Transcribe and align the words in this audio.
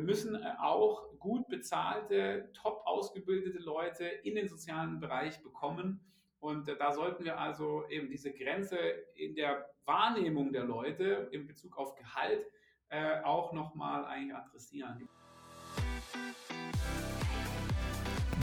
wir 0.00 0.06
müssen 0.06 0.34
äh, 0.34 0.54
auch 0.58 1.02
gut 1.18 1.46
bezahlte, 1.48 2.50
top 2.54 2.80
ausgebildete 2.86 3.58
Leute 3.58 4.06
in 4.06 4.34
den 4.34 4.48
sozialen 4.48 4.98
Bereich 4.98 5.42
bekommen. 5.42 6.00
Und 6.38 6.68
äh, 6.68 6.76
da 6.78 6.92
sollten 6.92 7.24
wir 7.24 7.38
also 7.38 7.86
eben 7.90 8.08
diese 8.08 8.32
Grenze 8.32 8.78
in 9.14 9.34
der 9.34 9.66
Wahrnehmung 9.84 10.52
der 10.52 10.64
Leute 10.64 11.28
in 11.32 11.46
Bezug 11.46 11.76
auf 11.76 11.94
Gehalt 11.96 12.46
äh, 12.88 13.20
auch 13.24 13.52
nochmal 13.52 14.06
eigentlich 14.06 14.34
adressieren. 14.34 15.06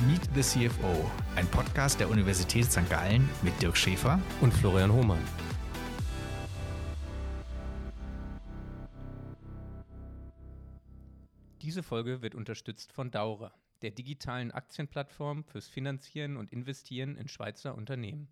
Meet 0.05 0.29
the 0.35 0.41
CFO, 0.41 1.09
ein 1.35 1.47
Podcast 1.47 1.99
der 1.99 2.07
Universität 2.07 2.65
St. 2.65 2.87
Gallen 2.87 3.27
mit 3.41 3.59
Dirk 3.63 3.75
Schäfer 3.75 4.19
und 4.41 4.53
Florian 4.53 4.93
Hohmann. 4.93 5.46
Diese 11.77 11.87
Folge 11.87 12.23
wird 12.23 12.33
unterstützt 12.33 12.91
von 12.91 13.11
Daura, 13.11 13.53
der 13.83 13.91
digitalen 13.91 14.49
Aktienplattform 14.51 15.43
fürs 15.43 15.67
Finanzieren 15.67 16.35
und 16.35 16.51
Investieren 16.51 17.15
in 17.15 17.27
Schweizer 17.27 17.75
Unternehmen. 17.75 18.29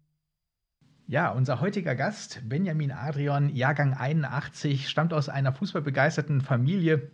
Ja, 1.06 1.30
unser 1.30 1.62
heutiger 1.62 1.94
Gast, 1.94 2.42
Benjamin 2.50 2.92
Adrian, 2.92 3.56
Jahrgang 3.56 3.94
81, 3.94 4.90
stammt 4.90 5.14
aus 5.14 5.30
einer 5.30 5.54
fußballbegeisterten 5.54 6.42
Familie 6.42 7.12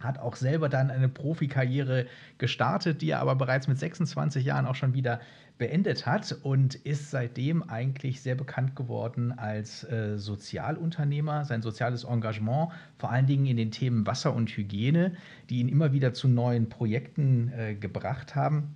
hat 0.00 0.18
auch 0.18 0.36
selber 0.36 0.68
dann 0.68 0.90
eine 0.90 1.08
Profikarriere 1.08 2.06
gestartet, 2.38 3.02
die 3.02 3.10
er 3.10 3.20
aber 3.20 3.34
bereits 3.36 3.68
mit 3.68 3.78
26 3.78 4.44
Jahren 4.44 4.66
auch 4.66 4.74
schon 4.74 4.94
wieder 4.94 5.20
beendet 5.58 6.06
hat 6.06 6.36
und 6.42 6.76
ist 6.76 7.10
seitdem 7.10 7.68
eigentlich 7.68 8.22
sehr 8.22 8.36
bekannt 8.36 8.76
geworden 8.76 9.32
als 9.32 9.82
äh, 9.84 10.16
Sozialunternehmer. 10.16 11.44
Sein 11.44 11.62
soziales 11.62 12.04
Engagement, 12.04 12.70
vor 12.96 13.10
allen 13.10 13.26
Dingen 13.26 13.46
in 13.46 13.56
den 13.56 13.72
Themen 13.72 14.06
Wasser 14.06 14.34
und 14.34 14.48
Hygiene, 14.50 15.14
die 15.50 15.58
ihn 15.58 15.68
immer 15.68 15.92
wieder 15.92 16.14
zu 16.14 16.28
neuen 16.28 16.68
Projekten 16.68 17.52
äh, 17.52 17.74
gebracht 17.74 18.36
haben 18.36 18.74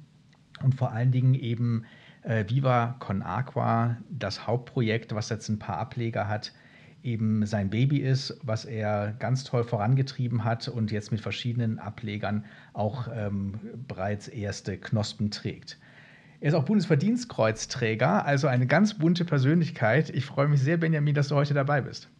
und 0.62 0.74
vor 0.74 0.92
allen 0.92 1.12
Dingen 1.12 1.34
eben 1.34 1.84
äh, 2.22 2.44
Viva 2.48 2.96
Con 2.98 3.22
Aqua, 3.22 3.96
das 4.10 4.46
Hauptprojekt, 4.46 5.14
was 5.14 5.28
jetzt 5.28 5.48
ein 5.48 5.58
paar 5.58 5.78
Ableger 5.78 6.28
hat, 6.28 6.52
eben 7.02 7.44
sein 7.46 7.70
Baby 7.70 7.98
ist, 7.98 8.38
was 8.42 8.64
er 8.64 9.14
ganz 9.18 9.44
toll 9.44 9.64
vorangetrieben 9.64 10.44
hat 10.44 10.68
und 10.68 10.90
jetzt 10.90 11.10
mit 11.10 11.20
verschiedenen 11.20 11.78
Ablegern 11.78 12.44
auch 12.72 13.08
ähm, 13.12 13.58
bereits 13.88 14.28
erste 14.28 14.78
Knospen 14.78 15.30
trägt. 15.30 15.78
Er 16.40 16.48
ist 16.48 16.54
auch 16.54 16.64
Bundesverdienstkreuzträger, 16.64 18.26
also 18.26 18.48
eine 18.48 18.66
ganz 18.66 18.98
bunte 18.98 19.24
Persönlichkeit. 19.24 20.10
Ich 20.10 20.26
freue 20.26 20.48
mich 20.48 20.60
sehr, 20.60 20.76
Benjamin, 20.76 21.14
dass 21.14 21.28
du 21.28 21.36
heute 21.36 21.54
dabei 21.54 21.82
bist. 21.82 22.10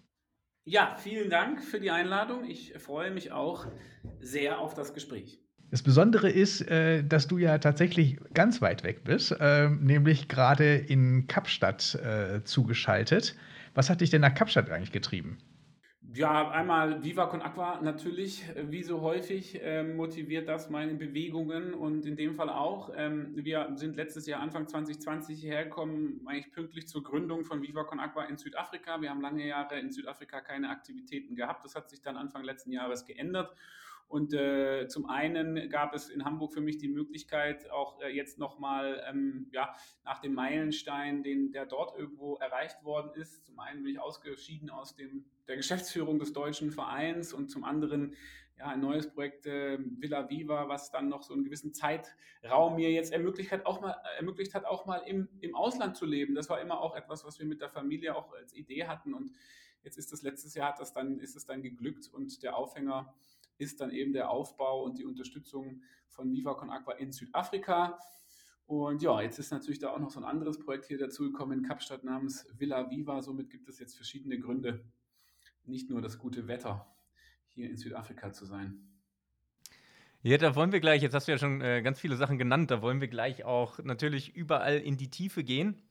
Ja, 0.64 0.94
vielen 0.96 1.28
Dank 1.28 1.62
für 1.64 1.80
die 1.80 1.90
Einladung. 1.90 2.44
Ich 2.44 2.72
freue 2.78 3.10
mich 3.10 3.32
auch 3.32 3.66
sehr 4.20 4.60
auf 4.60 4.74
das 4.74 4.94
Gespräch. 4.94 5.40
Das 5.72 5.82
Besondere 5.82 6.30
ist, 6.30 6.60
äh, 6.70 7.02
dass 7.02 7.26
du 7.26 7.38
ja 7.38 7.58
tatsächlich 7.58 8.18
ganz 8.34 8.60
weit 8.60 8.84
weg 8.84 9.04
bist, 9.04 9.34
äh, 9.40 9.68
nämlich 9.70 10.28
gerade 10.28 10.76
in 10.76 11.26
Kapstadt 11.26 11.94
äh, 11.96 12.44
zugeschaltet. 12.44 13.34
Was 13.74 13.90
hat 13.90 14.00
dich 14.00 14.10
denn 14.10 14.20
nach 14.20 14.34
Kapstadt 14.34 14.70
eigentlich 14.70 14.92
getrieben? 14.92 15.38
Ja, 16.14 16.50
einmal 16.50 17.02
Viva 17.02 17.24
Con 17.24 17.40
Aqua 17.40 17.80
natürlich, 17.80 18.44
wie 18.68 18.82
so 18.82 19.00
häufig 19.00 19.58
ähm, 19.62 19.96
motiviert 19.96 20.46
das 20.46 20.68
meine 20.68 20.92
Bewegungen 20.92 21.72
und 21.72 22.04
in 22.04 22.16
dem 22.16 22.34
Fall 22.34 22.50
auch. 22.50 22.92
Ähm, 22.94 23.30
wir 23.34 23.70
sind 23.76 23.96
letztes 23.96 24.26
Jahr 24.26 24.42
Anfang 24.42 24.68
2020 24.68 25.40
hierher 25.40 25.64
gekommen, 25.64 26.20
eigentlich 26.26 26.52
pünktlich 26.52 26.86
zur 26.86 27.02
Gründung 27.02 27.46
von 27.46 27.62
Viva 27.62 27.84
Con 27.84 27.98
Aqua 27.98 28.24
in 28.24 28.36
Südafrika. 28.36 29.00
Wir 29.00 29.08
haben 29.08 29.22
lange 29.22 29.46
Jahre 29.46 29.78
in 29.78 29.90
Südafrika 29.90 30.42
keine 30.42 30.68
Aktivitäten 30.68 31.34
gehabt. 31.34 31.64
Das 31.64 31.74
hat 31.74 31.88
sich 31.88 32.02
dann 32.02 32.18
Anfang 32.18 32.44
letzten 32.44 32.72
Jahres 32.72 33.06
geändert. 33.06 33.54
Und 34.08 34.34
äh, 34.34 34.88
zum 34.88 35.06
einen 35.08 35.70
gab 35.70 35.94
es 35.94 36.08
in 36.10 36.24
Hamburg 36.24 36.52
für 36.52 36.60
mich 36.60 36.78
die 36.78 36.88
Möglichkeit, 36.88 37.70
auch 37.70 38.00
äh, 38.02 38.08
jetzt 38.08 38.38
nochmal 38.38 39.02
ähm, 39.08 39.48
ja, 39.52 39.74
nach 40.04 40.20
dem 40.20 40.34
Meilenstein, 40.34 41.22
den, 41.22 41.50
der 41.52 41.66
dort 41.66 41.98
irgendwo 41.98 42.36
erreicht 42.36 42.84
worden 42.84 43.12
ist. 43.14 43.46
Zum 43.46 43.58
einen 43.58 43.82
bin 43.82 43.92
ich 43.92 44.00
ausgeschieden 44.00 44.68
aus 44.70 44.94
dem, 44.96 45.24
der 45.48 45.56
Geschäftsführung 45.56 46.18
des 46.18 46.32
deutschen 46.32 46.70
Vereins 46.70 47.32
und 47.32 47.48
zum 47.48 47.64
anderen 47.64 48.14
ja, 48.58 48.68
ein 48.68 48.80
neues 48.80 49.10
Projekt 49.10 49.46
äh, 49.46 49.78
Villa 49.80 50.28
Viva, 50.28 50.68
was 50.68 50.90
dann 50.90 51.08
noch 51.08 51.22
so 51.22 51.34
einen 51.34 51.44
gewissen 51.44 51.74
Zeitraum 51.74 52.76
mir 52.76 52.92
jetzt 52.92 53.12
ermöglicht 53.12 53.50
hat, 53.50 53.66
auch 53.66 53.80
mal, 53.80 53.96
ermöglicht 54.16 54.54
hat, 54.54 54.64
auch 54.64 54.86
mal 54.86 54.98
im, 54.98 55.28
im 55.40 55.54
Ausland 55.54 55.96
zu 55.96 56.06
leben. 56.06 56.34
Das 56.34 56.48
war 56.48 56.60
immer 56.60 56.80
auch 56.80 56.94
etwas, 56.94 57.24
was 57.24 57.38
wir 57.38 57.46
mit 57.46 57.60
der 57.60 57.70
Familie 57.70 58.14
auch 58.14 58.32
als 58.32 58.54
Idee 58.54 58.86
hatten. 58.86 59.14
Und 59.14 59.32
jetzt 59.82 59.98
ist 59.98 60.12
das 60.12 60.22
letztes 60.22 60.54
Jahr, 60.54 60.74
das 60.78 60.92
dann, 60.92 61.18
ist 61.18 61.34
es 61.34 61.44
dann 61.44 61.62
geglückt 61.62 62.08
und 62.12 62.42
der 62.42 62.56
Aufhänger 62.56 63.12
ist 63.58 63.80
dann 63.80 63.90
eben 63.90 64.12
der 64.12 64.30
Aufbau 64.30 64.82
und 64.84 64.98
die 64.98 65.04
Unterstützung 65.04 65.82
von 66.08 66.32
Viva 66.32 66.54
Con 66.54 66.70
Aqua 66.70 66.94
in 66.94 67.12
Südafrika. 67.12 67.98
Und 68.66 69.02
ja, 69.02 69.20
jetzt 69.20 69.38
ist 69.38 69.50
natürlich 69.50 69.80
da 69.80 69.90
auch 69.90 69.98
noch 69.98 70.10
so 70.10 70.20
ein 70.20 70.24
anderes 70.24 70.58
Projekt 70.58 70.86
hier 70.86 70.98
dazugekommen 70.98 71.58
in 71.58 71.64
Kapstadt 71.64 72.04
namens 72.04 72.46
Villa 72.58 72.90
Viva. 72.90 73.20
Somit 73.22 73.50
gibt 73.50 73.68
es 73.68 73.78
jetzt 73.78 73.96
verschiedene 73.96 74.38
Gründe, 74.38 74.84
nicht 75.64 75.90
nur 75.90 76.00
das 76.00 76.18
gute 76.18 76.48
Wetter 76.48 76.86
hier 77.48 77.68
in 77.68 77.76
Südafrika 77.76 78.32
zu 78.32 78.46
sein. 78.46 78.88
Ja, 80.22 80.38
da 80.38 80.54
wollen 80.54 80.70
wir 80.70 80.80
gleich, 80.80 81.02
jetzt 81.02 81.14
hast 81.14 81.26
du 81.26 81.32
ja 81.32 81.38
schon 81.38 81.60
äh, 81.60 81.82
ganz 81.82 81.98
viele 81.98 82.14
Sachen 82.16 82.38
genannt, 82.38 82.70
da 82.70 82.80
wollen 82.80 83.00
wir 83.00 83.08
gleich 83.08 83.44
auch 83.44 83.80
natürlich 83.80 84.36
überall 84.36 84.78
in 84.78 84.96
die 84.96 85.10
Tiefe 85.10 85.42
gehen. 85.42 85.82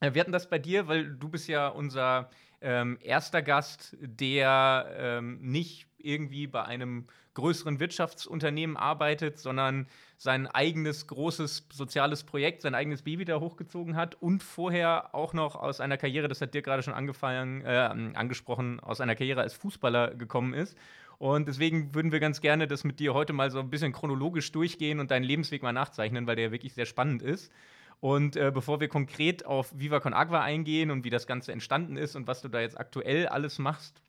Äh, 0.00 0.12
wir 0.12 0.20
hatten 0.20 0.32
das 0.32 0.50
bei 0.50 0.58
dir, 0.58 0.86
weil 0.86 1.16
du 1.16 1.30
bist 1.30 1.48
ja 1.48 1.68
unser 1.68 2.28
ähm, 2.60 2.98
erster 3.00 3.40
Gast, 3.40 3.96
der 4.00 4.86
ähm, 4.98 5.40
nicht 5.40 5.89
irgendwie 6.04 6.46
bei 6.46 6.64
einem 6.64 7.06
größeren 7.34 7.80
Wirtschaftsunternehmen 7.80 8.76
arbeitet, 8.76 9.38
sondern 9.38 9.86
sein 10.16 10.46
eigenes 10.46 11.06
großes 11.06 11.68
soziales 11.72 12.24
Projekt, 12.24 12.62
sein 12.62 12.74
eigenes 12.74 13.02
Baby 13.02 13.24
da 13.24 13.40
hochgezogen 13.40 13.96
hat 13.96 14.16
und 14.20 14.42
vorher 14.42 15.14
auch 15.14 15.32
noch 15.32 15.56
aus 15.56 15.80
einer 15.80 15.96
Karriere, 15.96 16.28
das 16.28 16.40
hat 16.40 16.54
dir 16.54 16.62
gerade 16.62 16.82
schon 16.82 16.94
angefangen, 16.94 17.62
äh, 17.64 17.90
angesprochen, 18.14 18.80
aus 18.80 19.00
einer 19.00 19.14
Karriere 19.14 19.40
als 19.40 19.54
Fußballer 19.54 20.14
gekommen 20.14 20.54
ist. 20.54 20.76
Und 21.18 21.48
deswegen 21.48 21.94
würden 21.94 22.12
wir 22.12 22.20
ganz 22.20 22.40
gerne 22.40 22.66
das 22.66 22.82
mit 22.82 22.98
dir 22.98 23.12
heute 23.12 23.34
mal 23.34 23.50
so 23.50 23.60
ein 23.60 23.68
bisschen 23.68 23.92
chronologisch 23.92 24.52
durchgehen 24.52 25.00
und 25.00 25.10
deinen 25.10 25.22
Lebensweg 25.22 25.62
mal 25.62 25.72
nachzeichnen, 25.72 26.26
weil 26.26 26.36
der 26.36 26.50
wirklich 26.50 26.72
sehr 26.72 26.86
spannend 26.86 27.22
ist. 27.22 27.52
Und 28.00 28.36
äh, 28.36 28.50
bevor 28.52 28.80
wir 28.80 28.88
konkret 28.88 29.44
auf 29.44 29.78
Viva 29.78 30.00
Con 30.00 30.14
Agua 30.14 30.40
eingehen 30.40 30.90
und 30.90 31.04
wie 31.04 31.10
das 31.10 31.26
Ganze 31.26 31.52
entstanden 31.52 31.98
ist 31.98 32.16
und 32.16 32.26
was 32.26 32.40
du 32.40 32.48
da 32.48 32.60
jetzt 32.60 32.80
aktuell 32.80 33.28
alles 33.28 33.58
machst, 33.58 34.02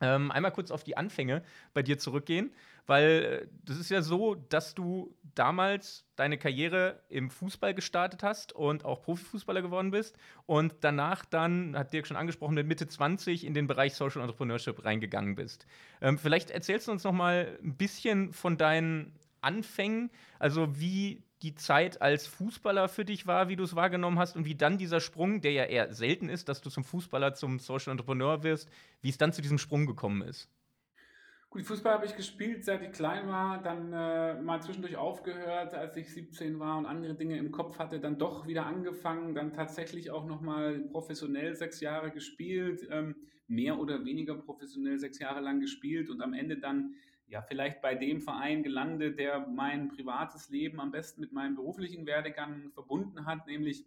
ähm, 0.00 0.30
einmal 0.30 0.52
kurz 0.52 0.70
auf 0.70 0.84
die 0.84 0.96
Anfänge 0.96 1.42
bei 1.74 1.82
dir 1.82 1.98
zurückgehen, 1.98 2.52
weil 2.86 3.42
äh, 3.44 3.46
das 3.64 3.78
ist 3.78 3.90
ja 3.90 4.02
so, 4.02 4.34
dass 4.34 4.74
du 4.74 5.14
damals 5.34 6.04
deine 6.16 6.38
Karriere 6.38 7.02
im 7.08 7.30
Fußball 7.30 7.74
gestartet 7.74 8.22
hast 8.22 8.52
und 8.52 8.84
auch 8.84 9.02
Profifußballer 9.02 9.62
geworden 9.62 9.90
bist 9.90 10.16
und 10.46 10.74
danach 10.80 11.24
dann, 11.24 11.76
hat 11.76 11.92
Dirk 11.92 12.06
schon 12.06 12.16
angesprochen, 12.16 12.54
mit 12.54 12.66
Mitte 12.66 12.88
20 12.88 13.44
in 13.44 13.54
den 13.54 13.66
Bereich 13.66 13.94
Social 13.94 14.22
Entrepreneurship 14.22 14.84
reingegangen 14.84 15.34
bist. 15.34 15.66
Ähm, 16.00 16.18
vielleicht 16.18 16.50
erzählst 16.50 16.88
du 16.88 16.92
uns 16.92 17.04
noch 17.04 17.12
mal 17.12 17.58
ein 17.62 17.76
bisschen 17.76 18.32
von 18.32 18.56
deinen 18.56 19.14
Anfängen, 19.40 20.10
also 20.38 20.80
wie 20.80 21.22
die 21.42 21.54
Zeit 21.54 22.02
als 22.02 22.26
Fußballer 22.26 22.88
für 22.88 23.04
dich 23.04 23.26
war, 23.26 23.48
wie 23.48 23.56
du 23.56 23.64
es 23.64 23.76
wahrgenommen 23.76 24.18
hast 24.18 24.36
und 24.36 24.44
wie 24.44 24.54
dann 24.54 24.78
dieser 24.78 25.00
Sprung, 25.00 25.40
der 25.40 25.52
ja 25.52 25.64
eher 25.64 25.92
selten 25.92 26.28
ist, 26.28 26.48
dass 26.48 26.60
du 26.60 26.70
zum 26.70 26.84
Fußballer, 26.84 27.34
zum 27.34 27.58
Social 27.58 27.92
Entrepreneur 27.92 28.42
wirst, 28.42 28.68
wie 29.00 29.08
es 29.08 29.18
dann 29.18 29.32
zu 29.32 29.42
diesem 29.42 29.58
Sprung 29.58 29.86
gekommen 29.86 30.22
ist. 30.22 30.48
Gut, 31.50 31.62
Fußball 31.62 31.94
habe 31.94 32.04
ich 32.04 32.14
gespielt, 32.14 32.62
seit 32.64 32.82
ich 32.82 32.92
klein 32.92 33.26
war, 33.28 33.62
dann 33.62 33.90
äh, 33.90 34.38
mal 34.38 34.60
zwischendurch 34.60 34.96
aufgehört, 34.96 35.72
als 35.72 35.96
ich 35.96 36.12
17 36.12 36.58
war 36.58 36.76
und 36.76 36.84
andere 36.84 37.14
Dinge 37.14 37.38
im 37.38 37.52
Kopf 37.52 37.78
hatte, 37.78 38.00
dann 38.00 38.18
doch 38.18 38.46
wieder 38.46 38.66
angefangen, 38.66 39.34
dann 39.34 39.54
tatsächlich 39.54 40.10
auch 40.10 40.26
nochmal 40.26 40.78
professionell 40.78 41.56
sechs 41.56 41.80
Jahre 41.80 42.10
gespielt, 42.10 42.86
ähm, 42.90 43.16
mehr 43.46 43.78
oder 43.78 44.04
weniger 44.04 44.34
professionell 44.34 44.98
sechs 44.98 45.18
Jahre 45.20 45.40
lang 45.40 45.60
gespielt 45.60 46.10
und 46.10 46.20
am 46.20 46.34
Ende 46.34 46.58
dann 46.58 46.96
ja, 47.28 47.42
vielleicht 47.42 47.82
bei 47.82 47.94
dem 47.94 48.20
Verein 48.20 48.62
gelandet, 48.62 49.18
der 49.18 49.46
mein 49.46 49.88
privates 49.88 50.48
Leben 50.48 50.80
am 50.80 50.90
besten 50.90 51.20
mit 51.20 51.32
meinem 51.32 51.54
beruflichen 51.54 52.06
Werdegang 52.06 52.70
verbunden 52.70 53.26
hat, 53.26 53.46
nämlich 53.46 53.84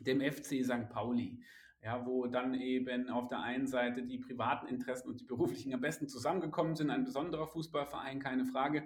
dem 0.00 0.20
FC 0.20 0.64
St. 0.64 0.88
Pauli. 0.88 1.38
Ja, 1.82 2.06
wo 2.06 2.26
dann 2.26 2.54
eben 2.54 3.10
auf 3.10 3.28
der 3.28 3.40
einen 3.40 3.66
Seite 3.66 4.02
die 4.02 4.16
privaten 4.16 4.66
Interessen 4.68 5.10
und 5.10 5.20
die 5.20 5.26
beruflichen 5.26 5.74
am 5.74 5.82
besten 5.82 6.08
zusammengekommen 6.08 6.76
sind. 6.76 6.88
Ein 6.88 7.04
besonderer 7.04 7.46
Fußballverein, 7.46 8.20
keine 8.20 8.46
Frage. 8.46 8.84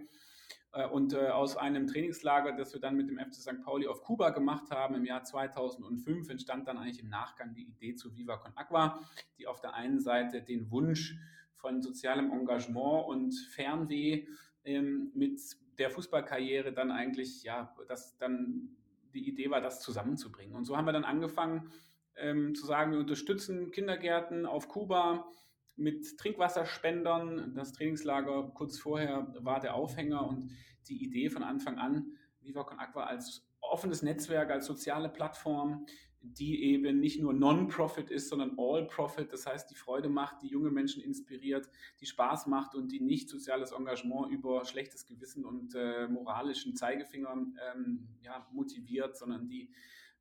Äh, 0.73 0.87
und 0.89 1.13
äh, 1.13 1.29
aus 1.29 1.57
einem 1.57 1.87
Trainingslager, 1.87 2.53
das 2.53 2.73
wir 2.73 2.81
dann 2.81 2.97
mit 2.97 3.09
dem 3.09 3.19
FC 3.19 3.35
St. 3.35 3.63
Pauli 3.63 3.87
auf 3.87 4.03
Kuba 4.03 4.31
gemacht 4.31 4.73
haben 4.73 4.97
im 4.97 5.05
Jahr 5.05 5.23
2005, 5.23 6.29
entstand 6.29 6.67
dann 6.67 6.77
eigentlich 6.77 7.01
im 7.01 7.09
Nachgang 7.09 7.55
die 7.55 7.69
Idee 7.69 7.95
zu 7.95 8.17
Viva 8.17 8.37
Con 8.37 8.53
Aqua, 8.57 9.01
die 9.39 9.47
auf 9.47 9.61
der 9.61 9.75
einen 9.75 10.01
Seite 10.01 10.43
den 10.43 10.69
Wunsch 10.73 11.17
von 11.59 11.83
sozialem 11.83 12.33
Engagement 12.33 13.07
und 13.07 13.35
Fernweh 13.55 14.27
ähm, 14.65 15.11
mit 15.15 15.41
der 15.79 15.91
Fußballkarriere 15.91 16.73
dann 16.73 16.91
eigentlich, 16.91 17.43
ja, 17.43 17.75
dass 17.87 18.17
dann 18.19 18.77
die 19.15 19.29
Idee 19.29 19.51
war, 19.51 19.61
das 19.61 19.81
zusammenzubringen. 19.81 20.55
Und 20.55 20.65
so 20.65 20.77
haben 20.77 20.87
wir 20.87 20.93
dann 20.93 21.05
angefangen 21.05 21.71
ähm, 22.17 22.55
zu 22.55 22.67
sagen, 22.67 22.93
wir 22.93 22.99
unterstützen 22.99 23.71
Kindergärten 23.71 24.47
auf 24.47 24.69
Kuba 24.69 25.31
mit 25.77 26.19
Trinkwasserspendern. 26.19 27.55
Das 27.55 27.73
Trainingslager 27.73 28.51
kurz 28.55 28.79
vorher 28.79 29.33
war 29.39 29.61
der 29.61 29.75
Aufhänger 29.75 30.27
und 30.27 30.51
die 30.89 31.05
Idee 31.05 31.31
von 31.31 31.43
Anfang 31.43 31.79
an, 31.79 32.13
Viva 32.41 32.63
Aqua 32.63 33.05
als 33.05 33.47
offenes 33.61 34.03
Netzwerk, 34.03 34.51
als 34.51 34.67
soziale 34.67 35.09
Plattform, 35.09 35.87
die 36.21 36.65
eben 36.65 36.99
nicht 36.99 37.21
nur 37.21 37.33
Non-Profit 37.33 38.11
ist, 38.11 38.29
sondern 38.29 38.57
All-Profit. 38.59 39.33
Das 39.33 39.47
heißt, 39.47 39.71
die 39.71 39.77
Freude 39.77 40.09
macht, 40.09 40.43
die 40.43 40.49
junge 40.49 40.71
Menschen 40.71 41.03
inspiriert, 41.03 41.69
die 42.01 42.07
Spaß 42.07 42.47
macht 42.47 42.75
und 42.75 42.91
die 42.91 43.01
nicht 43.01 43.29
soziales 43.29 43.73
Engagement 43.73 44.31
über 44.33 44.65
schlechtes 44.65 45.07
Gewissen 45.07 45.45
und 45.45 45.75
äh, 45.75 46.09
moralischen 46.09 46.75
Zeigefingern 46.75 47.57
ähm, 47.73 48.09
ja, 48.23 48.47
motiviert, 48.53 49.17
sondern 49.17 49.47
die 49.47 49.71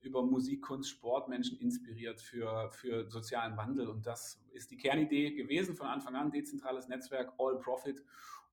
über 0.01 0.23
Musik, 0.23 0.61
Kunst, 0.61 0.89
Sport 0.91 1.27
Menschen 1.27 1.57
inspiriert 1.59 2.21
für, 2.21 2.69
für 2.71 3.09
sozialen 3.09 3.57
Wandel. 3.57 3.87
Und 3.87 4.05
das 4.05 4.39
ist 4.53 4.71
die 4.71 4.77
Kernidee 4.77 5.31
gewesen 5.31 5.75
von 5.75 5.87
Anfang 5.87 6.15
an, 6.15 6.31
dezentrales 6.31 6.87
Netzwerk, 6.87 7.33
All 7.39 7.59
Profit. 7.59 8.03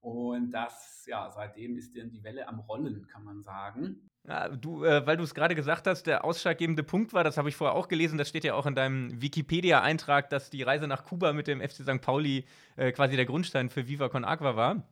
Und 0.05 0.51
das, 0.51 1.06
ja, 1.06 1.31
seitdem 1.31 1.79
ist 1.79 1.97
dann 1.97 2.11
die 2.11 2.23
Welle 2.23 2.47
am 2.47 2.61
Rollen, 2.61 3.06
kann 3.06 3.25
man 3.25 3.43
sagen. 3.43 4.11
Ja, 4.29 4.49
du, 4.49 4.85
äh, 4.85 5.06
weil 5.06 5.17
du 5.17 5.25
es 5.25 5.35
gerade 5.35 5.55
gesagt 5.55 5.87
hast, 5.87 6.06
der 6.06 6.27
ausschlaggebende 6.27 6.83
Punkt 6.83 7.15
war, 7.15 7.25
das 7.25 7.39
habe 7.39 7.49
ich 7.49 7.56
vorher 7.56 7.75
auch 7.75 7.89
gelesen, 7.89 8.19
das 8.19 8.29
steht 8.29 8.45
ja 8.45 8.53
auch 8.53 8.67
in 8.67 8.75
deinem 8.75 9.23
Wikipedia-Eintrag, 9.23 10.29
dass 10.29 10.51
die 10.51 10.62
Reise 10.62 10.87
nach 10.89 11.05
Kuba 11.05 11.33
mit 11.33 11.47
dem 11.47 11.62
FC 11.62 11.85
St. 11.85 12.03
Pauli 12.03 12.45
äh, 12.77 12.93
quasi 12.93 13.17
der 13.17 13.25
Grundstein 13.25 13.71
für 13.71 13.89
Viva 13.89 14.11
Con 14.11 14.27
Agua 14.27 14.56
war. 14.56 14.83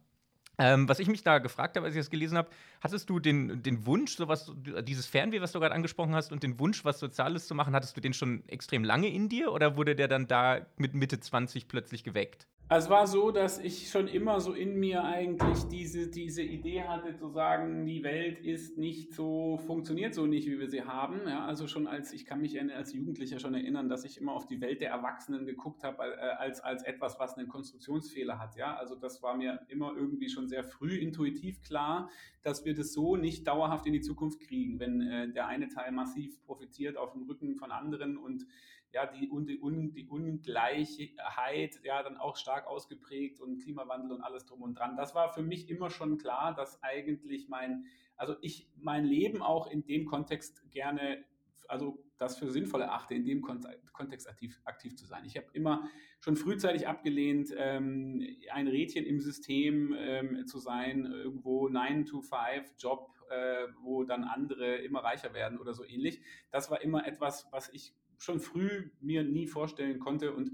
Ähm, 0.59 0.88
was 0.88 0.99
ich 0.99 1.09
mich 1.09 1.23
da 1.23 1.38
gefragt 1.38 1.76
habe, 1.76 1.85
als 1.85 1.94
ich 1.94 2.00
das 2.00 2.11
gelesen 2.11 2.38
habe, 2.38 2.49
hattest 2.82 3.08
du 3.08 3.20
den, 3.20 3.62
den 3.62 3.87
Wunsch, 3.87 4.17
sowas, 4.17 4.52
dieses 4.82 5.06
Fernweh, 5.06 5.40
was 5.40 5.52
du 5.52 5.61
gerade 5.61 5.75
angesprochen 5.75 6.14
hast, 6.14 6.32
und 6.32 6.43
den 6.43 6.58
Wunsch, 6.58 6.84
was 6.84 6.99
Soziales 6.99 7.46
zu 7.46 7.55
machen, 7.55 7.75
hattest 7.75 7.96
du 7.96 8.00
den 8.00 8.12
schon 8.12 8.43
extrem 8.49 8.84
lange 8.84 9.08
in 9.08 9.29
dir 9.29 9.52
oder 9.52 9.76
wurde 9.76 9.94
der 9.94 10.08
dann 10.08 10.26
da 10.26 10.67
mit 10.76 10.94
Mitte 10.94 11.20
20 11.20 11.69
plötzlich 11.69 12.05
geweckt? 12.05 12.46
Also 12.73 12.87
es 12.87 12.90
war 12.90 13.06
so, 13.06 13.31
dass 13.31 13.58
ich 13.58 13.90
schon 13.90 14.08
immer 14.08 14.40
so 14.40 14.55
in 14.55 14.81
mir 14.81 15.05
eigentlich 15.05 15.64
diese, 15.64 16.08
diese 16.08 16.43
Idee 16.43 16.84
hatte, 16.84 17.14
zu 17.14 17.29
sagen, 17.29 17.84
die 17.84 18.02
Welt 18.02 18.38
ist 18.38 18.79
nicht 18.79 19.12
so, 19.12 19.58
funktioniert 19.67 20.14
so 20.14 20.25
nicht, 20.25 20.49
wie 20.49 20.58
wir 20.58 20.70
sie 20.70 20.82
haben. 20.82 21.20
Ja, 21.28 21.44
also 21.44 21.67
schon 21.67 21.87
als, 21.87 22.14
ich 22.14 22.25
kann 22.25 22.40
mich 22.40 22.58
als 22.58 22.94
Jugendlicher 22.94 23.38
schon 23.40 23.52
erinnern, 23.52 23.90
dass 23.90 24.06
ich 24.06 24.19
immer 24.19 24.32
auf 24.32 24.46
die 24.46 24.62
Welt 24.62 24.81
der 24.81 24.88
Erwachsenen 24.88 25.44
geguckt 25.44 25.85
habe, 25.85 26.02
äh, 26.02 26.31
als, 26.38 26.62
als 26.62 26.82
etwas, 26.82 27.20
was 27.20 27.35
einen 27.35 27.46
Konstruktionsfehler 27.49 28.38
hat. 28.38 28.56
Ja, 28.56 28.75
also 28.76 28.94
das 28.94 29.23
war 29.23 29.37
mir 29.37 29.61
immer 29.69 29.93
irgendwie 29.94 30.31
schon 30.31 30.49
sehr 30.49 30.64
früh 30.64 30.96
intuitiv 30.96 31.61
klar, 31.61 32.08
dass 32.42 32.64
wir 32.64 32.74
das 32.74 32.92
so 32.92 33.16
nicht 33.16 33.46
dauerhaft 33.46 33.86
in 33.86 33.92
die 33.92 34.00
Zukunft 34.00 34.40
kriegen, 34.40 34.80
wenn 34.80 35.00
äh, 35.00 35.32
der 35.32 35.46
eine 35.46 35.68
Teil 35.68 35.92
massiv 35.92 36.42
profitiert 36.44 36.96
auf 36.96 37.12
dem 37.12 37.22
Rücken 37.22 37.56
von 37.56 37.70
anderen 37.70 38.16
und 38.16 38.46
ja, 38.92 39.06
die, 39.06 39.30
die, 39.30 39.92
die 39.94 40.06
Ungleichheit 40.08 41.80
ja 41.82 42.02
dann 42.02 42.18
auch 42.18 42.36
stark 42.36 42.66
ausgeprägt 42.66 43.40
und 43.40 43.62
Klimawandel 43.62 44.12
und 44.12 44.22
alles 44.22 44.44
drum 44.44 44.62
und 44.62 44.78
dran. 44.78 44.96
Das 44.96 45.14
war 45.14 45.32
für 45.32 45.42
mich 45.42 45.70
immer 45.70 45.88
schon 45.88 46.18
klar, 46.18 46.54
dass 46.54 46.82
eigentlich 46.82 47.48
mein, 47.48 47.86
also 48.16 48.36
ich 48.42 48.68
mein 48.76 49.04
Leben 49.04 49.40
auch 49.40 49.66
in 49.66 49.84
dem 49.84 50.04
Kontext 50.04 50.70
gerne, 50.70 51.24
also 51.68 52.04
das 52.18 52.38
für 52.38 52.50
sinnvoll 52.50 52.82
erachte, 52.82 53.14
in 53.14 53.24
dem 53.24 53.40
Kontext 53.40 54.28
aktiv, 54.28 54.60
aktiv 54.64 54.94
zu 54.94 55.06
sein. 55.06 55.24
Ich 55.24 55.36
habe 55.36 55.46
immer 55.54 55.88
schon 56.22 56.36
frühzeitig 56.36 56.86
abgelehnt, 56.86 57.52
ähm, 57.56 58.24
ein 58.52 58.69
Rädchen 58.69 59.04
im 59.04 59.20
System 59.20 59.92
ähm, 59.98 60.46
zu 60.46 60.60
sein, 60.60 61.04
irgendwo 61.04 61.66
9-to-5-Job, 61.66 63.10
äh, 63.28 63.66
wo 63.82 64.04
dann 64.04 64.22
andere 64.22 64.76
immer 64.76 65.00
reicher 65.00 65.34
werden 65.34 65.58
oder 65.58 65.74
so 65.74 65.84
ähnlich. 65.84 66.22
Das 66.52 66.70
war 66.70 66.80
immer 66.80 67.06
etwas, 67.08 67.48
was 67.50 67.70
ich 67.70 67.92
schon 68.19 68.38
früh 68.38 68.90
mir 69.00 69.24
nie 69.24 69.48
vorstellen 69.48 69.98
konnte. 69.98 70.32
Und 70.32 70.52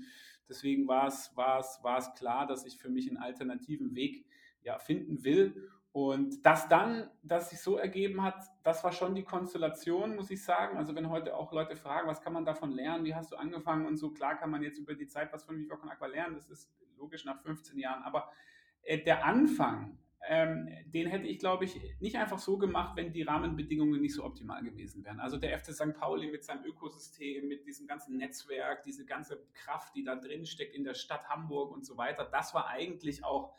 deswegen 0.49 0.89
war 0.89 1.09
es, 1.09 1.37
war 1.37 1.61
es, 1.61 1.81
war 1.83 1.99
es 1.99 2.15
klar, 2.15 2.47
dass 2.47 2.65
ich 2.65 2.79
für 2.79 2.89
mich 2.89 3.07
einen 3.07 3.19
alternativen 3.19 3.95
Weg 3.95 4.25
ja, 4.63 4.79
finden 4.79 5.23
will. 5.23 5.71
Und 5.93 6.45
das 6.45 6.69
dann, 6.69 7.11
dass 7.23 7.51
sich 7.51 7.61
so 7.61 7.77
ergeben 7.77 8.23
hat, 8.23 8.37
das 8.63 8.85
war 8.85 8.93
schon 8.93 9.15
die 9.15 9.25
Konstellation, 9.25 10.17
muss 10.17 10.31
ich 10.31 10.45
sagen. 10.45 10.77
Also 10.77 10.95
wenn 10.95 11.09
heute 11.09 11.35
auch 11.35 11.53
Leute 11.53 11.77
fragen, 11.77 12.09
was 12.09 12.21
kann 12.21 12.35
man 12.35 12.45
davon 12.45 12.73
lernen, 12.73 13.05
wie 13.05 13.15
hast 13.15 13.33
du 13.33 13.37
angefangen 13.37 13.87
und 13.87 13.97
so, 13.97 14.11
klar 14.11 14.37
kann 14.37 14.51
man 14.51 14.63
jetzt 14.63 14.79
über 14.79 14.95
die 14.95 15.09
Zeit 15.09 15.33
was 15.33 15.45
von 15.45 15.59
Viva 15.59 15.77
Con 15.77 15.89
Aqua 15.89 16.07
lernen, 16.07 16.35
das 16.35 16.49
ist 16.51 16.71
logisch 16.99 17.25
nach 17.25 17.41
15 17.41 17.79
Jahren, 17.79 18.03
aber 18.03 18.31
äh, 18.83 19.03
der 19.03 19.25
Anfang, 19.25 19.99
ähm, 20.29 20.69
den 20.87 21.07
hätte 21.07 21.27
ich, 21.27 21.39
glaube 21.39 21.65
ich, 21.65 21.81
nicht 22.01 22.17
einfach 22.17 22.39
so 22.39 22.59
gemacht, 22.59 22.97
wenn 22.97 23.13
die 23.13 23.23
Rahmenbedingungen 23.23 24.01
nicht 24.01 24.15
so 24.15 24.25
optimal 24.25 24.63
gewesen 24.63 25.05
wären. 25.05 25.21
Also 25.21 25.37
der 25.37 25.59
FC 25.59 25.73
St. 25.73 25.95
Pauli 25.95 26.31
mit 26.31 26.45
seinem 26.45 26.65
Ökosystem, 26.65 27.49
mit 27.49 27.67
diesem 27.67 27.87
ganzen 27.87 28.17
Netzwerk, 28.17 28.83
diese 28.83 29.07
ganze 29.07 29.43
Kraft, 29.55 29.95
die 29.95 30.05
da 30.05 30.17
drin 30.17 30.45
steckt 30.45 30.75
in 30.75 30.85
der 30.85 30.95
Stadt 30.95 31.29
Hamburg 31.29 31.73
und 31.73 31.87
so 31.87 31.97
weiter, 31.97 32.29
das 32.31 32.53
war 32.53 32.69
eigentlich 32.69 33.25
auch 33.25 33.55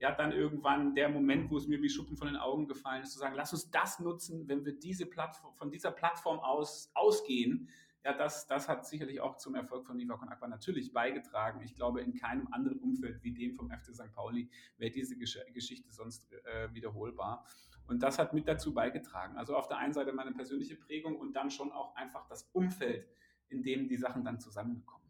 ja 0.00 0.12
dann 0.12 0.32
irgendwann 0.32 0.94
der 0.94 1.08
Moment, 1.08 1.50
wo 1.50 1.56
es 1.56 1.66
mir 1.66 1.80
wie 1.80 1.88
Schuppen 1.88 2.16
von 2.16 2.28
den 2.28 2.36
Augen 2.36 2.66
gefallen 2.66 3.02
ist, 3.02 3.12
zu 3.12 3.18
sagen, 3.18 3.34
lass 3.36 3.52
uns 3.52 3.70
das 3.70 4.00
nutzen, 4.00 4.48
wenn 4.48 4.64
wir 4.64 4.78
diese 4.78 5.06
Plattform, 5.06 5.54
von 5.54 5.70
dieser 5.70 5.90
Plattform 5.90 6.38
aus 6.40 6.90
ausgehen, 6.94 7.68
ja, 8.04 8.12
das, 8.12 8.46
das 8.46 8.68
hat 8.68 8.86
sicherlich 8.86 9.20
auch 9.20 9.36
zum 9.36 9.54
Erfolg 9.54 9.86
von 9.86 9.96
Viva 9.96 10.18
Con 10.18 10.28
Aqua 10.28 10.46
natürlich 10.46 10.92
beigetragen. 10.92 11.62
Ich 11.62 11.74
glaube, 11.74 12.02
in 12.02 12.14
keinem 12.14 12.46
anderen 12.52 12.78
Umfeld 12.80 13.22
wie 13.22 13.32
dem 13.32 13.54
vom 13.54 13.70
FC 13.70 13.94
St. 13.94 14.12
Pauli 14.12 14.50
wäre 14.76 14.90
diese 14.92 15.16
Gesch 15.16 15.38
Geschichte 15.54 15.90
sonst 15.90 16.30
äh, 16.44 16.68
wiederholbar. 16.74 17.46
Und 17.86 18.02
das 18.02 18.18
hat 18.18 18.34
mit 18.34 18.46
dazu 18.46 18.74
beigetragen. 18.74 19.38
Also 19.38 19.56
auf 19.56 19.68
der 19.68 19.78
einen 19.78 19.94
Seite 19.94 20.12
meine 20.12 20.32
persönliche 20.32 20.76
Prägung 20.76 21.16
und 21.16 21.32
dann 21.34 21.50
schon 21.50 21.72
auch 21.72 21.96
einfach 21.96 22.26
das 22.28 22.42
Umfeld, 22.52 23.08
in 23.48 23.62
dem 23.62 23.88
die 23.88 23.96
Sachen 23.96 24.22
dann 24.22 24.38
zusammengekommen 24.38 25.03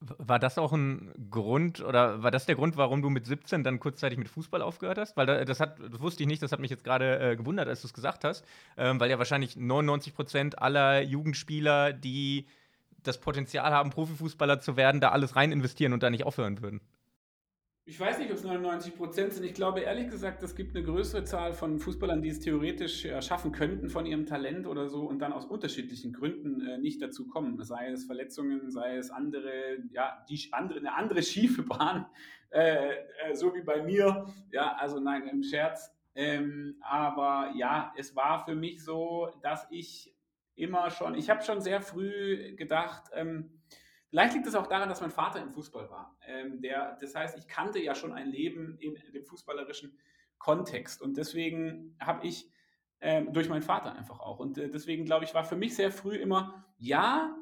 war 0.00 0.38
das 0.38 0.56
auch 0.56 0.72
ein 0.72 1.12
Grund 1.30 1.82
oder 1.82 2.22
war 2.22 2.30
das 2.30 2.46
der 2.46 2.54
Grund, 2.54 2.76
warum 2.76 3.02
du 3.02 3.10
mit 3.10 3.26
17 3.26 3.62
dann 3.64 3.80
kurzzeitig 3.80 4.18
mit 4.18 4.28
Fußball 4.28 4.62
aufgehört 4.62 4.96
hast? 4.96 5.16
Weil 5.16 5.44
das 5.44 5.60
hat, 5.60 5.78
das 5.78 6.00
wusste 6.00 6.22
ich 6.22 6.26
nicht, 6.26 6.42
das 6.42 6.52
hat 6.52 6.60
mich 6.60 6.70
jetzt 6.70 6.84
gerade 6.84 7.20
äh, 7.20 7.36
gewundert, 7.36 7.68
als 7.68 7.82
du 7.82 7.86
es 7.86 7.92
gesagt 7.92 8.24
hast, 8.24 8.44
ähm, 8.78 8.98
weil 8.98 9.10
ja 9.10 9.18
wahrscheinlich 9.18 9.56
99 9.56 10.14
Prozent 10.14 10.58
aller 10.58 11.02
Jugendspieler, 11.02 11.92
die 11.92 12.46
das 13.02 13.18
Potenzial 13.18 13.72
haben, 13.72 13.90
Profifußballer 13.90 14.60
zu 14.60 14.76
werden, 14.76 15.00
da 15.00 15.10
alles 15.10 15.36
rein 15.36 15.52
investieren 15.52 15.92
und 15.92 16.02
da 16.02 16.10
nicht 16.10 16.24
aufhören 16.24 16.62
würden. 16.62 16.80
Ich 17.86 17.98
weiß 17.98 18.18
nicht, 18.18 18.30
ob 18.30 18.36
es 18.36 18.44
99 18.44 18.94
Prozent 18.94 19.32
sind. 19.32 19.44
Ich 19.44 19.54
glaube 19.54 19.80
ehrlich 19.80 20.08
gesagt, 20.08 20.42
es 20.42 20.54
gibt 20.54 20.76
eine 20.76 20.84
größere 20.84 21.24
Zahl 21.24 21.54
von 21.54 21.78
Fußballern, 21.78 22.22
die 22.22 22.28
es 22.28 22.38
theoretisch 22.38 23.04
äh, 23.04 23.20
schaffen 23.22 23.52
könnten 23.52 23.88
von 23.88 24.06
ihrem 24.06 24.26
Talent 24.26 24.66
oder 24.66 24.88
so 24.88 25.08
und 25.08 25.18
dann 25.18 25.32
aus 25.32 25.46
unterschiedlichen 25.46 26.12
Gründen 26.12 26.60
äh, 26.60 26.78
nicht 26.78 27.02
dazu 27.02 27.26
kommen. 27.26 27.60
Sei 27.64 27.88
es 27.88 28.04
Verletzungen, 28.04 28.70
sei 28.70 28.96
es 28.96 29.10
andere, 29.10 29.78
ja, 29.90 30.24
die 30.28 30.48
andere, 30.52 30.78
eine 30.78 30.94
andere 30.94 31.22
schiefe 31.22 31.62
Bahn, 31.62 32.06
äh, 32.50 32.90
äh, 32.90 33.34
so 33.34 33.54
wie 33.54 33.62
bei 33.62 33.82
mir. 33.82 34.26
Ja, 34.52 34.76
also 34.76 35.00
nein, 35.00 35.26
im 35.26 35.42
Scherz. 35.42 35.90
Ähm, 36.14 36.76
aber 36.82 37.52
ja, 37.56 37.92
es 37.96 38.14
war 38.14 38.44
für 38.44 38.54
mich 38.54 38.84
so, 38.84 39.30
dass 39.42 39.66
ich 39.70 40.14
immer 40.54 40.90
schon, 40.90 41.14
ich 41.14 41.30
habe 41.30 41.42
schon 41.42 41.60
sehr 41.60 41.80
früh 41.80 42.54
gedacht, 42.56 43.10
ähm, 43.14 43.59
Vielleicht 44.10 44.34
liegt 44.34 44.46
es 44.46 44.56
auch 44.56 44.66
daran, 44.66 44.88
dass 44.88 45.00
mein 45.00 45.12
Vater 45.12 45.40
im 45.40 45.50
Fußball 45.50 45.88
war. 45.88 46.16
Ähm, 46.26 46.60
der, 46.60 46.98
das 47.00 47.14
heißt, 47.14 47.38
ich 47.38 47.46
kannte 47.46 47.78
ja 47.78 47.94
schon 47.94 48.12
ein 48.12 48.26
Leben 48.26 48.76
in 48.78 48.94
dem 49.12 49.24
fußballerischen 49.24 49.96
Kontext. 50.38 51.00
Und 51.00 51.16
deswegen 51.16 51.96
habe 52.00 52.26
ich 52.26 52.50
ähm, 53.00 53.32
durch 53.32 53.48
meinen 53.48 53.62
Vater 53.62 53.94
einfach 53.94 54.18
auch. 54.18 54.40
Und 54.40 54.58
äh, 54.58 54.68
deswegen 54.68 55.04
glaube 55.04 55.24
ich, 55.24 55.32
war 55.32 55.44
für 55.44 55.56
mich 55.56 55.76
sehr 55.76 55.92
früh 55.92 56.16
immer, 56.16 56.64
ja, 56.76 57.36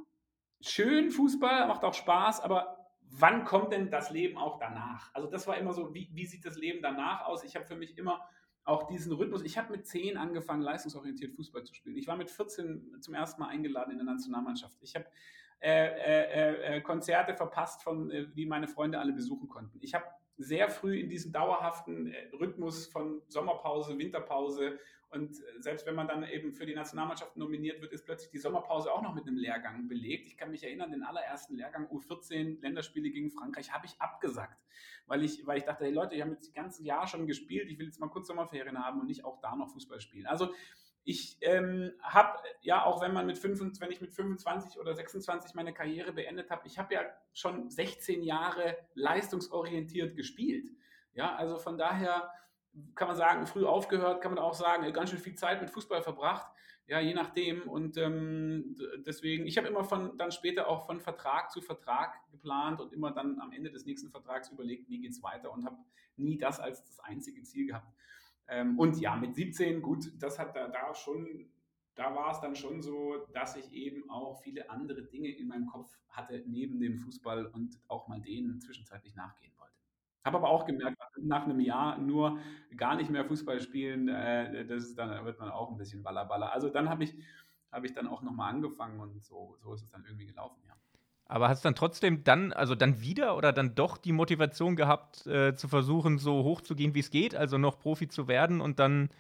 schön 0.61 1.11
Fußball, 1.11 1.69
macht 1.69 1.85
auch 1.85 1.95
Spaß, 1.95 2.41
aber 2.41 2.91
wann 3.01 3.45
kommt 3.45 3.73
denn 3.73 3.91
das 3.91 4.11
Leben 4.11 4.37
auch 4.37 4.59
danach? 4.59 5.15
Also 5.15 5.29
das 5.29 5.47
war 5.47 5.57
immer 5.57 5.73
so, 5.73 5.95
wie, 5.95 6.11
wie 6.13 6.27
sieht 6.27 6.45
das 6.45 6.59
Leben 6.59 6.83
danach 6.83 7.25
aus? 7.25 7.45
Ich 7.45 7.57
habe 7.57 7.65
für 7.65 7.77
mich 7.77 7.97
immer 7.97 8.29
auch 8.65 8.87
diesen 8.87 9.13
Rhythmus. 9.13 9.43
Ich 9.43 9.57
habe 9.57 9.73
mit 9.73 9.87
10 9.87 10.19
angefangen, 10.19 10.61
leistungsorientiert 10.61 11.33
Fußball 11.35 11.65
zu 11.65 11.75
spielen. 11.75 11.97
Ich 11.97 12.07
war 12.07 12.17
mit 12.17 12.31
14 12.31 13.01
zum 13.01 13.15
ersten 13.15 13.41
Mal 13.41 13.49
eingeladen 13.49 13.93
in 13.93 13.97
der 13.97 14.07
Nationalmannschaft. 14.07 14.77
Ich 14.83 14.95
habe 14.95 15.07
äh, 15.61 15.87
äh, 15.87 16.77
äh, 16.77 16.81
Konzerte 16.81 17.35
verpasst, 17.35 17.83
von, 17.83 18.11
äh, 18.11 18.29
die 18.29 18.47
meine 18.47 18.69
Freunde 18.69 18.99
alle 19.01 19.13
besuchen 19.13 19.49
konnten. 19.49 19.79
Ich 19.83 19.95
habe 19.95 20.05
sehr 20.37 20.69
früh 20.69 21.01
in 21.01 21.09
diesem 21.09 21.33
dauerhaften 21.33 22.07
äh, 22.07 22.31
Rhythmus 22.39 22.87
von 22.87 23.23
Sommerpause, 23.29 23.99
Winterpause 23.99 24.79
und 25.11 25.35
selbst 25.59 25.87
wenn 25.87 25.95
man 25.95 26.07
dann 26.07 26.23
eben 26.23 26.53
für 26.53 26.67
die 26.67 26.75
Nationalmannschaft 26.75 27.37
nominiert 27.37 27.81
wird, 27.81 27.93
ist 27.93 28.05
plötzlich 28.05 28.31
die 28.31 28.39
Sommerpause 28.39 28.93
auch 28.93 29.03
noch 29.03 29.15
mit 29.15 29.27
einem 29.27 29.39
Lehrgang 29.39 29.89
belegt. 29.89 30.27
Ich 30.27 30.37
kann 30.37 30.51
mich 30.51 30.63
erinnern, 30.63 30.91
den 30.91 31.03
allerersten 31.03 31.57
Lehrgang 31.57 31.87
U14 31.87 32.61
Länderspiele 32.61 33.11
gegen 33.11 33.31
Frankreich 33.31 33.73
habe 33.73 33.87
ich 33.87 33.99
abgesagt, 34.01 34.63
weil 35.07 35.25
ich, 35.25 35.47
weil 35.47 35.59
ich 35.59 35.65
dachte, 35.65 35.85
hey 35.85 35.93
Leute, 35.93 36.15
ich 36.15 36.21
habe 36.21 36.33
jetzt 36.33 36.49
das 36.49 36.53
ganze 36.53 36.85
Jahr 36.85 37.07
schon 37.07 37.27
gespielt, 37.27 37.71
ich 37.71 37.79
will 37.79 37.87
jetzt 37.87 38.01
mal 38.01 38.09
kurz 38.09 38.27
Sommerferien 38.27 38.85
haben 38.85 39.01
und 39.01 39.07
nicht 39.07 39.25
auch 39.25 39.41
da 39.41 39.57
noch 39.57 39.71
Fußball 39.71 40.01
spielen. 40.01 40.27
Also 40.27 40.53
ich 41.09 41.39
ähm, 41.41 41.93
habe 42.03 42.39
ja 42.61 42.85
auch, 42.85 43.01
wenn 43.01 43.15
man 43.15 43.25
mit 43.25 43.39
25, 43.39 43.81
wenn 43.81 43.91
ich 43.91 44.03
mit 44.03 44.13
25 44.13 44.79
oder 44.79 44.95
26 44.95 45.55
meine 45.55 45.73
Karriere 45.73 46.13
beendet 46.13 46.51
habe, 46.51 46.67
ich 46.67 46.79
habe 46.79 46.93
ja 46.93 47.01
schon 47.33 47.71
16 47.71 48.23
Jahre 48.23 48.77
leistungsorientiert 48.93 50.17
gespielt. 50.17 50.69
Ja, 51.15 51.35
also 51.35 51.57
von 51.57 51.79
daher 51.79 52.31
kann 52.95 53.09
man 53.09 53.17
sagen, 53.17 53.47
früh 53.47 53.65
aufgehört, 53.65 54.21
kann 54.21 54.35
man 54.35 54.45
auch 54.45 54.53
sagen, 54.53 54.93
ganz 54.93 55.09
schön 55.09 55.19
viel 55.19 55.35
Zeit 55.35 55.63
mit 55.63 55.71
Fußball 55.71 56.03
verbracht. 56.03 56.47
Ja, 56.87 57.01
je 57.01 57.15
nachdem. 57.15 57.63
Und 57.63 57.97
ähm, 57.97 58.77
deswegen, 59.07 59.47
ich 59.47 59.57
habe 59.57 59.67
immer 59.67 59.85
von 59.85 60.15
dann 60.19 60.31
später 60.31 60.69
auch 60.69 60.85
von 60.85 61.01
Vertrag 61.01 61.51
zu 61.51 61.63
Vertrag 61.63 62.17
geplant 62.31 62.83
und 62.83 62.93
immer 62.93 63.13
dann 63.13 63.41
am 63.41 63.53
Ende 63.53 63.71
des 63.71 63.87
nächsten 63.87 64.11
Vertrags 64.11 64.51
überlegt, 64.51 64.91
wie 64.91 65.01
geht 65.01 65.13
es 65.13 65.23
weiter 65.23 65.53
und 65.53 65.65
habe 65.65 65.79
nie 66.17 66.37
das 66.37 66.61
als 66.61 66.85
das 66.85 67.01
einzige 67.01 67.43
Ziel 67.45 67.69
gehabt. 67.69 67.95
Ähm, 68.49 68.79
und 68.79 68.99
ja, 68.99 69.17
mit 69.17 69.35
17, 69.35 69.83
gut, 69.83 70.11
das 70.21 70.39
hat 70.39 70.57
da, 70.57 70.69
da 70.69 70.95
schon, 70.95 71.51
da 71.95 72.15
war 72.15 72.33
es 72.33 72.41
dann 72.41 72.57
schon 72.57 72.81
so, 72.81 73.27
dass 73.33 73.57
ich 73.57 73.73
eben 73.73 74.09
auch 74.09 74.41
viele 74.43 74.71
andere 74.71 75.03
Dinge 75.03 75.29
in 75.29 75.49
meinem 75.49 75.67
Kopf 75.67 75.91
hatte, 76.09 76.43
neben 76.47 76.81
dem 76.81 76.97
Fußball 76.97 77.47
und 77.47 77.79
auch 77.89 78.09
mal 78.09 78.21
denen 78.21 78.61
zwischenzeitlich 78.61 79.15
nachgehen 79.15 79.53
wollte. 79.59 79.75
Habe 80.25 80.39
aber 80.39 80.49
auch 80.49 80.65
gemerkt, 80.65 80.97
nach 81.21 81.45
einem 81.45 81.61
Jahr 81.61 81.99
nur 81.99 82.39
gar 82.77 82.97
nicht 82.97 83.11
mehr 83.11 83.25
Fußball 83.25 83.61
spielen, 83.61 84.09
äh, 84.09 84.65
das 84.67 84.85
ist 84.85 84.99
dann 84.99 85.25
wird 85.25 85.39
man 85.39 85.51
auch 85.51 85.71
ein 85.71 85.79
bisschen 85.79 86.03
ballerballer. 86.03 86.53
Also 86.53 86.71
dann 86.71 86.89
habe 86.89 87.05
ich, 87.05 87.15
hab 87.71 87.85
ich 87.85 87.93
dann 87.93 88.07
auch 88.07 88.23
nochmal 88.23 88.53
angefangen 88.53 89.01
und 89.01 89.23
so, 89.23 89.57
so 89.61 89.75
ist 89.75 89.83
es 89.83 89.91
dann 89.91 90.05
irgendwie 90.05 90.27
gelaufen, 90.27 90.61
ja. 90.67 90.75
Aber 91.29 91.49
hast 91.49 91.63
du 91.63 91.69
dann 91.69 91.75
trotzdem 91.75 92.25
dann, 92.25 92.53
also 92.55 92.75
dann 92.75 93.03
wieder 93.03 93.37
oder 93.37 93.53
dann 93.53 93.75
doch 93.75 93.99
die 93.99 94.13
Motivation 94.13 94.77
gehabt, 94.77 95.27
äh, 95.27 95.55
zu 95.55 95.69
versuchen, 95.69 96.19
so 96.19 96.43
hoch 96.43 96.63
zu 96.63 96.75
gehen, 96.75 96.95
wie 96.95 97.01
es 97.01 97.11
geht, 97.11 97.35
also 97.35 97.59
noch 97.59 97.79
Profi 97.79 98.09
zu 98.09 98.29
werden 98.29 98.63
und 98.63 98.79
dann 98.79 99.11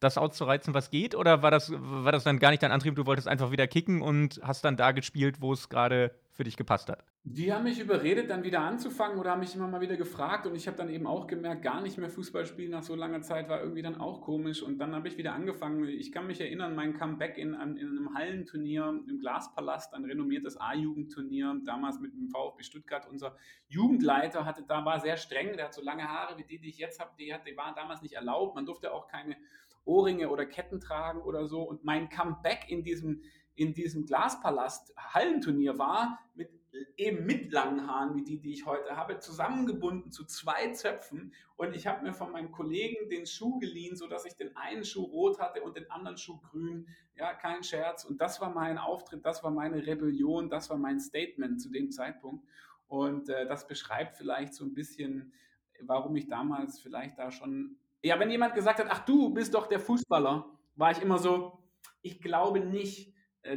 das 0.00 0.16
auszureizen, 0.16 0.72
was 0.72 0.90
geht? 0.90 1.14
Oder 1.14 1.42
war 1.42 1.50
das, 1.50 1.70
war 1.74 2.12
das 2.12 2.24
dann 2.24 2.38
gar 2.38 2.50
nicht 2.50 2.62
dein 2.62 2.72
Antrieb, 2.72 2.94
du 2.96 3.04
wolltest 3.04 3.28
einfach 3.28 3.50
wieder 3.50 3.66
kicken 3.66 4.00
und 4.00 4.40
hast 4.42 4.64
dann 4.64 4.76
da 4.78 4.92
gespielt, 4.92 5.42
wo 5.42 5.52
es 5.52 5.68
gerade 5.68 6.12
für 6.38 6.44
dich 6.44 6.56
gepasst 6.56 6.88
hat? 6.88 7.04
Die 7.24 7.52
haben 7.52 7.64
mich 7.64 7.80
überredet, 7.80 8.30
dann 8.30 8.44
wieder 8.44 8.60
anzufangen 8.60 9.18
oder 9.18 9.32
haben 9.32 9.40
mich 9.40 9.56
immer 9.56 9.66
mal 9.66 9.80
wieder 9.80 9.96
gefragt 9.96 10.46
und 10.46 10.54
ich 10.54 10.68
habe 10.68 10.76
dann 10.76 10.88
eben 10.88 11.04
auch 11.04 11.26
gemerkt, 11.26 11.62
gar 11.62 11.80
nicht 11.80 11.98
mehr 11.98 12.08
Fußball 12.08 12.46
spielen 12.46 12.70
nach 12.70 12.84
so 12.84 12.94
langer 12.94 13.22
Zeit 13.22 13.48
war 13.48 13.60
irgendwie 13.60 13.82
dann 13.82 14.00
auch 14.00 14.20
komisch 14.20 14.62
und 14.62 14.78
dann 14.78 14.94
habe 14.94 15.08
ich 15.08 15.18
wieder 15.18 15.32
angefangen. 15.32 15.84
Ich 15.88 16.12
kann 16.12 16.28
mich 16.28 16.40
erinnern, 16.40 16.76
mein 16.76 16.94
Comeback 16.96 17.38
in, 17.38 17.54
in 17.54 17.58
einem 17.58 18.14
Hallenturnier 18.14 19.02
im 19.08 19.18
Glaspalast, 19.18 19.94
ein 19.94 20.04
renommiertes 20.04 20.60
A-Jugendturnier, 20.60 21.60
damals 21.66 21.98
mit 21.98 22.14
dem 22.14 22.28
VfB 22.28 22.62
Stuttgart. 22.62 23.08
Unser 23.10 23.36
Jugendleiter 23.66 24.44
hatte 24.44 24.62
da 24.62 24.84
war 24.84 25.00
sehr 25.00 25.16
streng, 25.16 25.56
der 25.56 25.64
hat 25.64 25.74
so 25.74 25.82
lange 25.82 26.04
Haare 26.04 26.38
wie 26.38 26.44
die, 26.44 26.60
die 26.60 26.68
ich 26.68 26.78
jetzt 26.78 27.00
habe, 27.00 27.10
die, 27.18 27.34
die 27.50 27.56
waren 27.56 27.74
damals 27.74 28.00
nicht 28.00 28.14
erlaubt. 28.14 28.54
Man 28.54 28.64
durfte 28.64 28.92
auch 28.92 29.08
keine 29.08 29.36
Ohrringe 29.84 30.28
oder 30.28 30.46
Ketten 30.46 30.78
tragen 30.78 31.20
oder 31.20 31.48
so 31.48 31.62
und 31.62 31.82
mein 31.82 32.08
Comeback 32.08 32.66
in 32.68 32.84
diesem 32.84 33.22
in 33.58 33.74
diesem 33.74 34.06
Glaspalast 34.06 34.94
Hallenturnier 34.96 35.78
war, 35.78 36.20
mit 36.34 36.50
eben 36.96 37.26
mit 37.26 37.52
langen 37.52 37.86
Haaren 37.86 38.14
wie 38.14 38.22
die, 38.22 38.38
die 38.38 38.52
ich 38.52 38.66
heute 38.66 38.96
habe, 38.96 39.18
zusammengebunden 39.18 40.10
zu 40.10 40.24
zwei 40.24 40.70
Zöpfen. 40.72 41.32
Und 41.56 41.74
ich 41.74 41.86
habe 41.86 42.04
mir 42.04 42.12
von 42.12 42.32
meinem 42.32 42.52
Kollegen 42.52 43.08
den 43.08 43.26
Schuh 43.26 43.58
geliehen, 43.58 43.96
sodass 43.96 44.26
ich 44.26 44.34
den 44.34 44.56
einen 44.56 44.84
Schuh 44.84 45.04
rot 45.04 45.40
hatte 45.40 45.62
und 45.62 45.76
den 45.76 45.90
anderen 45.90 46.18
Schuh 46.18 46.38
grün. 46.38 46.86
Ja, 47.16 47.34
kein 47.34 47.62
Scherz. 47.62 48.04
Und 48.04 48.20
das 48.20 48.40
war 48.40 48.50
mein 48.50 48.78
Auftritt, 48.78 49.24
das 49.24 49.42
war 49.42 49.50
meine 49.50 49.86
Rebellion, 49.86 50.50
das 50.50 50.70
war 50.70 50.76
mein 50.76 51.00
Statement 51.00 51.60
zu 51.60 51.70
dem 51.70 51.90
Zeitpunkt. 51.90 52.46
Und 52.86 53.28
äh, 53.28 53.46
das 53.46 53.66
beschreibt 53.66 54.16
vielleicht 54.16 54.54
so 54.54 54.64
ein 54.64 54.74
bisschen, 54.74 55.32
warum 55.80 56.16
ich 56.16 56.28
damals 56.28 56.80
vielleicht 56.80 57.18
da 57.18 57.30
schon. 57.30 57.76
Ja, 58.02 58.20
wenn 58.20 58.30
jemand 58.30 58.54
gesagt 58.54 58.78
hat, 58.78 58.86
ach 58.90 59.04
du 59.04 59.30
bist 59.30 59.54
doch 59.54 59.66
der 59.66 59.80
Fußballer, 59.80 60.46
war 60.76 60.90
ich 60.92 61.02
immer 61.02 61.18
so, 61.18 61.58
ich 62.02 62.20
glaube 62.20 62.60
nicht 62.60 63.12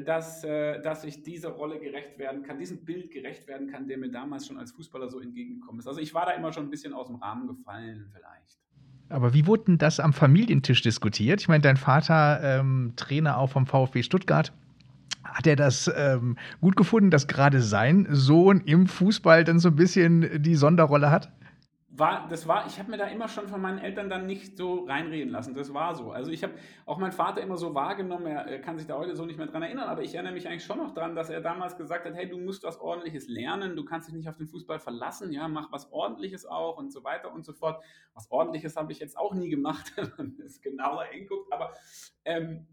dass, 0.05 0.43
äh, 0.43 0.81
dass 0.81 1.03
ich 1.03 1.23
dieser 1.23 1.49
Rolle 1.49 1.79
gerecht 1.79 2.17
werden 2.17 2.43
kann, 2.43 2.59
diesem 2.59 2.85
Bild 2.85 3.11
gerecht 3.11 3.47
werden 3.47 3.67
kann, 3.71 3.87
der 3.87 3.97
mir 3.97 4.09
damals 4.09 4.47
schon 4.47 4.57
als 4.57 4.71
Fußballer 4.71 5.09
so 5.09 5.19
entgegengekommen 5.19 5.79
ist. 5.79 5.87
Also 5.87 5.99
ich 5.99 6.13
war 6.13 6.25
da 6.25 6.31
immer 6.31 6.53
schon 6.53 6.65
ein 6.65 6.69
bisschen 6.69 6.93
aus 6.93 7.07
dem 7.07 7.17
Rahmen 7.17 7.47
gefallen 7.47 8.09
vielleicht. 8.13 8.59
Aber 9.09 9.33
wie 9.33 9.45
wurde 9.45 9.65
denn 9.65 9.77
das 9.77 9.99
am 9.99 10.13
Familientisch 10.13 10.81
diskutiert? 10.81 11.41
Ich 11.41 11.47
meine, 11.49 11.61
dein 11.61 11.75
Vater, 11.77 12.39
ähm, 12.43 12.93
Trainer 12.95 13.37
auch 13.37 13.49
vom 13.49 13.67
VfB 13.67 14.03
Stuttgart, 14.03 14.53
hat 15.23 15.47
er 15.47 15.55
das 15.55 15.91
ähm, 15.95 16.37
gut 16.61 16.75
gefunden, 16.75 17.11
dass 17.11 17.27
gerade 17.27 17.61
sein 17.61 18.07
Sohn 18.09 18.61
im 18.61 18.87
Fußball 18.87 19.43
dann 19.43 19.59
so 19.59 19.69
ein 19.69 19.75
bisschen 19.75 20.41
die 20.41 20.55
Sonderrolle 20.55 21.11
hat? 21.11 21.31
War, 21.93 22.27
das 22.29 22.47
war, 22.47 22.67
ich 22.67 22.79
habe 22.79 22.89
mir 22.89 22.97
da 22.97 23.05
immer 23.07 23.27
schon 23.27 23.49
von 23.49 23.61
meinen 23.61 23.77
Eltern 23.77 24.09
dann 24.09 24.25
nicht 24.25 24.57
so 24.57 24.85
reinreden 24.85 25.29
lassen. 25.31 25.53
Das 25.53 25.73
war 25.73 25.93
so. 25.93 26.11
Also 26.11 26.31
ich 26.31 26.41
habe 26.41 26.53
auch 26.85 26.97
meinen 26.97 27.11
Vater 27.11 27.41
immer 27.41 27.57
so 27.57 27.75
wahrgenommen, 27.75 28.27
er, 28.27 28.59
kann 28.59 28.77
sich 28.77 28.87
da 28.87 28.97
heute 28.97 29.15
so 29.15 29.25
nicht 29.25 29.37
mehr 29.37 29.47
dran 29.47 29.61
erinnern, 29.61 29.89
aber 29.89 30.01
ich 30.01 30.15
erinnere 30.15 30.33
mich 30.33 30.47
eigentlich 30.47 30.63
schon 30.63 30.77
noch 30.77 30.93
dran, 30.93 31.15
dass 31.15 31.29
er 31.29 31.41
damals 31.41 31.75
gesagt 31.77 32.05
hat, 32.05 32.15
hey, 32.15 32.29
du 32.29 32.37
musst 32.37 32.63
was 32.63 32.79
Ordentliches 32.79 33.27
lernen, 33.27 33.75
du 33.75 33.83
kannst 33.83 34.07
dich 34.07 34.15
nicht 34.15 34.29
auf 34.29 34.37
den 34.37 34.47
Fußball 34.47 34.79
verlassen, 34.79 35.33
ja, 35.33 35.47
mach 35.49 35.71
was 35.71 35.91
Ordentliches 35.91 36.45
auch 36.45 36.77
und 36.77 36.93
so 36.93 37.03
weiter 37.03 37.33
und 37.33 37.43
so 37.43 37.51
fort. 37.51 37.83
Was 38.13 38.31
Ordentliches 38.31 38.77
habe 38.77 38.93
ich 38.93 38.99
jetzt 38.99 39.17
auch 39.17 39.33
nie 39.33 39.49
gemacht, 39.49 39.91
wenn 39.97 40.11
man 40.17 40.37
es 40.45 40.61
genauer 40.61 41.03
hinguckt, 41.11 41.51
aber 41.51 41.73
ähm, 42.23 42.67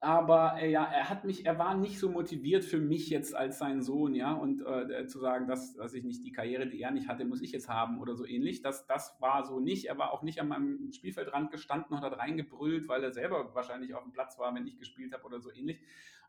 aber 0.00 0.58
äh, 0.60 0.70
ja, 0.70 0.84
er 0.84 1.08
hat 1.08 1.24
mich, 1.24 1.46
er 1.46 1.58
war 1.58 1.74
nicht 1.74 1.98
so 1.98 2.10
motiviert 2.10 2.64
für 2.64 2.78
mich 2.78 3.08
jetzt 3.08 3.34
als 3.34 3.58
sein 3.58 3.82
Sohn, 3.82 4.14
ja, 4.14 4.32
und 4.32 4.60
äh, 4.64 5.06
zu 5.06 5.18
sagen, 5.18 5.48
dass, 5.48 5.74
dass 5.74 5.94
ich 5.94 6.04
nicht 6.04 6.24
die 6.24 6.32
Karriere, 6.32 6.66
die 6.66 6.82
er 6.82 6.90
nicht 6.90 7.08
hatte, 7.08 7.24
muss 7.24 7.40
ich 7.40 7.52
jetzt 7.52 7.68
haben 7.68 8.00
oder 8.00 8.14
so 8.14 8.26
ähnlich. 8.26 8.60
Das, 8.60 8.86
das 8.86 9.16
war 9.20 9.44
so 9.44 9.58
nicht. 9.58 9.86
Er 9.86 9.96
war 9.96 10.12
auch 10.12 10.22
nicht 10.22 10.40
an 10.40 10.48
meinem 10.48 10.92
Spielfeldrand 10.92 11.50
gestanden 11.50 11.96
und 11.96 12.02
hat 12.02 12.18
reingebrüllt, 12.18 12.88
weil 12.88 13.02
er 13.02 13.12
selber 13.12 13.54
wahrscheinlich 13.54 13.94
auf 13.94 14.02
dem 14.02 14.12
Platz 14.12 14.38
war, 14.38 14.54
wenn 14.54 14.66
ich 14.66 14.78
gespielt 14.78 15.14
habe 15.14 15.24
oder 15.24 15.40
so 15.40 15.50
ähnlich. 15.50 15.80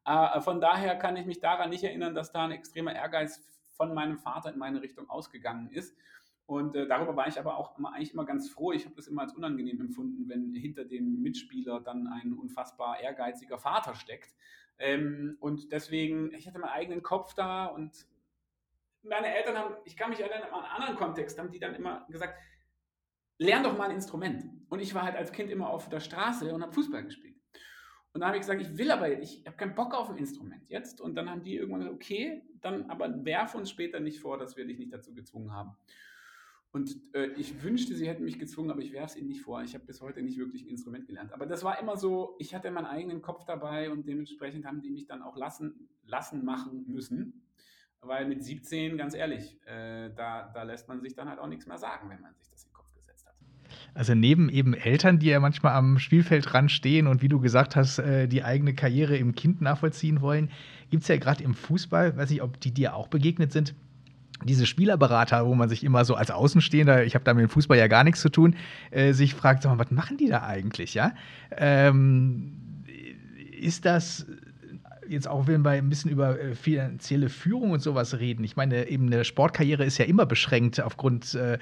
Äh, 0.05 0.39
von 0.39 0.61
daher 0.61 0.95
kann 0.95 1.17
ich 1.17 1.25
mich 1.25 1.41
daran 1.41 1.69
nicht 1.69 1.83
erinnern, 1.83 2.15
dass 2.15 2.31
da 2.31 2.45
ein 2.45 2.51
extremer 2.51 2.95
Ehrgeiz 2.95 3.43
von 3.75 3.93
meinem 3.93 4.17
Vater 4.17 4.51
in 4.51 4.57
meine 4.57 4.81
Richtung 4.81 5.09
ausgegangen 5.09 5.69
ist. 5.71 5.95
Und 6.47 6.77
äh, 6.77 6.87
darüber 6.87 7.15
war 7.15 7.27
ich 7.27 7.37
aber 7.37 7.57
auch 7.57 7.77
immer, 7.77 7.93
eigentlich 7.93 8.13
immer 8.13 8.25
ganz 8.25 8.49
froh. 8.49 8.71
Ich 8.71 8.85
habe 8.85 8.95
das 8.95 9.07
immer 9.07 9.23
als 9.23 9.35
unangenehm 9.35 9.81
empfunden, 9.81 10.29
wenn 10.29 10.53
hinter 10.53 10.85
dem 10.85 11.21
Mitspieler 11.21 11.81
dann 11.81 12.07
ein 12.07 12.33
unfassbar 12.33 13.01
ehrgeiziger 13.01 13.59
Vater 13.59 13.95
steckt. 13.95 14.33
Ähm, 14.79 15.35
und 15.41 15.73
deswegen, 15.73 16.33
ich 16.33 16.47
hatte 16.47 16.59
meinen 16.59 16.71
eigenen 16.71 17.03
Kopf 17.03 17.33
da 17.33 17.65
und 17.65 18.07
meine 19.03 19.27
Eltern 19.27 19.57
haben, 19.57 19.75
ich 19.83 19.97
kann 19.97 20.09
mich 20.09 20.21
erinnern, 20.21 20.43
an 20.43 20.63
einen 20.63 20.65
anderen 20.65 20.95
Kontext, 20.95 21.37
haben 21.37 21.51
die 21.51 21.59
dann 21.59 21.75
immer 21.75 22.05
gesagt, 22.09 22.39
lern 23.39 23.63
doch 23.63 23.77
mal 23.77 23.89
ein 23.89 23.95
Instrument. 23.95 24.45
Und 24.69 24.79
ich 24.79 24.95
war 24.95 25.03
halt 25.03 25.17
als 25.17 25.33
Kind 25.33 25.51
immer 25.51 25.69
auf 25.69 25.89
der 25.89 25.99
Straße 25.99 26.53
und 26.53 26.61
habe 26.61 26.73
Fußball 26.73 27.03
gespielt. 27.03 27.35
Und 28.13 28.21
dann 28.21 28.29
habe 28.29 28.37
ich 28.37 28.41
gesagt, 28.41 28.61
ich 28.61 28.77
will 28.77 28.89
aber, 28.89 29.11
ich 29.19 29.43
habe 29.45 29.57
keinen 29.57 29.75
Bock 29.75 29.93
auf 29.93 30.09
ein 30.09 30.17
Instrument 30.17 30.69
jetzt. 30.69 31.01
Und 31.01 31.15
dann 31.15 31.29
haben 31.29 31.43
die 31.43 31.57
irgendwann 31.57 31.81
gesagt, 31.81 31.95
okay, 31.95 32.41
dann 32.61 32.89
aber 32.89 33.25
werf 33.25 33.53
uns 33.53 33.69
später 33.69 33.99
nicht 33.99 34.21
vor, 34.21 34.37
dass 34.37 34.55
wir 34.55 34.65
dich 34.65 34.79
nicht 34.79 34.93
dazu 34.93 35.13
gezwungen 35.13 35.51
haben. 35.51 35.75
Und 36.77 36.95
äh, 37.15 37.29
ich 37.37 37.63
wünschte, 37.63 37.95
sie 37.95 38.07
hätten 38.07 38.23
mich 38.23 38.37
gezwungen, 38.37 38.69
aber 38.69 38.81
ich 38.81 38.93
werfe 38.93 39.13
es 39.13 39.15
ihnen 39.15 39.29
nicht 39.29 39.41
vor. 39.41 39.63
Ich 39.63 39.73
habe 39.73 39.83
bis 39.83 39.99
heute 39.99 40.21
nicht 40.21 40.37
wirklich 40.37 40.61
ein 40.61 40.67
Instrument 40.67 41.07
gelernt. 41.07 41.33
Aber 41.33 41.47
das 41.47 41.63
war 41.63 41.79
immer 41.79 41.97
so, 41.97 42.35
ich 42.37 42.53
hatte 42.53 42.69
meinen 42.69 42.85
eigenen 42.85 43.23
Kopf 43.23 43.45
dabei 43.45 43.89
und 43.89 44.07
dementsprechend 44.07 44.63
haben 44.63 44.83
die 44.83 44.91
mich 44.91 45.07
dann 45.07 45.23
auch 45.23 45.35
lassen, 45.35 45.89
lassen 46.05 46.45
machen 46.45 46.85
müssen. 46.87 47.41
Weil 48.01 48.27
mit 48.27 48.43
17, 48.43 48.95
ganz 48.95 49.15
ehrlich, 49.15 49.57
äh, 49.65 50.11
da, 50.15 50.51
da 50.53 50.61
lässt 50.61 50.87
man 50.87 51.01
sich 51.01 51.15
dann 51.15 51.27
halt 51.27 51.39
auch 51.39 51.47
nichts 51.47 51.65
mehr 51.65 51.79
sagen, 51.79 52.11
wenn 52.11 52.21
man 52.21 52.35
sich 52.35 52.47
das 52.47 52.63
in 52.63 52.69
den 52.69 52.75
Kopf 52.75 52.93
gesetzt 52.93 53.25
hat. 53.25 53.33
Also 53.95 54.13
neben 54.13 54.47
eben 54.47 54.75
Eltern, 54.75 55.17
die 55.17 55.29
ja 55.29 55.39
manchmal 55.39 55.73
am 55.73 55.97
Spielfeldrand 55.97 56.71
stehen 56.71 57.07
und 57.07 57.23
wie 57.23 57.27
du 57.27 57.39
gesagt 57.39 57.75
hast, 57.75 57.97
äh, 57.97 58.27
die 58.27 58.43
eigene 58.43 58.75
Karriere 58.75 59.17
im 59.17 59.33
Kind 59.33 59.61
nachvollziehen 59.61 60.21
wollen, 60.21 60.51
gibt 60.91 61.01
es 61.01 61.09
ja 61.09 61.17
gerade 61.17 61.43
im 61.43 61.55
Fußball, 61.55 62.15
weiß 62.15 62.29
ich, 62.29 62.43
ob 62.43 62.61
die 62.61 62.71
dir 62.71 62.93
auch 62.93 63.07
begegnet 63.07 63.51
sind, 63.51 63.73
diese 64.43 64.65
Spielerberater, 64.65 65.45
wo 65.45 65.55
man 65.55 65.69
sich 65.69 65.83
immer 65.83 66.05
so 66.05 66.15
als 66.15 66.31
Außenstehender, 66.31 67.05
ich 67.05 67.15
habe 67.15 67.25
da 67.25 67.33
mit 67.33 67.41
dem 67.41 67.49
Fußball 67.49 67.77
ja 67.77 67.87
gar 67.87 68.03
nichts 68.03 68.21
zu 68.21 68.29
tun, 68.29 68.55
äh, 68.91 69.13
sich 69.13 69.33
fragt, 69.33 69.63
sag 69.63 69.71
mal, 69.71 69.83
was 69.83 69.91
machen 69.91 70.17
die 70.17 70.27
da 70.27 70.43
eigentlich, 70.43 70.93
ja? 70.93 71.13
Ähm, 71.55 72.53
ist 73.59 73.85
das 73.85 74.25
jetzt 75.07 75.27
auch, 75.27 75.47
wenn 75.47 75.61
wir 75.61 75.71
ein 75.71 75.89
bisschen 75.89 76.11
über 76.11 76.39
äh, 76.39 76.55
finanzielle 76.55 77.29
Führung 77.29 77.71
und 77.71 77.81
sowas 77.81 78.19
reden, 78.19 78.43
ich 78.43 78.55
meine, 78.55 78.87
eben 78.89 79.07
eine 79.07 79.23
Sportkarriere 79.23 79.85
ist 79.85 79.97
ja 79.97 80.05
immer 80.05 80.25
beschränkt 80.25 80.81
aufgrund 80.81 81.33
äh, 81.35 81.57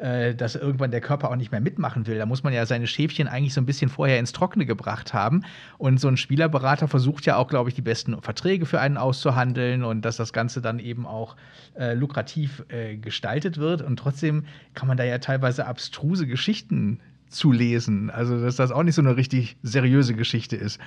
äh, 0.00 0.34
dass 0.34 0.54
irgendwann 0.54 0.90
der 0.90 1.00
Körper 1.00 1.30
auch 1.30 1.36
nicht 1.36 1.50
mehr 1.50 1.60
mitmachen 1.60 2.06
will. 2.06 2.18
Da 2.18 2.26
muss 2.26 2.42
man 2.42 2.52
ja 2.52 2.66
seine 2.66 2.86
Schäfchen 2.86 3.28
eigentlich 3.28 3.54
so 3.54 3.60
ein 3.60 3.66
bisschen 3.66 3.90
vorher 3.90 4.18
ins 4.18 4.32
Trockene 4.32 4.66
gebracht 4.66 5.14
haben. 5.14 5.44
Und 5.76 6.00
so 6.00 6.08
ein 6.08 6.16
Spielerberater 6.16 6.88
versucht 6.88 7.26
ja 7.26 7.36
auch, 7.36 7.48
glaube 7.48 7.68
ich, 7.70 7.74
die 7.74 7.82
besten 7.82 8.20
Verträge 8.22 8.66
für 8.66 8.80
einen 8.80 8.96
auszuhandeln 8.96 9.84
und 9.84 10.02
dass 10.02 10.16
das 10.16 10.32
Ganze 10.32 10.60
dann 10.60 10.78
eben 10.78 11.06
auch 11.06 11.36
äh, 11.78 11.94
lukrativ 11.94 12.64
äh, 12.68 12.96
gestaltet 12.96 13.58
wird. 13.58 13.82
Und 13.82 13.98
trotzdem 13.98 14.44
kann 14.74 14.88
man 14.88 14.96
da 14.96 15.04
ja 15.04 15.18
teilweise 15.18 15.66
abstruse 15.66 16.26
Geschichten 16.26 17.00
zu 17.28 17.52
lesen. 17.52 18.10
Also, 18.10 18.40
dass 18.40 18.56
das 18.56 18.70
auch 18.70 18.82
nicht 18.82 18.94
so 18.94 19.02
eine 19.02 19.16
richtig 19.16 19.56
seriöse 19.62 20.14
Geschichte 20.14 20.56
ist. 20.56 20.80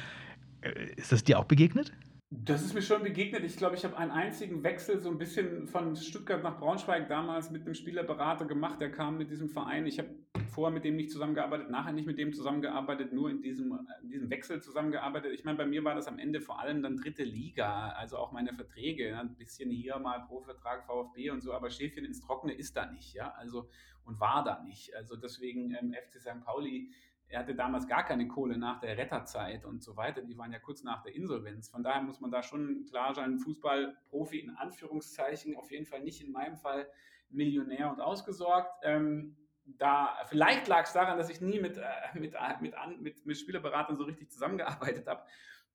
Äh, 0.62 0.70
ist 0.96 1.12
das 1.12 1.24
dir 1.24 1.40
auch 1.40 1.46
begegnet? 1.46 1.92
Das 2.34 2.62
ist 2.62 2.74
mir 2.74 2.82
schon 2.82 3.04
begegnet. 3.04 3.44
Ich 3.44 3.58
glaube, 3.58 3.76
ich 3.76 3.84
habe 3.84 3.98
einen 3.98 4.10
einzigen 4.10 4.64
Wechsel 4.64 5.02
so 5.02 5.10
ein 5.10 5.18
bisschen 5.18 5.68
von 5.68 5.98
Stuttgart 5.98 6.42
nach 6.42 6.58
Braunschweig 6.60 7.10
damals 7.10 7.52
mit 7.52 7.64
einem 7.64 7.74
Spielerberater 7.74 8.46
gemacht. 8.46 8.80
Der 8.80 8.90
kam 8.90 9.18
mit 9.18 9.30
diesem 9.30 9.50
Verein. 9.50 9.86
Ich 9.86 10.00
habe 10.00 10.16
vorher 10.48 10.74
mit 10.74 10.86
dem 10.86 10.96
nicht 10.96 11.12
zusammengearbeitet, 11.12 11.70
nachher 11.70 11.92
nicht 11.92 12.08
mit 12.08 12.18
dem 12.18 12.32
zusammengearbeitet, 12.32 13.12
nur 13.12 13.30
in 13.30 13.42
diesem, 13.42 13.78
in 14.02 14.08
diesem 14.08 14.30
Wechsel 14.30 14.62
zusammengearbeitet. 14.62 15.34
Ich 15.34 15.44
meine, 15.44 15.58
bei 15.58 15.66
mir 15.66 15.84
war 15.84 15.94
das 15.94 16.08
am 16.08 16.20
Ende 16.20 16.40
vor 16.40 16.62
allem 16.62 16.82
dann 16.82 16.96
dritte 16.96 17.26
Liga, 17.26 17.90
also 17.90 18.18
auch 18.18 18.32
meine 18.32 18.54
Verträge. 18.54 19.20
Ein 19.20 19.36
bisschen 19.36 19.70
hier 19.70 20.00
mal 20.00 20.22
pro 20.22 20.40
Vertrag 20.40 20.86
VfB 20.86 21.32
und 21.32 21.42
so, 21.42 21.52
aber 21.52 21.70
Schäfchen 21.70 22.06
ins 22.06 22.22
Trockene 22.22 22.54
ist 22.54 22.78
da 22.78 22.90
nicht, 22.90 23.14
ja. 23.14 23.34
Also 23.34 23.68
und 24.06 24.22
war 24.22 24.44
da 24.46 24.64
nicht. 24.64 24.96
Also 24.96 25.18
deswegen 25.18 25.76
ähm, 25.76 25.94
FC 25.94 26.22
St. 26.22 26.42
Pauli 26.46 26.92
er 27.32 27.40
hatte 27.40 27.56
damals 27.56 27.88
gar 27.88 28.06
keine 28.06 28.28
Kohle 28.28 28.58
nach 28.58 28.80
der 28.82 28.98
Retterzeit 28.98 29.64
und 29.64 29.82
so 29.82 29.96
weiter. 29.96 30.22
Die 30.22 30.38
waren 30.38 30.52
ja 30.52 30.60
kurz 30.60 30.84
nach 30.84 31.02
der 31.02 31.16
Insolvenz. 31.16 31.70
Von 31.70 31.82
daher 31.82 32.02
muss 32.02 32.20
man 32.20 32.30
da 32.30 32.44
schon 32.44 32.86
klar 32.90 33.16
sein, 33.16 33.40
Fußballprofi 33.40 34.40
in 34.40 34.50
Anführungszeichen, 34.52 35.56
auf 35.56 35.72
jeden 35.72 35.86
Fall 35.86 36.02
nicht 36.02 36.22
in 36.22 36.32
meinem 36.32 36.58
Fall 36.58 36.88
Millionär 37.30 37.90
und 37.90 38.02
ausgesorgt. 38.02 38.70
Ähm, 38.84 39.38
da, 39.64 40.18
vielleicht 40.28 40.68
lag 40.68 40.84
es 40.84 40.92
daran, 40.92 41.18
dass 41.18 41.30
ich 41.30 41.40
nie 41.40 41.60
mit, 41.60 41.78
äh, 41.78 41.84
mit, 42.16 42.34
mit, 42.60 42.74
mit, 43.00 43.26
mit 43.26 43.38
Spielerberatern 43.38 43.96
so 43.96 44.04
richtig 44.04 44.30
zusammengearbeitet 44.30 45.08
habe. 45.08 45.24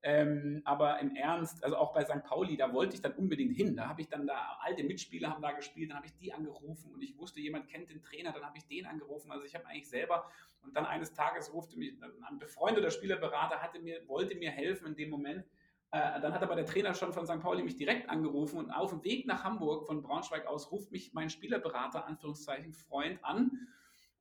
Ähm, 0.08 0.62
aber 0.64 1.00
im 1.00 1.16
Ernst, 1.16 1.64
also 1.64 1.76
auch 1.76 1.92
bei 1.92 2.04
St. 2.04 2.22
Pauli, 2.22 2.56
da 2.56 2.72
wollte 2.72 2.94
ich 2.94 3.02
dann 3.02 3.14
unbedingt 3.14 3.56
hin. 3.56 3.74
Da 3.74 3.88
habe 3.88 4.02
ich 4.02 4.08
dann 4.08 4.24
da, 4.24 4.56
alte 4.60 4.84
Mitspieler 4.84 5.30
haben 5.30 5.42
da 5.42 5.50
gespielt, 5.50 5.90
dann 5.90 5.96
habe 5.96 6.06
ich 6.06 6.14
die 6.14 6.32
angerufen 6.32 6.92
und 6.94 7.02
ich 7.02 7.18
wusste, 7.18 7.40
jemand 7.40 7.66
kennt 7.66 7.90
den 7.90 8.00
Trainer, 8.00 8.30
dann 8.30 8.44
habe 8.44 8.56
ich 8.56 8.64
den 8.68 8.86
angerufen. 8.86 9.32
Also 9.32 9.44
ich 9.44 9.56
habe 9.56 9.66
eigentlich 9.66 9.88
selber 9.88 10.30
und 10.62 10.76
dann 10.76 10.86
eines 10.86 11.12
Tages 11.12 11.52
rufte 11.52 11.76
mich 11.76 11.94
ein 12.22 12.38
befreundeter 12.38 12.92
Spielerberater, 12.92 13.60
hatte 13.60 13.80
mir, 13.80 14.06
wollte 14.06 14.36
mir 14.36 14.52
helfen 14.52 14.86
in 14.86 14.94
dem 14.94 15.10
Moment. 15.10 15.44
Äh, 15.90 16.20
dann 16.20 16.32
hat 16.32 16.42
aber 16.44 16.54
der 16.54 16.66
Trainer 16.66 16.94
schon 16.94 17.12
von 17.12 17.26
St. 17.26 17.40
Pauli 17.40 17.64
mich 17.64 17.74
direkt 17.74 18.08
angerufen 18.08 18.58
und 18.58 18.70
auf 18.70 18.90
dem 18.90 19.02
Weg 19.02 19.26
nach 19.26 19.42
Hamburg 19.42 19.88
von 19.88 20.02
Braunschweig 20.02 20.46
aus 20.46 20.70
ruft 20.70 20.92
mich 20.92 21.14
mein 21.14 21.30
Spielerberater, 21.30 22.06
Anführungszeichen, 22.06 22.72
Freund 22.74 23.18
an 23.24 23.66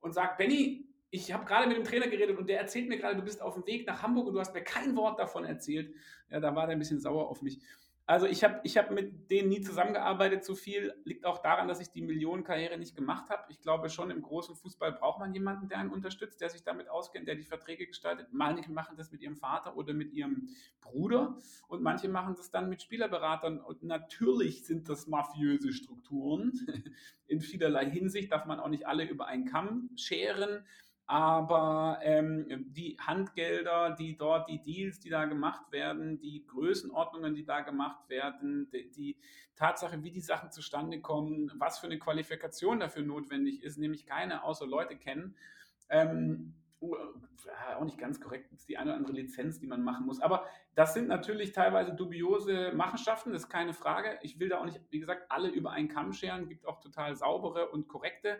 und 0.00 0.14
sagt, 0.14 0.38
Benny, 0.38 0.95
ich 1.10 1.32
habe 1.32 1.44
gerade 1.44 1.68
mit 1.68 1.76
dem 1.76 1.84
Trainer 1.84 2.08
geredet 2.08 2.36
und 2.38 2.48
der 2.48 2.60
erzählt 2.60 2.88
mir 2.88 2.98
gerade, 2.98 3.16
du 3.16 3.22
bist 3.22 3.40
auf 3.40 3.54
dem 3.54 3.66
Weg 3.66 3.86
nach 3.86 4.02
Hamburg 4.02 4.26
und 4.26 4.34
du 4.34 4.40
hast 4.40 4.54
mir 4.54 4.62
kein 4.62 4.96
Wort 4.96 5.18
davon 5.18 5.44
erzählt. 5.44 5.94
Ja, 6.30 6.40
da 6.40 6.54
war 6.54 6.66
der 6.66 6.76
ein 6.76 6.78
bisschen 6.78 7.00
sauer 7.00 7.28
auf 7.28 7.42
mich. 7.42 7.60
Also 8.08 8.26
ich 8.26 8.44
habe 8.44 8.60
ich 8.62 8.78
hab 8.78 8.92
mit 8.92 9.32
denen 9.32 9.48
nie 9.48 9.60
zusammengearbeitet 9.62 10.44
so 10.44 10.54
viel. 10.54 10.94
Liegt 11.04 11.26
auch 11.26 11.38
daran, 11.38 11.66
dass 11.66 11.80
ich 11.80 11.90
die 11.90 12.02
Millionenkarriere 12.02 12.78
nicht 12.78 12.94
gemacht 12.94 13.30
habe. 13.30 13.42
Ich 13.48 13.60
glaube 13.60 13.90
schon, 13.90 14.12
im 14.12 14.22
großen 14.22 14.54
Fußball 14.54 14.92
braucht 14.92 15.18
man 15.18 15.34
jemanden, 15.34 15.68
der 15.68 15.78
einen 15.78 15.90
unterstützt, 15.90 16.40
der 16.40 16.48
sich 16.48 16.62
damit 16.62 16.88
auskennt, 16.88 17.26
der 17.26 17.34
die 17.34 17.42
Verträge 17.42 17.84
gestaltet. 17.84 18.28
Manche 18.30 18.70
machen 18.70 18.96
das 18.96 19.10
mit 19.10 19.22
ihrem 19.22 19.34
Vater 19.34 19.76
oder 19.76 19.92
mit 19.92 20.12
ihrem 20.12 20.50
Bruder 20.80 21.36
und 21.66 21.82
manche 21.82 22.08
machen 22.08 22.36
das 22.36 22.52
dann 22.52 22.68
mit 22.68 22.80
Spielerberatern. 22.80 23.60
Und 23.60 23.82
natürlich 23.82 24.64
sind 24.64 24.88
das 24.88 25.08
mafiöse 25.08 25.72
Strukturen. 25.72 26.52
In 27.26 27.40
vielerlei 27.40 27.90
Hinsicht 27.90 28.30
darf 28.30 28.46
man 28.46 28.60
auch 28.60 28.68
nicht 28.68 28.86
alle 28.86 29.02
über 29.02 29.26
einen 29.26 29.46
Kamm 29.46 29.90
scheren 29.96 30.64
aber 31.06 32.00
ähm, 32.02 32.46
die 32.72 32.96
Handgelder, 33.00 33.90
die 33.90 34.16
dort, 34.16 34.48
die 34.48 34.60
Deals, 34.60 34.98
die 34.98 35.10
da 35.10 35.24
gemacht 35.24 35.70
werden, 35.70 36.18
die 36.18 36.44
Größenordnungen, 36.46 37.34
die 37.34 37.44
da 37.44 37.60
gemacht 37.60 38.08
werden, 38.08 38.68
die, 38.70 38.90
die, 38.90 39.16
Tatsache, 39.56 40.02
wie 40.02 40.10
die 40.10 40.20
Sachen 40.20 40.52
zustande 40.52 41.00
kommen, 41.00 41.50
was 41.56 41.78
für 41.78 41.86
eine 41.86 41.98
Qualifikation 41.98 42.78
dafür 42.78 43.02
notwendig 43.02 43.62
ist, 43.62 43.78
nämlich 43.78 44.06
keine, 44.06 44.44
außer 44.44 44.66
Leute 44.66 44.96
kennen. 44.96 45.34
Ähm, 45.88 46.54
auch 46.80 47.84
nicht 47.84 47.98
ganz 47.98 48.20
korrekt, 48.20 48.52
ist 48.52 48.68
die 48.68 48.76
eine 48.76 48.90
oder 48.90 48.98
andere 48.98 49.14
Lizenz, 49.14 49.58
die 49.58 49.66
man 49.66 49.82
machen 49.82 50.04
muss. 50.04 50.20
Aber 50.20 50.46
das 50.74 50.92
sind 50.92 51.08
natürlich 51.08 51.52
teilweise 51.52 51.94
dubiose 51.94 52.72
Machenschaften, 52.72 53.32
das 53.32 53.44
ist 53.44 53.48
keine 53.48 53.72
Frage. 53.72 54.18
Ich 54.22 54.38
will 54.38 54.50
da 54.50 54.60
auch 54.60 54.66
nicht, 54.66 54.80
wie 54.90 55.00
gesagt, 55.00 55.30
alle 55.30 55.48
über 55.48 55.70
einen 55.70 55.88
Kamm 55.88 56.12
scheren, 56.12 56.48
gibt 56.48 56.66
auch 56.66 56.80
total 56.80 57.16
saubere 57.16 57.70
und 57.70 57.88
korrekte 57.88 58.38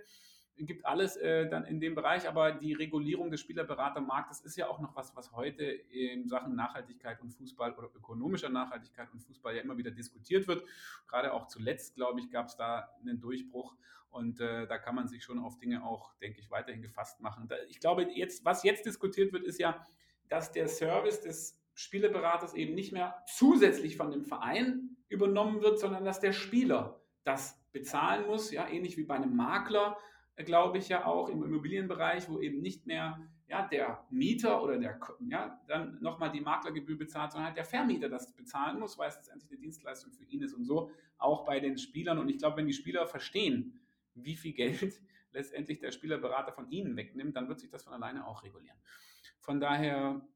gibt 0.65 0.87
alles 0.87 1.17
äh, 1.17 1.49
dann 1.49 1.65
in 1.67 1.81
dem 1.81 1.95
Bereich, 1.95 2.27
aber 2.27 2.53
die 2.53 2.73
Regulierung 2.73 3.31
des 3.31 3.41
Spielerberatermarktes 3.41 4.41
ist 4.41 4.57
ja 4.57 4.69
auch 4.69 4.81
noch 4.81 4.97
was, 4.97 5.15
was 5.15 5.33
heute 5.33 5.65
in 5.65 6.29
Sachen 6.29 6.55
Nachhaltigkeit 6.55 7.21
und 7.21 7.31
Fußball 7.31 7.75
oder 7.75 7.91
ökonomischer 7.95 8.49
Nachhaltigkeit 8.49 9.13
und 9.13 9.21
Fußball 9.21 9.55
ja 9.55 9.63
immer 9.63 9.77
wieder 9.77 9.91
diskutiert 9.91 10.49
wird. 10.49 10.65
Gerade 11.09 11.35
auch 11.35 11.47
zuletzt, 11.49 11.95
glaube 11.95 12.21
ich, 12.21 12.31
gab 12.31 12.47
es 12.47 12.57
da 12.57 12.89
einen 13.01 13.21
Durchbruch 13.21 13.77
und 14.09 14.41
äh, 14.41 14.67
da 14.67 14.79
kann 14.79 14.95
man 14.95 15.09
sich 15.09 15.25
schon 15.25 15.39
auf 15.39 15.59
Dinge 15.59 15.85
auch, 15.85 16.15
denke 16.23 16.41
ich, 16.41 16.51
weiterhin 16.51 16.81
gefasst 16.81 17.21
machen. 17.21 17.49
Da, 17.49 17.57
ich 17.69 17.81
glaube, 17.81 18.05
jetzt, 18.15 18.47
was 18.47 18.63
jetzt 18.63 18.87
diskutiert 18.87 19.35
wird, 19.35 19.45
ist 19.45 19.59
ja, 19.59 19.85
dass 20.29 20.53
der 20.53 20.69
Service 20.69 21.21
des 21.21 21.63
Spieleberaters 21.75 22.55
eben 22.55 22.75
nicht 22.75 22.93
mehr 22.93 23.23
zusätzlich 23.27 23.99
von 23.99 24.11
dem 24.11 24.25
Verein 24.25 24.97
übernommen 25.09 25.61
wird, 25.61 25.79
sondern 25.79 26.07
dass 26.07 26.21
der 26.21 26.33
Spieler 26.33 27.03
das 27.25 27.61
bezahlen 27.73 28.27
muss, 28.27 28.51
ja, 28.51 28.67
ähnlich 28.67 28.97
wie 28.97 29.05
bei 29.05 29.17
einem 29.17 29.37
Makler 29.37 29.99
glaube 30.45 30.79
ich, 30.79 30.89
ja 30.89 31.07
auch 31.07 31.29
im 31.29 31.43
Immobilienbereich, 31.43 32.29
wo 32.29 32.41
eben 32.41 32.61
nicht 32.61 32.87
mehr 32.87 33.21
ja, 33.49 33.67
der 33.67 34.05
Mieter 34.11 34.63
oder 34.63 34.77
der, 34.77 34.99
ja, 35.29 35.61
dann 35.69 35.99
nochmal 36.01 36.33
die 36.33 36.41
Maklergebühr 36.41 36.99
bezahlt, 36.99 37.33
sondern 37.33 37.47
halt 37.47 37.57
der 37.57 37.65
Vermieter 37.65 38.09
das 38.09 38.35
bezahlen 38.35 38.81
muss, 38.81 38.99
weil 38.99 39.09
es 39.09 39.17
letztendlich 39.17 39.51
eine 39.51 39.61
Dienstleistung 39.61 40.13
für 40.13 40.25
ihn 40.25 40.43
ist 40.43 40.53
und 40.53 40.65
so 40.65 40.91
auch 41.19 41.45
bei 41.45 41.61
den 41.61 41.79
Spielern. 41.79 42.19
Und 42.19 42.29
ich 42.29 42.39
glaube, 42.39 42.59
wenn 42.59 42.67
die 42.67 42.73
Spieler 42.73 43.07
verstehen, 43.07 43.81
wie 44.15 44.37
viel 44.37 44.53
Geld 44.53 45.01
letztendlich 45.33 45.79
der 45.79 45.93
Spielerberater 45.93 46.53
von 46.53 46.71
ihnen 46.71 46.97
wegnimmt, 46.97 47.37
dann 47.37 47.49
wird 47.49 47.61
sich 47.61 47.71
das 47.71 47.85
von 47.85 47.93
alleine 47.93 48.27
auch 48.27 48.43
regulieren. 48.43 48.79
Von 49.41 49.61
daher 49.61 50.27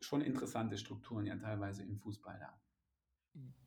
schon 0.00 0.20
interessante 0.20 0.78
Strukturen 0.78 1.26
ja 1.26 1.36
teilweise 1.36 1.82
im 1.82 1.98
Fußball 1.98 2.38
da. 2.38 2.60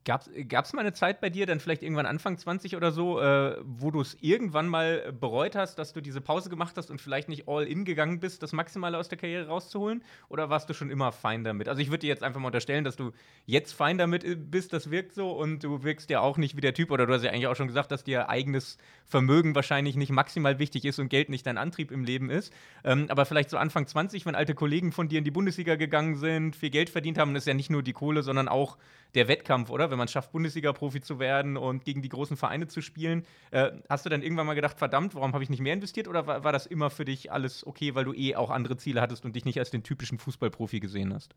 Gab 0.07 0.63
es 0.63 0.71
mal 0.71 0.79
eine 0.79 0.93
Zeit 0.93 1.19
bei 1.19 1.29
dir, 1.29 1.45
dann 1.45 1.59
vielleicht 1.59 1.83
irgendwann 1.83 2.05
Anfang 2.05 2.37
20 2.37 2.77
oder 2.77 2.93
so, 2.93 3.19
äh, 3.19 3.57
wo 3.65 3.91
du 3.91 3.99
es 3.99 4.15
irgendwann 4.21 4.69
mal 4.69 5.11
bereut 5.11 5.53
hast, 5.57 5.77
dass 5.79 5.91
du 5.91 5.99
diese 5.99 6.21
Pause 6.21 6.49
gemacht 6.49 6.77
hast 6.77 6.89
und 6.89 7.01
vielleicht 7.01 7.27
nicht 7.27 7.49
all 7.49 7.67
in 7.67 7.83
gegangen 7.83 8.21
bist, 8.21 8.41
das 8.41 8.53
Maximale 8.53 8.97
aus 8.97 9.09
der 9.09 9.17
Karriere 9.17 9.47
rauszuholen? 9.47 10.01
Oder 10.29 10.49
warst 10.49 10.69
du 10.69 10.73
schon 10.73 10.89
immer 10.89 11.11
fein 11.11 11.43
damit? 11.43 11.67
Also 11.67 11.81
ich 11.81 11.89
würde 11.89 11.99
dir 11.99 12.07
jetzt 12.07 12.23
einfach 12.23 12.39
mal 12.39 12.47
unterstellen, 12.47 12.85
dass 12.85 12.95
du 12.95 13.11
jetzt 13.45 13.73
fein 13.73 13.97
damit 13.97 14.23
äh, 14.23 14.35
bist, 14.35 14.71
das 14.71 14.91
wirkt 14.91 15.11
so 15.11 15.31
und 15.31 15.65
du 15.65 15.83
wirkst 15.83 16.09
ja 16.09 16.21
auch 16.21 16.37
nicht 16.37 16.55
wie 16.55 16.61
der 16.61 16.73
Typ, 16.73 16.91
oder 16.91 17.05
du 17.05 17.13
hast 17.13 17.23
ja 17.23 17.31
eigentlich 17.31 17.47
auch 17.47 17.57
schon 17.57 17.67
gesagt, 17.67 17.91
dass 17.91 18.05
dir 18.05 18.29
eigenes 18.29 18.77
Vermögen 19.03 19.55
wahrscheinlich 19.55 19.97
nicht 19.97 20.11
maximal 20.11 20.57
wichtig 20.57 20.85
ist 20.85 20.99
und 20.99 21.09
Geld 21.09 21.27
nicht 21.27 21.45
dein 21.45 21.57
Antrieb 21.57 21.91
im 21.91 22.05
Leben 22.05 22.29
ist. 22.29 22.53
Ähm, 22.85 23.07
aber 23.09 23.25
vielleicht 23.25 23.49
so 23.49 23.57
Anfang 23.57 23.87
20, 23.87 24.25
wenn 24.25 24.35
alte 24.35 24.55
Kollegen 24.55 24.93
von 24.93 25.09
dir 25.09 25.17
in 25.17 25.25
die 25.25 25.31
Bundesliga 25.31 25.75
gegangen 25.75 26.15
sind, 26.15 26.55
viel 26.55 26.69
Geld 26.69 26.89
verdient 26.89 27.17
haben, 27.17 27.35
ist 27.35 27.45
ja 27.45 27.53
nicht 27.53 27.69
nur 27.69 27.83
die 27.83 27.93
Kohle, 27.93 28.23
sondern 28.23 28.47
auch 28.47 28.77
der 29.15 29.27
Wettkampf, 29.27 29.56
oder? 29.65 29.91
Wenn 29.91 29.97
man 29.97 30.07
schafft, 30.07 30.31
Bundesliga-Profi 30.31 31.01
zu 31.01 31.19
werden 31.19 31.57
und 31.57 31.83
gegen 31.83 32.01
die 32.01 32.09
großen 32.09 32.37
Vereine 32.37 32.67
zu 32.67 32.81
spielen. 32.81 33.25
Äh, 33.51 33.71
hast 33.89 34.05
du 34.05 34.09
dann 34.09 34.21
irgendwann 34.21 34.45
mal 34.45 34.53
gedacht, 34.53 34.77
verdammt, 34.77 35.15
warum 35.15 35.33
habe 35.33 35.43
ich 35.43 35.49
nicht 35.49 35.61
mehr 35.61 35.73
investiert? 35.73 36.07
Oder 36.07 36.27
war, 36.27 36.43
war, 36.43 36.51
das 36.51 36.65
immer 36.65 36.89
für 36.89 37.05
dich 37.05 37.31
alles 37.31 37.65
okay, 37.65 37.95
weil 37.95 38.05
du 38.05 38.13
eh 38.13 38.35
auch 38.35 38.49
andere 38.49 38.77
Ziele 38.77 39.01
hattest 39.01 39.25
und 39.25 39.35
dich 39.35 39.45
nicht 39.45 39.59
als 39.59 39.71
den 39.71 39.83
typischen 39.83 40.17
Fußballprofi 40.17 40.79
gesehen 40.79 41.13
hast? 41.13 41.35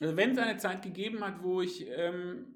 Also 0.00 0.16
wenn 0.16 0.32
es 0.32 0.38
eine 0.38 0.56
Zeit 0.56 0.82
gegeben 0.82 1.24
hat, 1.24 1.42
wo 1.42 1.60
ich 1.60 1.86
ähm, 1.96 2.46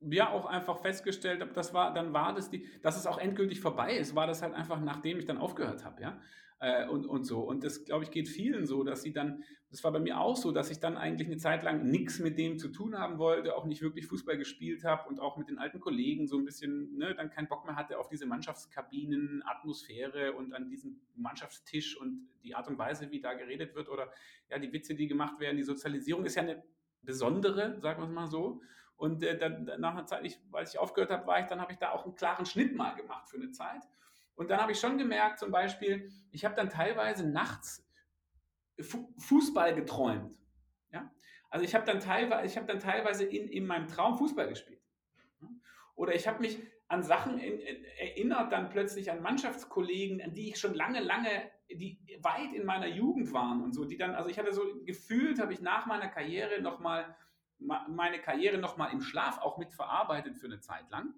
ja 0.00 0.30
auch 0.30 0.46
einfach 0.46 0.78
festgestellt 0.80 1.40
habe, 1.40 1.52
das 1.52 1.72
war, 1.72 1.94
dann 1.94 2.12
war 2.12 2.34
das 2.34 2.50
die, 2.50 2.66
dass 2.82 2.96
es 2.96 3.06
auch 3.06 3.18
endgültig 3.18 3.60
vorbei 3.60 3.94
ist, 3.96 4.14
war 4.14 4.26
das 4.26 4.42
halt 4.42 4.54
einfach, 4.54 4.80
nachdem 4.80 5.18
ich 5.18 5.26
dann 5.26 5.38
aufgehört 5.38 5.84
habe, 5.84 6.02
ja 6.02 6.18
äh, 6.60 6.86
und, 6.86 7.06
und 7.06 7.24
so. 7.24 7.40
Und 7.40 7.64
das, 7.64 7.84
glaube 7.84 8.04
ich, 8.04 8.10
geht 8.10 8.28
vielen 8.28 8.66
so, 8.66 8.84
dass 8.84 9.02
sie 9.02 9.12
dann, 9.12 9.42
das 9.70 9.82
war 9.82 9.92
bei 9.92 9.98
mir 9.98 10.20
auch 10.20 10.36
so, 10.36 10.52
dass 10.52 10.70
ich 10.70 10.78
dann 10.78 10.96
eigentlich 10.96 11.28
eine 11.28 11.38
Zeit 11.38 11.62
lang 11.62 11.90
nichts 11.90 12.18
mit 12.18 12.38
dem 12.38 12.58
zu 12.58 12.68
tun 12.68 12.98
haben 12.98 13.18
wollte, 13.18 13.56
auch 13.56 13.64
nicht 13.64 13.82
wirklich 13.82 14.06
Fußball 14.06 14.36
gespielt 14.36 14.84
habe 14.84 15.08
und 15.08 15.20
auch 15.20 15.36
mit 15.36 15.48
den 15.48 15.58
alten 15.58 15.80
Kollegen 15.80 16.26
so 16.26 16.38
ein 16.38 16.44
bisschen, 16.44 16.96
ne, 16.96 17.14
dann 17.14 17.30
keinen 17.30 17.48
Bock 17.48 17.64
mehr 17.64 17.76
hatte 17.76 17.98
auf 17.98 18.08
diese 18.08 18.26
Mannschaftskabinen, 18.26 19.42
Atmosphäre 19.44 20.32
und 20.34 20.52
an 20.54 20.68
diesem 20.68 21.00
Mannschaftstisch 21.14 21.96
und 21.96 22.28
die 22.44 22.54
Art 22.54 22.68
und 22.68 22.78
Weise, 22.78 23.10
wie 23.10 23.20
da 23.20 23.34
geredet 23.34 23.74
wird 23.74 23.88
oder 23.88 24.12
ja, 24.50 24.58
die 24.58 24.72
Witze, 24.72 24.94
die 24.94 25.08
gemacht 25.08 25.40
werden, 25.40 25.56
die 25.56 25.62
Sozialisierung 25.62 26.24
ist 26.24 26.34
ja 26.34 26.42
eine 26.42 26.62
besondere, 27.02 27.80
sagen 27.80 28.02
wir 28.02 28.08
es 28.08 28.14
mal 28.14 28.26
so. 28.26 28.60
Und 28.96 29.22
äh, 29.22 29.38
dann, 29.38 29.64
nach 29.78 29.92
einer 29.92 30.04
Zeit, 30.04 30.26
ich, 30.26 30.38
weil 30.50 30.64
ich 30.64 30.78
aufgehört 30.78 31.10
habe, 31.10 31.26
war 31.26 31.40
ich, 31.40 31.46
dann 31.46 31.60
habe 31.60 31.72
ich 31.72 31.78
da 31.78 31.92
auch 31.92 32.04
einen 32.04 32.16
klaren 32.16 32.44
Schnitt 32.44 32.76
mal 32.76 32.94
gemacht 32.94 33.30
für 33.30 33.38
eine 33.38 33.50
Zeit. 33.50 33.82
Und 34.40 34.48
dann 34.48 34.58
habe 34.58 34.72
ich 34.72 34.80
schon 34.80 34.96
gemerkt, 34.96 35.38
zum 35.38 35.50
Beispiel, 35.50 36.10
ich 36.30 36.46
habe 36.46 36.54
dann 36.54 36.70
teilweise 36.70 37.28
nachts 37.28 37.86
Fußball 39.18 39.74
geträumt. 39.74 40.34
Ja? 40.90 41.12
Also 41.50 41.62
ich 41.62 41.74
habe 41.74 41.84
dann 41.84 42.00
teilweise, 42.00 42.46
ich 42.46 42.56
habe 42.56 42.66
dann 42.66 42.80
teilweise 42.80 43.26
in, 43.26 43.48
in 43.48 43.66
meinem 43.66 43.86
Traum 43.86 44.16
Fußball 44.16 44.48
gespielt. 44.48 44.80
Oder 45.94 46.14
ich 46.14 46.26
habe 46.26 46.40
mich 46.40 46.58
an 46.88 47.02
Sachen 47.02 47.38
in, 47.38 47.58
in, 47.58 47.84
erinnert, 47.98 48.50
dann 48.50 48.70
plötzlich 48.70 49.10
an 49.10 49.20
Mannschaftskollegen, 49.20 50.22
an 50.22 50.32
die 50.32 50.48
ich 50.48 50.58
schon 50.58 50.72
lange, 50.72 51.00
lange, 51.00 51.50
die 51.68 52.00
weit 52.22 52.54
in 52.54 52.64
meiner 52.64 52.86
Jugend 52.86 53.34
waren 53.34 53.62
und 53.62 53.74
so, 53.74 53.84
die 53.84 53.98
dann, 53.98 54.14
also 54.14 54.30
ich 54.30 54.38
hatte 54.38 54.54
so 54.54 54.62
gefühlt, 54.86 55.38
habe 55.38 55.52
ich 55.52 55.60
nach 55.60 55.84
meiner 55.84 56.08
Karriere 56.08 56.62
nochmal 56.62 57.14
meine 57.58 58.22
Karriere 58.22 58.56
nochmal 58.56 58.90
im 58.90 59.02
Schlaf 59.02 59.36
auch 59.36 59.58
mit 59.58 59.74
verarbeitet 59.74 60.38
für 60.38 60.46
eine 60.46 60.60
Zeit 60.60 60.88
lang. 60.88 61.12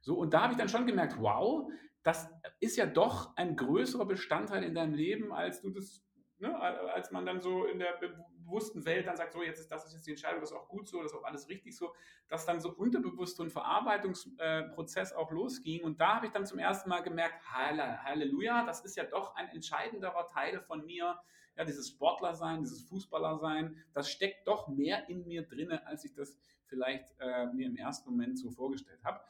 So, 0.00 0.16
und 0.16 0.32
da 0.32 0.40
habe 0.40 0.54
ich 0.54 0.58
dann 0.58 0.70
schon 0.70 0.86
gemerkt, 0.86 1.16
wow, 1.18 1.70
das 2.06 2.30
ist 2.60 2.76
ja 2.76 2.86
doch 2.86 3.36
ein 3.36 3.56
größerer 3.56 4.06
Bestandteil 4.06 4.62
in 4.62 4.76
deinem 4.76 4.94
Leben, 4.94 5.32
als 5.32 5.60
du 5.60 5.70
das, 5.70 6.04
ne, 6.38 6.56
als 6.56 7.10
man 7.10 7.26
dann 7.26 7.40
so 7.40 7.64
in 7.64 7.80
der 7.80 7.98
bewussten 7.98 8.84
Welt 8.84 9.08
dann 9.08 9.16
sagt, 9.16 9.32
so 9.32 9.42
jetzt 9.42 9.58
ist 9.58 9.72
das 9.72 9.86
ist 9.86 9.94
jetzt 9.94 10.06
die 10.06 10.12
Entscheidung, 10.12 10.38
das 10.38 10.52
ist 10.52 10.56
auch 10.56 10.68
gut 10.68 10.86
so, 10.86 11.02
das 11.02 11.10
ist 11.10 11.18
auch 11.18 11.24
alles 11.24 11.48
richtig 11.48 11.76
so, 11.76 11.92
dass 12.28 12.46
dann 12.46 12.60
so 12.60 12.72
unterbewusst 12.72 13.36
so 13.36 13.42
ein 13.42 13.50
Verarbeitungsprozess 13.50 15.14
auch 15.14 15.32
losging. 15.32 15.82
Und 15.82 16.00
da 16.00 16.14
habe 16.14 16.26
ich 16.26 16.32
dann 16.32 16.46
zum 16.46 16.60
ersten 16.60 16.88
Mal 16.88 17.02
gemerkt, 17.02 17.42
Halleluja, 17.52 18.64
das 18.64 18.84
ist 18.84 18.96
ja 18.96 19.02
doch 19.02 19.34
ein 19.34 19.48
entscheidenderer 19.48 20.28
Teil 20.28 20.60
von 20.60 20.86
mir. 20.86 21.18
Ja, 21.56 21.64
dieses 21.64 21.88
Sportlersein, 21.88 22.60
dieses 22.60 22.82
Fußballersein, 22.82 23.82
das 23.94 24.10
steckt 24.10 24.46
doch 24.46 24.68
mehr 24.68 25.08
in 25.08 25.26
mir 25.26 25.42
drinne, 25.42 25.84
als 25.88 26.04
ich 26.04 26.14
das 26.14 26.38
vielleicht 26.66 27.18
äh, 27.18 27.46
mir 27.46 27.66
im 27.66 27.76
ersten 27.76 28.10
Moment 28.10 28.38
so 28.38 28.50
vorgestellt 28.50 29.02
habe. 29.02 29.20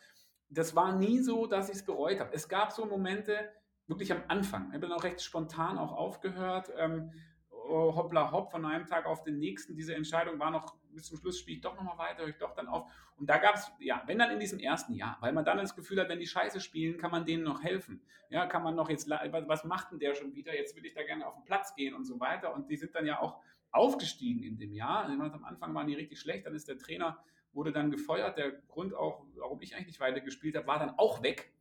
Das 0.49 0.77
war 0.77 0.95
nie 0.95 1.19
so, 1.19 1.47
dass 1.47 1.69
ich 1.69 1.77
es 1.77 1.85
bereut 1.85 2.21
habe. 2.21 2.33
Es 2.33 2.49
gab 2.49 2.73
so 2.73 2.87
Momente, 2.87 3.51
wirklich 3.87 4.13
am 4.13 4.23
Anfang. 4.29 4.73
Ich 4.75 4.81
bin 4.81 4.93
auch 4.93 5.05
recht 5.05 5.21
spontan 5.21 5.79
auch 5.79 5.93
aufgehört. 5.93 6.73
Ähm, 6.77 7.13
oh, 7.51 7.95
hoppla 7.95 8.31
hopp, 8.33 8.51
von 8.51 8.65
einem 8.65 8.87
Tag 8.87 9.07
auf 9.07 9.23
den 9.23 9.39
nächsten. 9.39 9.77
Diese 9.77 9.95
Entscheidung 9.95 10.39
war 10.39 10.51
noch 10.51 10.77
bis 10.91 11.05
zum 11.05 11.19
Schluss, 11.19 11.39
spiele 11.39 11.57
ich 11.57 11.63
doch 11.63 11.77
nochmal 11.77 11.99
weiter, 11.99 12.23
höre 12.23 12.29
ich 12.29 12.39
doch 12.39 12.55
dann 12.55 12.69
auf. 12.69 12.91
Und 13.17 13.29
da 13.29 13.39
gab 13.39 13.57
es, 13.57 13.71
ja, 13.81 14.03
wenn 14.07 14.19
dann 14.19 14.31
in 14.31 14.41
diesem 14.41 14.59
ersten 14.59 14.95
Jahr, 14.95 15.19
weil 15.21 15.33
man 15.33 15.45
dann 15.45 15.59
das 15.59 15.77
Gefühl 15.77 16.01
hat, 16.01 16.09
wenn 16.09 16.19
die 16.19 16.27
Scheiße 16.27 16.61
spielen, 16.61 16.99
kann 16.99 17.11
man 17.11 17.25
denen 17.25 17.45
noch 17.45 17.63
helfen. 17.63 18.03
Ja, 18.31 18.47
kann 18.47 18.63
man 18.63 18.75
noch 18.75 18.91
jetzt, 18.91 19.09
was 19.09 19.65
macht 19.65 19.93
denn 19.93 19.99
der 19.99 20.15
schon 20.15 20.35
wieder? 20.35 20.55
Jetzt 20.55 20.75
will 20.75 20.85
ich 20.85 20.95
da 20.95 21.03
gerne 21.03 21.27
auf 21.27 21.35
den 21.35 21.45
Platz 21.45 21.75
gehen 21.75 21.95
und 21.95 22.05
so 22.05 22.19
weiter. 22.19 22.55
Und 22.55 22.71
die 22.71 22.77
sind 22.77 22.95
dann 22.95 23.07
ja 23.07 23.21
auch 23.21 23.41
aufgestiegen 23.71 24.43
in 24.43 24.59
dem 24.59 24.73
Jahr. 24.73 25.05
Am 25.05 25.45
Anfang 25.45 25.75
waren 25.75 25.87
die 25.87 25.95
richtig 25.95 26.19
schlecht, 26.19 26.47
dann 26.47 26.55
ist 26.55 26.69
der 26.69 26.79
Trainer, 26.79 27.19
wurde 27.57 27.73
dann 27.73 27.91
gefeuert. 27.91 28.39
Der 28.39 28.53
Grund 28.53 28.95
auch, 28.95 29.25
warum 29.35 29.61
ich 29.63 29.75
eigentlich 29.75 29.89
nicht 29.89 30.01
weiter 30.01 30.21
gespielt 30.21 30.57
habe, 30.57 30.67
war 30.67 30.79
dann 30.79 30.91
auch 30.91 31.23
weg. 31.23 31.53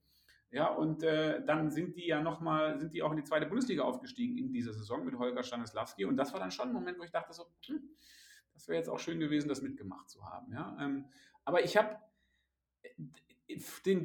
Ja, 0.52 0.68
und 0.68 1.04
äh, 1.04 1.44
dann 1.44 1.72
sind 1.72 1.98
die 1.98 2.08
ja 2.08 2.22
nochmal, 2.22 2.80
sind 2.80 2.94
die 2.94 3.02
auch 3.02 3.12
in 3.12 3.18
die 3.18 3.24
zweite 3.24 3.46
Bundesliga 3.46 3.84
aufgestiegen 3.84 4.38
in 4.38 4.54
dieser 4.54 4.74
Saison 4.74 5.04
mit 5.04 5.18
Holger 5.18 5.44
Stanislawski. 5.44 6.06
Und 6.06 6.18
das 6.18 6.32
war 6.34 6.40
dann 6.40 6.52
schon 6.52 6.70
ein 6.70 6.74
Moment, 6.74 7.00
wo 7.00 7.04
ich 7.04 7.12
dachte 7.12 7.34
so, 7.34 7.46
hm, 7.66 7.90
das 8.54 8.68
wäre 8.68 8.78
jetzt 8.78 8.90
auch 8.90 9.00
schön 9.00 9.20
gewesen, 9.20 9.50
das 9.50 9.62
mitgemacht 9.62 10.10
zu 10.10 10.24
haben. 10.24 10.54
Ja? 10.54 10.78
Ähm, 10.80 11.06
aber 11.44 11.64
ich 11.64 11.76
habe 11.76 11.98
äh, 12.84 13.58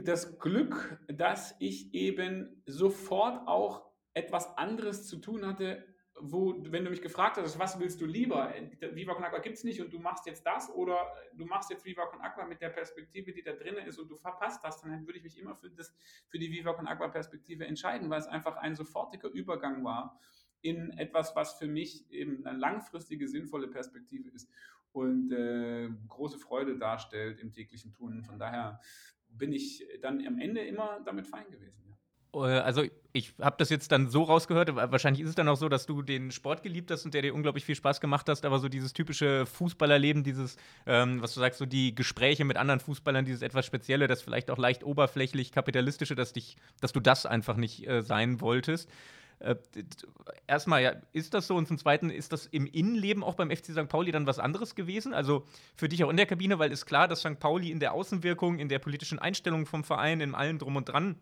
das 0.04 0.38
Glück, 0.38 0.98
dass 1.08 1.54
ich 1.60 1.94
eben 1.94 2.62
sofort 2.66 3.46
auch 3.46 3.90
etwas 4.12 4.56
anderes 4.58 5.06
zu 5.06 5.18
tun 5.18 5.46
hatte, 5.46 5.89
wo, 6.22 6.54
wenn 6.70 6.84
du 6.84 6.90
mich 6.90 7.02
gefragt 7.02 7.36
hast, 7.36 7.58
was 7.58 7.78
willst 7.78 8.00
du 8.00 8.06
lieber? 8.06 8.52
Viva 8.92 9.14
Con 9.14 9.24
Aqua 9.24 9.38
gibt 9.38 9.56
es 9.56 9.64
nicht 9.64 9.80
und 9.80 9.92
du 9.92 9.98
machst 9.98 10.26
jetzt 10.26 10.44
das 10.44 10.70
oder 10.70 10.96
du 11.34 11.44
machst 11.44 11.70
jetzt 11.70 11.84
Viva 11.84 12.06
Con 12.06 12.20
Aqua 12.20 12.46
mit 12.46 12.60
der 12.60 12.70
Perspektive, 12.70 13.32
die 13.32 13.42
da 13.42 13.52
drin 13.52 13.76
ist 13.86 13.98
und 13.98 14.08
du 14.10 14.16
verpasst 14.16 14.62
das, 14.64 14.80
dann 14.80 15.06
würde 15.06 15.18
ich 15.18 15.24
mich 15.24 15.38
immer 15.38 15.54
für, 15.54 15.70
das, 15.70 15.94
für 16.28 16.38
die 16.38 16.50
Viva 16.50 16.72
Con 16.74 16.86
Aqua 16.86 17.08
Perspektive 17.08 17.66
entscheiden, 17.66 18.10
weil 18.10 18.20
es 18.20 18.26
einfach 18.26 18.56
ein 18.56 18.74
sofortiger 18.74 19.28
Übergang 19.28 19.84
war 19.84 20.18
in 20.62 20.90
etwas, 20.98 21.34
was 21.34 21.54
für 21.54 21.66
mich 21.66 22.10
eben 22.10 22.44
eine 22.46 22.58
langfristige, 22.58 23.26
sinnvolle 23.28 23.68
Perspektive 23.68 24.28
ist 24.30 24.50
und 24.92 25.32
äh, 25.32 25.88
große 26.08 26.38
Freude 26.38 26.76
darstellt 26.76 27.38
im 27.40 27.52
täglichen 27.52 27.92
Tun. 27.92 28.22
Von 28.24 28.38
daher 28.38 28.80
bin 29.28 29.52
ich 29.52 29.86
dann 30.02 30.26
am 30.26 30.38
Ende 30.38 30.60
immer 30.62 31.00
damit 31.04 31.26
fein 31.26 31.48
gewesen. 31.50 31.96
Äh, 32.34 32.38
also 32.38 32.84
ich 33.12 33.32
habe 33.40 33.56
das 33.58 33.70
jetzt 33.70 33.90
dann 33.90 34.08
so 34.08 34.22
rausgehört, 34.22 34.74
wahrscheinlich 34.76 35.22
ist 35.22 35.30
es 35.30 35.34
dann 35.34 35.48
auch 35.48 35.56
so, 35.56 35.68
dass 35.68 35.86
du 35.86 36.02
den 36.02 36.30
Sport 36.30 36.62
geliebt 36.62 36.90
hast 36.90 37.04
und 37.04 37.14
der 37.14 37.22
dir 37.22 37.34
unglaublich 37.34 37.64
viel 37.64 37.74
Spaß 37.74 38.00
gemacht 38.00 38.28
hast, 38.28 38.44
aber 38.44 38.58
so 38.58 38.68
dieses 38.68 38.92
typische 38.92 39.46
Fußballerleben, 39.46 40.22
dieses, 40.22 40.56
ähm, 40.86 41.20
was 41.20 41.34
du 41.34 41.40
sagst, 41.40 41.58
so 41.58 41.66
die 41.66 41.94
Gespräche 41.94 42.44
mit 42.44 42.56
anderen 42.56 42.80
Fußballern, 42.80 43.24
dieses 43.24 43.42
etwas 43.42 43.66
Spezielle, 43.66 44.06
das 44.06 44.22
vielleicht 44.22 44.50
auch 44.50 44.58
leicht 44.58 44.84
oberflächlich 44.84 45.50
kapitalistische, 45.50 46.14
dass, 46.14 46.32
dich, 46.32 46.56
dass 46.80 46.92
du 46.92 47.00
das 47.00 47.26
einfach 47.26 47.56
nicht 47.56 47.86
äh, 47.88 48.02
sein 48.02 48.40
wolltest. 48.40 48.88
Äh, 49.40 49.56
erstmal, 50.46 50.82
ja, 50.82 50.92
ist 51.12 51.34
das 51.34 51.46
so? 51.46 51.56
Und 51.56 51.66
zum 51.66 51.78
Zweiten, 51.78 52.10
ist 52.10 52.32
das 52.32 52.46
im 52.46 52.66
Innenleben 52.66 53.24
auch 53.24 53.34
beim 53.34 53.50
FC 53.50 53.72
St. 53.72 53.88
Pauli 53.88 54.12
dann 54.12 54.26
was 54.26 54.38
anderes 54.38 54.74
gewesen? 54.74 55.14
Also 55.14 55.46
für 55.74 55.88
dich 55.88 56.04
auch 56.04 56.10
in 56.10 56.16
der 56.16 56.26
Kabine, 56.26 56.58
weil 56.58 56.70
ist 56.70 56.86
klar, 56.86 57.08
dass 57.08 57.20
St. 57.20 57.40
Pauli 57.40 57.70
in 57.70 57.80
der 57.80 57.92
Außenwirkung, 57.92 58.58
in 58.58 58.68
der 58.68 58.78
politischen 58.78 59.18
Einstellung 59.18 59.66
vom 59.66 59.82
Verein, 59.82 60.20
in 60.20 60.34
allem 60.34 60.58
drum 60.58 60.76
und 60.76 60.88
dran 60.88 61.16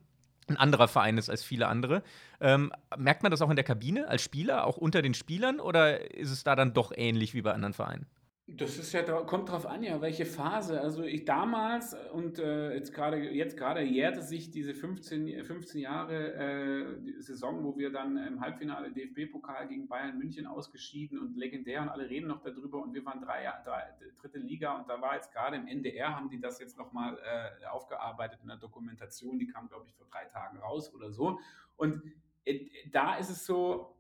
ein 0.51 0.57
anderer 0.57 0.89
Verein 0.89 1.19
ist 1.19 1.31
als 1.31 1.43
viele 1.43 1.69
andere. 1.69 2.03
Ähm, 2.41 2.73
merkt 2.97 3.23
man 3.23 3.31
das 3.31 3.43
auch 3.43 3.51
in 3.51 3.57
der 3.57 3.65
Kabine 3.65 4.09
als 4.09 4.23
Spieler, 4.23 4.67
auch 4.67 4.77
unter 4.77 5.03
den 5.03 5.15
Spielern, 5.15 5.61
oder 5.61 6.15
ist 6.15 6.31
es 6.31 6.45
da 6.45 6.57
dann 6.57 6.75
doch 6.75 6.93
ähnlich 6.95 7.35
wie 7.35 7.43
bei 7.43 7.53
anderen 7.53 7.75
Vereinen? 7.75 8.07
Das 8.51 8.79
ist 8.79 8.93
ja, 8.93 9.03
kommt 9.03 9.51
drauf 9.51 9.67
an, 9.67 9.83
ja, 9.83 10.01
welche 10.01 10.25
Phase. 10.25 10.81
Also 10.81 11.03
ich 11.03 11.27
damals 11.27 11.95
und 12.15 12.39
äh, 12.39 12.75
jetzt 12.75 12.95
gerade 12.95 13.19
jetzt 13.19 13.59
gerade 13.59 13.83
jährte 13.83 14.23
sich 14.23 14.51
diese 14.51 14.73
15, 14.73 15.45
15 15.45 15.83
Jahre 15.83 16.33
äh, 16.33 17.21
Saison, 17.21 17.63
wo 17.63 17.77
wir 17.77 17.93
dann 17.93 18.17
im 18.17 18.41
Halbfinale 18.41 18.91
DFB-Pokal 18.91 19.69
gegen 19.69 19.87
Bayern 19.87 20.17
München 20.17 20.47
ausgeschieden 20.47 21.19
und 21.19 21.37
legendär 21.37 21.83
und 21.83 21.91
alle 21.91 22.09
reden 22.09 22.29
noch 22.29 22.41
darüber 22.41 22.81
und 22.83 22.95
wir 22.95 23.05
waren 23.05 23.21
drei, 23.21 23.53
drei 23.67 23.83
dritte 24.19 24.39
Liga 24.39 24.79
und 24.79 24.89
da 24.89 24.99
war 24.99 25.17
jetzt 25.17 25.31
gerade 25.31 25.57
im 25.57 25.67
NDR, 25.67 26.17
haben 26.17 26.31
die 26.31 26.41
das 26.41 26.59
jetzt 26.59 26.79
nochmal 26.79 27.19
äh, 27.19 27.67
aufgearbeitet 27.67 28.39
in 28.41 28.49
der 28.49 28.57
Dokumentation, 28.57 29.39
die 29.39 29.47
kam, 29.47 29.69
glaube 29.69 29.85
ich, 29.87 29.93
vor 29.93 30.07
drei 30.11 30.25
Tagen 30.25 30.57
raus 30.57 30.95
oder 30.95 31.13
so. 31.13 31.39
Und 31.77 32.03
äh, 32.47 32.67
da 32.91 33.17
ist 33.17 33.29
es 33.29 33.45
so, 33.45 33.98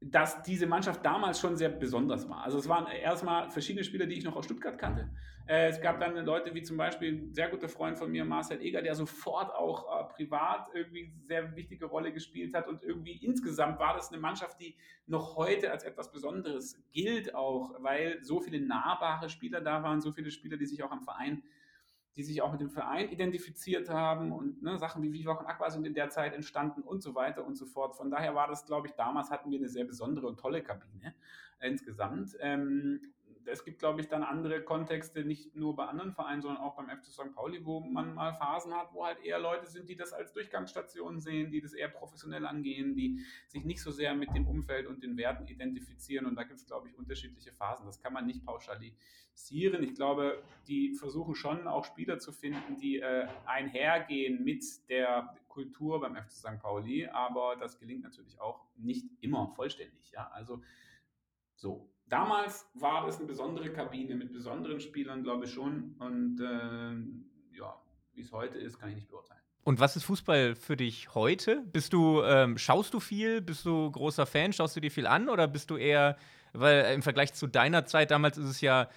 dass 0.00 0.42
diese 0.42 0.66
Mannschaft 0.66 1.04
damals 1.04 1.40
schon 1.40 1.56
sehr 1.56 1.70
besonders 1.70 2.28
war. 2.28 2.44
Also 2.44 2.58
es 2.58 2.68
waren 2.68 2.86
erstmal 2.86 3.50
verschiedene 3.50 3.82
Spieler, 3.82 4.06
die 4.06 4.14
ich 4.14 4.24
noch 4.24 4.36
aus 4.36 4.44
Stuttgart 4.44 4.78
kannte. 4.78 5.10
Äh, 5.48 5.68
es 5.68 5.80
gab 5.80 5.98
dann 5.98 6.14
Leute 6.24 6.54
wie 6.54 6.62
zum 6.62 6.76
Beispiel 6.76 7.12
ein 7.14 7.34
sehr 7.34 7.48
guter 7.48 7.68
Freund 7.68 7.98
von 7.98 8.10
mir, 8.10 8.24
Marcel 8.24 8.60
Eger, 8.60 8.80
der 8.80 8.94
sofort 8.94 9.52
auch 9.52 9.86
äh, 9.88 10.04
privat 10.14 10.68
irgendwie 10.72 11.12
sehr 11.26 11.56
wichtige 11.56 11.86
Rolle 11.86 12.12
gespielt 12.12 12.54
hat 12.54 12.68
und 12.68 12.82
irgendwie 12.82 13.16
insgesamt 13.24 13.80
war 13.80 13.94
das 13.94 14.12
eine 14.12 14.20
Mannschaft, 14.20 14.60
die 14.60 14.76
noch 15.06 15.36
heute 15.36 15.72
als 15.72 15.82
etwas 15.82 16.12
Besonderes 16.12 16.80
gilt 16.92 17.34
auch, 17.34 17.74
weil 17.82 18.22
so 18.22 18.40
viele 18.40 18.60
nahbare 18.60 19.28
Spieler 19.28 19.60
da 19.60 19.82
waren, 19.82 20.00
so 20.00 20.12
viele 20.12 20.30
Spieler, 20.30 20.58
die 20.58 20.66
sich 20.66 20.82
auch 20.84 20.92
am 20.92 21.02
Verein 21.02 21.42
die 22.18 22.24
sich 22.24 22.42
auch 22.42 22.50
mit 22.50 22.60
dem 22.60 22.68
Verein 22.68 23.08
identifiziert 23.10 23.88
haben 23.88 24.32
und 24.32 24.60
ne, 24.60 24.76
Sachen 24.76 25.04
wie 25.04 25.12
Viva 25.12 25.34
und 25.34 25.46
Aqua 25.46 25.70
sind 25.70 25.86
in 25.86 25.94
der 25.94 26.10
Zeit 26.10 26.34
entstanden 26.34 26.82
und 26.82 27.00
so 27.00 27.14
weiter 27.14 27.46
und 27.46 27.54
so 27.56 27.64
fort. 27.64 27.94
Von 27.94 28.10
daher 28.10 28.34
war 28.34 28.48
das, 28.48 28.66
glaube 28.66 28.88
ich, 28.88 28.94
damals 28.94 29.30
hatten 29.30 29.52
wir 29.52 29.58
eine 29.58 29.68
sehr 29.68 29.84
besondere 29.84 30.26
und 30.26 30.40
tolle 30.40 30.60
Kabine 30.60 31.14
insgesamt. 31.60 32.36
Ähm, 32.40 33.14
es 33.50 33.64
gibt, 33.64 33.78
glaube 33.78 34.00
ich, 34.00 34.08
dann 34.08 34.22
andere 34.22 34.62
Kontexte, 34.62 35.24
nicht 35.24 35.56
nur 35.56 35.74
bei 35.74 35.86
anderen 35.86 36.12
Vereinen, 36.12 36.42
sondern 36.42 36.62
auch 36.62 36.76
beim 36.76 36.88
FC 36.88 37.06
St. 37.06 37.34
Pauli, 37.34 37.64
wo 37.64 37.80
man 37.80 38.14
mal 38.14 38.32
Phasen 38.34 38.74
hat, 38.74 38.92
wo 38.92 39.04
halt 39.04 39.24
eher 39.24 39.38
Leute 39.38 39.66
sind, 39.66 39.88
die 39.88 39.96
das 39.96 40.12
als 40.12 40.32
Durchgangsstation 40.32 41.20
sehen, 41.20 41.50
die 41.50 41.60
das 41.60 41.72
eher 41.72 41.88
professionell 41.88 42.46
angehen, 42.46 42.94
die 42.94 43.24
sich 43.46 43.64
nicht 43.64 43.82
so 43.82 43.90
sehr 43.90 44.14
mit 44.14 44.34
dem 44.34 44.46
Umfeld 44.46 44.86
und 44.86 45.02
den 45.02 45.16
Werten 45.16 45.46
identifizieren. 45.46 46.26
Und 46.26 46.36
da 46.36 46.44
gibt 46.44 46.58
es, 46.58 46.66
glaube 46.66 46.88
ich, 46.88 46.98
unterschiedliche 46.98 47.52
Phasen. 47.52 47.86
Das 47.86 48.00
kann 48.00 48.12
man 48.12 48.26
nicht 48.26 48.44
pauschalisieren. 48.44 49.82
Ich 49.82 49.94
glaube, 49.94 50.42
die 50.66 50.94
versuchen 50.94 51.34
schon 51.34 51.66
auch 51.66 51.84
Spieler 51.84 52.18
zu 52.18 52.32
finden, 52.32 52.76
die 52.76 53.00
äh, 53.00 53.26
einhergehen 53.46 54.44
mit 54.44 54.64
der 54.88 55.34
Kultur 55.48 56.00
beim 56.00 56.14
FC 56.14 56.30
St. 56.32 56.60
Pauli, 56.60 57.06
aber 57.06 57.56
das 57.56 57.78
gelingt 57.78 58.02
natürlich 58.02 58.40
auch 58.40 58.64
nicht 58.76 59.06
immer 59.20 59.48
vollständig. 59.56 60.12
Ja? 60.12 60.28
Also 60.32 60.62
so, 61.56 61.90
damals 62.08 62.66
war 62.74 63.06
das 63.06 63.18
eine 63.18 63.26
besondere 63.26 63.70
Kabine 63.70 64.14
mit 64.14 64.32
besonderen 64.32 64.80
Spielern, 64.80 65.22
glaube 65.22 65.44
ich 65.44 65.52
schon. 65.52 65.94
Und 65.98 66.40
äh, 66.40 67.56
ja, 67.56 67.80
wie 68.14 68.20
es 68.20 68.32
heute 68.32 68.58
ist, 68.58 68.78
kann 68.78 68.90
ich 68.90 68.96
nicht 68.96 69.08
beurteilen. 69.08 69.40
Und 69.64 69.80
was 69.80 69.96
ist 69.96 70.04
Fußball 70.04 70.54
für 70.54 70.76
dich 70.76 71.14
heute? 71.14 71.62
Bist 71.72 71.92
du, 71.92 72.22
ähm, 72.22 72.56
schaust 72.56 72.94
du 72.94 73.00
viel? 73.00 73.42
Bist 73.42 73.66
du 73.66 73.90
großer 73.90 74.24
Fan? 74.24 74.52
Schaust 74.52 74.76
du 74.76 74.80
dir 74.80 74.90
viel 74.90 75.06
an? 75.06 75.28
Oder 75.28 75.46
bist 75.46 75.70
du 75.70 75.76
eher, 75.76 76.16
weil 76.54 76.94
im 76.94 77.02
Vergleich 77.02 77.34
zu 77.34 77.46
deiner 77.46 77.84
Zeit 77.84 78.10
damals 78.10 78.38
ist 78.38 78.48
es 78.48 78.60
ja 78.62 78.88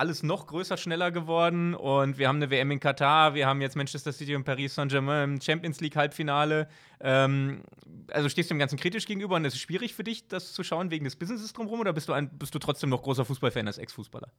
alles 0.00 0.22
noch 0.22 0.46
größer, 0.46 0.78
schneller 0.78 1.10
geworden 1.10 1.74
und 1.74 2.16
wir 2.16 2.26
haben 2.26 2.36
eine 2.36 2.50
WM 2.50 2.70
in 2.70 2.80
Katar, 2.80 3.34
wir 3.34 3.46
haben 3.46 3.60
jetzt 3.60 3.76
Manchester 3.76 4.12
City 4.12 4.34
und 4.34 4.44
Paris 4.44 4.74
Saint-Germain 4.74 5.34
im 5.34 5.40
Champions 5.42 5.80
League 5.82 5.94
Halbfinale. 5.94 6.68
Ähm, 7.00 7.62
also 8.10 8.30
stehst 8.30 8.50
du 8.50 8.54
dem 8.54 8.58
Ganzen 8.58 8.78
kritisch 8.78 9.04
gegenüber 9.04 9.36
und 9.36 9.44
es 9.44 9.52
ist 9.52 9.60
schwierig 9.60 9.94
für 9.94 10.02
dich, 10.02 10.26
das 10.26 10.54
zu 10.54 10.64
schauen 10.64 10.90
wegen 10.90 11.04
des 11.04 11.16
Businesses 11.16 11.52
drumherum 11.52 11.80
oder 11.80 11.92
bist 11.92 12.08
du, 12.08 12.14
ein, 12.14 12.30
bist 12.38 12.54
du 12.54 12.58
trotzdem 12.58 12.88
noch 12.88 13.02
großer 13.02 13.26
Fußballfan 13.26 13.66
als 13.66 13.76
Ex-Fußballer? 13.76 14.32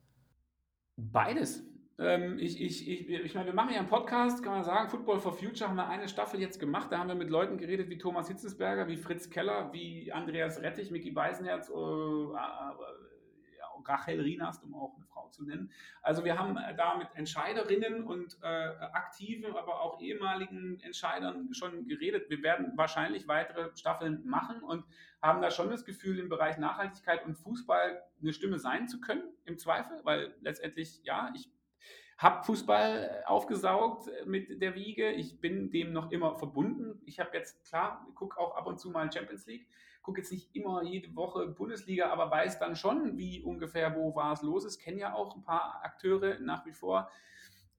Beides. 0.97 1.63
Ähm, 1.99 2.39
ich, 2.39 2.59
ich, 2.59 2.89
ich, 2.89 3.07
ich 3.07 3.35
meine, 3.35 3.45
wir 3.45 3.53
machen 3.53 3.73
ja 3.73 3.79
einen 3.79 3.87
Podcast, 3.87 4.43
kann 4.43 4.53
man 4.53 4.63
sagen, 4.63 4.89
Football 4.89 5.19
for 5.19 5.33
Future 5.33 5.69
haben 5.69 5.75
wir 5.75 5.87
eine 5.87 6.07
Staffel 6.09 6.39
jetzt 6.39 6.59
gemacht. 6.59 6.91
Da 6.91 6.97
haben 6.97 7.07
wir 7.07 7.15
mit 7.15 7.29
Leuten 7.29 7.59
geredet 7.59 7.87
wie 7.91 7.99
Thomas 7.99 8.27
Hitzesberger, 8.27 8.87
wie 8.87 8.97
Fritz 8.97 9.29
Keller, 9.29 9.71
wie 9.71 10.11
Andreas 10.11 10.59
Rettich, 10.59 10.89
Micky 10.89 11.11
Beisenherz, 11.11 11.69
äh, 11.69 11.73
Rachel 13.87 14.21
Rienast, 14.21 14.63
um 14.63 14.75
auch 14.75 14.95
eine 14.95 15.05
Frau 15.05 15.29
zu 15.29 15.43
nennen. 15.43 15.71
Also 16.01 16.23
wir 16.25 16.37
haben 16.37 16.57
äh, 16.57 16.75
da 16.75 16.97
mit 16.97 17.07
Entscheiderinnen 17.15 18.03
und 18.03 18.37
äh, 18.41 18.45
aktiven, 18.45 19.55
aber 19.55 19.81
auch 19.81 19.99
ehemaligen 20.01 20.79
Entscheidern 20.81 21.53
schon 21.53 21.87
geredet. 21.87 22.29
Wir 22.29 22.43
werden 22.43 22.73
wahrscheinlich 22.75 23.27
weitere 23.27 23.75
Staffeln 23.75 24.25
machen 24.25 24.61
und 24.61 24.85
haben 25.21 25.41
da 25.41 25.51
schon 25.51 25.69
das 25.69 25.85
Gefühl, 25.85 26.19
im 26.19 26.29
Bereich 26.29 26.57
Nachhaltigkeit 26.57 27.25
und 27.25 27.35
Fußball 27.35 28.01
eine 28.21 28.33
Stimme 28.33 28.59
sein 28.59 28.87
zu 28.87 28.99
können, 28.99 29.23
im 29.45 29.57
Zweifel, 29.57 29.99
weil 30.03 30.35
letztendlich, 30.41 31.01
ja, 31.03 31.31
ich 31.35 31.49
habe 32.17 32.43
Fußball 32.43 33.23
aufgesaugt 33.25 34.09
mit 34.25 34.61
der 34.61 34.75
Wiege. 34.75 35.11
Ich 35.11 35.41
bin 35.41 35.71
dem 35.71 35.91
noch 35.91 36.11
immer 36.11 36.35
verbunden. 36.35 37.01
Ich 37.05 37.19
habe 37.19 37.35
jetzt, 37.35 37.65
klar, 37.67 38.07
gucke 38.13 38.39
auch 38.39 38.55
ab 38.55 38.67
und 38.67 38.79
zu 38.79 38.91
mal 38.91 39.11
Champions 39.11 39.47
League 39.47 39.67
gucke 40.01 40.21
jetzt 40.21 40.31
nicht 40.31 40.55
immer 40.55 40.83
jede 40.83 41.15
Woche 41.15 41.47
Bundesliga, 41.47 42.09
aber 42.09 42.31
weiß 42.31 42.59
dann 42.59 42.75
schon, 42.75 43.17
wie 43.17 43.41
ungefähr, 43.41 43.95
wo 43.95 44.15
war 44.15 44.33
es 44.33 44.41
los 44.41 44.65
ist. 44.65 44.79
Kenne 44.79 44.99
ja 44.99 45.13
auch 45.13 45.35
ein 45.35 45.43
paar 45.43 45.81
Akteure 45.83 46.39
nach 46.39 46.65
wie 46.65 46.71
vor, 46.71 47.09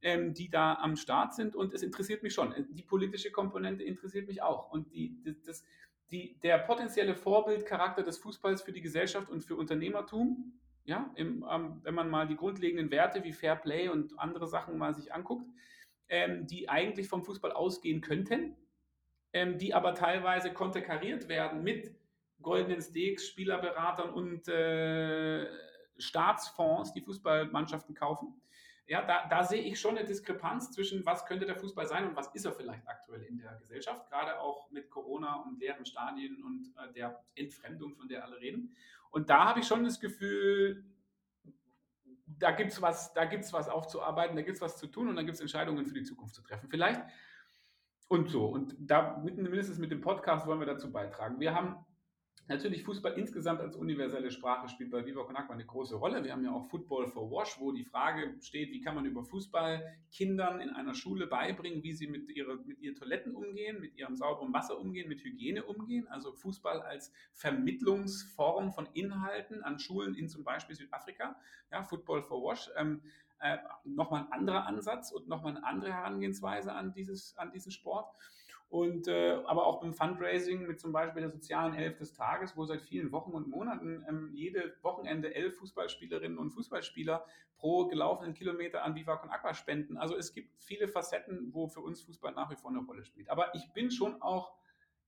ähm, 0.03 0.35
die 0.35 0.49
da 0.49 0.75
am 0.75 0.97
Start 0.97 1.35
sind 1.35 1.57
und 1.57 1.75
es 1.75 1.83
interessiert 1.83 2.23
mich 2.23 2.35
schon. 2.35 2.55
Die 2.71 2.83
politische 2.83 3.31
Komponente 3.31 3.83
interessiert 3.83 4.29
mich 4.29 4.43
auch 4.43 4.71
und 4.71 4.93
die, 4.93 5.17
das, 5.45 5.65
die, 6.11 6.39
der 6.43 6.59
potenzielle 6.59 7.15
Vorbildcharakter 7.15 8.03
des 8.03 8.19
Fußballs 8.19 8.63
für 8.63 8.73
die 8.73 8.83
Gesellschaft 8.83 9.31
und 9.31 9.43
für 9.43 9.57
Unternehmertum, 9.57 10.53
ja, 10.85 11.11
im, 11.15 11.45
ähm, 11.51 11.81
wenn 11.83 11.95
man 11.95 12.11
mal 12.11 12.27
die 12.27 12.37
grundlegenden 12.37 12.91
Werte 12.91 13.25
wie 13.25 13.33
Fair 13.33 13.57
Play 13.57 13.89
und 13.89 14.19
andere 14.19 14.47
Sachen 14.47 14.77
mal 14.77 14.95
sich 14.95 15.13
anguckt, 15.13 15.49
ähm, 16.09 16.47
die 16.47 16.69
eigentlich 16.69 17.09
vom 17.09 17.25
Fußball 17.25 17.53
ausgehen 17.53 18.01
könnten, 18.01 18.57
ähm, 19.33 19.59
die 19.59 19.75
aber 19.75 19.95
teilweise 19.95 20.53
konterkariert 20.53 21.29
werden 21.29 21.63
mit 21.63 21.95
goldenen 22.43 22.81
Steaks, 22.81 23.27
Spielerberatern 23.29 24.11
und 24.11 24.49
äh, 24.49 25.47
Staatsfonds, 25.99 26.93
die 26.93 27.01
Fußballmannschaften 27.01 27.95
kaufen. 27.95 28.41
Ja, 28.87 29.03
da, 29.03 29.27
da, 29.29 29.45
sehe 29.45 29.63
ich 29.63 29.79
schon 29.79 29.97
eine 29.97 30.07
Diskrepanz 30.07 30.73
zwischen, 30.73 31.07
was 31.07 31.25
könnte 31.25 31.47
der 31.47 31.57
Fußball 31.57 31.87
sein 31.87 32.09
und 32.09 32.17
was 32.17 32.35
ist 32.35 32.45
er 32.45 32.53
vielleicht 32.53 32.87
aktuell 32.89 33.23
in 33.23 33.39
der 33.39 33.55
Gesellschaft, 33.61 34.11
gerade 34.11 34.41
auch 34.41 34.71
mit 34.71 34.91
Corona 34.91 35.37
und 35.37 35.59
leeren 35.61 35.87
Stadien 35.87 36.43
und 36.43 36.75
äh, 36.77 36.93
der 36.93 37.25
Entfremdung, 37.37 37.95
von 37.95 38.09
der 38.09 38.25
alle 38.25 38.41
reden. 38.41 38.75
Und 39.11 39.31
da 39.31 39.45
habe 39.45 39.61
ich 39.61 39.67
schon 39.67 39.85
das 39.85 40.01
Gefühl, 40.01 40.85
da 42.27 42.51
gibt 42.51 42.73
es 42.73 42.83
was, 42.83 43.15
was 43.15 43.69
aufzuarbeiten, 43.69 44.35
da 44.35 44.43
gibt 44.43 44.57
es 44.57 44.63
was 44.63 44.77
zu 44.79 44.89
tun 44.89 45.09
und 45.09 45.17
da 45.17 45.23
gibt 45.23 45.37
es 45.37 45.41
Entscheidungen 45.41 45.87
für 45.87 45.95
die 45.95 46.03
Zukunft 46.03 46.35
zu 46.35 46.43
treffen. 46.43 46.69
Vielleicht 46.69 47.03
und 48.09 48.29
so. 48.29 48.47
Und 48.47 48.75
da 48.79 49.17
mindestens 49.23 49.79
mit 49.79 49.91
dem 49.91 50.01
Podcast 50.01 50.47
wollen 50.47 50.61
wir 50.61 50.67
dazu 50.67 50.93
beitragen. 50.93 51.41
Wir 51.41 51.55
haben 51.55 51.77
Natürlich 52.49 52.83
Fußball 52.83 53.13
insgesamt 53.13 53.61
als 53.61 53.77
universelle 53.77 54.31
Sprache 54.33 54.69
spielt 54.69 54.91
bei 54.91 55.07
Viva 55.07 55.23
Con 55.23 55.37
eine 55.37 55.65
große 55.65 55.95
Rolle. 55.95 56.25
Wir 56.25 56.33
haben 56.33 56.45
ja 56.45 56.53
auch 56.53 56.65
Football 56.67 57.07
for 57.07 57.31
Wash, 57.31 57.59
wo 57.61 57.71
die 57.71 57.85
Frage 57.85 58.35
steht, 58.41 58.73
wie 58.73 58.81
kann 58.81 58.97
man 58.97 59.05
über 59.05 59.23
Fußball 59.23 59.97
Kindern 60.11 60.61
in 60.61 60.71
einer 60.71 60.95
Schule 60.95 61.29
beibringen, 61.29 61.85
wie 61.85 61.93
sie 61.93 62.09
mit, 62.09 62.29
ihre, 62.31 62.57
mit 62.57 62.81
ihren 62.81 62.97
Toiletten 62.97 63.37
umgehen, 63.37 63.81
mit 63.81 63.97
ihrem 63.97 64.17
sauberen 64.17 64.53
Wasser 64.53 64.79
umgehen, 64.79 65.09
mit 65.09 65.23
Hygiene 65.23 65.63
umgehen. 65.65 66.09
Also 66.09 66.33
Fußball 66.33 66.83
als 66.83 67.13
Vermittlungsform 67.33 68.73
von 68.73 68.89
Inhalten 68.93 69.63
an 69.63 69.79
Schulen 69.79 70.17
in 70.17 70.29
zum 70.29 70.43
Beispiel 70.43 70.75
Südafrika. 70.75 71.37
Ja, 71.71 71.85
Football 71.85 72.23
for 72.23 72.43
Wash. 72.43 72.69
Ähm, 72.77 73.03
äh, 73.39 73.59
nochmal 73.85 74.23
ein 74.23 74.33
anderer 74.33 74.67
Ansatz 74.67 75.13
und 75.13 75.29
nochmal 75.29 75.57
eine 75.57 75.65
andere 75.65 75.93
Herangehensweise 75.93 76.73
an, 76.73 76.93
dieses, 76.93 77.37
an 77.39 77.53
diesen 77.53 77.73
Sport. 77.73 78.15
Und 78.73 79.07
äh, 79.07 79.33
aber 79.45 79.67
auch 79.67 79.83
beim 79.83 79.93
Fundraising 79.93 80.67
mit 80.67 80.81
zum 80.81 80.93
Beispiel 80.93 81.21
der 81.21 81.31
sozialen 81.31 81.75
Elf 81.75 81.99
des 81.99 82.15
Tages, 82.15 82.57
wo 82.57 82.65
seit 82.65 82.81
vielen 82.81 83.13
Wochen 83.13 83.33
und 83.33 83.47
Monaten 83.47 84.03
ähm, 84.09 84.31
jede 84.33 84.75
Wochenende 84.81 85.35
elf 85.35 85.59
Fußballspielerinnen 85.59 86.39
und 86.39 86.53
Fußballspieler 86.53 87.23
pro 87.59 87.87
gelaufenen 87.89 88.33
Kilometer 88.33 88.83
an 88.83 88.95
Viva 88.95 89.17
Con 89.17 89.29
Aqua 89.29 89.53
spenden. 89.53 89.99
Also 89.99 90.17
es 90.17 90.33
gibt 90.33 90.57
viele 90.65 90.89
Facetten, 90.89 91.53
wo 91.53 91.69
für 91.69 91.81
uns 91.81 92.01
Fußball 92.01 92.33
nach 92.33 92.51
wie 92.51 92.57
vor 92.57 92.71
eine 92.71 92.81
Rolle 92.81 93.05
spielt. 93.05 93.29
Aber 93.29 93.55
ich 93.55 93.71
bin 93.75 93.91
schon 93.91 94.23
auch 94.23 94.55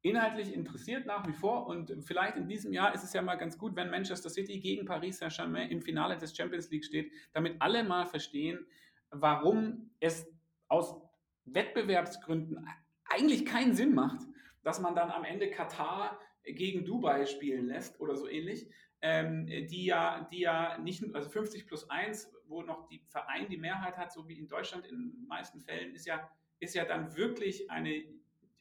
inhaltlich 0.02 0.52
interessiert 0.52 1.06
nach 1.06 1.26
wie 1.26 1.32
vor 1.32 1.66
und 1.66 1.90
vielleicht 2.04 2.36
in 2.36 2.46
diesem 2.46 2.74
Jahr 2.74 2.94
ist 2.94 3.02
es 3.02 3.14
ja 3.14 3.22
mal 3.22 3.36
ganz 3.36 3.56
gut, 3.56 3.76
wenn 3.76 3.88
Manchester 3.88 4.28
City 4.28 4.60
gegen 4.60 4.84
Paris 4.84 5.20
Saint-Germain 5.20 5.70
im 5.70 5.80
Finale 5.80 6.18
des 6.18 6.36
Champions 6.36 6.70
League 6.70 6.84
steht, 6.84 7.10
damit 7.32 7.62
alle 7.62 7.82
mal 7.82 8.04
verstehen, 8.04 8.66
warum 9.08 9.90
es 10.00 10.30
aus 10.68 11.00
Wettbewerbsgründen 11.46 12.68
eigentlich 13.14 13.46
keinen 13.46 13.74
Sinn 13.74 13.94
macht, 13.94 14.20
dass 14.62 14.80
man 14.80 14.94
dann 14.94 15.10
am 15.10 15.24
Ende 15.24 15.50
Katar 15.50 16.18
gegen 16.44 16.84
Dubai 16.84 17.26
spielen 17.26 17.66
lässt 17.66 18.00
oder 18.00 18.16
so 18.16 18.28
ähnlich, 18.28 18.68
ähm, 19.00 19.46
die 19.46 19.84
ja, 19.84 20.28
die 20.30 20.40
ja 20.40 20.78
nicht, 20.78 21.02
also 21.14 21.28
50 21.28 21.66
plus 21.66 21.88
1, 21.90 22.32
wo 22.46 22.62
noch 22.62 22.86
die 22.88 23.02
Verein 23.08 23.48
die 23.48 23.56
Mehrheit 23.56 23.96
hat, 23.96 24.12
so 24.12 24.28
wie 24.28 24.38
in 24.38 24.48
Deutschland 24.48 24.86
in 24.86 25.12
den 25.12 25.26
meisten 25.26 25.60
Fällen, 25.60 25.94
ist 25.94 26.06
ja, 26.06 26.30
ist 26.58 26.74
ja 26.74 26.84
dann 26.84 27.16
wirklich 27.16 27.70
eine 27.70 28.04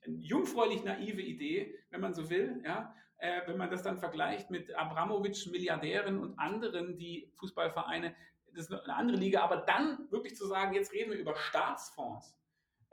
jungfräulich 0.06 0.84
naive 0.84 1.22
Idee, 1.22 1.80
wenn 1.90 2.02
man 2.02 2.14
so 2.14 2.30
will, 2.30 2.62
ja, 2.66 2.94
äh, 3.18 3.42
wenn 3.48 3.58
man 3.58 3.70
das 3.70 3.84
dann 3.84 3.98
vergleicht 3.98 4.50
mit 4.50 4.74
Abramowitsch, 4.76 5.48
Milliardären 5.48 6.20
und 6.20 6.38
anderen, 6.38 6.98
die 6.98 7.32
Fußballvereine, 7.36 8.14
das 8.54 8.70
ist 8.70 8.74
eine 8.74 8.96
andere 8.96 9.18
Liga, 9.18 9.42
aber 9.42 9.58
dann 9.58 10.12
wirklich 10.12 10.36
zu 10.36 10.46
sagen, 10.46 10.76
jetzt 10.76 10.92
reden 10.92 11.12
wir 11.12 11.18
über 11.18 11.36
Staatsfonds, 11.36 12.38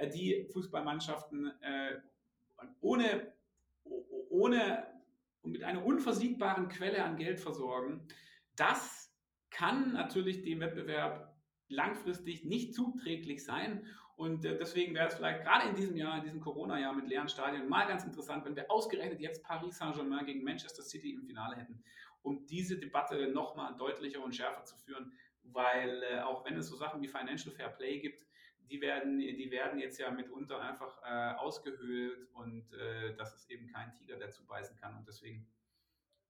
die 0.06 0.46
Fußballmannschaften 0.52 1.52
äh, 1.60 2.00
ohne, 2.80 3.32
ohne 4.28 4.86
und 5.42 5.52
mit 5.52 5.64
einer 5.64 5.84
unversiegbaren 5.84 6.68
Quelle 6.68 7.02
an 7.02 7.16
Geld 7.16 7.40
versorgen, 7.40 8.06
das 8.56 9.14
kann 9.50 9.92
natürlich 9.92 10.42
dem 10.42 10.60
Wettbewerb 10.60 11.34
langfristig 11.68 12.44
nicht 12.44 12.74
zuträglich 12.74 13.44
sein. 13.44 13.86
Und 14.16 14.44
äh, 14.44 14.58
deswegen 14.58 14.94
wäre 14.94 15.08
es 15.08 15.14
vielleicht 15.14 15.42
gerade 15.42 15.68
in 15.68 15.74
diesem 15.74 15.96
Jahr, 15.96 16.18
in 16.18 16.24
diesem 16.24 16.40
Corona-Jahr 16.40 16.92
mit 16.92 17.08
leeren 17.08 17.28
Stadien, 17.28 17.68
mal 17.68 17.86
ganz 17.86 18.04
interessant, 18.04 18.44
wenn 18.44 18.54
wir 18.54 18.70
ausgerechnet 18.70 19.20
jetzt 19.20 19.42
Paris 19.42 19.78
Saint-Germain 19.78 20.26
gegen 20.26 20.44
Manchester 20.44 20.82
City 20.82 21.14
im 21.14 21.22
Finale 21.22 21.56
hätten, 21.56 21.82
um 22.22 22.46
diese 22.46 22.78
Debatte 22.78 23.28
nochmal 23.28 23.74
deutlicher 23.78 24.22
und 24.22 24.34
schärfer 24.34 24.64
zu 24.64 24.76
führen. 24.76 25.12
Weil 25.42 26.02
äh, 26.02 26.20
auch 26.20 26.44
wenn 26.44 26.56
es 26.58 26.68
so 26.68 26.76
Sachen 26.76 27.00
wie 27.00 27.08
Financial 27.08 27.54
Fair 27.54 27.70
Play 27.70 28.00
gibt, 28.00 28.26
die 28.70 28.80
werden, 28.80 29.18
die 29.18 29.50
werden 29.50 29.78
jetzt 29.78 29.98
ja 29.98 30.10
mitunter 30.10 30.60
einfach 30.60 30.98
äh, 31.04 31.34
ausgehöhlt 31.36 32.28
und 32.34 32.72
äh, 32.72 33.14
das 33.16 33.34
ist 33.34 33.50
eben 33.50 33.66
kein 33.66 33.92
Tiger, 33.94 34.16
der 34.16 34.30
zubeißen 34.30 34.76
kann. 34.76 34.96
Und 34.96 35.08
deswegen, 35.08 35.46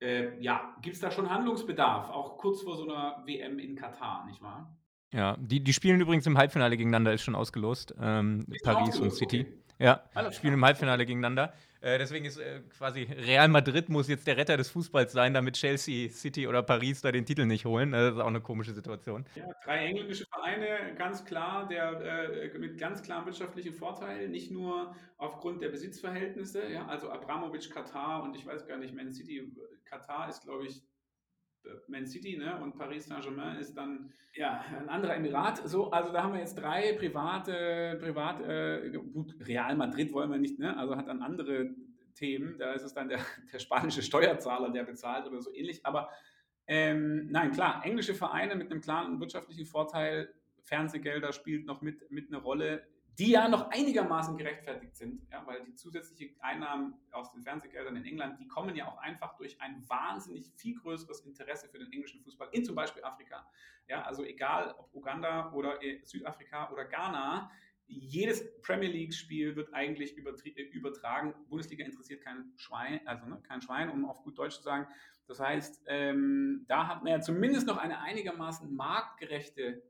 äh, 0.00 0.40
ja, 0.40 0.76
gibt 0.80 0.94
es 0.94 1.00
da 1.00 1.10
schon 1.10 1.28
Handlungsbedarf, 1.30 2.10
auch 2.10 2.38
kurz 2.38 2.62
vor 2.62 2.76
so 2.76 2.84
einer 2.84 3.22
WM 3.26 3.58
in 3.58 3.76
Katar, 3.76 4.26
nicht 4.26 4.40
wahr? 4.40 4.76
Ja, 5.12 5.36
die, 5.38 5.62
die 5.62 5.72
spielen 5.72 6.00
übrigens 6.00 6.26
im 6.26 6.38
Halbfinale 6.38 6.76
gegeneinander, 6.76 7.12
ist 7.12 7.22
schon 7.22 7.34
ausgelost. 7.34 7.94
Ähm, 8.00 8.46
Paris 8.62 8.90
ausgelost, 8.90 9.00
und 9.00 9.10
City. 9.12 9.40
Okay. 9.40 9.60
Ja, 9.78 10.04
Alles 10.14 10.36
spielen 10.36 10.54
im 10.54 10.64
Halbfinale 10.64 11.04
gegeneinander. 11.04 11.52
Äh, 11.82 11.98
deswegen 11.98 12.26
ist 12.26 12.38
äh, 12.38 12.60
quasi 12.76 13.02
Real 13.04 13.48
Madrid 13.48 13.88
muss 13.88 14.08
jetzt 14.08 14.26
der 14.26 14.36
Retter 14.36 14.56
des 14.56 14.68
Fußballs 14.70 15.12
sein, 15.12 15.32
damit 15.32 15.54
Chelsea, 15.56 16.10
City 16.10 16.46
oder 16.46 16.62
Paris 16.62 17.00
da 17.00 17.10
den 17.10 17.24
Titel 17.24 17.46
nicht 17.46 17.64
holen. 17.64 17.92
Das 17.92 18.14
ist 18.14 18.20
auch 18.20 18.26
eine 18.26 18.42
komische 18.42 18.74
Situation. 18.74 19.24
Ja, 19.34 19.44
drei 19.64 19.86
englische 19.86 20.26
Vereine, 20.26 20.94
ganz 20.96 21.24
klar, 21.24 21.66
der, 21.68 22.00
äh, 22.00 22.58
mit 22.58 22.78
ganz 22.78 23.02
klarem 23.02 23.24
wirtschaftlichen 23.24 23.72
Vorteil, 23.72 24.28
nicht 24.28 24.50
nur 24.50 24.94
aufgrund 25.16 25.62
der 25.62 25.70
Besitzverhältnisse, 25.70 26.70
ja, 26.70 26.86
also 26.86 27.10
Abramovic, 27.10 27.70
Katar 27.70 28.22
und 28.22 28.36
ich 28.36 28.44
weiß 28.44 28.66
gar 28.66 28.76
nicht, 28.76 28.94
Man 28.94 29.10
City, 29.10 29.50
Katar 29.84 30.28
ist, 30.28 30.42
glaube 30.42 30.66
ich, 30.66 30.82
Man 31.88 32.06
City 32.06 32.36
ne? 32.36 32.60
und 32.60 32.76
Paris 32.76 33.06
Saint-Germain 33.06 33.56
ist 33.58 33.76
dann 33.76 34.12
ja, 34.34 34.64
ein 34.78 34.88
anderer 34.88 35.16
Emirat. 35.16 35.68
So, 35.68 35.90
also 35.90 36.12
da 36.12 36.22
haben 36.22 36.32
wir 36.32 36.40
jetzt 36.40 36.54
drei 36.54 36.92
private, 36.94 37.98
privat, 38.00 38.40
äh, 38.40 38.90
gut, 39.12 39.34
Real 39.40 39.76
Madrid 39.76 40.12
wollen 40.12 40.30
wir 40.30 40.38
nicht, 40.38 40.58
ne? 40.58 40.76
also 40.76 40.96
hat 40.96 41.08
dann 41.08 41.22
andere 41.22 41.70
Themen. 42.14 42.56
Da 42.58 42.72
ist 42.72 42.82
es 42.82 42.94
dann 42.94 43.08
der, 43.08 43.20
der 43.52 43.58
spanische 43.58 44.02
Steuerzahler, 44.02 44.70
der 44.70 44.84
bezahlt 44.84 45.26
oder 45.26 45.40
so 45.40 45.52
ähnlich. 45.52 45.84
Aber 45.84 46.10
ähm, 46.66 47.28
nein, 47.30 47.50
klar, 47.50 47.82
englische 47.84 48.14
Vereine 48.14 48.54
mit 48.54 48.70
einem 48.70 48.80
klaren 48.80 49.18
wirtschaftlichen 49.20 49.66
Vorteil, 49.66 50.32
Fernsehgelder 50.62 51.32
spielt 51.32 51.66
noch 51.66 51.82
mit, 51.82 52.10
mit 52.10 52.28
eine 52.28 52.38
Rolle 52.38 52.86
die 53.20 53.32
ja 53.32 53.48
noch 53.48 53.70
einigermaßen 53.70 54.38
gerechtfertigt 54.38 54.96
sind, 54.96 55.20
ja, 55.30 55.46
weil 55.46 55.62
die 55.64 55.74
zusätzlichen 55.74 56.40
Einnahmen 56.40 56.94
aus 57.10 57.30
den 57.30 57.42
Fernsehgeldern 57.42 57.94
in 57.96 58.06
England, 58.06 58.40
die 58.40 58.48
kommen 58.48 58.74
ja 58.74 58.88
auch 58.88 58.96
einfach 58.96 59.36
durch 59.36 59.60
ein 59.60 59.86
wahnsinnig 59.90 60.50
viel 60.56 60.74
größeres 60.74 61.20
Interesse 61.26 61.68
für 61.68 61.78
den 61.78 61.92
englischen 61.92 62.22
Fußball 62.22 62.48
in 62.52 62.64
zum 62.64 62.74
Beispiel 62.74 63.04
Afrika. 63.04 63.46
Ja, 63.88 64.04
also 64.04 64.24
egal 64.24 64.74
ob 64.78 64.94
Uganda 64.94 65.52
oder 65.52 65.82
äh, 65.82 66.00
Südafrika 66.02 66.72
oder 66.72 66.86
Ghana, 66.86 67.50
jedes 67.86 68.58
Premier 68.62 68.88
League-Spiel 68.88 69.54
wird 69.54 69.74
eigentlich 69.74 70.16
äh, 70.16 70.62
übertragen. 70.62 71.34
Bundesliga 71.50 71.84
interessiert 71.84 72.22
kein 72.22 72.54
Schwein, 72.56 73.06
also 73.06 73.26
ne, 73.26 73.42
kein 73.46 73.60
Schwein, 73.60 73.90
um 73.90 74.06
auf 74.06 74.22
gut 74.22 74.38
Deutsch 74.38 74.56
zu 74.56 74.62
sagen. 74.62 74.86
Das 75.26 75.40
heißt, 75.40 75.82
ähm, 75.88 76.64
da 76.68 76.88
hat 76.88 77.02
man 77.02 77.12
ja 77.12 77.20
zumindest 77.20 77.66
noch 77.66 77.76
eine 77.76 78.00
einigermaßen 78.00 78.74
marktgerechte 78.74 79.82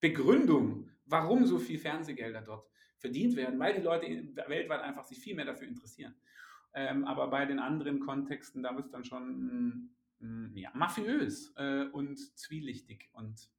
Begründung, 0.00 0.93
warum 1.06 1.46
so 1.46 1.58
viel 1.58 1.78
Fernsehgelder 1.78 2.42
dort 2.42 2.68
verdient 2.98 3.36
werden, 3.36 3.58
weil 3.58 3.74
die 3.74 3.82
Leute 3.82 4.06
weltweit 4.48 4.80
einfach 4.80 5.04
sich 5.04 5.18
viel 5.18 5.34
mehr 5.34 5.44
dafür 5.44 5.68
interessieren. 5.68 6.14
Ähm, 6.74 7.04
aber 7.04 7.28
bei 7.28 7.44
den 7.46 7.58
anderen 7.58 8.00
Kontexten, 8.00 8.62
da 8.62 8.74
wird 8.74 8.86
es 8.86 8.92
dann 8.92 9.04
schon 9.04 9.90
mm, 10.18 10.56
ja, 10.56 10.70
mafiös 10.74 11.52
äh, 11.56 11.84
und 11.84 12.18
zwielichtig. 12.38 13.08
Und 13.12 13.50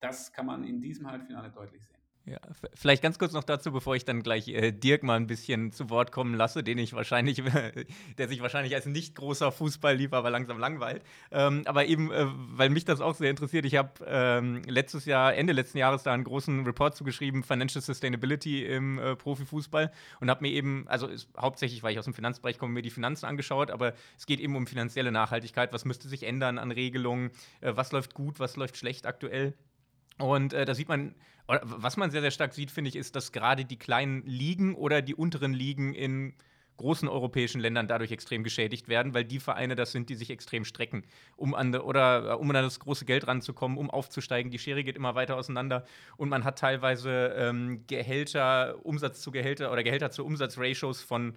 das 0.00 0.32
kann 0.32 0.46
man 0.46 0.64
in 0.64 0.80
diesem 0.80 1.10
Halbfinale 1.10 1.50
deutlich 1.50 1.84
sehen. 1.84 1.99
Ja, 2.26 2.38
vielleicht 2.74 3.02
ganz 3.02 3.18
kurz 3.18 3.32
noch 3.32 3.44
dazu, 3.44 3.72
bevor 3.72 3.96
ich 3.96 4.04
dann 4.04 4.22
gleich 4.22 4.46
äh, 4.48 4.72
Dirk 4.72 5.02
mal 5.02 5.16
ein 5.16 5.26
bisschen 5.26 5.72
zu 5.72 5.88
Wort 5.88 6.12
kommen 6.12 6.34
lasse, 6.34 6.62
den 6.62 6.76
ich 6.76 6.92
wahrscheinlich, 6.92 7.42
der 8.18 8.28
sich 8.28 8.42
wahrscheinlich 8.42 8.74
als 8.74 8.84
nicht 8.84 9.14
großer 9.14 9.50
Fußballliebhaber 9.50 10.28
langsam 10.28 10.58
langweilt. 10.58 11.02
Ähm, 11.30 11.62
aber 11.64 11.86
eben, 11.86 12.12
äh, 12.12 12.26
weil 12.28 12.68
mich 12.68 12.84
das 12.84 13.00
auch 13.00 13.14
sehr 13.14 13.30
interessiert, 13.30 13.64
ich 13.64 13.76
habe 13.76 13.90
ähm, 14.06 14.62
letztes 14.66 15.06
Jahr, 15.06 15.34
Ende 15.34 15.54
letzten 15.54 15.78
Jahres 15.78 16.02
da 16.02 16.12
einen 16.12 16.24
großen 16.24 16.64
Report 16.64 16.94
zugeschrieben, 16.94 17.42
Financial 17.42 17.82
Sustainability 17.82 18.66
im 18.66 18.98
äh, 18.98 19.16
Profifußball 19.16 19.90
und 20.20 20.30
habe 20.30 20.42
mir 20.42 20.52
eben, 20.52 20.86
also 20.88 21.06
ist, 21.06 21.30
hauptsächlich, 21.38 21.82
weil 21.82 21.92
ich 21.92 21.98
aus 21.98 22.04
dem 22.04 22.14
Finanzbereich 22.14 22.58
komme, 22.58 22.74
mir 22.74 22.82
die 22.82 22.90
Finanzen 22.90 23.24
angeschaut, 23.24 23.70
aber 23.70 23.94
es 24.18 24.26
geht 24.26 24.40
eben 24.40 24.56
um 24.56 24.66
finanzielle 24.66 25.10
Nachhaltigkeit. 25.10 25.72
Was 25.72 25.86
müsste 25.86 26.06
sich 26.08 26.24
ändern 26.24 26.58
an 26.58 26.70
Regelungen? 26.70 27.30
Äh, 27.62 27.72
was 27.76 27.92
läuft 27.92 28.12
gut? 28.12 28.38
Was 28.38 28.56
läuft 28.56 28.76
schlecht 28.76 29.06
aktuell? 29.06 29.54
Und 30.18 30.52
äh, 30.52 30.66
da 30.66 30.74
sieht 30.74 30.88
man, 30.88 31.14
was 31.62 31.96
man 31.96 32.10
sehr, 32.10 32.20
sehr 32.20 32.30
stark 32.30 32.54
sieht, 32.54 32.70
finde 32.70 32.88
ich, 32.88 32.96
ist, 32.96 33.16
dass 33.16 33.32
gerade 33.32 33.64
die 33.64 33.78
kleinen 33.78 34.24
Ligen 34.26 34.74
oder 34.74 35.02
die 35.02 35.14
unteren 35.14 35.52
Ligen 35.52 35.94
in 35.94 36.34
großen 36.76 37.08
europäischen 37.08 37.60
Ländern 37.60 37.88
dadurch 37.88 38.10
extrem 38.10 38.42
geschädigt 38.42 38.88
werden, 38.88 39.12
weil 39.12 39.24
die 39.24 39.38
Vereine 39.38 39.74
das 39.74 39.92
sind, 39.92 40.08
die 40.08 40.14
sich 40.14 40.30
extrem 40.30 40.64
strecken, 40.64 41.04
um 41.36 41.54
an 41.54 41.74
oder 41.74 42.30
äh, 42.30 42.34
um 42.34 42.48
an 42.50 42.54
das 42.54 42.80
große 42.80 43.04
Geld 43.04 43.26
ranzukommen, 43.26 43.76
um 43.76 43.90
aufzusteigen. 43.90 44.50
Die 44.50 44.58
Schere 44.58 44.82
geht 44.82 44.96
immer 44.96 45.14
weiter 45.14 45.36
auseinander 45.36 45.84
und 46.16 46.30
man 46.30 46.44
hat 46.44 46.58
teilweise 46.58 47.34
ähm, 47.36 47.84
Gehälter, 47.86 48.76
Umsatz 48.82 49.20
zu 49.20 49.30
Gehälter 49.30 49.70
oder 49.72 49.82
Gehälter 49.82 50.10
zu 50.10 50.24
Umsatzratios 50.24 51.02
von 51.02 51.34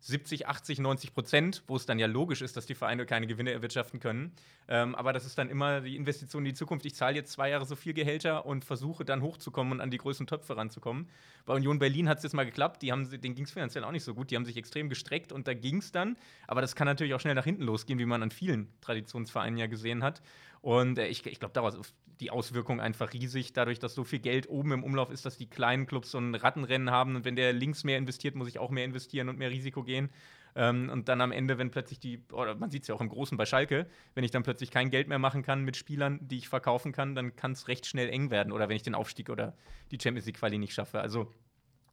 70, 0.00 0.46
80, 0.46 0.78
90 0.78 1.14
Prozent, 1.14 1.62
wo 1.66 1.76
es 1.76 1.86
dann 1.86 1.98
ja 1.98 2.06
logisch 2.06 2.42
ist, 2.42 2.56
dass 2.56 2.66
die 2.66 2.74
Vereine 2.74 3.06
keine 3.06 3.26
Gewinne 3.26 3.50
erwirtschaften 3.52 3.98
können. 3.98 4.32
Ähm, 4.68 4.94
aber 4.94 5.12
das 5.12 5.24
ist 5.24 5.38
dann 5.38 5.48
immer 5.48 5.80
die 5.80 5.96
Investition 5.96 6.44
in 6.44 6.50
die 6.50 6.54
Zukunft. 6.54 6.86
Ich 6.86 6.94
zahle 6.94 7.16
jetzt 7.16 7.32
zwei 7.32 7.50
Jahre 7.50 7.66
so 7.66 7.76
viel 7.76 7.92
Gehälter 7.92 8.46
und 8.46 8.64
versuche 8.64 9.04
dann 9.04 9.22
hochzukommen 9.22 9.72
und 9.72 9.80
an 9.80 9.90
die 9.90 9.98
größten 9.98 10.26
Töpfe 10.26 10.56
ranzukommen. 10.56 11.08
Bei 11.44 11.54
Union 11.54 11.78
Berlin 11.78 12.08
hat 12.08 12.18
es 12.18 12.24
jetzt 12.24 12.34
mal 12.34 12.44
geklappt. 12.44 12.82
Die 12.82 12.92
haben, 12.92 13.08
denen 13.08 13.34
ging 13.34 13.44
es 13.44 13.52
finanziell 13.52 13.84
auch 13.84 13.92
nicht 13.92 14.04
so 14.04 14.14
gut. 14.14 14.30
Die 14.30 14.36
haben 14.36 14.44
sich 14.44 14.56
extrem 14.56 14.88
gestreckt 14.88 15.32
und 15.32 15.48
da 15.48 15.54
ging 15.54 15.78
es 15.78 15.92
dann. 15.92 16.16
Aber 16.46 16.60
das 16.60 16.76
kann 16.76 16.86
natürlich 16.86 17.14
auch 17.14 17.20
schnell 17.20 17.34
nach 17.34 17.44
hinten 17.44 17.62
losgehen, 17.62 17.98
wie 17.98 18.06
man 18.06 18.22
an 18.22 18.30
vielen 18.30 18.68
Traditionsvereinen 18.80 19.58
ja 19.58 19.66
gesehen 19.66 20.02
hat. 20.02 20.22
Und 20.60 20.98
äh, 20.98 21.06
ich, 21.06 21.24
ich 21.26 21.38
glaube, 21.38 21.54
daraus 21.54 21.78
die 22.20 22.30
Auswirkung 22.30 22.80
einfach 22.80 23.12
riesig, 23.12 23.52
dadurch, 23.52 23.78
dass 23.78 23.94
so 23.94 24.04
viel 24.04 24.20
Geld 24.20 24.48
oben 24.48 24.72
im 24.72 24.84
Umlauf 24.84 25.10
ist, 25.10 25.26
dass 25.26 25.36
die 25.36 25.48
kleinen 25.48 25.86
Clubs 25.86 26.10
so 26.10 26.18
ein 26.18 26.34
Rattenrennen 26.34 26.90
haben 26.90 27.16
und 27.16 27.24
wenn 27.24 27.36
der 27.36 27.52
links 27.52 27.84
mehr 27.84 27.98
investiert, 27.98 28.34
muss 28.34 28.48
ich 28.48 28.58
auch 28.58 28.70
mehr 28.70 28.84
investieren 28.84 29.28
und 29.28 29.38
mehr 29.38 29.50
Risiko 29.50 29.82
gehen. 29.82 30.10
Ähm, 30.54 30.88
und 30.88 31.08
dann 31.08 31.20
am 31.20 31.32
Ende, 31.32 31.58
wenn 31.58 31.70
plötzlich 31.70 32.00
die, 32.00 32.22
oder 32.32 32.54
man 32.54 32.70
sieht 32.70 32.82
es 32.82 32.88
ja 32.88 32.94
auch 32.94 33.02
im 33.02 33.10
Großen 33.10 33.36
bei 33.36 33.44
Schalke, 33.44 33.86
wenn 34.14 34.24
ich 34.24 34.30
dann 34.30 34.42
plötzlich 34.42 34.70
kein 34.70 34.90
Geld 34.90 35.06
mehr 35.06 35.18
machen 35.18 35.42
kann 35.42 35.62
mit 35.62 35.76
Spielern, 35.76 36.18
die 36.22 36.38
ich 36.38 36.48
verkaufen 36.48 36.92
kann, 36.92 37.14
dann 37.14 37.36
kann 37.36 37.52
es 37.52 37.68
recht 37.68 37.84
schnell 37.84 38.08
eng 38.08 38.30
werden. 38.30 38.52
Oder 38.52 38.68
wenn 38.68 38.76
ich 38.76 38.82
den 38.82 38.94
Aufstieg 38.94 39.28
oder 39.28 39.54
die 39.90 39.98
Champions 40.00 40.24
League-Quali 40.24 40.56
nicht 40.56 40.72
schaffe. 40.72 41.00
Also 41.00 41.30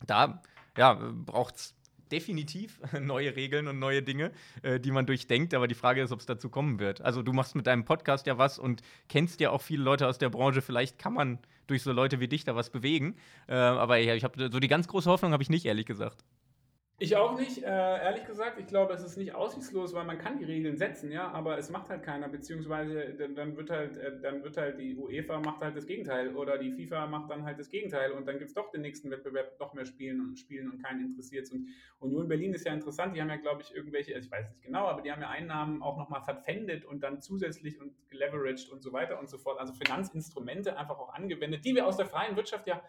da 0.05 0.41
ja, 0.77 0.93
braucht 0.93 1.55
es 1.55 1.75
definitiv 2.13 2.79
neue 3.01 3.35
Regeln 3.35 3.67
und 3.67 3.79
neue 3.79 4.03
Dinge, 4.03 4.31
äh, 4.61 4.79
die 4.79 4.91
man 4.91 5.05
durchdenkt. 5.05 5.53
Aber 5.53 5.67
die 5.67 5.75
Frage 5.75 6.01
ist, 6.01 6.11
ob 6.11 6.19
es 6.19 6.27
dazu 6.27 6.49
kommen 6.49 6.79
wird. 6.79 7.01
Also 7.01 7.23
du 7.23 7.33
machst 7.33 7.55
mit 7.55 7.65
deinem 7.65 7.85
Podcast 7.85 8.27
ja 8.27 8.37
was 8.37 8.59
und 8.59 8.81
kennst 9.09 9.39
ja 9.39 9.49
auch 9.49 9.61
viele 9.61 9.83
Leute 9.83 10.07
aus 10.07 10.19
der 10.19 10.29
Branche. 10.29 10.61
Vielleicht 10.61 10.99
kann 10.99 11.13
man 11.13 11.39
durch 11.67 11.81
so 11.81 11.91
Leute 11.91 12.19
wie 12.19 12.27
dich 12.27 12.43
da 12.43 12.55
was 12.55 12.69
bewegen. 12.69 13.15
Äh, 13.47 13.55
aber 13.55 13.97
ja, 13.97 14.13
ich 14.13 14.23
habe 14.23 14.49
so 14.51 14.59
die 14.59 14.67
ganz 14.67 14.87
große 14.87 15.09
Hoffnung 15.09 15.31
habe 15.33 15.41
ich 15.41 15.49
nicht, 15.49 15.65
ehrlich 15.65 15.85
gesagt. 15.85 16.23
Ich 17.03 17.17
auch 17.17 17.37
nicht, 17.37 17.61
äh, 17.61 17.65
ehrlich 17.65 18.23
gesagt. 18.23 18.57
Ich 18.61 18.67
glaube, 18.67 18.93
es 18.93 19.03
ist 19.03 19.17
nicht 19.17 19.35
aussichtslos, 19.35 19.93
weil 19.93 20.05
man 20.05 20.17
kann 20.17 20.37
die 20.37 20.45
Regeln 20.45 20.77
setzen, 20.77 21.11
ja, 21.11 21.29
aber 21.31 21.57
es 21.57 21.69
macht 21.69 21.89
halt 21.89 22.01
keiner, 22.01 22.29
beziehungsweise 22.29 23.13
dann 23.35 23.57
wird 23.57 23.69
halt, 23.71 23.97
äh, 23.97 24.21
dann 24.21 24.41
wird 24.41 24.55
halt 24.55 24.79
die 24.79 24.95
UEFA 24.95 25.41
macht 25.41 25.59
halt 25.59 25.75
das 25.75 25.85
Gegenteil 25.85 26.33
oder 26.33 26.57
die 26.57 26.71
FIFA 26.71 27.07
macht 27.07 27.29
dann 27.29 27.43
halt 27.43 27.59
das 27.59 27.67
Gegenteil 27.67 28.13
und 28.13 28.25
dann 28.25 28.37
gibt 28.37 28.47
es 28.47 28.53
doch 28.53 28.71
den 28.71 28.83
nächsten 28.83 29.11
Wettbewerb 29.11 29.59
noch 29.59 29.73
mehr 29.73 29.85
Spielen 29.85 30.21
und 30.21 30.39
Spielen 30.39 30.71
und 30.71 30.81
keinen 30.81 31.07
interessiert 31.07 31.51
Und 31.51 31.67
Union 31.99 32.29
Berlin 32.29 32.53
ist 32.53 32.65
ja 32.65 32.73
interessant, 32.73 33.13
die 33.17 33.19
haben 33.19 33.27
ja, 33.27 33.35
glaube 33.35 33.63
ich, 33.63 33.75
irgendwelche, 33.75 34.15
also 34.15 34.25
ich 34.25 34.31
weiß 34.31 34.49
nicht 34.51 34.61
genau, 34.61 34.87
aber 34.87 35.01
die 35.01 35.11
haben 35.11 35.21
ja 35.21 35.27
Einnahmen 35.27 35.81
auch 35.81 35.97
nochmal 35.97 36.21
verpfändet 36.21 36.85
und 36.85 37.03
dann 37.03 37.19
zusätzlich 37.19 37.81
und 37.81 37.91
geleveraged 38.11 38.69
und 38.69 38.81
so 38.81 38.93
weiter 38.93 39.19
und 39.19 39.29
so 39.29 39.37
fort. 39.37 39.59
Also 39.59 39.73
Finanzinstrumente 39.73 40.77
einfach 40.77 40.99
auch 40.99 41.13
angewendet, 41.13 41.65
die 41.65 41.75
wir 41.75 41.85
aus 41.85 41.97
der 41.97 42.05
freien 42.05 42.37
Wirtschaft 42.37 42.65
ja 42.65 42.81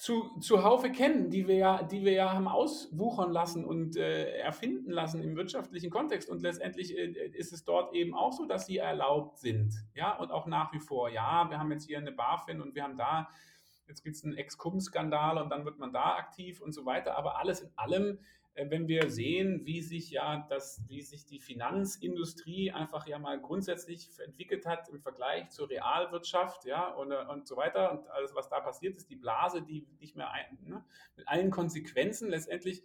zu, 0.00 0.30
zuhaufe 0.40 0.90
kennen, 0.90 1.28
die 1.28 1.46
wir 1.46 1.56
ja, 1.56 1.82
die 1.82 2.06
wir 2.06 2.12
ja 2.12 2.32
haben 2.32 2.48
auswuchern 2.48 3.30
lassen 3.30 3.66
und 3.66 3.96
äh, 3.98 4.38
erfinden 4.38 4.90
lassen 4.90 5.22
im 5.22 5.36
wirtschaftlichen 5.36 5.90
Kontext. 5.90 6.30
Und 6.30 6.40
letztendlich 6.40 6.96
äh, 6.96 7.10
ist 7.34 7.52
es 7.52 7.64
dort 7.64 7.92
eben 7.94 8.14
auch 8.14 8.32
so, 8.32 8.46
dass 8.46 8.64
sie 8.64 8.78
erlaubt 8.78 9.36
sind. 9.40 9.74
Ja, 9.94 10.16
und 10.16 10.30
auch 10.30 10.46
nach 10.46 10.72
wie 10.72 10.80
vor, 10.80 11.10
ja, 11.10 11.50
wir 11.50 11.58
haben 11.58 11.70
jetzt 11.70 11.84
hier 11.84 11.98
eine 11.98 12.12
BaFin 12.12 12.62
und 12.62 12.74
wir 12.74 12.82
haben 12.82 12.96
da, 12.96 13.28
jetzt 13.88 14.02
gibt 14.02 14.16
es 14.16 14.24
einen 14.24 14.38
Ex-Cum-Skandal 14.38 15.36
und 15.36 15.50
dann 15.50 15.66
wird 15.66 15.78
man 15.78 15.92
da 15.92 16.14
aktiv 16.14 16.62
und 16.62 16.72
so 16.72 16.86
weiter. 16.86 17.18
Aber 17.18 17.38
alles 17.38 17.60
in 17.60 17.70
allem 17.76 18.12
äh, 18.12 18.39
wenn 18.54 18.88
wir 18.88 19.10
sehen, 19.10 19.64
wie 19.64 19.80
sich 19.80 20.10
ja 20.10 20.46
das, 20.48 20.82
wie 20.88 21.02
sich 21.02 21.24
die 21.24 21.40
Finanzindustrie 21.40 22.72
einfach 22.72 23.06
ja 23.06 23.18
mal 23.18 23.40
grundsätzlich 23.40 24.10
entwickelt 24.24 24.66
hat 24.66 24.88
im 24.88 25.00
Vergleich 25.00 25.50
zur 25.50 25.70
Realwirtschaft, 25.70 26.64
ja, 26.64 26.92
und, 26.94 27.12
äh, 27.12 27.24
und 27.28 27.46
so 27.46 27.56
weiter 27.56 27.92
und 27.92 28.08
alles, 28.08 28.34
was 28.34 28.48
da 28.48 28.60
passiert 28.60 28.96
ist, 28.96 29.08
die 29.08 29.16
Blase, 29.16 29.62
die 29.62 29.86
nicht 30.00 30.16
mehr 30.16 30.30
ein, 30.30 30.58
ne, 30.62 30.84
mit 31.16 31.28
allen 31.28 31.50
Konsequenzen 31.50 32.28
letztendlich 32.28 32.82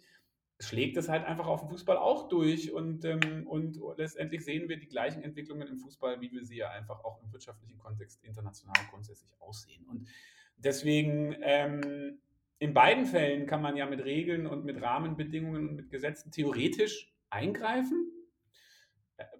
schlägt 0.58 0.96
es 0.96 1.08
halt 1.08 1.24
einfach 1.26 1.46
auf 1.46 1.60
dem 1.60 1.68
Fußball 1.68 1.98
auch 1.98 2.28
durch 2.28 2.72
und, 2.72 3.04
ähm, 3.04 3.46
und 3.46 3.78
letztendlich 3.96 4.44
sehen 4.44 4.68
wir 4.68 4.78
die 4.78 4.88
gleichen 4.88 5.22
Entwicklungen 5.22 5.68
im 5.68 5.78
Fußball, 5.78 6.20
wie 6.20 6.32
wir 6.32 6.44
sie 6.44 6.56
ja 6.56 6.70
einfach 6.70 7.04
auch 7.04 7.22
im 7.22 7.30
wirtschaftlichen 7.32 7.78
Kontext 7.78 8.24
international 8.24 8.86
grundsätzlich 8.90 9.30
aussehen. 9.38 9.86
Und 9.86 10.08
deswegen 10.56 11.36
ähm, 11.42 12.20
in 12.58 12.72
beiden 12.72 13.06
Fällen 13.06 13.46
kann 13.46 13.62
man 13.62 13.76
ja 13.76 13.86
mit 13.86 14.04
Regeln 14.04 14.46
und 14.46 14.64
mit 14.64 14.80
Rahmenbedingungen 14.80 15.68
und 15.68 15.76
mit 15.76 15.90
Gesetzen 15.90 16.30
theoretisch 16.30 17.12
eingreifen. 17.28 18.10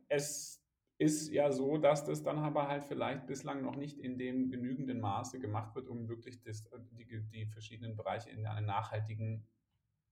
Es 0.08 0.62
ist 0.98 1.30
ja 1.30 1.50
so, 1.52 1.76
dass 1.78 2.04
das 2.04 2.22
dann 2.22 2.38
aber 2.38 2.68
halt 2.68 2.84
vielleicht 2.84 3.26
bislang 3.26 3.62
noch 3.62 3.76
nicht 3.76 3.98
in 3.98 4.18
dem 4.18 4.50
genügenden 4.50 5.00
Maße 5.00 5.38
gemacht 5.38 5.74
wird, 5.74 5.88
um 5.88 6.08
wirklich 6.08 6.42
das, 6.42 6.68
die, 6.92 7.06
die 7.06 7.46
verschiedenen 7.46 7.96
Bereiche 7.96 8.30
in 8.30 8.46
einen 8.46 8.66
nachhaltigen, 8.66 9.46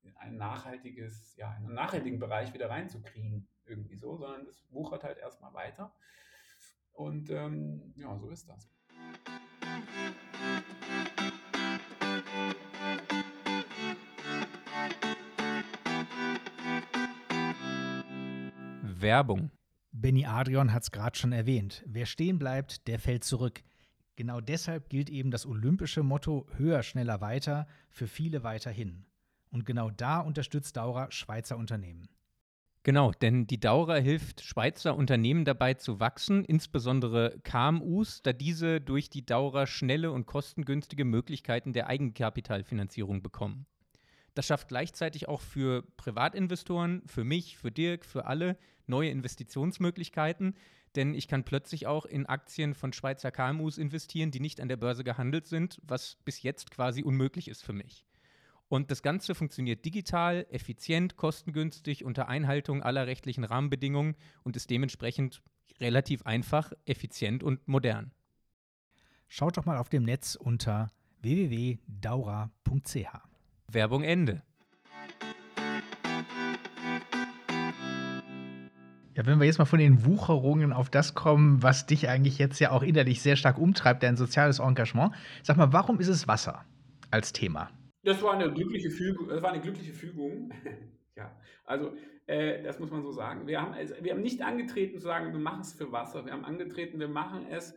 in 0.03 0.17
ein 0.17 0.37
nachhaltiges, 0.37 1.37
ja, 1.37 1.55
in 1.57 1.67
einen 1.67 1.75
nachhaltigen 1.75 2.19
Bereich 2.19 2.53
wieder 2.53 2.69
reinzukriegen. 2.69 3.49
Irgendwie 3.67 3.97
so, 3.97 4.19
sondern 4.19 4.47
es 4.47 4.63
wuchert 4.71 5.05
halt 5.05 5.17
erstmal 5.19 5.55
weiter. 5.55 5.95
Und 6.93 7.31
ähm, 7.31 7.95
ja, 7.97 8.17
so 8.19 8.29
ist 8.29 8.47
das. 8.47 8.71
Werbung. 19.01 19.51
Benny 19.93 20.27
Adrian 20.27 20.73
hat 20.73 20.83
es 20.83 20.91
gerade 20.91 21.17
schon 21.17 21.33
erwähnt. 21.33 21.85
Wer 21.87 22.07
stehen 22.07 22.39
bleibt, 22.39 22.87
der 22.89 22.99
fällt 22.99 23.25
zurück. 23.25 23.63
Genau 24.17 24.41
deshalb 24.41 24.91
gilt 24.91 25.11
eben 25.11 25.31
das 25.31 25.47
olympische 25.47 26.03
Motto 26.03 26.47
höher, 26.57 26.83
schneller, 26.83 27.21
weiter 27.21 27.67
für 27.91 28.07
viele 28.07 28.43
weiterhin. 28.43 29.07
Und 29.51 29.67
genau 29.67 29.91
da 29.91 30.21
unterstützt 30.21 30.77
Daura 30.77 31.11
Schweizer 31.11 31.57
Unternehmen. 31.57 32.09
Genau, 32.85 33.13
denn 33.13 33.47
die 33.47 33.59
Daura 33.59 33.97
hilft 33.97 34.43
Schweizer 34.43 34.95
Unternehmen 34.95 35.47
dabei 35.47 35.75
zu 35.75 36.01
wachsen, 36.01 36.45
insbesondere 36.45 37.39
KMUs, 37.43 38.21
da 38.23 38.35
diese 38.35 38.81
durch 38.81 39.09
die 39.09 39.25
Daura 39.25 39.67
schnelle 39.67 40.13
und 40.13 40.27
kostengünstige 40.27 41.07
Möglichkeiten 41.07 41.73
der 41.73 41.87
Eigenkapitalfinanzierung 41.87 43.23
bekommen. 43.23 43.67
Das 44.35 44.47
schafft 44.47 44.69
gleichzeitig 44.69 45.29
auch 45.29 45.41
für 45.41 45.83
Privatinvestoren, 45.97 47.03
für 47.07 47.25
mich, 47.25 47.57
für 47.57 47.71
Dirk, 47.71 48.05
für 48.05 48.27
alle 48.27 48.59
neue 48.87 49.11
Investitionsmöglichkeiten, 49.11 50.57
denn 50.97 51.15
ich 51.15 51.29
kann 51.29 51.45
plötzlich 51.45 51.87
auch 51.87 52.05
in 52.05 52.27
Aktien 52.27 52.75
von 52.75 52.93
Schweizer 52.93 53.31
KMUs 53.31 53.79
investieren, 53.79 54.31
die 54.31 54.41
nicht 54.41 54.61
an 54.61 54.69
der 54.69 54.77
Börse 54.77 55.05
gehandelt 55.05 55.47
sind, 55.47 55.81
was 55.83 56.17
bis 56.25 56.43
jetzt 56.43 56.71
quasi 56.71 57.03
unmöglich 57.03 57.49
ist 57.49 57.65
für 57.65 57.73
mich. 57.73 58.05
Und 58.69 58.91
das 58.91 59.03
Ganze 59.03 59.35
funktioniert 59.35 59.85
digital, 59.85 60.47
effizient, 60.51 61.17
kostengünstig 61.17 62.05
unter 62.05 62.29
Einhaltung 62.29 62.83
aller 62.83 63.07
rechtlichen 63.07 63.45
Rahmenbedingungen 63.45 64.17
und 64.43 64.57
ist 64.57 64.71
dementsprechend 64.71 65.43
relativ 65.81 66.23
einfach, 66.23 66.73
effizient 66.85 67.43
und 67.43 67.67
modern. 67.69 68.13
Schaut 69.29 69.57
doch 69.57 69.65
mal 69.65 69.79
auf 69.79 69.89
dem 69.89 70.05
Netz 70.05 70.37
unter 70.37 70.91
www.daura.ch. 71.21 73.34
Werbung 73.71 74.03
Ende. 74.03 74.43
Ja, 79.17 79.25
wenn 79.27 79.39
wir 79.39 79.47
jetzt 79.47 79.59
mal 79.59 79.65
von 79.65 79.79
den 79.79 80.05
Wucherungen 80.05 80.73
auf 80.73 80.91
das 80.91 81.15
kommen, 81.15 81.63
was 81.63 81.87
dich 81.87 82.09
eigentlich 82.09 82.39
jetzt 82.39 82.59
ja 82.59 82.73
auch 82.73 82.83
innerlich 82.83 83.23
sehr 83.23 83.37
stark 83.37 83.59
umtreibt, 83.59 84.03
dein 84.03 84.17
soziales 84.17 84.59
Engagement. 84.59 85.15
Sag 85.43 85.57
mal, 85.57 85.73
warum 85.73 86.01
ist 86.01 86.09
es 86.09 86.27
Wasser 86.27 86.65
als 87.13 87.33
Thema? 87.33 87.71
Das 88.03 88.21
war 88.23 88.35
eine 88.35 88.53
glückliche 88.53 88.91
Fügung. 88.91 89.29
Das 89.29 89.41
war 89.41 89.53
eine 89.53 89.63
glückliche 89.63 89.93
Fügung. 89.93 90.53
ja, 91.17 91.31
also 91.65 91.93
äh, 92.27 92.63
das 92.65 92.81
muss 92.81 92.91
man 92.91 93.03
so 93.03 93.13
sagen. 93.13 93.47
Wir 93.47 93.61
haben, 93.61 93.73
also, 93.73 93.95
wir 94.01 94.13
haben 94.13 94.23
nicht 94.23 94.43
angetreten 94.43 94.99
zu 94.99 95.05
sagen, 95.07 95.33
wir 95.33 95.39
machen 95.39 95.61
es 95.61 95.73
für 95.73 95.93
Wasser. 95.93 96.25
Wir 96.25 96.33
haben 96.33 96.45
angetreten, 96.45 96.99
wir 96.99 97.09
machen 97.09 97.47
es. 97.51 97.75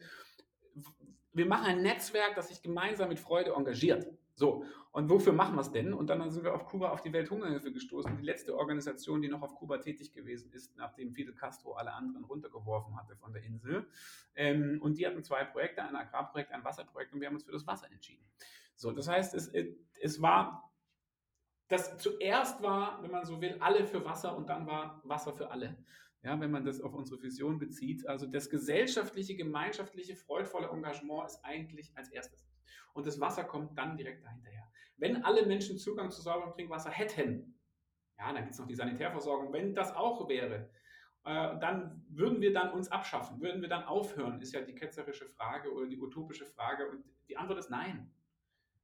Wir 1.34 1.46
machen 1.46 1.66
ein 1.68 1.84
Netzwerk, 1.84 2.34
das 2.36 2.48
sich 2.48 2.64
gemeinsam 2.64 3.10
mit 3.10 3.20
Freude 3.20 3.54
engagiert. 3.56 4.08
So, 4.34 4.64
und 4.98 5.12
wofür 5.12 5.32
machen 5.32 5.54
wir 5.54 5.62
es 5.62 5.72
denn? 5.72 5.94
Und 5.94 6.08
dann 6.08 6.28
sind 6.32 6.44
wir 6.44 6.56
auf 6.56 6.66
Kuba 6.66 6.90
auf 6.90 7.02
die 7.02 7.14
Welthungerhilfe 7.14 7.72
gestoßen, 7.72 8.18
die 8.18 8.24
letzte 8.24 8.58
Organisation, 8.58 9.22
die 9.22 9.28
noch 9.28 9.44
auf 9.44 9.54
Kuba 9.54 9.78
tätig 9.78 10.12
gewesen 10.12 10.52
ist, 10.54 10.76
nachdem 10.76 11.14
Fidel 11.14 11.36
Castro 11.36 11.74
alle 11.74 11.94
anderen 11.94 12.24
runtergeworfen 12.24 12.98
hatte 12.98 13.16
von 13.16 13.32
der 13.32 13.44
Insel. 13.44 13.86
Ähm, 14.34 14.80
und 14.82 14.98
die 14.98 15.06
hatten 15.06 15.24
zwei 15.24 15.44
Projekte, 15.44 15.84
ein 15.84 15.96
Agrarprojekt, 15.96 16.52
ein 16.52 16.64
Wasserprojekt, 16.64 17.14
und 17.14 17.22
wir 17.22 17.28
haben 17.28 17.36
uns 17.36 17.44
für 17.44 17.52
das 17.52 17.68
Wasser 17.68 17.92
entschieden. 17.92 18.26
So, 18.76 18.92
das 18.92 19.08
heißt, 19.08 19.36
es, 19.36 19.54
es 20.02 20.20
war, 20.20 20.74
das 21.68 22.00
zuerst 22.00 22.64
war, 22.64 23.04
wenn 23.04 23.12
man 23.12 23.24
so 23.24 23.40
will, 23.40 23.56
alle 23.60 23.86
für 23.86 24.04
Wasser 24.04 24.36
und 24.36 24.50
dann 24.50 24.66
war 24.66 25.00
Wasser 25.04 25.32
für 25.32 25.52
alle. 25.52 25.78
Ja, 26.24 26.40
wenn 26.40 26.50
man 26.50 26.66
das 26.66 26.82
auf 26.82 26.96
unsere 26.96 27.22
Vision 27.22 27.60
bezieht. 27.60 28.08
Also 28.08 28.26
das 28.26 28.50
gesellschaftliche, 28.50 29.36
gemeinschaftliche, 29.36 30.16
freudvolle 30.16 30.70
Engagement 30.70 31.28
ist 31.28 31.46
eigentlich 31.46 31.96
als 31.96 32.10
erstes. 32.10 32.50
Und 32.96 33.06
das 33.06 33.20
Wasser 33.20 33.44
kommt 33.44 33.78
dann 33.78 33.96
direkt 33.96 34.26
dahinterher. 34.26 34.68
Wenn 34.98 35.24
alle 35.24 35.46
Menschen 35.46 35.78
Zugang 35.78 36.12
zu 36.12 36.22
sauberem 36.22 36.54
Trinkwasser 36.54 36.90
hätten, 36.90 37.56
ja, 38.18 38.34
dann 38.34 38.44
gibt 38.44 38.54
es 38.54 38.60
noch 38.60 38.68
die 38.68 38.76
Sanitärversorgung, 38.76 39.54
wenn 39.54 39.74
das 39.76 39.96
auch 39.96 40.28
wäre, 40.28 40.70
äh, 41.24 41.60
dann 41.60 42.04
würden 42.10 42.42
wir 42.42 42.54
dann 42.54 42.72
uns 42.72 42.90
abschaffen, 42.90 43.42
würden 43.42 43.62
wir 43.62 43.70
dann 43.70 43.84
aufhören, 43.84 44.42
ist 44.42 44.54
ja 44.54 44.62
die 44.62 44.74
ketzerische 44.74 45.28
Frage 45.28 45.72
oder 45.74 45.88
die 45.88 46.00
utopische 46.00 46.46
Frage. 46.46 46.90
Und 46.90 47.04
die 47.28 47.38
Antwort 47.38 47.60
ist 47.60 47.70
nein. 47.70 48.10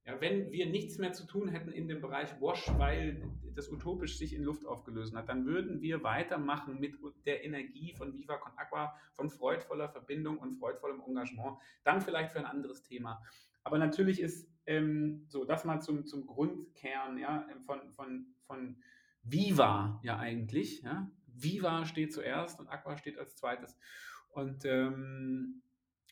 Ja, 0.05 0.19
wenn 0.19 0.51
wir 0.51 0.65
nichts 0.65 0.97
mehr 0.97 1.13
zu 1.13 1.25
tun 1.25 1.47
hätten 1.47 1.71
in 1.71 1.87
dem 1.87 2.01
Bereich 2.01 2.29
Wash, 2.41 2.67
weil 2.77 3.23
das 3.55 3.69
utopisch 3.69 4.17
sich 4.17 4.33
in 4.33 4.43
Luft 4.43 4.65
aufgelöst 4.65 5.15
hat, 5.15 5.29
dann 5.29 5.45
würden 5.45 5.81
wir 5.81 6.03
weitermachen 6.03 6.79
mit 6.79 6.95
der 7.25 7.45
Energie 7.45 7.93
von 7.93 8.13
Viva 8.13 8.35
Con 8.35 8.51
Aqua, 8.57 8.93
von 9.13 9.29
freudvoller 9.29 9.87
Verbindung 9.87 10.39
und 10.39 10.55
freudvollem 10.55 11.01
Engagement. 11.07 11.57
Dann 11.85 12.01
vielleicht 12.01 12.33
für 12.33 12.39
ein 12.39 12.45
anderes 12.45 12.83
Thema. 12.83 13.23
Aber 13.63 13.77
natürlich 13.77 14.19
ist 14.19 14.52
ähm, 14.65 15.25
so, 15.27 15.45
das 15.45 15.65
mal 15.65 15.81
zum, 15.81 16.05
zum 16.05 16.25
Grundkern 16.25 17.17
ja, 17.17 17.47
von, 17.65 17.91
von, 17.91 18.27
von 18.45 18.77
Viva 19.23 19.99
ja 20.03 20.17
eigentlich. 20.17 20.81
Ja. 20.81 21.09
Viva 21.27 21.85
steht 21.85 22.13
zuerst 22.13 22.59
und 22.59 22.67
Aqua 22.67 22.97
steht 22.97 23.17
als 23.17 23.35
zweites. 23.35 23.77
Und 24.29 24.65
ähm, 24.65 25.61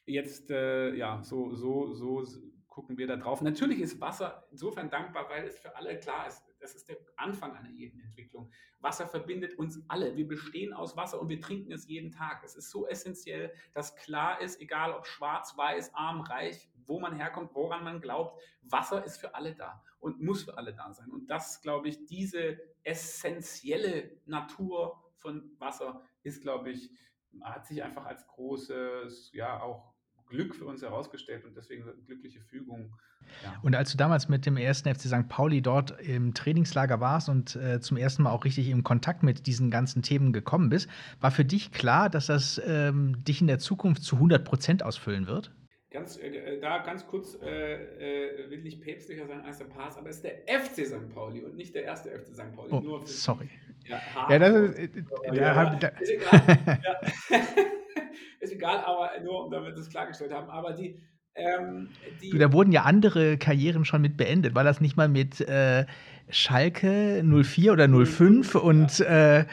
jetzt, 0.05 0.51
äh, 0.51 0.93
ja, 0.95 1.21
so, 1.23 1.53
so, 1.53 1.93
so 1.93 2.23
gucken 2.71 2.97
wir 2.97 3.05
da 3.05 3.17
drauf. 3.17 3.41
Natürlich 3.41 3.79
ist 3.81 3.99
Wasser 3.99 4.47
insofern 4.49 4.89
dankbar, 4.89 5.29
weil 5.29 5.45
es 5.45 5.59
für 5.59 5.75
alle 5.75 5.99
klar 5.99 6.27
ist, 6.27 6.41
das 6.59 6.73
ist 6.73 6.87
der 6.87 6.97
Anfang 7.17 7.53
einer 7.53 7.69
jeden 7.69 7.99
Entwicklung. 7.99 8.49
Wasser 8.79 9.07
verbindet 9.07 9.57
uns 9.57 9.83
alle. 9.89 10.15
Wir 10.15 10.27
bestehen 10.27 10.73
aus 10.73 10.95
Wasser 10.95 11.19
und 11.19 11.27
wir 11.27 11.41
trinken 11.41 11.71
es 11.73 11.87
jeden 11.87 12.11
Tag. 12.11 12.43
Es 12.45 12.55
ist 12.55 12.71
so 12.71 12.87
essentiell, 12.87 13.53
dass 13.73 13.95
klar 13.95 14.41
ist, 14.41 14.61
egal 14.61 14.93
ob 14.93 15.05
schwarz, 15.05 15.55
weiß, 15.57 15.93
arm, 15.93 16.21
reich, 16.21 16.70
wo 16.87 16.99
man 16.99 17.15
herkommt, 17.15 17.51
woran 17.53 17.83
man 17.83 18.01
glaubt, 18.01 18.41
Wasser 18.63 19.03
ist 19.03 19.17
für 19.17 19.35
alle 19.35 19.55
da 19.55 19.83
und 19.99 20.21
muss 20.21 20.43
für 20.43 20.57
alle 20.57 20.73
da 20.73 20.91
sein. 20.93 21.09
Und 21.09 21.27
das, 21.29 21.61
glaube 21.61 21.89
ich, 21.89 22.05
diese 22.05 22.59
essentielle 22.83 24.11
Natur 24.25 25.01
von 25.15 25.51
Wasser 25.59 26.01
ist, 26.23 26.41
glaube 26.41 26.71
ich, 26.71 26.89
hat 27.41 27.65
sich 27.65 27.83
einfach 27.83 28.05
als 28.05 28.25
großes, 28.27 29.31
ja, 29.33 29.61
auch 29.61 29.91
Glück 30.31 30.55
für 30.55 30.65
uns 30.65 30.81
herausgestellt 30.81 31.45
und 31.45 31.55
deswegen 31.55 31.83
glückliche 32.05 32.39
Fügung. 32.39 32.95
Ja. 33.43 33.53
Und 33.61 33.75
als 33.75 33.91
du 33.91 33.97
damals 33.97 34.29
mit 34.29 34.45
dem 34.45 34.57
ersten 34.57 34.93
FC 34.93 35.01
St. 35.01 35.27
Pauli 35.27 35.61
dort 35.61 35.99
im 36.01 36.33
Trainingslager 36.33 36.99
warst 36.99 37.29
und 37.29 37.55
äh, 37.55 37.79
zum 37.81 37.97
ersten 37.97 38.23
Mal 38.23 38.31
auch 38.31 38.45
richtig 38.45 38.69
in 38.69 38.83
Kontakt 38.83 39.23
mit 39.23 39.45
diesen 39.45 39.69
ganzen 39.69 40.01
Themen 40.01 40.33
gekommen 40.33 40.69
bist, 40.69 40.89
war 41.19 41.31
für 41.31 41.45
dich 41.45 41.71
klar, 41.71 42.09
dass 42.09 42.27
das 42.27 42.59
ähm, 42.65 43.23
dich 43.23 43.41
in 43.41 43.47
der 43.47 43.59
Zukunft 43.59 44.03
zu 44.03 44.15
100 44.15 44.43
Prozent 44.43 44.83
ausfüllen 44.83 45.27
wird? 45.27 45.51
Ganz, 45.91 46.17
äh, 46.17 46.57
da 46.61 46.77
ganz 46.79 47.05
kurz 47.05 47.37
äh, 47.41 47.73
äh, 47.73 48.49
will 48.49 48.65
ich 48.65 48.79
päpstlicher 48.79 49.27
sein 49.27 49.41
als 49.41 49.57
der 49.57 49.65
Pass, 49.65 49.97
aber 49.97 50.09
es 50.09 50.17
ist 50.17 50.23
der 50.23 50.37
FC 50.47 50.87
St. 50.87 51.13
Pauli 51.13 51.41
und 51.41 51.57
nicht 51.57 51.75
der 51.75 51.83
erste 51.83 52.09
FC 52.11 52.33
St. 52.33 52.55
Pauli. 52.55 52.71
Oh, 52.71 53.01
sorry. 53.03 53.49
Ja, 53.85 53.99
ja, 54.29 54.39
das 54.39 54.55
ist, 54.55 54.79
äh, 54.79 54.89
ja, 55.33 55.33
ja, 55.33 55.75
da, 55.75 55.87
ist 55.89 56.11
egal. 56.11 56.59
ist 58.39 58.53
egal, 58.53 58.77
aber 58.85 59.11
nur, 59.21 59.49
damit 59.49 59.71
wir 59.71 59.75
das 59.75 59.89
klargestellt 59.89 60.31
haben. 60.31 60.49
Aber 60.49 60.71
die, 60.71 60.97
ähm, 61.35 61.89
du, 62.21 62.37
da 62.37 62.53
wurden 62.53 62.71
ja 62.71 62.83
andere 62.83 63.37
Karrieren 63.37 63.83
schon 63.83 64.01
mit 64.01 64.15
beendet. 64.15 64.55
War 64.55 64.63
das 64.63 64.79
nicht 64.79 64.95
mal 64.95 65.09
mit 65.09 65.41
äh, 65.41 65.85
Schalke 66.29 67.23
04 67.23 67.73
oder 67.73 67.87
05? 67.87 68.55
Und 68.55 68.99
äh, 69.01 69.45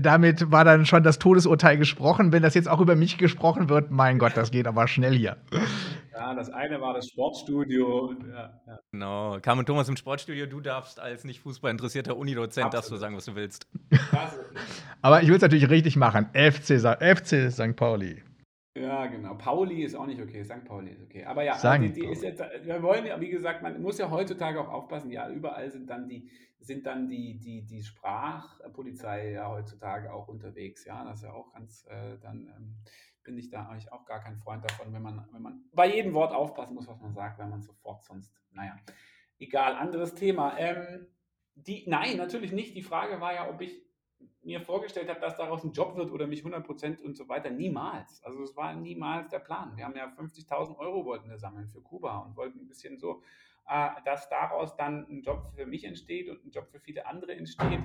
damit 0.00 0.50
war 0.50 0.64
dann 0.64 0.86
schon 0.86 1.02
das 1.02 1.18
Todesurteil 1.18 1.76
gesprochen. 1.76 2.32
Wenn 2.32 2.42
das 2.42 2.54
jetzt 2.54 2.68
auch 2.68 2.80
über 2.80 2.96
mich 2.96 3.18
gesprochen 3.18 3.68
wird, 3.68 3.90
mein 3.90 4.18
Gott, 4.18 4.36
das 4.36 4.50
geht 4.50 4.66
aber 4.66 4.88
schnell 4.88 5.14
hier. 5.14 5.36
Ja, 6.14 6.34
das 6.34 6.50
eine 6.50 6.80
war 6.80 6.92
das 6.92 7.08
Sportstudio. 7.08 8.14
Ja, 8.30 8.60
ja. 8.66 8.78
Genau, 8.92 9.38
Carmen 9.40 9.64
Thomas 9.64 9.88
im 9.88 9.96
Sportstudio. 9.96 10.46
Du 10.46 10.60
darfst 10.60 11.00
als 11.00 11.24
nicht 11.24 11.40
Fußball 11.40 11.70
interessierter 11.70 12.16
Unidozent 12.16 12.72
das 12.74 12.86
so 12.86 12.96
sagen, 12.96 13.16
was 13.16 13.24
du 13.24 13.34
willst. 13.34 13.66
aber 15.02 15.22
ich 15.22 15.28
will 15.28 15.36
es 15.36 15.42
natürlich 15.42 15.70
richtig 15.70 15.96
machen. 15.96 16.26
FC, 16.34 16.78
FC 16.78 17.50
St. 17.50 17.74
Pauli. 17.74 18.22
Ja, 18.74 19.06
genau. 19.06 19.34
Pauli 19.34 19.82
ist 19.82 19.94
auch 19.94 20.06
nicht 20.06 20.20
okay, 20.20 20.44
St. 20.44 20.64
Pauli 20.64 20.92
ist 20.92 21.02
okay. 21.02 21.24
Aber 21.24 21.42
ja, 21.42 21.52
also 21.52 21.78
die, 21.78 21.92
die 21.92 22.06
ist 22.06 22.22
jetzt, 22.22 22.40
wir 22.40 22.82
wollen 22.82 23.04
ja, 23.04 23.20
wie 23.20 23.28
gesagt, 23.28 23.62
man 23.62 23.80
muss 23.82 23.98
ja 23.98 24.10
heutzutage 24.10 24.58
auch 24.60 24.68
aufpassen, 24.68 25.10
ja, 25.10 25.28
überall 25.28 25.70
sind 25.70 25.90
dann 25.90 26.08
die, 26.08 26.30
sind 26.58 26.86
dann 26.86 27.08
die, 27.08 27.38
die, 27.38 27.62
die 27.66 27.82
Sprachpolizei 27.82 29.32
ja 29.32 29.50
heutzutage 29.50 30.12
auch 30.12 30.28
unterwegs. 30.28 30.86
Ja, 30.86 31.04
das 31.04 31.18
ist 31.18 31.24
ja 31.24 31.32
auch 31.32 31.52
ganz, 31.52 31.86
äh, 31.86 32.18
dann 32.22 32.46
ähm, 32.56 32.76
bin 33.24 33.36
ich 33.36 33.50
da 33.50 33.68
eigentlich 33.68 33.92
auch 33.92 34.06
gar 34.06 34.20
kein 34.20 34.38
Freund 34.38 34.64
davon, 34.64 34.92
wenn 34.94 35.02
man, 35.02 35.28
wenn 35.32 35.42
man 35.42 35.64
bei 35.72 35.94
jedem 35.94 36.14
Wort 36.14 36.32
aufpassen 36.32 36.74
muss, 36.74 36.88
was 36.88 37.00
man 37.00 37.12
sagt, 37.12 37.38
weil 37.38 37.48
man 37.48 37.60
sofort 37.60 38.04
sonst, 38.04 38.32
naja, 38.52 38.76
egal, 39.38 39.74
anderes 39.74 40.14
Thema. 40.14 40.56
Ähm, 40.58 41.06
die, 41.54 41.84
nein, 41.86 42.16
natürlich 42.16 42.52
nicht. 42.52 42.74
Die 42.74 42.82
Frage 42.82 43.20
war 43.20 43.34
ja, 43.34 43.50
ob 43.50 43.60
ich 43.60 43.82
mir 44.44 44.60
vorgestellt 44.60 45.08
habe, 45.08 45.20
dass 45.20 45.36
daraus 45.36 45.62
ein 45.64 45.72
Job 45.72 45.96
wird 45.96 46.10
oder 46.10 46.26
mich 46.26 46.42
100% 46.44 47.00
und 47.00 47.16
so 47.16 47.28
weiter. 47.28 47.50
Niemals. 47.50 48.22
Also 48.24 48.42
es 48.42 48.56
war 48.56 48.74
niemals 48.74 49.28
der 49.28 49.38
Plan. 49.38 49.76
Wir 49.76 49.84
haben 49.84 49.96
ja 49.96 50.06
50.000 50.06 50.76
Euro 50.78 51.04
wollten 51.04 51.30
wir 51.30 51.38
sammeln 51.38 51.68
für 51.68 51.80
Kuba 51.80 52.18
und 52.18 52.36
wollten 52.36 52.60
ein 52.60 52.66
bisschen 52.66 52.98
so, 52.98 53.22
äh, 53.68 53.90
dass 54.04 54.28
daraus 54.28 54.76
dann 54.76 55.06
ein 55.08 55.22
Job 55.22 55.52
für 55.54 55.66
mich 55.66 55.84
entsteht 55.84 56.28
und 56.28 56.44
ein 56.44 56.50
Job 56.50 56.68
für 56.70 56.80
viele 56.80 57.06
andere 57.06 57.34
entsteht. 57.34 57.80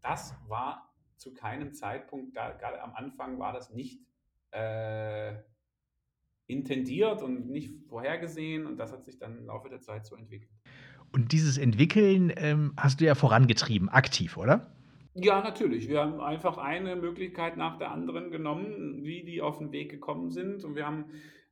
Das 0.00 0.34
war 0.48 0.92
zu 1.16 1.32
keinem 1.34 1.72
Zeitpunkt, 1.72 2.34
gerade 2.34 2.82
am 2.82 2.94
Anfang 2.94 3.38
war 3.38 3.52
das 3.52 3.70
nicht 3.70 4.00
äh, 4.52 5.34
intendiert 6.46 7.22
und 7.22 7.48
nicht 7.48 7.86
vorhergesehen 7.88 8.66
und 8.66 8.78
das 8.78 8.92
hat 8.92 9.04
sich 9.04 9.18
dann 9.18 9.38
im 9.38 9.46
Laufe 9.46 9.68
der 9.68 9.80
Zeit 9.80 10.06
so 10.06 10.16
entwickelt. 10.16 10.50
Und 11.12 11.32
dieses 11.32 11.58
Entwickeln 11.58 12.32
ähm, 12.36 12.72
hast 12.76 13.00
du 13.00 13.04
ja 13.04 13.14
vorangetrieben, 13.14 13.88
aktiv, 13.88 14.36
oder? 14.36 14.72
Ja, 15.14 15.42
natürlich. 15.42 15.88
Wir 15.88 16.00
haben 16.00 16.20
einfach 16.20 16.56
eine 16.56 16.94
Möglichkeit 16.94 17.56
nach 17.56 17.78
der 17.78 17.90
anderen 17.90 18.30
genommen, 18.30 19.02
wie 19.02 19.24
die 19.24 19.42
auf 19.42 19.58
den 19.58 19.72
Weg 19.72 19.90
gekommen 19.90 20.30
sind. 20.30 20.64
Und 20.64 20.76
wir 20.76 20.86
haben 20.86 21.06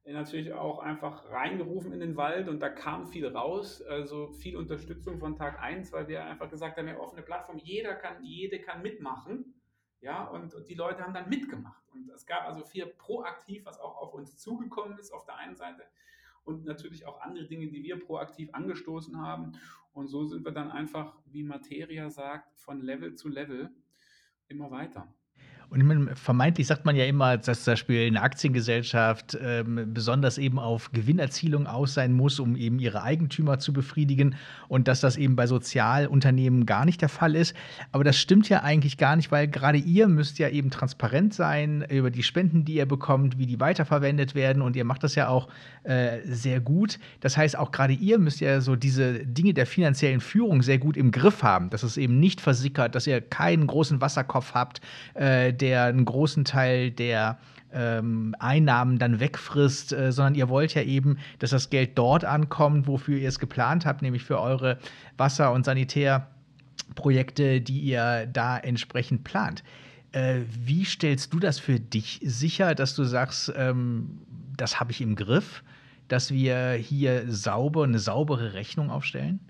natürlich 0.05 0.53
auch 0.53 0.79
einfach 0.79 1.29
reingerufen 1.31 1.93
in 1.93 1.99
den 1.99 2.17
Wald 2.17 2.49
und 2.49 2.61
da 2.61 2.71
kam 2.71 3.09
viel 3.09 3.27
raus, 3.27 3.83
also 3.83 4.29
viel 4.29 4.57
Unterstützung 4.57 5.19
von 5.19 5.37
Tag 5.37 5.61
1, 5.61 5.93
weil 5.93 6.09
wir 6.09 6.25
einfach 6.25 6.49
gesagt 6.49 6.79
haben, 6.79 6.89
haben 6.89 6.97
offene 6.97 7.23
Plattform, 7.23 7.59
jeder 7.59 7.95
kann, 7.95 8.23
jede 8.23 8.61
kann 8.61 8.81
mitmachen. 8.81 9.55
Ja, 10.01 10.25
und, 10.29 10.55
und 10.55 10.69
die 10.69 10.75
Leute 10.75 11.03
haben 11.03 11.13
dann 11.13 11.29
mitgemacht. 11.29 11.83
Und 11.93 12.09
es 12.11 12.25
gab 12.27 12.47
also 12.47 12.65
viel 12.65 12.87
proaktiv, 12.87 13.67
was 13.67 13.81
auch 13.81 13.97
auf 13.99 14.15
uns 14.15 14.39
zugekommen 14.39 14.97
ist 14.99 15.13
auf 15.13 15.25
der 15.27 15.37
einen 15.37 15.57
Seite 15.57 15.83
und 16.45 16.65
natürlich 16.65 17.07
auch 17.07 17.21
andere 17.21 17.47
Dinge, 17.47 17.69
die 17.69 17.83
wir 17.83 17.99
proaktiv 17.99 18.51
angestoßen 18.53 19.21
haben. 19.21 19.53
Und 19.93 20.09
so 20.09 20.25
sind 20.27 20.45
wir 20.45 20.53
dann 20.53 20.71
einfach, 20.71 21.17
wie 21.27 21.43
Materia 21.43 22.11
sagt, 22.11 22.57
von 22.59 22.81
Level 22.81 23.15
zu 23.15 23.29
Level 23.29 23.71
immer 24.49 24.71
weiter. 24.71 25.13
Und 25.71 26.11
vermeintlich 26.15 26.67
sagt 26.67 26.87
man 26.87 26.97
ja 26.97 27.05
immer, 27.05 27.37
dass 27.37 27.65
zum 27.65 27.73
Beispiel 27.73 28.07
eine 28.07 28.23
Aktiengesellschaft 28.23 29.37
ähm, 29.41 29.93
besonders 29.93 30.39
eben 30.39 30.59
auf 30.59 30.93
Gewinnerzielung 30.93 31.67
aus 31.67 31.93
sein 31.93 32.15
muss, 32.15 32.41
um 32.41 32.57
eben 32.57 32.79
ihre 32.79 33.03
Eigentümer 33.03 33.59
zu 33.59 33.75
befriedigen 33.75 34.35
und 34.69 34.89
dass 34.89 35.01
das 35.01 35.19
eben 35.19 35.37
bei 35.37 35.47
Sozialunternehmen 35.47 36.65
gar 36.65 36.87
nicht 36.87 37.03
der 37.03 37.11
Fall 37.11 37.37
ist. 37.37 37.55
Aber 37.93 38.03
das 38.03 38.17
stimmt 38.17 38.49
ja 38.49 38.63
eigentlich 38.63 38.97
gar 38.97 39.15
nicht, 39.17 39.31
weil 39.31 39.47
gerade 39.47 39.77
ihr 39.77 40.09
müsst 40.09 40.39
ja 40.39 40.49
eben 40.49 40.71
transparent 40.71 41.35
sein 41.35 41.85
über 41.91 42.11
die 42.11 42.23
Spenden, 42.23 42.65
die 42.65 42.75
ihr 42.75 42.87
bekommt, 42.87 43.39
wie 43.39 43.47
die 43.47 43.61
weiterverwendet 43.61 44.35
werden 44.35 44.63
und 44.63 44.75
ihr 44.75 44.85
macht 44.85 45.05
das 45.05 45.17
ja 45.17 45.29
auch 45.29 45.49
äh, 45.83 46.21
sehr 46.25 46.61
gut. 46.61 46.99
Das 47.21 47.37
heißt, 47.37 47.59
auch 47.59 47.73
gerade 47.73 47.93
ihr 47.93 48.19
müsst 48.19 48.41
ja 48.41 48.63
so 48.63 48.75
diese 48.75 49.27
Dinge 49.27 49.53
der 49.53 49.67
finanziellen 49.67 50.21
Führung 50.21 50.63
sehr 50.63 50.79
gut 50.79 50.97
im 50.97 51.11
Griff 51.11 51.43
haben, 51.43 51.69
dass 51.69 51.83
es 51.83 51.99
eben 51.99 52.19
nicht 52.19 52.41
versickert, 52.41 52.95
dass 52.95 53.07
ihr 53.07 53.21
keinen 53.21 53.67
großen 53.67 54.01
Wasserkopf 54.01 54.55
habt, 54.55 54.81
äh, 55.13 55.53
der 55.61 55.85
einen 55.85 56.05
großen 56.05 56.45
Teil 56.45 56.91
der 56.91 57.39
ähm, 57.73 58.35
Einnahmen 58.39 58.99
dann 58.99 59.21
wegfrisst, 59.21 59.93
äh, 59.93 60.11
sondern 60.13 60.35
ihr 60.35 60.49
wollt 60.49 60.75
ja 60.75 60.83
eben, 60.83 61.19
dass 61.39 61.51
das 61.51 61.71
Geld 61.71 61.99
dort 61.99 62.25
ankommt, 62.25 62.87
wofür 62.87 63.19
ihr 63.19 63.29
es 63.29 63.39
geplant 63.39 63.85
habt, 63.85 64.01
nämlich 64.01 64.25
für 64.25 64.41
eure 64.41 64.79
Wasser- 65.19 65.53
und 65.53 65.65
Sanitärprojekte, 65.65 67.61
die 67.61 67.81
ihr 67.81 68.27
da 68.27 68.57
entsprechend 68.57 69.25
plant. 69.25 69.63
Äh, 70.13 70.41
wie 70.65 70.85
stellst 70.85 71.35
du 71.35 71.39
das 71.39 71.59
für 71.59 71.79
dich 71.79 72.21
sicher, 72.23 72.75
dass 72.75 72.95
du 72.95 73.05
sagst, 73.05 73.53
ähm, 73.55 74.23
das 74.57 74.81
habe 74.81 74.93
ich 74.93 75.03
im 75.03 75.15
Griff? 75.15 75.63
dass 76.09 76.31
wir 76.31 76.73
hier 76.73 77.25
sauber 77.31 77.85
eine 77.85 77.99
saubere 77.99 78.55
Rechnung 78.55 78.91
aufstellen? 78.91 79.41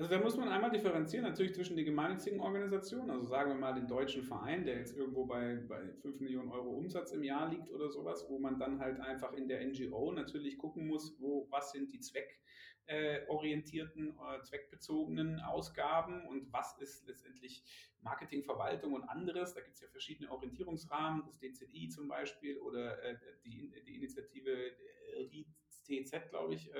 Also 0.00 0.10
da 0.14 0.18
muss 0.18 0.36
man 0.38 0.48
einmal 0.48 0.70
differenzieren 0.70 1.26
natürlich 1.26 1.52
zwischen 1.52 1.76
den 1.76 1.84
gemeinnützigen 1.84 2.40
Organisationen, 2.40 3.10
also 3.10 3.26
sagen 3.26 3.50
wir 3.50 3.58
mal 3.58 3.74
den 3.74 3.86
deutschen 3.86 4.22
Verein, 4.22 4.64
der 4.64 4.78
jetzt 4.78 4.96
irgendwo 4.96 5.26
bei, 5.26 5.56
bei 5.68 5.92
5 6.00 6.20
Millionen 6.20 6.50
Euro 6.50 6.70
Umsatz 6.70 7.12
im 7.12 7.22
Jahr 7.22 7.50
liegt 7.50 7.70
oder 7.70 7.90
sowas, 7.90 8.24
wo 8.30 8.38
man 8.38 8.58
dann 8.58 8.80
halt 8.80 8.98
einfach 8.98 9.34
in 9.34 9.46
der 9.46 9.62
NGO 9.62 10.10
natürlich 10.12 10.56
gucken 10.56 10.86
muss, 10.86 11.20
wo, 11.20 11.46
was 11.50 11.72
sind 11.72 11.92
die 11.92 12.00
zweckorientierten, 12.00 14.16
äh, 14.16 14.40
zweckbezogenen 14.40 15.38
Ausgaben 15.40 16.26
und 16.28 16.50
was 16.50 16.78
ist 16.78 17.06
letztendlich 17.06 17.62
Marketing, 18.00 18.42
Verwaltung 18.42 18.94
und 18.94 19.04
anderes. 19.04 19.52
Da 19.52 19.60
gibt 19.60 19.74
es 19.74 19.82
ja 19.82 19.88
verschiedene 19.88 20.30
Orientierungsrahmen, 20.30 21.24
das 21.26 21.38
DZI 21.38 21.90
zum 21.90 22.08
Beispiel 22.08 22.58
oder 22.60 23.02
äh, 23.02 23.18
die, 23.44 23.70
die 23.86 23.96
Initiative 23.96 24.50
äh, 24.50 25.44
ITZ, 25.90 26.30
glaube 26.30 26.54
ich, 26.54 26.70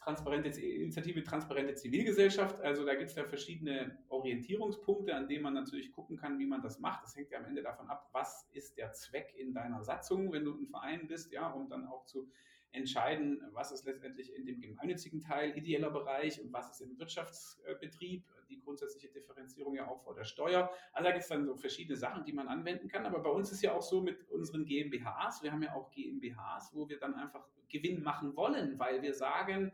transparente 0.00 0.48
Initiative 0.60 1.22
Transparente 1.22 1.74
Zivilgesellschaft. 1.74 2.60
Also 2.60 2.84
da 2.84 2.94
gibt 2.94 3.10
es 3.10 3.16
ja 3.16 3.24
verschiedene 3.24 3.98
Orientierungspunkte, 4.08 5.14
an 5.14 5.28
denen 5.28 5.42
man 5.42 5.54
natürlich 5.54 5.92
gucken 5.92 6.16
kann, 6.16 6.38
wie 6.38 6.46
man 6.46 6.62
das 6.62 6.80
macht. 6.80 7.04
Das 7.04 7.14
hängt 7.16 7.30
ja 7.30 7.38
am 7.38 7.44
Ende 7.44 7.62
davon 7.62 7.88
ab, 7.88 8.08
was 8.12 8.48
ist 8.52 8.76
der 8.78 8.92
Zweck 8.92 9.34
in 9.36 9.52
deiner 9.52 9.82
Satzung, 9.82 10.32
wenn 10.32 10.44
du 10.44 10.54
ein 10.54 10.66
Verein 10.66 11.06
bist, 11.06 11.32
ja, 11.32 11.48
um 11.50 11.68
dann 11.68 11.86
auch 11.86 12.06
zu 12.06 12.30
entscheiden, 12.72 13.42
was 13.52 13.72
ist 13.72 13.84
letztendlich 13.84 14.34
in 14.34 14.46
dem 14.46 14.60
gemeinnützigen 14.60 15.20
Teil 15.20 15.56
ideeller 15.56 15.90
Bereich 15.90 16.40
und 16.40 16.52
was 16.52 16.70
ist 16.70 16.80
im 16.80 16.98
Wirtschaftsbetrieb, 16.98 18.24
die 18.48 18.60
grundsätzliche 18.60 19.08
Differenzierung 19.08 19.74
ja 19.74 19.88
auch 19.88 20.02
vor 20.02 20.14
der 20.14 20.24
Steuer. 20.24 20.70
Also 20.92 21.04
da 21.04 21.12
gibt 21.12 21.22
es 21.22 21.28
dann 21.28 21.44
so 21.44 21.56
verschiedene 21.56 21.96
Sachen, 21.96 22.24
die 22.24 22.32
man 22.32 22.48
anwenden 22.48 22.88
kann. 22.88 23.06
Aber 23.06 23.20
bei 23.20 23.30
uns 23.30 23.50
ist 23.50 23.62
ja 23.62 23.72
auch 23.72 23.82
so 23.82 24.00
mit 24.00 24.28
unseren 24.30 24.64
GmbHs, 24.64 25.42
wir 25.42 25.52
haben 25.52 25.62
ja 25.62 25.74
auch 25.74 25.90
GmbHs, 25.90 26.74
wo 26.74 26.88
wir 26.88 26.98
dann 26.98 27.14
einfach 27.14 27.46
Gewinn 27.68 28.02
machen 28.02 28.36
wollen, 28.36 28.78
weil 28.78 29.02
wir 29.02 29.14
sagen, 29.14 29.72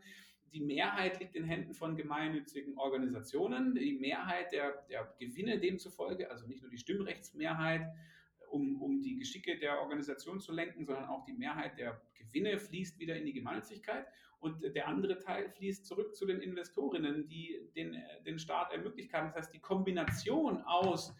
die 0.53 0.61
Mehrheit 0.61 1.19
liegt 1.19 1.35
in 1.35 1.43
Händen 1.43 1.73
von 1.73 1.95
gemeinnützigen 1.95 2.77
Organisationen. 2.77 3.75
Die 3.75 3.93
Mehrheit 3.93 4.51
der, 4.51 4.83
der 4.89 5.13
Gewinne 5.19 5.59
demzufolge, 5.59 6.31
also 6.31 6.47
nicht 6.47 6.61
nur 6.61 6.71
die 6.71 6.77
Stimmrechtsmehrheit, 6.77 7.91
um, 8.49 8.81
um 8.81 9.01
die 9.01 9.17
Geschicke 9.17 9.57
der 9.57 9.79
Organisation 9.81 10.39
zu 10.39 10.51
lenken, 10.53 10.85
sondern 10.85 11.05
auch 11.05 11.23
die 11.25 11.33
Mehrheit 11.33 11.77
der 11.77 12.01
Gewinne 12.15 12.57
fließt 12.57 12.99
wieder 12.99 13.15
in 13.15 13.25
die 13.25 13.33
Gemeinnützigkeit 13.33 14.05
und 14.39 14.61
der 14.61 14.87
andere 14.87 15.17
Teil 15.19 15.49
fließt 15.49 15.85
zurück 15.85 16.15
zu 16.15 16.25
den 16.25 16.41
Investorinnen, 16.41 17.27
die 17.27 17.69
den, 17.75 18.01
den 18.25 18.39
Staat 18.39 18.71
ermöglicht 18.71 19.13
haben. 19.13 19.27
Das 19.27 19.35
heißt, 19.35 19.53
die 19.53 19.59
Kombination 19.59 20.61
aus 20.61 21.15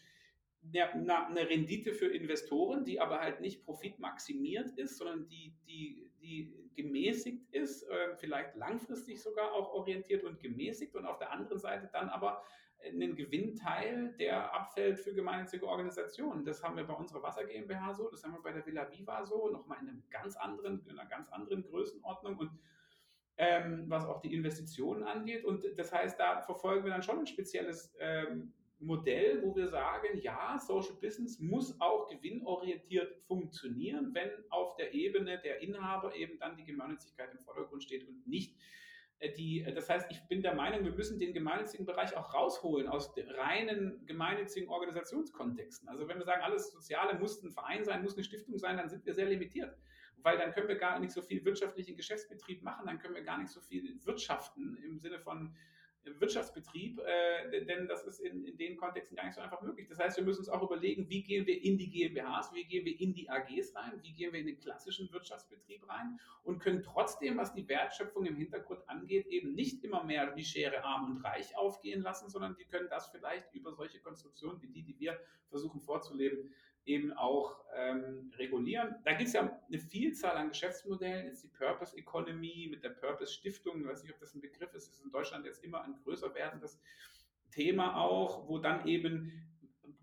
der, 0.61 0.93
einer 0.93 1.49
Rendite 1.49 1.93
für 1.93 2.07
Investoren, 2.07 2.83
die 2.83 2.99
aber 2.99 3.19
halt 3.19 3.41
nicht 3.41 3.63
profitmaximiert 3.63 4.71
ist, 4.77 4.97
sondern 4.97 5.27
die, 5.27 5.53
die, 5.67 6.11
die 6.21 6.53
gemäßigt 6.75 7.49
ist, 7.51 7.83
äh, 7.83 8.15
vielleicht 8.17 8.55
langfristig 8.55 9.21
sogar 9.21 9.53
auch 9.53 9.73
orientiert 9.73 10.23
und 10.23 10.39
gemäßigt 10.39 10.95
und 10.95 11.05
auf 11.05 11.17
der 11.17 11.31
anderen 11.31 11.59
Seite 11.59 11.89
dann 11.91 12.09
aber 12.09 12.43
einen 12.85 13.15
Gewinnteil, 13.15 14.13
der 14.19 14.53
abfällt 14.53 14.99
für 14.99 15.13
gemeinnützige 15.13 15.67
Organisationen. 15.67 16.45
Das 16.45 16.63
haben 16.63 16.77
wir 16.77 16.85
bei 16.85 16.93
unserer 16.93 17.23
Wasser 17.23 17.45
GmbH 17.45 17.93
so, 17.93 18.09
das 18.09 18.23
haben 18.23 18.33
wir 18.33 18.41
bei 18.41 18.51
der 18.51 18.65
Villa 18.65 18.89
Viva 18.91 19.25
so, 19.25 19.49
nochmal 19.49 19.79
in 19.81 19.89
einem 19.89 20.03
ganz 20.09 20.35
anderen, 20.35 20.85
in 20.85 20.97
einer 20.97 21.09
ganz 21.09 21.29
anderen 21.29 21.63
Größenordnung 21.63 22.37
und 22.37 22.51
ähm, 23.37 23.85
was 23.87 24.05
auch 24.05 24.21
die 24.21 24.33
Investitionen 24.33 25.03
angeht. 25.03 25.45
Und 25.45 25.63
das 25.77 25.91
heißt, 25.93 26.19
da 26.19 26.41
verfolgen 26.41 26.85
wir 26.85 26.91
dann 26.91 27.03
schon 27.03 27.19
ein 27.19 27.27
spezielles 27.27 27.95
ähm, 27.99 28.53
Modell, 28.79 29.41
wo 29.43 29.55
wir 29.55 29.67
sagen, 29.67 30.19
ja, 30.21 30.57
Social 30.59 30.95
Business 31.01 31.39
muss 31.39 31.79
auch 31.81 32.07
gewinnorientiert 32.07 33.15
funktionieren, 33.27 34.13
wenn 34.13 34.29
auf 34.49 34.75
der 34.75 34.93
Ebene 34.93 35.39
der 35.39 35.61
Inhaber 35.61 36.15
eben 36.15 36.37
dann 36.37 36.57
die 36.57 36.65
Gemeinnützigkeit 36.65 37.31
im 37.31 37.39
Vordergrund 37.39 37.83
steht 37.83 38.07
und 38.07 38.27
nicht 38.27 38.55
die, 39.37 39.61
äh, 39.61 39.73
das 39.73 39.89
heißt, 39.89 40.11
ich 40.11 40.21
bin 40.27 40.41
der 40.41 40.53
Meinung, 40.53 40.83
wir 40.83 40.91
müssen 40.91 41.17
den 41.17 41.33
gemeinnützigen 41.33 41.85
Bereich 41.85 42.15
auch 42.15 42.33
rausholen 42.33 42.87
aus 42.87 43.13
reinen 43.37 44.05
gemeinnützigen 44.05 44.69
Organisationskontexten. 44.69 45.89
Also 45.89 46.07
wenn 46.07 46.17
wir 46.17 46.25
sagen, 46.25 46.43
alles 46.43 46.71
Soziale 46.71 47.17
muss 47.17 47.41
ein 47.43 47.51
Verein 47.51 47.83
sein, 47.83 48.03
muss 48.03 48.15
eine 48.15 48.23
Stiftung 48.23 48.57
sein, 48.57 48.77
dann 48.77 48.89
sind 48.89 49.05
wir 49.05 49.13
sehr 49.13 49.25
limitiert. 49.25 49.75
Weil 50.21 50.37
dann 50.37 50.51
können 50.51 50.67
wir 50.67 50.77
gar 50.77 50.99
nicht 50.99 51.11
so 51.11 51.21
viel 51.21 51.43
wirtschaftlichen 51.45 51.95
Geschäftsbetrieb 51.95 52.61
machen, 52.63 52.85
dann 52.85 52.99
können 52.99 53.15
wir 53.15 53.23
gar 53.23 53.37
nicht 53.37 53.51
so 53.51 53.61
viel 53.61 54.03
wirtschaften 54.05 54.77
im 54.83 54.99
Sinne 54.99 55.19
von 55.19 55.55
Wirtschaftsbetrieb, 56.19 56.99
äh, 56.99 57.65
denn 57.65 57.87
das 57.87 58.03
ist 58.03 58.19
in, 58.19 58.45
in 58.45 58.57
den 58.57 58.77
Kontexten 58.77 59.15
gar 59.15 59.25
nicht 59.25 59.35
so 59.35 59.41
einfach 59.41 59.61
möglich. 59.61 59.87
Das 59.87 59.99
heißt, 59.99 60.17
wir 60.17 60.23
müssen 60.23 60.39
uns 60.39 60.49
auch 60.49 60.63
überlegen, 60.63 61.09
wie 61.09 61.23
gehen 61.23 61.45
wir 61.45 61.61
in 61.61 61.77
die 61.77 61.89
GmbHs, 61.89 62.53
wie 62.53 62.65
gehen 62.65 62.85
wir 62.85 62.99
in 62.99 63.13
die 63.13 63.29
AGs 63.29 63.75
rein, 63.75 63.99
wie 64.01 64.13
gehen 64.13 64.33
wir 64.33 64.39
in 64.39 64.47
den 64.47 64.59
klassischen 64.59 65.11
Wirtschaftsbetrieb 65.11 65.87
rein 65.89 66.19
und 66.43 66.59
können 66.59 66.83
trotzdem, 66.83 67.37
was 67.37 67.53
die 67.53 67.67
Wertschöpfung 67.67 68.25
im 68.25 68.35
Hintergrund 68.35 68.87
angeht, 68.87 69.27
eben 69.27 69.53
nicht 69.53 69.83
immer 69.83 70.03
mehr 70.03 70.31
die 70.31 70.45
Schere 70.45 70.83
arm 70.83 71.11
und 71.11 71.23
reich 71.23 71.55
aufgehen 71.57 72.01
lassen, 72.01 72.29
sondern 72.29 72.57
wir 72.57 72.65
können 72.65 72.89
das 72.89 73.07
vielleicht 73.07 73.53
über 73.53 73.73
solche 73.73 73.99
Konstruktionen 73.99 74.61
wie 74.61 74.67
die, 74.67 74.83
die 74.83 74.99
wir 74.99 75.19
versuchen 75.49 75.81
vorzuleben, 75.81 76.53
eben 76.87 77.13
auch 77.13 77.55
ähm, 77.75 78.31
regulieren. 78.37 78.95
Da 79.03 79.13
gibt 79.13 79.27
es 79.27 79.33
ja 79.33 79.61
eine 79.67 79.79
Vielzahl 79.79 80.37
an 80.37 80.49
Geschäftsmodellen. 80.49 81.27
Jetzt 81.27 81.43
die 81.43 81.49
Purpose 81.49 81.95
Economy 81.97 82.67
mit 82.71 82.83
der 82.83 82.89
Purpose 82.89 83.31
Stiftung, 83.31 83.81
ich 83.81 83.87
weiß 83.87 84.03
nicht, 84.03 84.13
ob 84.13 84.19
das 84.19 84.33
ein 84.33 84.41
Begriff 84.41 84.73
ist, 84.73 84.87
das 84.87 84.95
ist 84.95 85.05
in 85.05 85.11
Deutschland 85.11 85.45
jetzt 85.45 85.63
immer 85.63 85.83
ein 85.83 85.95
größer 86.03 86.33
werdendes 86.33 86.79
Thema 87.51 87.97
auch, 87.97 88.47
wo 88.47 88.57
dann 88.57 88.87
eben 88.87 89.31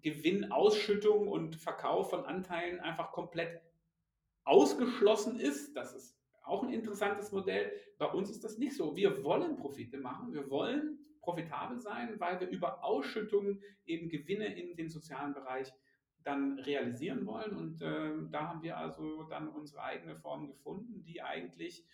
Gewinnausschüttung 0.03 1.29
und 1.29 1.57
Verkauf 1.57 2.11
von 2.11 2.27
Anteilen 2.27 2.81
einfach 2.81 3.13
komplett 3.13 3.61
ausgeschlossen 4.45 5.41
ist. 5.41 5.75
Das 5.75 5.95
ist 5.95 6.19
auch 6.45 6.63
ein 6.63 6.71
interessantes 6.71 7.33
Modell. 7.33 7.73
Bei 7.99 8.07
uns 8.07 8.31
ist 8.31 8.45
das 8.45 8.59
nicht 8.59 8.77
so. 8.77 8.95
Wir 8.97 9.25
wollen 9.25 9.57
Profite 9.57 9.97
machen, 9.97 10.35
wir 10.35 10.51
wollen 10.51 10.99
profitabel 11.23 11.79
sein, 11.79 12.21
weil 12.21 12.39
wir 12.41 12.49
über 12.49 12.85
Ausschüttungen 12.85 13.63
eben 13.87 14.11
Gewinne 14.11 14.55
in 14.55 14.77
den 14.77 14.91
sozialen 14.91 15.33
Bereich 15.33 15.73
dann 16.25 16.59
realisieren 16.59 17.27
wollen. 17.27 17.57
Und 17.57 17.83
äh, 17.83 18.13
da 18.31 18.49
haben 18.49 18.63
wir 18.63 18.77
also 18.77 19.25
dann 19.25 19.49
unsere 19.49 19.83
eigene 19.83 20.17
Form 20.17 20.49
gefunden, 20.49 21.03
die 21.05 21.23
eigentlich 21.23 21.87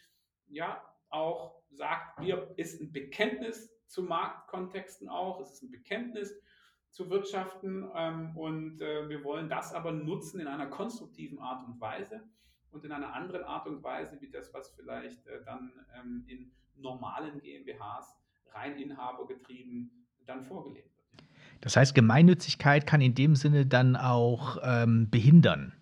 ja 0.47 0.83
auch 1.09 1.63
sagt, 1.71 2.21
wir 2.21 2.53
ist 2.57 2.81
ein 2.81 2.93
Bekenntnis 2.93 3.71
zu 3.87 4.05
Marktkontexten 4.05 5.09
auch, 5.09 5.41
es 5.41 5.55
ist 5.55 5.63
ein 5.63 5.71
Bekenntnis 5.71 6.41
zu 6.91 7.11
Wirtschaften 7.11 7.89
ähm, 7.95 8.37
und 8.37 8.81
äh, 8.81 9.09
wir 9.09 9.23
wollen 9.25 9.49
das 9.49 9.75
aber 9.75 9.93
nutzen 9.93 10.41
in 10.41 10.47
einer 10.47 10.67
konstruktiven 10.67 11.39
Art 11.39 11.65
und 11.67 11.81
Weise 11.81 12.23
und 12.71 12.85
in 12.85 12.93
einer 12.93 13.13
anderen 13.13 13.45
Art 13.45 13.67
und 13.67 13.83
Weise, 13.83 14.21
wie 14.21 14.31
das, 14.31 14.53
was 14.55 14.71
vielleicht 14.71 15.27
äh, 15.27 15.45
dann 15.45 15.73
ähm, 15.97 16.25
in 16.29 16.53
normalen 16.77 17.41
GmbHs 17.41 18.17
rein 18.53 18.77
inhabergetrieben 18.77 20.07
dann 20.27 20.45
vorgelebt 20.45 20.97
wird. 20.97 21.00
Das 21.61 21.77
heißt, 21.77 21.95
Gemeinnützigkeit 21.95 22.87
kann 22.87 23.01
in 23.01 23.15
dem 23.15 23.37
Sinne 23.37 23.67
dann 23.67 23.97
auch 23.97 24.59
ähm, 24.65 25.11
behindern. 25.11 25.73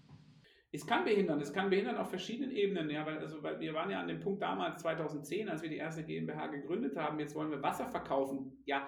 Es 0.70 0.87
kann 0.87 1.05
behindern, 1.05 1.41
es 1.41 1.53
kann 1.53 1.70
behindern 1.70 1.97
auf 1.97 2.11
verschiedenen 2.11 2.51
Ebenen, 2.51 2.91
ja, 2.91 3.07
weil, 3.07 3.18
also, 3.18 3.43
weil 3.43 3.59
wir 3.59 3.72
waren 3.72 3.91
ja 3.91 4.01
an 4.01 4.09
dem 4.09 4.20
Punkt 4.20 4.43
damals 4.43 4.83
2010, 4.83 5.49
als 5.49 5.62
wir 5.62 5.70
die 5.70 5.79
erste 5.79 6.03
GmbH 6.03 6.49
gegründet 6.49 6.97
haben, 6.97 7.18
jetzt 7.20 7.35
wollen 7.35 7.51
wir 7.51 7.62
Wasser 7.62 7.89
verkaufen. 7.89 8.53
Ja, 8.66 8.87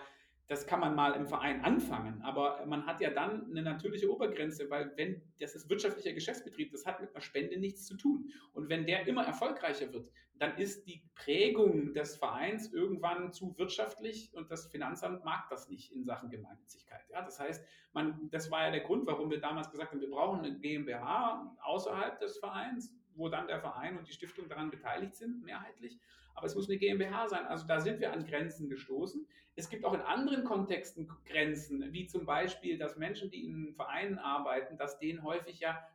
das 0.50 0.66
kann 0.66 0.80
man 0.80 0.96
mal 0.96 1.12
im 1.12 1.28
Verein 1.28 1.60
anfangen, 1.64 2.20
aber 2.22 2.66
man 2.66 2.84
hat 2.84 3.00
ja 3.00 3.10
dann 3.10 3.48
eine 3.48 3.62
natürliche 3.62 4.12
Obergrenze, 4.12 4.68
weil 4.68 4.92
wenn 4.96 5.22
das 5.38 5.54
ist 5.54 5.70
wirtschaftlicher 5.70 6.12
Geschäftsbetrieb, 6.12 6.72
das 6.72 6.84
hat 6.84 7.00
mit 7.00 7.14
einer 7.14 7.20
Spende 7.20 7.56
nichts 7.56 7.86
zu 7.86 7.96
tun. 7.96 8.32
Und 8.52 8.68
wenn 8.68 8.84
der 8.84 9.06
immer 9.06 9.24
erfolgreicher 9.24 9.92
wird, 9.92 10.10
dann 10.40 10.56
ist 10.56 10.88
die 10.88 11.04
Prägung 11.14 11.94
des 11.94 12.16
Vereins 12.16 12.72
irgendwann 12.72 13.32
zu 13.32 13.56
wirtschaftlich 13.58 14.34
und 14.34 14.50
das 14.50 14.66
Finanzamt 14.66 15.24
mag 15.24 15.48
das 15.50 15.68
nicht 15.68 15.92
in 15.92 16.02
Sachen 16.02 16.30
Gemeinnützigkeit. 16.30 17.08
Ja, 17.10 17.22
das 17.22 17.38
heißt, 17.38 17.64
man, 17.92 18.28
das 18.30 18.50
war 18.50 18.64
ja 18.64 18.72
der 18.72 18.80
Grund, 18.80 19.06
warum 19.06 19.30
wir 19.30 19.40
damals 19.40 19.70
gesagt 19.70 19.92
haben, 19.92 20.00
wir 20.00 20.10
brauchen 20.10 20.40
eine 20.40 20.58
GmbH 20.58 21.56
außerhalb 21.62 22.18
des 22.18 22.38
Vereins, 22.38 22.92
wo 23.20 23.28
dann 23.28 23.46
der 23.46 23.60
Verein 23.60 23.96
und 23.96 24.08
die 24.08 24.12
Stiftung 24.12 24.48
daran 24.48 24.70
beteiligt 24.70 25.14
sind, 25.14 25.44
mehrheitlich 25.44 26.00
aber 26.34 26.46
es 26.46 26.54
muss 26.54 26.68
eine 26.68 26.78
GmbH 26.78 27.28
sein. 27.28 27.46
Also 27.46 27.66
da 27.66 27.80
sind 27.80 28.00
wir 28.00 28.12
an 28.12 28.24
Grenzen 28.24 28.68
gestoßen. 28.68 29.26
Es 29.56 29.68
gibt 29.68 29.84
auch 29.84 29.92
in 29.92 30.00
anderen 30.00 30.44
Kontexten 30.44 31.06
Grenzen, 31.26 31.92
wie 31.92 32.06
zum 32.06 32.24
Beispiel, 32.24 32.78
dass 32.78 32.96
Menschen, 32.96 33.30
die 33.30 33.44
in 33.44 33.74
Vereinen 33.74 34.18
arbeiten, 34.18 34.78
dass 34.78 34.98
denen 34.98 35.22
häufig 35.22 35.60
ja 35.60 35.86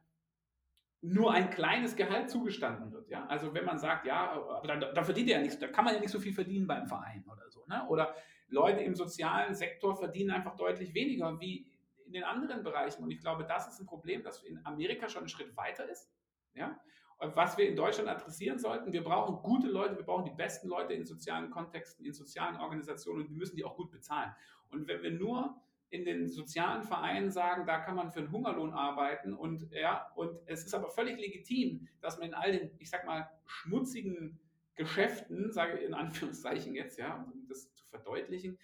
nur 1.02 1.32
ein 1.32 1.50
kleines 1.50 1.96
Gehalt 1.96 2.30
zugestanden 2.30 2.92
wird. 2.92 3.10
Ja? 3.10 3.26
Also 3.28 3.54
wenn 3.54 3.66
man 3.66 3.80
sagt, 3.80 4.06
ja, 4.06 4.32
aber 4.32 4.68
da, 4.68 4.92
da 4.92 5.04
verdient 5.04 5.30
ja 5.30 5.40
nichts, 5.40 5.60
da 5.60 5.68
kann 5.68 5.86
man 5.86 5.94
ja 5.94 6.00
nicht 6.00 6.12
so 6.12 6.20
viel 6.20 6.34
verdienen 6.34 6.68
beim 6.68 6.88
Verein 6.88 7.26
oder 7.32 7.50
so. 7.50 7.66
Ne? 7.68 7.84
Oder 7.88 8.16
Leute 8.48 8.82
im 8.82 8.96
sozialen 8.96 9.56
Sektor 9.56 9.96
verdienen 9.96 10.32
einfach 10.32 10.56
deutlich 10.56 10.94
weniger 10.94 11.40
wie 11.40 11.68
in 12.06 12.14
den 12.14 12.24
anderen 12.24 12.64
Bereichen. 12.64 13.04
Und 13.04 13.12
ich 13.12 13.20
glaube, 13.20 13.46
das 13.46 13.68
ist 13.68 13.80
ein 13.80 13.88
Problem, 13.88 14.24
das 14.24 14.44
in 14.44 14.64
Amerika 14.64 15.10
schon 15.10 15.22
einen 15.22 15.30
Schritt 15.30 15.56
weiter 15.58 15.90
ist. 15.90 16.12
Ja? 16.54 16.80
Was 17.20 17.58
wir 17.58 17.68
in 17.68 17.76
Deutschland 17.76 18.10
adressieren 18.10 18.60
sollten. 18.60 18.92
Wir 18.92 19.04
brauchen 19.04 19.42
gute 19.42 19.68
Leute, 19.68 19.96
wir 19.98 20.04
brauchen 20.04 20.26
die 20.26 20.36
besten 20.36 20.68
Leute 20.68 20.94
in 20.94 21.06
sozialen 21.06 21.50
Kontexten, 21.50 22.06
in 22.06 22.14
sozialen 22.14 22.58
Organisationen 22.58 23.24
und 23.24 23.30
wir 23.30 23.38
müssen 23.38 23.56
die 23.56 23.64
auch 23.64 23.76
gut 23.76 23.92
bezahlen. 23.92 24.34
Und 24.70 24.88
wenn 24.88 25.02
wir 25.02 25.12
nur 25.12 25.56
in 25.90 26.04
den 26.04 26.28
sozialen 26.28 26.84
Vereinen 26.84 27.32
sagen, 27.32 27.66
da 27.66 27.80
kann 27.80 27.96
man 27.96 28.12
für 28.12 28.20
einen 28.20 28.32
Hungerlohn 28.32 28.74
arbeiten 28.74 29.34
und 29.34 29.72
ja, 29.72 30.12
und 30.16 30.38
es 30.46 30.66
ist 30.66 30.74
aber 30.74 30.90
völlig 30.90 31.18
legitim, 31.18 31.88
dass 32.02 32.18
man 32.18 32.30
in 32.30 32.34
all 32.34 32.52
den, 32.52 32.72
ich 32.80 32.90
sag 32.90 33.06
mal, 33.06 33.30
schmutzigen 33.46 34.40
Geschäften, 34.76 35.52
sage 35.52 35.78
ich 35.78 35.86
in 35.86 35.94
Anführungszeichen 35.94 36.76
jetzt, 36.76 37.00
ja, 37.00 37.24
um 37.24 37.48
das 37.48 37.74
zu 37.74 37.86
verdeutlichen, 37.86 38.58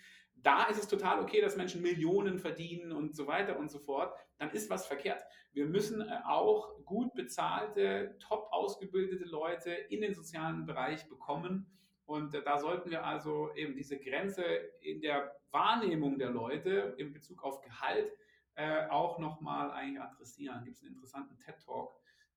da 0.44 0.66
ist 0.66 0.80
es 0.80 0.88
total 0.88 1.20
okay, 1.20 1.42
dass 1.42 1.56
Menschen 1.56 1.82
Millionen 1.82 2.40
verdienen 2.40 2.92
und 2.92 3.16
so 3.16 3.28
weiter 3.28 3.58
und 3.58 3.70
so 3.70 3.80
fort. 3.80 4.14
Dann 4.40 4.50
ist 4.52 4.70
was 4.70 4.88
verkehrt. 4.88 5.24
Wir 5.54 5.66
müssen 5.66 6.02
äh, 6.02 6.20
auch 6.26 6.84
gut 6.86 7.14
bezahlte, 7.14 8.16
top 8.20 8.48
ausgebildete 8.52 9.26
Leute 9.26 9.72
in 9.72 10.02
den 10.02 10.14
sozialen 10.14 10.66
Bereich 10.66 11.08
bekommen. 11.10 11.66
Und 12.06 12.34
äh, 12.34 12.44
da 12.44 12.60
sollten 12.60 12.90
wir 12.90 13.06
also 13.06 13.54
eben 13.56 13.76
diese 13.76 14.00
Grenze 14.00 14.44
in 14.82 15.02
der 15.02 15.36
Wahrnehmung 15.52 16.18
der 16.18 16.30
Leute 16.30 16.96
in 16.98 17.14
Bezug 17.14 17.44
auf 17.44 17.62
Gehalt 17.62 18.12
äh, 18.56 18.88
auch 18.88 19.20
nochmal 19.20 19.72
eigentlich 19.72 20.02
adressieren. 20.02 20.58
Da 20.60 20.64
gibt 20.64 20.78
es 20.78 20.84
einen 20.84 20.94
interessanten 20.94 21.38
TED-Talk, 21.40 21.94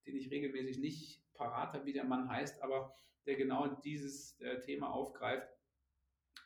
den 0.07 0.17
ich 0.17 0.31
regelmäßig 0.31 0.79
nicht 0.79 1.23
parat 1.35 1.73
habe, 1.73 1.87
wie 1.87 1.93
der 1.93 2.05
Mann 2.05 2.29
heißt, 2.29 2.63
aber 2.63 2.95
der 3.27 3.37
genau 3.37 3.67
dieses 3.67 4.41
äh, 4.41 4.61
Thema 4.61 4.91
aufgreift. 4.93 5.49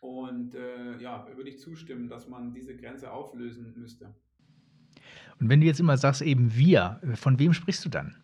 Und 0.00 0.54
äh, 0.54 0.96
ja, 0.98 1.26
würde 1.36 1.50
ich 1.50 1.58
zustimmen, 1.58 2.08
dass 2.08 2.28
man 2.28 2.52
diese 2.52 2.76
Grenze 2.76 3.12
auflösen 3.12 3.74
müsste. 3.76 4.14
Und 5.40 5.48
wenn 5.48 5.60
du 5.60 5.66
jetzt 5.66 5.80
immer 5.80 5.96
sagst, 5.96 6.22
eben 6.22 6.54
wir, 6.54 7.00
von 7.14 7.38
wem 7.38 7.52
sprichst 7.52 7.84
du 7.84 7.88
dann? 7.88 8.16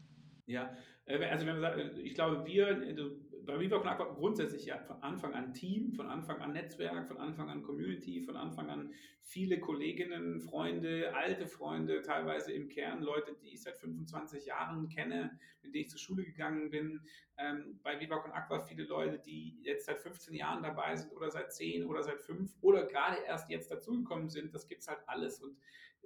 Ja, 0.47 0.77
äh, 1.07 1.25
also 1.25 1.47
wenn 1.47 1.61
man 1.61 1.62
sagt, 1.62 1.79
äh, 1.79 2.01
ich 2.01 2.15
glaube, 2.15 2.45
wir, 2.47 2.67
also 2.67 3.11
bei 3.47 3.61
Viva 3.61 3.79
Con 3.79 3.89
Aqua 3.89 4.07
grundsätzlich 4.07 4.65
ja 4.67 4.79
von 4.79 5.03
Anfang 5.03 5.35
an 5.35 5.53
Team, 5.53 5.93
von 5.93 6.07
Anfang 6.07 6.41
an 6.41 6.53
Netzwerk, 6.53 7.07
von 7.07 7.19
Anfang 7.19 7.51
an 7.51 7.62
Community, 7.62 8.23
von 8.23 8.37
Anfang 8.37 8.71
an 8.71 8.93
viele 9.21 9.61
Kolleginnen, 9.61 10.41
Freunde, 10.41 11.15
alte 11.15 11.47
Freunde, 11.47 12.03
teilweise 12.03 12.53
im 12.53 12.69
Kern 12.69 13.03
Leute, 13.03 13.37
die 13.43 13.53
ich 13.53 13.62
seit 13.62 13.79
25 13.79 14.47
Jahren 14.47 14.89
kenne, 14.89 15.39
mit 15.62 15.75
denen 15.75 15.85
ich 15.85 15.91
zur 15.91 15.99
Schule 15.99 16.25
gegangen 16.25 16.71
bin. 16.71 17.01
Ähm, 17.37 17.81
bei 17.83 18.01
Viva 18.01 18.19
Con 18.19 18.33
Aqua 18.33 18.61
viele 18.61 18.85
Leute, 18.85 19.19
die 19.19 19.59
jetzt 19.62 19.87
seit 19.87 20.01
15 20.01 20.35
Jahren 20.35 20.62
dabei 20.62 20.97
sind 20.97 21.12
oder 21.12 21.31
seit 21.31 21.53
10 21.53 21.85
oder 21.85 22.03
seit 22.03 22.21
5 22.21 22.51
oder 22.61 22.87
gerade 22.87 23.19
erst 23.27 23.51
jetzt 23.51 23.71
dazugekommen 23.71 24.29
sind. 24.29 24.55
Das 24.55 24.67
gibt 24.67 24.83
es 24.83 24.89
halt 24.89 25.01
alles 25.07 25.41
und 25.41 25.57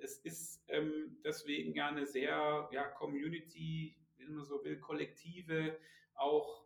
es 0.02 0.18
ist 0.18 0.62
ähm, 0.68 1.18
deswegen 1.24 1.74
ja 1.74 1.88
eine 1.88 2.06
sehr 2.06 2.68
ja, 2.72 2.84
Community, 2.84 3.96
wenn 4.18 4.34
man 4.34 4.44
so 4.44 4.62
will, 4.64 4.78
kollektive, 4.78 5.76
auch 6.14 6.64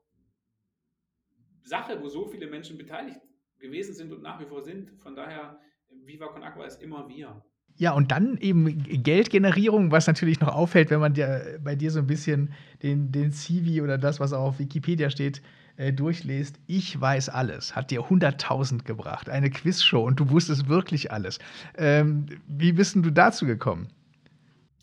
Sache, 1.65 2.01
wo 2.03 2.09
so 2.09 2.27
viele 2.27 2.47
Menschen 2.47 2.77
beteiligt 2.77 3.21
gewesen 3.59 3.95
sind 3.95 4.13
und 4.13 4.23
nach 4.23 4.41
wie 4.41 4.47
vor 4.47 4.63
sind. 4.63 4.91
Von 5.01 5.15
daher, 5.15 5.61
Viva 6.05 6.29
Con 6.29 6.43
Aqua 6.43 6.67
ist 6.67 6.83
immer 6.83 7.09
wir. 7.09 7.45
Ja, 7.77 7.93
und 7.93 8.11
dann 8.11 8.37
eben 8.39 8.83
Geldgenerierung, 9.03 9.91
was 9.91 10.07
natürlich 10.07 10.41
noch 10.41 10.55
auffällt, 10.55 10.91
wenn 10.91 11.01
man 11.01 11.15
dir, 11.15 11.59
bei 11.63 11.75
dir 11.75 11.91
so 11.91 12.01
ein 12.01 12.07
bisschen 12.07 12.53
den, 12.83 13.13
den 13.13 13.33
CV 13.33 13.83
oder 13.83 13.97
das, 13.97 14.21
was 14.21 14.33
auch 14.33 14.45
auf 14.45 14.59
Wikipedia 14.59 15.09
steht, 15.09 15.43
äh, 15.83 15.93
durchliest. 15.93 16.61
Ich 16.67 17.01
weiß 17.01 17.29
alles. 17.29 17.75
Hat 17.75 17.91
dir 17.91 18.03
100.000 18.03 18.85
gebracht. 18.85 19.29
Eine 19.29 19.51
Quizshow 19.51 20.05
und 20.05 20.21
du 20.21 20.31
wusstest 20.31 20.69
wirklich 20.69 21.11
alles. 21.11 21.41
Ähm, 21.77 22.27
wie 22.47 22.73
bist 22.73 22.95
denn 22.95 23.03
du 23.03 23.11
dazu 23.11 23.47
gekommen? 23.47 23.89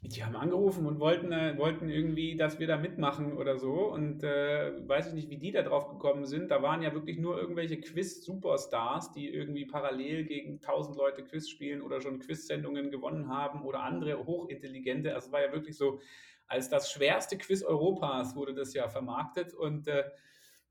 Die 0.01 0.23
haben 0.23 0.35
angerufen 0.35 0.85
und 0.85 0.99
wollten, 0.99 1.31
äh, 1.31 1.57
wollten 1.57 1.89
irgendwie, 1.89 2.35
dass 2.35 2.59
wir 2.59 2.67
da 2.67 2.77
mitmachen 2.77 3.37
oder 3.37 3.57
so. 3.57 3.91
Und 3.93 4.23
äh, 4.23 4.71
weiß 4.87 5.07
ich 5.07 5.13
nicht, 5.13 5.29
wie 5.29 5.37
die 5.37 5.51
da 5.51 5.61
drauf 5.61 5.89
gekommen 5.89 6.25
sind. 6.25 6.51
Da 6.51 6.61
waren 6.61 6.81
ja 6.81 6.93
wirklich 6.93 7.17
nur 7.17 7.39
irgendwelche 7.39 7.79
Quiz-Superstars, 7.79 9.13
die 9.13 9.29
irgendwie 9.29 9.65
parallel 9.65 10.25
gegen 10.25 10.55
1000 10.55 10.97
Leute 10.97 11.23
Quiz 11.23 11.49
spielen 11.49 11.81
oder 11.81 12.01
schon 12.01 12.19
Quiz-Sendungen 12.19 12.91
gewonnen 12.91 13.29
haben 13.29 13.61
oder 13.63 13.83
andere 13.83 14.25
hochintelligente. 14.25 15.13
Also 15.13 15.27
es 15.27 15.33
war 15.33 15.41
ja 15.41 15.53
wirklich 15.53 15.77
so, 15.77 15.99
als 16.47 16.69
das 16.69 16.91
schwerste 16.91 17.37
Quiz 17.37 17.63
Europas 17.63 18.35
wurde 18.35 18.53
das 18.53 18.73
ja 18.73 18.87
vermarktet. 18.89 19.53
Und 19.53 19.87
äh, 19.87 20.03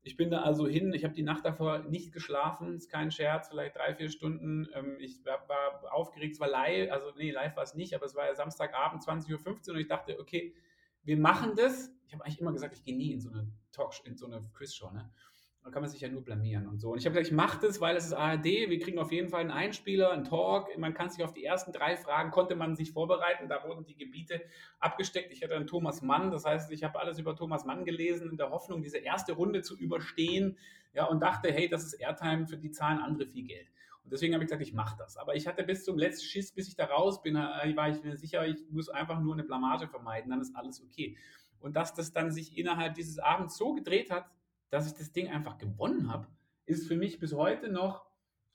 ich 0.01 0.15
bin 0.15 0.29
da 0.29 0.41
also 0.41 0.67
hin, 0.67 0.93
ich 0.93 1.03
habe 1.03 1.13
die 1.13 1.23
Nacht 1.23 1.45
davor 1.45 1.79
nicht 1.79 2.13
geschlafen, 2.13 2.75
ist 2.75 2.89
kein 2.89 3.11
Scherz, 3.11 3.49
vielleicht 3.49 3.75
drei, 3.75 3.93
vier 3.93 4.09
Stunden. 4.09 4.67
Ähm, 4.73 4.97
ich 4.99 5.23
war, 5.25 5.93
aufgeregt, 5.93 6.33
es 6.33 6.39
war 6.39 6.49
live, 6.49 6.91
also 6.91 7.11
nee, 7.17 7.31
live 7.31 7.55
war 7.55 7.63
es 7.63 7.75
nicht, 7.75 7.93
aber 7.93 8.05
es 8.05 8.15
war 8.15 8.25
ja 8.25 8.35
Samstagabend 8.35 9.03
20.15 9.03 9.69
Uhr 9.69 9.75
und 9.75 9.81
ich 9.81 9.87
dachte, 9.87 10.19
okay, 10.19 10.55
wir 11.03 11.17
machen 11.17 11.55
das. 11.55 11.91
Ich 12.07 12.13
habe 12.13 12.25
eigentlich 12.25 12.39
immer 12.39 12.53
gesagt, 12.53 12.73
ich 12.73 12.83
gehe 12.83 12.95
nie 12.95 13.11
in 13.11 13.21
so 13.21 13.29
eine 13.29 13.51
Talkshow, 13.71 14.03
in 14.05 14.15
so 14.15 14.25
eine 14.25 14.41
Quizshow, 14.53 14.91
ne? 14.91 15.11
Da 15.69 15.73
kann 15.73 15.83
man 15.83 15.91
sich 15.91 16.01
ja 16.01 16.09
nur 16.09 16.23
blamieren 16.23 16.65
und 16.65 16.81
so. 16.81 16.93
Und 16.93 16.97
ich 16.97 17.05
habe 17.05 17.13
gesagt, 17.13 17.27
ich 17.27 17.35
mache 17.35 17.59
das, 17.61 17.79
weil 17.79 17.95
es 17.95 18.07
ist 18.07 18.13
ARD, 18.13 18.43
wir 18.43 18.79
kriegen 18.79 18.97
auf 18.97 19.11
jeden 19.11 19.29
Fall 19.29 19.41
einen 19.41 19.51
Einspieler, 19.51 20.09
einen 20.09 20.23
Talk. 20.23 20.75
Man 20.79 20.95
kann 20.95 21.11
sich 21.11 21.23
auf 21.23 21.31
die 21.31 21.45
ersten 21.45 21.71
drei 21.71 21.95
Fragen, 21.95 22.31
konnte 22.31 22.55
man 22.55 22.75
sich 22.75 22.91
vorbereiten. 22.91 23.47
Da 23.47 23.63
wurden 23.67 23.85
die 23.85 23.95
Gebiete 23.95 24.41
abgesteckt. 24.79 25.31
Ich 25.31 25.43
hatte 25.43 25.55
einen 25.55 25.67
Thomas 25.67 26.01
Mann, 26.01 26.31
das 26.31 26.43
heißt, 26.43 26.71
ich 26.71 26.83
habe 26.83 26.99
alles 26.99 27.19
über 27.19 27.35
Thomas 27.35 27.65
Mann 27.65 27.85
gelesen, 27.85 28.31
in 28.31 28.37
der 28.37 28.49
Hoffnung, 28.49 28.81
diese 28.81 28.97
erste 28.97 29.33
Runde 29.33 29.61
zu 29.61 29.77
überstehen. 29.77 30.57
Ja, 30.95 31.05
und 31.05 31.21
dachte, 31.21 31.51
hey, 31.51 31.69
das 31.69 31.83
ist 31.83 31.93
Airtime, 31.93 32.47
für 32.47 32.57
die 32.57 32.71
zahlen 32.71 32.97
andere 32.97 33.27
viel 33.27 33.45
Geld. 33.45 33.67
Und 34.03 34.11
deswegen 34.11 34.33
habe 34.33 34.43
ich 34.43 34.49
gesagt, 34.49 34.63
ich 34.63 34.73
mache 34.73 34.97
das. 34.97 35.17
Aber 35.17 35.35
ich 35.35 35.45
hatte 35.45 35.61
bis 35.61 35.85
zum 35.85 35.99
letzten 35.99 36.25
Schiss, 36.25 36.51
bis 36.51 36.67
ich 36.67 36.75
da 36.75 36.85
raus 36.85 37.21
bin, 37.21 37.35
äh, 37.35 37.75
war 37.75 37.89
ich 37.89 38.03
mir 38.03 38.17
sicher, 38.17 38.47
ich 38.47 38.57
muss 38.71 38.89
einfach 38.89 39.19
nur 39.19 39.33
eine 39.33 39.43
Blamage 39.43 39.87
vermeiden, 39.87 40.31
dann 40.31 40.41
ist 40.41 40.55
alles 40.55 40.81
okay. 40.81 41.15
Und 41.59 41.75
dass 41.75 41.93
das 41.93 42.11
dann 42.11 42.31
sich 42.31 42.57
innerhalb 42.57 42.95
dieses 42.95 43.19
Abends 43.19 43.55
so 43.55 43.75
gedreht 43.75 44.09
hat, 44.09 44.25
dass 44.69 44.87
ich 44.87 44.93
das 44.93 45.11
Ding 45.11 45.29
einfach 45.29 45.57
gewonnen 45.57 46.11
habe, 46.11 46.27
ist 46.65 46.87
für 46.87 46.95
mich 46.95 47.19
bis 47.19 47.33
heute 47.33 47.71
noch 47.71 48.05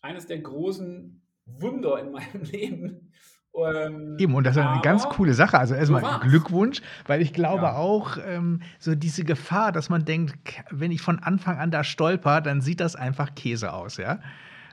eines 0.00 0.26
der 0.26 0.38
großen 0.38 1.22
Wunder 1.46 1.98
in 1.98 2.12
meinem 2.12 2.42
Leben. 2.42 3.12
Ähm, 3.56 4.16
Eben, 4.18 4.34
und 4.34 4.44
das 4.44 4.56
ist 4.56 4.62
eine 4.62 4.82
ganz 4.82 5.08
coole 5.08 5.32
Sache. 5.32 5.58
Also 5.58 5.74
erstmal 5.74 6.02
so 6.02 6.28
Glückwunsch, 6.28 6.82
weil 7.06 7.22
ich 7.22 7.32
glaube 7.32 7.64
ja. 7.64 7.76
auch, 7.76 8.18
ähm, 8.24 8.62
so 8.80 8.94
diese 8.96 9.24
Gefahr, 9.24 9.70
dass 9.70 9.90
man 9.90 10.04
denkt, 10.04 10.34
wenn 10.70 10.90
ich 10.90 11.00
von 11.00 11.20
Anfang 11.20 11.58
an 11.58 11.70
da 11.70 11.84
stolper, 11.84 12.40
dann 12.40 12.60
sieht 12.60 12.80
das 12.80 12.96
einfach 12.96 13.34
Käse 13.34 13.72
aus, 13.72 13.96
ja. 13.96 14.18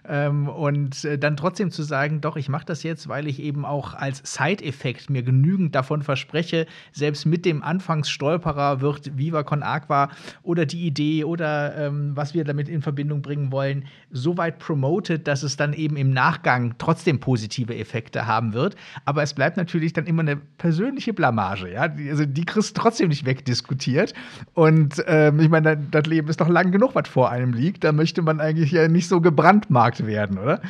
Ähm, 0.07 0.47
und 0.47 1.05
äh, 1.05 1.17
dann 1.17 1.37
trotzdem 1.37 1.71
zu 1.71 1.83
sagen, 1.83 2.21
doch, 2.21 2.35
ich 2.35 2.49
mache 2.49 2.65
das 2.65 2.83
jetzt, 2.83 3.07
weil 3.07 3.27
ich 3.27 3.39
eben 3.39 3.65
auch 3.65 3.93
als 3.93 4.21
Side-Effekt 4.23 5.09
mir 5.09 5.23
genügend 5.23 5.75
davon 5.75 6.01
verspreche, 6.01 6.65
selbst 6.91 7.25
mit 7.25 7.45
dem 7.45 7.63
Anfangsstolperer 7.63 8.81
wird 8.81 9.17
Viva 9.17 9.43
Con 9.43 9.63
Aqua 9.63 10.09
oder 10.43 10.65
die 10.65 10.85
Idee 10.85 11.23
oder 11.23 11.77
ähm, 11.77 12.11
was 12.15 12.33
wir 12.33 12.43
damit 12.43 12.67
in 12.67 12.81
Verbindung 12.81 13.21
bringen 13.21 13.51
wollen, 13.51 13.85
so 14.09 14.37
weit 14.37 14.59
promoted, 14.59 15.27
dass 15.27 15.43
es 15.43 15.55
dann 15.55 15.73
eben 15.73 15.97
im 15.97 16.11
Nachgang 16.11 16.75
trotzdem 16.77 17.19
positive 17.19 17.75
Effekte 17.75 18.25
haben 18.25 18.53
wird. 18.53 18.75
Aber 19.05 19.21
es 19.21 19.33
bleibt 19.33 19.57
natürlich 19.57 19.93
dann 19.93 20.07
immer 20.07 20.21
eine 20.21 20.35
persönliche 20.35 21.13
Blamage, 21.13 21.71
ja. 21.71 21.81
Also 22.09 22.25
die 22.25 22.45
kriegst 22.45 22.75
du 22.75 22.81
trotzdem 22.81 23.09
nicht 23.09 23.25
wegdiskutiert. 23.25 24.13
Und 24.53 25.03
ähm, 25.07 25.39
ich 25.39 25.49
meine, 25.49 25.77
das 25.77 26.05
Leben 26.05 26.27
ist 26.27 26.41
doch 26.41 26.49
lang 26.49 26.71
genug, 26.71 26.95
was 26.95 27.07
vor 27.07 27.29
einem 27.29 27.53
liegt. 27.53 27.83
Da 27.83 27.91
möchte 27.91 28.21
man 28.21 28.39
eigentlich 28.39 28.71
ja 28.71 28.87
nicht 28.87 29.07
so 29.07 29.21
gebrandmarkt 29.21 29.90
abgehakt 29.99 30.07
werden, 30.07 30.37
oder? 30.37 30.61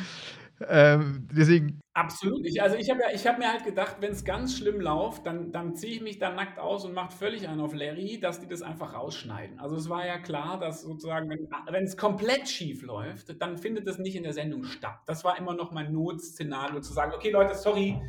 Ähm, 0.68 1.28
deswegen. 1.32 1.80
Absolut. 1.94 2.46
Ich, 2.46 2.62
also 2.62 2.76
ich 2.76 2.88
habe 2.88 3.00
ja, 3.00 3.18
hab 3.18 3.38
mir 3.38 3.50
halt 3.50 3.64
gedacht, 3.64 3.96
wenn 4.00 4.12
es 4.12 4.24
ganz 4.24 4.56
schlimm 4.56 4.80
läuft, 4.80 5.26
dann, 5.26 5.52
dann 5.52 5.74
ziehe 5.74 5.94
ich 5.94 6.00
mich 6.00 6.18
da 6.18 6.30
nackt 6.30 6.58
aus 6.58 6.84
und 6.84 6.94
mache 6.94 7.14
völlig 7.14 7.48
einen 7.48 7.60
auf 7.60 7.74
Larry, 7.74 8.18
dass 8.20 8.40
die 8.40 8.46
das 8.46 8.62
einfach 8.62 8.94
rausschneiden. 8.94 9.58
Also 9.58 9.76
es 9.76 9.88
war 9.88 10.06
ja 10.06 10.18
klar, 10.18 10.58
dass 10.58 10.82
sozusagen, 10.82 11.28
wenn 11.28 11.84
es 11.84 11.96
komplett 11.96 12.48
schief 12.48 12.82
läuft, 12.82 13.40
dann 13.42 13.58
findet 13.58 13.86
es 13.88 13.98
nicht 13.98 14.16
in 14.16 14.22
der 14.22 14.32
Sendung 14.32 14.64
statt. 14.64 15.00
Das 15.06 15.24
war 15.24 15.36
immer 15.36 15.54
noch 15.54 15.72
mein 15.72 15.92
Notszenario, 15.92 16.80
zu 16.80 16.92
sagen, 16.92 17.12
okay 17.14 17.30
Leute, 17.30 17.54
sorry, 17.54 18.00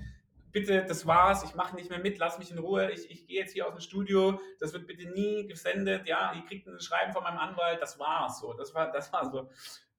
bitte, 0.51 0.85
das 0.87 1.05
war's, 1.05 1.43
ich 1.43 1.55
mache 1.55 1.75
nicht 1.75 1.89
mehr 1.89 1.99
mit, 1.99 2.19
lass 2.19 2.39
mich 2.39 2.51
in 2.51 2.59
Ruhe, 2.59 2.91
ich, 2.91 3.09
ich 3.09 3.25
gehe 3.27 3.41
jetzt 3.41 3.53
hier 3.53 3.67
aus 3.67 3.73
dem 3.73 3.81
Studio, 3.81 4.39
das 4.59 4.71
wird 4.71 4.87
bitte 4.87 5.09
nie 5.09 5.47
gesendet, 5.47 6.07
ja, 6.07 6.31
ihr 6.35 6.45
kriegt 6.45 6.67
ein 6.67 6.79
Schreiben 6.79 7.11
von 7.11 7.23
meinem 7.23 7.39
Anwalt, 7.39 7.81
das 7.81 7.99
war's 7.99 8.39
so, 8.39 8.53
das 8.53 8.73
war, 8.73 8.91
das 8.91 9.11
war 9.11 9.29
so. 9.29 9.49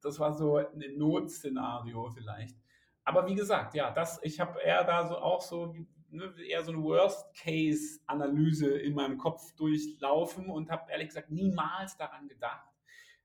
Das 0.04 0.18
war 0.18 0.32
so 0.32 0.56
ein 0.56 0.96
Notszenario 0.96 2.10
vielleicht. 2.10 2.56
Aber 3.04 3.26
wie 3.26 3.34
gesagt, 3.34 3.74
ja, 3.74 3.90
das, 3.90 4.20
ich 4.22 4.40
habe 4.40 4.60
eher 4.60 4.84
da 4.84 5.06
so 5.06 5.16
auch 5.16 5.42
so 5.42 5.74
ne, 6.10 6.32
eher 6.46 6.62
so 6.62 6.72
eine 6.72 6.82
Worst-Case-Analyse 6.82 8.70
in 8.78 8.94
meinem 8.94 9.18
Kopf 9.18 9.52
durchlaufen 9.56 10.48
und 10.48 10.70
habe 10.70 10.90
ehrlich 10.90 11.08
gesagt 11.08 11.30
niemals 11.30 11.96
daran 11.96 12.28
gedacht, 12.28 12.68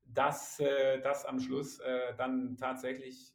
dass 0.06 0.60
äh, 0.60 1.00
das 1.02 1.26
am 1.26 1.40
Schluss 1.40 1.80
äh, 1.80 2.16
dann 2.18 2.58
tatsächlich 2.58 3.34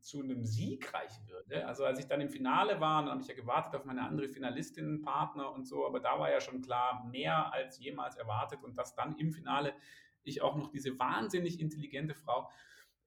zu 0.00 0.20
einem 0.20 0.44
Sieg 0.44 0.92
reichen 0.92 1.28
würde. 1.28 1.66
Also 1.66 1.84
als 1.84 1.98
ich 2.00 2.06
dann 2.06 2.20
im 2.20 2.28
Finale 2.28 2.80
war, 2.80 3.02
dann 3.02 3.12
habe 3.12 3.22
ich 3.22 3.28
ja 3.28 3.34
gewartet 3.34 3.74
auf 3.76 3.84
meine 3.84 4.02
andere 4.02 4.28
Finalistin, 4.28 5.00
Partner 5.02 5.52
und 5.52 5.66
so, 5.66 5.86
aber 5.86 6.00
da 6.00 6.18
war 6.18 6.30
ja 6.30 6.40
schon 6.40 6.60
klar, 6.60 7.06
mehr 7.10 7.52
als 7.52 7.78
jemals 7.78 8.16
erwartet 8.16 8.64
und 8.64 8.76
dass 8.76 8.94
dann 8.94 9.16
im 9.16 9.32
Finale 9.32 9.74
ich 10.24 10.42
auch 10.42 10.56
noch 10.56 10.68
diese 10.68 10.98
wahnsinnig 10.98 11.60
intelligente 11.60 12.14
Frau 12.14 12.48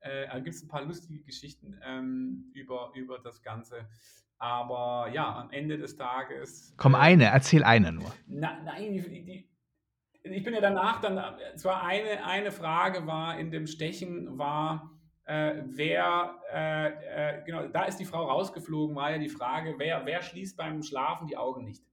äh, 0.05 0.27
da 0.27 0.39
gibt 0.39 0.55
es 0.55 0.63
ein 0.63 0.67
paar 0.67 0.83
lustige 0.83 1.23
Geschichten 1.23 1.79
ähm, 1.83 2.51
über, 2.53 2.91
über 2.95 3.19
das 3.19 3.41
Ganze. 3.41 3.87
Aber 4.37 5.09
ja, 5.13 5.35
am 5.35 5.49
Ende 5.51 5.77
des 5.77 5.95
Tages. 5.95 6.73
Komm, 6.77 6.93
äh, 6.93 6.97
eine, 6.97 7.25
erzähl 7.25 7.63
eine 7.63 7.91
nur. 7.91 8.11
Na, 8.27 8.61
nein, 8.63 8.93
die, 8.93 9.01
die, 9.01 9.49
ich 10.23 10.43
bin 10.43 10.53
ja 10.53 10.61
danach 10.61 11.01
dann, 11.01 11.21
zwar 11.55 11.83
eine, 11.83 12.23
eine 12.25 12.51
Frage 12.51 13.07
war 13.07 13.39
in 13.39 13.51
dem 13.51 13.67
Stechen, 13.67 14.37
war, 14.37 14.91
äh, 15.25 15.63
wer, 15.65 16.39
äh, 16.51 17.39
äh, 17.39 17.43
genau, 17.45 17.67
da 17.67 17.85
ist 17.85 17.97
die 17.97 18.05
Frau 18.05 18.25
rausgeflogen, 18.25 18.95
war 18.95 19.11
ja 19.11 19.17
die 19.17 19.29
Frage, 19.29 19.75
wer, 19.77 20.05
wer 20.05 20.21
schließt 20.21 20.57
beim 20.57 20.83
Schlafen 20.83 21.27
die 21.27 21.37
Augen 21.37 21.63
nicht? 21.63 21.83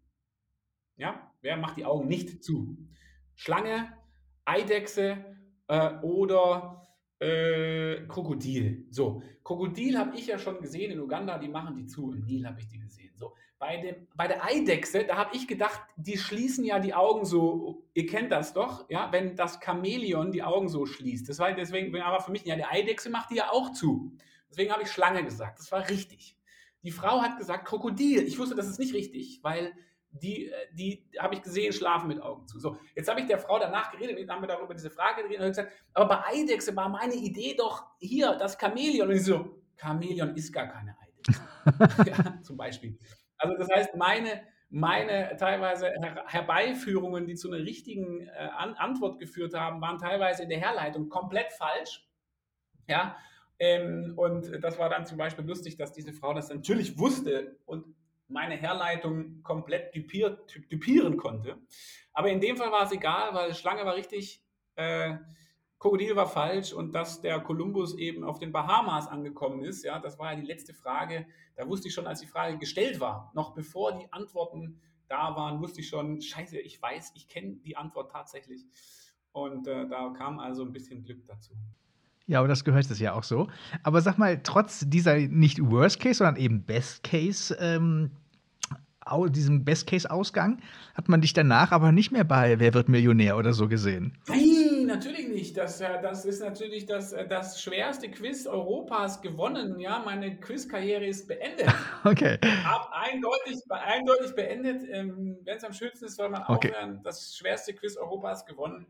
Ja, 0.96 1.30
wer 1.40 1.56
macht 1.56 1.76
die 1.78 1.84
Augen 1.84 2.08
nicht 2.08 2.44
zu? 2.44 2.76
Schlange, 3.34 3.92
Eidechse 4.44 5.24
äh, 5.68 5.94
oder 6.02 6.81
äh, 7.22 8.04
Krokodil. 8.08 8.86
So, 8.90 9.22
Krokodil 9.44 9.98
habe 9.98 10.16
ich 10.16 10.26
ja 10.26 10.38
schon 10.38 10.60
gesehen 10.60 10.90
in 10.90 11.00
Uganda, 11.00 11.38
die 11.38 11.48
machen 11.48 11.76
die 11.76 11.86
zu. 11.86 12.12
Im 12.12 12.24
Nil 12.24 12.46
habe 12.46 12.60
ich 12.60 12.68
die 12.68 12.78
gesehen. 12.78 13.12
So, 13.14 13.34
bei, 13.58 13.76
dem, 13.76 14.08
bei 14.16 14.26
der 14.26 14.44
Eidechse, 14.44 15.04
da 15.04 15.16
habe 15.16 15.36
ich 15.36 15.46
gedacht, 15.46 15.80
die 15.96 16.18
schließen 16.18 16.64
ja 16.64 16.80
die 16.80 16.94
Augen 16.94 17.24
so, 17.24 17.84
ihr 17.94 18.06
kennt 18.06 18.32
das 18.32 18.54
doch, 18.54 18.90
ja, 18.90 19.12
wenn 19.12 19.36
das 19.36 19.60
Chamäleon 19.64 20.32
die 20.32 20.42
Augen 20.42 20.68
so 20.68 20.84
schließt. 20.84 21.28
Das 21.28 21.38
war 21.38 21.52
deswegen, 21.52 21.96
aber 22.00 22.20
für 22.20 22.32
mich, 22.32 22.44
ja, 22.44 22.56
die 22.56 22.64
Eidechse 22.64 23.08
macht 23.08 23.30
die 23.30 23.36
ja 23.36 23.50
auch 23.50 23.72
zu. 23.72 24.12
Deswegen 24.50 24.72
habe 24.72 24.82
ich 24.82 24.90
Schlange 24.90 25.24
gesagt. 25.24 25.60
Das 25.60 25.70
war 25.70 25.88
richtig. 25.88 26.36
Die 26.82 26.90
Frau 26.90 27.22
hat 27.22 27.38
gesagt 27.38 27.66
Krokodil. 27.66 28.22
Ich 28.24 28.38
wusste, 28.38 28.56
das 28.56 28.66
ist 28.66 28.80
nicht 28.80 28.94
richtig, 28.94 29.38
weil 29.42 29.72
die, 30.12 30.46
äh, 30.46 30.52
die 30.72 31.08
habe 31.18 31.34
ich 31.34 31.42
gesehen, 31.42 31.72
schlafen 31.72 32.08
mit 32.08 32.20
Augen 32.20 32.46
zu. 32.46 32.58
So, 32.58 32.76
jetzt 32.94 33.08
habe 33.08 33.20
ich 33.20 33.26
der 33.26 33.38
Frau 33.38 33.58
danach 33.58 33.90
geredet, 33.90 34.18
dann 34.20 34.36
haben 34.36 34.42
wir 34.42 34.48
darüber 34.48 34.74
diese 34.74 34.90
Frage 34.90 35.22
geredet 35.22 35.40
und 35.40 35.48
gesagt, 35.48 35.72
aber 35.94 36.08
bei 36.08 36.26
Eidechse 36.26 36.74
war 36.76 36.88
meine 36.88 37.14
Idee 37.14 37.54
doch 37.56 37.84
hier, 37.98 38.36
das 38.36 38.58
Chamäleon. 38.58 39.08
Und 39.08 39.14
ich 39.14 39.24
so, 39.24 39.62
Chamäleon 39.76 40.34
ist 40.36 40.52
gar 40.52 40.68
keine 40.68 40.96
Eidechse. 41.00 41.42
ja, 42.10 42.42
zum 42.42 42.56
Beispiel. 42.56 42.98
Also 43.38 43.56
das 43.56 43.68
heißt, 43.74 43.96
meine, 43.96 44.42
meine 44.68 45.36
teilweise 45.36 45.86
Her 45.86 46.24
Herbeiführungen, 46.26 47.26
die 47.26 47.34
zu 47.34 47.50
einer 47.50 47.64
richtigen 47.64 48.28
äh, 48.28 48.48
An 48.56 48.74
Antwort 48.74 49.18
geführt 49.18 49.54
haben, 49.54 49.80
waren 49.80 49.98
teilweise 49.98 50.44
in 50.44 50.48
der 50.48 50.58
Herleitung 50.58 51.08
komplett 51.08 51.52
falsch. 51.52 52.06
Ja, 52.88 53.16
ähm, 53.58 54.14
und 54.16 54.62
das 54.62 54.78
war 54.78 54.90
dann 54.90 55.06
zum 55.06 55.18
Beispiel 55.18 55.44
lustig, 55.44 55.76
dass 55.76 55.92
diese 55.92 56.12
Frau 56.12 56.34
das 56.34 56.48
natürlich 56.48 56.98
wusste 56.98 57.56
und 57.64 57.86
meine 58.32 58.56
Herleitung 58.56 59.42
komplett 59.42 59.94
dupiert, 59.94 60.60
dupieren 60.70 61.16
konnte. 61.16 61.58
Aber 62.12 62.28
in 62.28 62.40
dem 62.40 62.56
Fall 62.56 62.72
war 62.72 62.84
es 62.84 62.92
egal, 62.92 63.34
weil 63.34 63.54
Schlange 63.54 63.84
war 63.84 63.94
richtig, 63.94 64.42
äh, 64.76 65.16
Krokodil 65.78 66.14
war 66.14 66.28
falsch 66.28 66.72
und 66.72 66.92
dass 66.92 67.20
der 67.20 67.40
Kolumbus 67.40 67.96
eben 67.96 68.22
auf 68.22 68.38
den 68.38 68.52
Bahamas 68.52 69.08
angekommen 69.08 69.64
ist, 69.64 69.84
ja, 69.84 69.98
das 69.98 70.18
war 70.18 70.32
ja 70.32 70.38
die 70.38 70.46
letzte 70.46 70.74
Frage. 70.74 71.26
Da 71.56 71.66
wusste 71.66 71.88
ich 71.88 71.94
schon, 71.94 72.06
als 72.06 72.20
die 72.20 72.28
Frage 72.28 72.56
gestellt 72.58 73.00
war, 73.00 73.32
noch 73.34 73.52
bevor 73.52 73.98
die 73.98 74.12
Antworten 74.12 74.80
da 75.08 75.34
waren, 75.34 75.60
wusste 75.60 75.80
ich 75.80 75.88
schon, 75.88 76.22
scheiße, 76.22 76.58
ich 76.58 76.80
weiß, 76.80 77.12
ich 77.16 77.28
kenne 77.28 77.56
die 77.64 77.76
Antwort 77.76 78.12
tatsächlich. 78.12 78.64
Und 79.32 79.66
äh, 79.66 79.88
da 79.88 80.10
kam 80.16 80.38
also 80.38 80.62
ein 80.62 80.72
bisschen 80.72 81.02
Glück 81.04 81.26
dazu. 81.26 81.52
Ja, 82.26 82.38
aber 82.38 82.48
das 82.48 82.64
gehört 82.64 82.88
es 82.88 82.98
ja 82.98 83.14
auch 83.14 83.24
so. 83.24 83.48
Aber 83.82 84.00
sag 84.00 84.18
mal, 84.18 84.40
trotz 84.42 84.84
dieser 84.88 85.16
nicht 85.16 85.60
Worst 85.60 86.00
Case, 86.00 86.18
sondern 86.18 86.36
eben 86.36 86.64
Best 86.64 87.02
Case 87.02 87.56
ähm, 87.58 88.12
diesem 89.28 89.64
Best-Case-Ausgang 89.64 90.60
hat 90.94 91.08
man 91.08 91.20
dich 91.20 91.32
danach 91.32 91.72
aber 91.72 91.92
nicht 91.92 92.12
mehr 92.12 92.24
bei 92.24 92.58
Wer 92.58 92.74
wird 92.74 92.88
Millionär 92.88 93.36
oder 93.36 93.52
so 93.52 93.68
gesehen. 93.68 94.18
Nein, 94.28 94.86
natürlich 94.86 95.28
nicht. 95.28 95.56
Das, 95.56 95.78
das 95.78 96.24
ist 96.24 96.40
natürlich 96.40 96.86
das, 96.86 97.14
das 97.28 97.60
schwerste 97.62 98.10
Quiz 98.10 98.46
Europas 98.46 99.22
gewonnen. 99.22 99.78
Ja, 99.78 100.02
meine 100.04 100.38
Quizkarriere 100.38 101.06
ist 101.06 101.28
beendet. 101.28 101.68
Okay. 102.04 102.38
Ab, 102.64 102.90
eindeutig, 102.92 103.60
eindeutig 103.68 104.34
beendet. 104.34 104.82
Ähm, 104.90 105.38
Wenn 105.44 105.56
es 105.56 105.62
am 105.62 105.72
schönsten 105.72 106.06
ist, 106.06 106.16
soll 106.16 106.30
man 106.30 106.42
okay. 106.48 106.72
aufhören. 106.72 107.00
Das 107.04 107.36
schwerste 107.36 107.74
Quiz 107.74 107.96
Europas 107.96 108.44
gewonnen. 108.44 108.86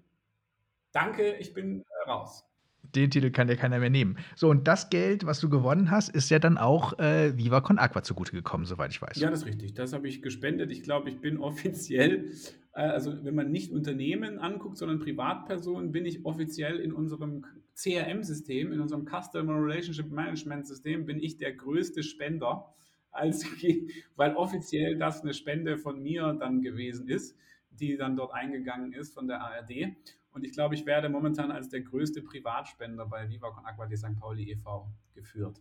Danke, 0.93 1.35
ich 1.35 1.53
bin 1.53 1.83
äh, 1.83 2.11
raus 2.11 2.43
den 2.83 3.11
Titel 3.11 3.31
kann 3.31 3.49
dir 3.49 3.57
keiner 3.57 3.79
mehr 3.79 3.91
nehmen. 3.91 4.19
So, 4.37 4.51
und 4.51 4.67
das 4.69 4.91
Geld, 4.91 5.25
was 5.25 5.41
du 5.41 5.49
gewonnen 5.49 5.91
hast, 5.91 6.09
ist 6.09 6.31
ja 6.31 6.39
dann 6.39 6.59
auch 6.59 6.99
äh, 6.99 7.37
Viva 7.37 7.61
Con 7.61 7.79
Aqua 7.79 8.03
zugute 8.03 8.33
gekommen, 8.33 8.65
soweit 8.65 8.91
ich 8.91 9.01
weiß. 9.01 9.19
Ja, 9.21 9.31
das 9.31 9.41
ist 9.41 9.47
richtig. 9.47 9.75
Das 9.75 9.93
habe 9.93 10.09
ich 10.09 10.21
gespendet. 10.21 10.71
Ich 10.71 10.83
glaube, 10.83 11.09
ich 11.09 11.21
bin 11.21 11.39
offiziell, 11.39 12.33
äh, 12.75 12.81
also 12.81 13.25
wenn 13.25 13.35
man 13.35 13.51
nicht 13.51 13.73
Unternehmen 13.73 14.39
anguckt, 14.39 14.77
sondern 14.77 14.99
Privatpersonen, 14.99 15.93
bin 15.93 16.05
ich 16.05 16.25
offiziell 16.25 16.79
in 16.81 16.93
unserem 16.93 17.47
CRM-System, 17.75 18.73
in 18.73 18.81
unserem 18.81 19.07
Customer 19.07 19.55
Relationship 19.55 20.11
Management 20.11 20.67
System, 20.67 21.07
bin 21.07 21.21
ich 21.21 21.39
der 21.39 21.53
größte 21.53 22.03
Spender, 22.03 22.75
als, 23.11 23.45
weil 24.17 24.35
offiziell 24.35 24.99
das 24.99 25.23
eine 25.23 25.35
Spende 25.35 25.79
von 25.79 26.03
mir 26.03 26.37
dann 26.39 26.63
gewesen 26.63 27.09
ist, 27.09 27.37
die 27.71 27.97
dann 27.97 28.17
dort 28.17 28.35
eingegangen 28.35 28.93
ist 28.93 29.15
von 29.15 29.29
der 29.29 29.41
ARD. 29.41 29.97
Und 30.33 30.45
ich 30.45 30.53
glaube, 30.53 30.75
ich 30.75 30.87
werde 30.87 31.09
momentan 31.09 31.51
als 31.51 31.69
der 31.69 31.83
größte 31.83 32.23
Privatspender 32.23 33.07
bei 33.07 33.29
Viva 33.29 33.51
Con 33.51 33.65
Aqua 33.67 33.87
de 33.87 33.97
St. 33.97 34.19
Pauli 34.19 34.51
e.V. 34.51 34.91
geführt. 35.15 35.61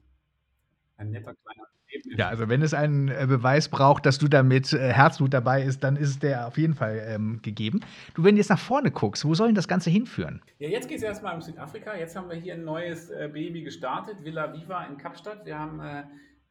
Ein 0.98 1.10
netter 1.10 1.34
kleiner 1.34 1.68
Ergebnis. 1.88 2.18
Ja, 2.18 2.30
also 2.30 2.48
wenn 2.48 2.62
es 2.62 2.74
einen 2.74 3.10
äh, 3.10 3.26
Beweis 3.28 3.70
braucht, 3.70 4.06
dass 4.06 4.18
du 4.18 4.28
da 4.28 4.44
mit 4.44 4.72
äh, 4.72 4.94
Herzblut 4.94 5.34
dabei 5.34 5.64
ist, 5.64 5.84
dann 5.84 5.96
ist 5.98 6.24
der 6.24 6.48
auf 6.48 6.58
jeden 6.58 6.76
Fall 6.76 7.04
ähm, 7.08 7.42
gegeben. 7.42 7.82
Du, 8.14 8.24
wenn 8.24 8.36
du 8.36 8.40
jetzt 8.40 8.50
nach 8.50 8.60
vorne 8.60 8.92
guckst, 8.92 9.26
wo 9.26 9.34
soll 9.34 9.48
denn 9.48 9.56
das 9.56 9.68
Ganze 9.68 9.90
hinführen? 9.90 10.42
Ja, 10.60 10.70
jetzt 10.70 10.88
geht 10.88 10.98
es 10.98 11.04
erstmal 11.04 11.36
um 11.36 11.42
Südafrika. 11.42 11.96
Jetzt 11.96 12.16
haben 12.16 12.30
wir 12.30 12.38
hier 12.38 12.54
ein 12.54 12.64
neues 12.64 13.10
äh, 13.10 13.30
Baby 13.32 13.64
gestartet, 13.64 14.24
Villa 14.24 14.54
Viva 14.54 14.86
in 14.86 14.98
Kapstadt. 14.98 15.46
Wir 15.46 15.58
haben 15.58 15.80
äh, 15.80 16.04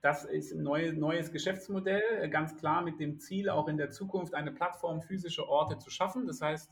das 0.03 0.25
ist 0.25 0.53
ein 0.53 0.63
neues, 0.63 0.97
neues 0.97 1.31
Geschäftsmodell, 1.31 2.03
äh, 2.23 2.29
ganz 2.29 2.57
klar 2.57 2.83
mit 2.83 3.01
dem 3.01 3.19
Ziel, 3.19 3.51
auch 3.51 3.69
in 3.69 3.77
der 3.77 3.91
Zukunft 3.91 4.35
eine 4.35 4.53
Plattform 4.53 5.03
physische 5.03 5.49
Orte 5.49 5.79
zu 5.79 5.91
schaffen. 5.91 6.27
Das 6.27 6.41
heißt, 6.41 6.71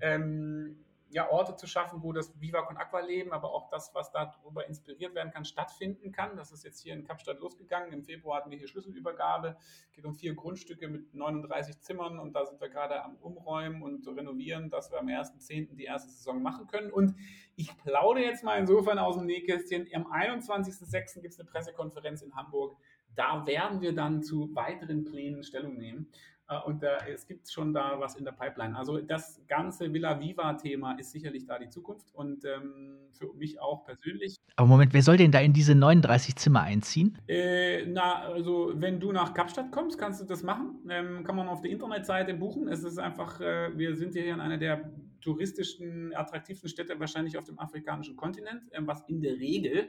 ähm, 0.00 0.76
ja, 1.12 1.30
Orte 1.30 1.56
zu 1.56 1.66
schaffen, 1.66 2.02
wo 2.02 2.12
das 2.12 2.40
Viva 2.40 2.62
Con 2.62 2.78
Aqua 2.78 3.00
Leben, 3.00 3.32
aber 3.32 3.52
auch 3.52 3.68
das, 3.68 3.94
was 3.94 4.10
darüber 4.12 4.66
inspiriert 4.66 5.14
werden 5.14 5.30
kann, 5.30 5.44
stattfinden 5.44 6.10
kann. 6.10 6.36
Das 6.36 6.52
ist 6.52 6.64
jetzt 6.64 6.80
hier 6.80 6.94
in 6.94 7.04
Kapstadt 7.04 7.38
losgegangen. 7.38 7.92
Im 7.92 8.02
Februar 8.02 8.38
hatten 8.38 8.50
wir 8.50 8.56
hier 8.56 8.66
Schlüsselübergabe. 8.66 9.56
Es 9.88 9.92
geht 9.92 10.06
um 10.06 10.14
vier 10.14 10.34
Grundstücke 10.34 10.88
mit 10.88 11.14
39 11.14 11.80
Zimmern 11.80 12.18
und 12.18 12.32
da 12.32 12.46
sind 12.46 12.60
wir 12.60 12.70
gerade 12.70 13.02
am 13.02 13.16
Umräumen 13.16 13.82
und 13.82 14.08
renovieren, 14.08 14.70
dass 14.70 14.90
wir 14.90 14.98
am 14.98 15.06
1.10. 15.06 15.76
die 15.76 15.84
erste 15.84 16.10
Saison 16.10 16.42
machen 16.42 16.66
können. 16.66 16.90
Und 16.90 17.14
ich 17.56 17.76
plaudere 17.76 18.24
jetzt 18.24 18.42
mal 18.42 18.58
insofern 18.58 18.98
aus 18.98 19.16
dem 19.16 19.26
Nähkästchen. 19.26 19.88
Am 19.94 20.10
21.06. 20.10 21.20
gibt 21.20 21.34
es 21.34 21.40
eine 21.40 21.48
Pressekonferenz 21.48 22.22
in 22.22 22.34
Hamburg. 22.34 22.78
Da 23.14 23.46
werden 23.46 23.82
wir 23.82 23.94
dann 23.94 24.22
zu 24.22 24.54
weiteren 24.54 25.04
Plänen 25.04 25.44
Stellung 25.44 25.76
nehmen. 25.76 26.08
Äh, 26.48 26.58
und 26.66 26.82
da, 26.82 26.98
es 27.12 27.26
gibt 27.26 27.50
schon 27.50 27.72
da 27.72 27.98
was 27.98 28.16
in 28.16 28.24
der 28.24 28.32
Pipeline. 28.32 28.76
Also 28.76 28.98
das 28.98 29.40
ganze 29.46 29.92
Villa 29.92 30.18
Viva-Thema 30.20 30.92
ist 30.98 31.12
sicherlich 31.12 31.46
da 31.46 31.58
die 31.58 31.68
Zukunft 31.68 32.14
und 32.14 32.44
ähm, 32.44 32.98
für 33.12 33.32
mich 33.34 33.60
auch 33.60 33.84
persönlich. 33.84 34.36
Aber 34.56 34.68
Moment, 34.68 34.92
wer 34.92 35.02
soll 35.02 35.16
denn 35.16 35.32
da 35.32 35.40
in 35.40 35.52
diese 35.52 35.74
39 35.74 36.36
Zimmer 36.36 36.62
einziehen? 36.62 37.18
Äh, 37.28 37.86
na, 37.86 38.22
also 38.22 38.72
wenn 38.74 39.00
du 39.00 39.12
nach 39.12 39.34
Kapstadt 39.34 39.70
kommst, 39.72 39.98
kannst 39.98 40.20
du 40.20 40.24
das 40.24 40.42
machen. 40.42 40.78
Ähm, 40.88 41.24
kann 41.24 41.36
man 41.36 41.48
auf 41.48 41.62
der 41.62 41.70
Internetseite 41.70 42.34
buchen. 42.34 42.68
Es 42.68 42.84
ist 42.84 42.98
einfach, 42.98 43.40
äh, 43.40 43.76
wir 43.76 43.96
sind 43.96 44.14
hier 44.14 44.32
in 44.32 44.40
einer 44.40 44.58
der 44.58 44.90
touristischen, 45.20 46.14
attraktivsten 46.14 46.68
Städte 46.68 46.98
wahrscheinlich 46.98 47.38
auf 47.38 47.44
dem 47.44 47.58
afrikanischen 47.58 48.16
Kontinent, 48.16 48.62
äh, 48.72 48.80
was 48.80 49.02
in 49.08 49.20
der 49.20 49.34
Regel 49.34 49.88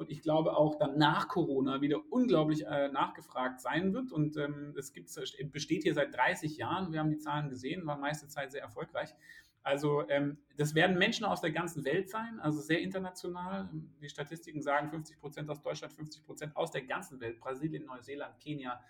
und 0.00 0.10
ich 0.10 0.22
glaube 0.22 0.56
auch 0.56 0.76
dann 0.76 0.96
nach 0.96 1.28
Corona 1.28 1.82
wieder 1.82 2.00
unglaublich 2.10 2.64
äh, 2.64 2.88
nachgefragt 2.88 3.60
sein 3.60 3.92
wird. 3.92 4.12
Und 4.12 4.34
ähm, 4.38 4.74
es 4.78 4.94
gibt, 4.94 5.10
besteht 5.52 5.82
hier 5.82 5.92
seit 5.92 6.16
30 6.16 6.56
Jahren. 6.56 6.90
Wir 6.90 7.00
haben 7.00 7.10
die 7.10 7.18
Zahlen 7.18 7.50
gesehen, 7.50 7.86
war 7.86 7.98
meiste 7.98 8.26
Zeit 8.26 8.50
sehr 8.50 8.62
erfolgreich. 8.62 9.14
Also 9.62 10.08
ähm, 10.08 10.38
das 10.56 10.74
werden 10.74 10.96
Menschen 10.96 11.26
aus 11.26 11.42
der 11.42 11.50
ganzen 11.50 11.84
Welt 11.84 12.08
sein, 12.08 12.40
also 12.40 12.62
sehr 12.62 12.80
international. 12.80 13.68
Die 14.00 14.08
Statistiken 14.08 14.62
sagen 14.62 14.88
50 14.88 15.20
Prozent 15.20 15.50
aus 15.50 15.60
Deutschland, 15.60 15.92
50 15.92 16.24
Prozent 16.24 16.56
aus 16.56 16.70
der 16.70 16.80
ganzen 16.80 17.20
Welt, 17.20 17.38
Brasilien, 17.38 17.84
Neuseeland, 17.84 18.40
Kenia, 18.40 18.82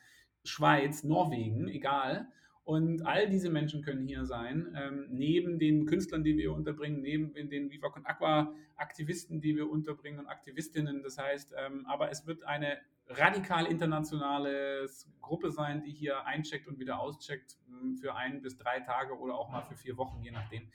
Schweiz, 0.45 1.03
Norwegen, 1.03 1.67
egal. 1.67 2.31
Und 2.65 3.07
all 3.07 3.29
diese 3.29 3.51
Menschen 3.51 3.83
können 3.83 4.07
hier 4.07 4.25
sein, 4.27 4.77
ähm, 4.77 5.07
neben 5.11 5.59
den 5.59 5.87
Künstlern, 5.87 6.23
die 6.23 6.37
wir 6.37 6.53
unterbringen, 6.53 7.01
neben 7.01 7.33
den 7.35 7.71
Viva 7.71 7.89
Con 7.89 8.05
Aqua 8.07 8.55
Aktivisten, 8.77 9.41
die 9.41 9.57
wir 9.57 9.69
unterbringen 9.69 10.21
und 10.21 10.27
Aktivistinnen. 10.27 11.03
Das 11.03 11.19
heißt, 11.19 11.55
ähm, 11.57 11.87
aber 11.87 12.11
es 12.11 12.27
wird 12.27 12.45
eine 12.45 12.79
radikal 13.09 13.67
internationale 13.67 14.89
Gruppe 15.21 15.51
sein, 15.51 15.83
die 15.83 15.91
hier 15.91 16.27
eincheckt 16.27 16.69
und 16.69 16.79
wieder 16.79 17.01
auscheckt 17.01 17.59
hm, 17.67 17.97
für 17.97 18.15
ein 18.15 18.41
bis 18.41 18.57
drei 18.57 18.81
Tage 18.81 19.19
oder 19.19 19.35
auch 19.35 19.51
mal 19.51 19.63
für 19.63 19.75
vier 19.75 19.97
Wochen, 19.97 20.23
je 20.23 20.31
nachdem. 20.31 20.69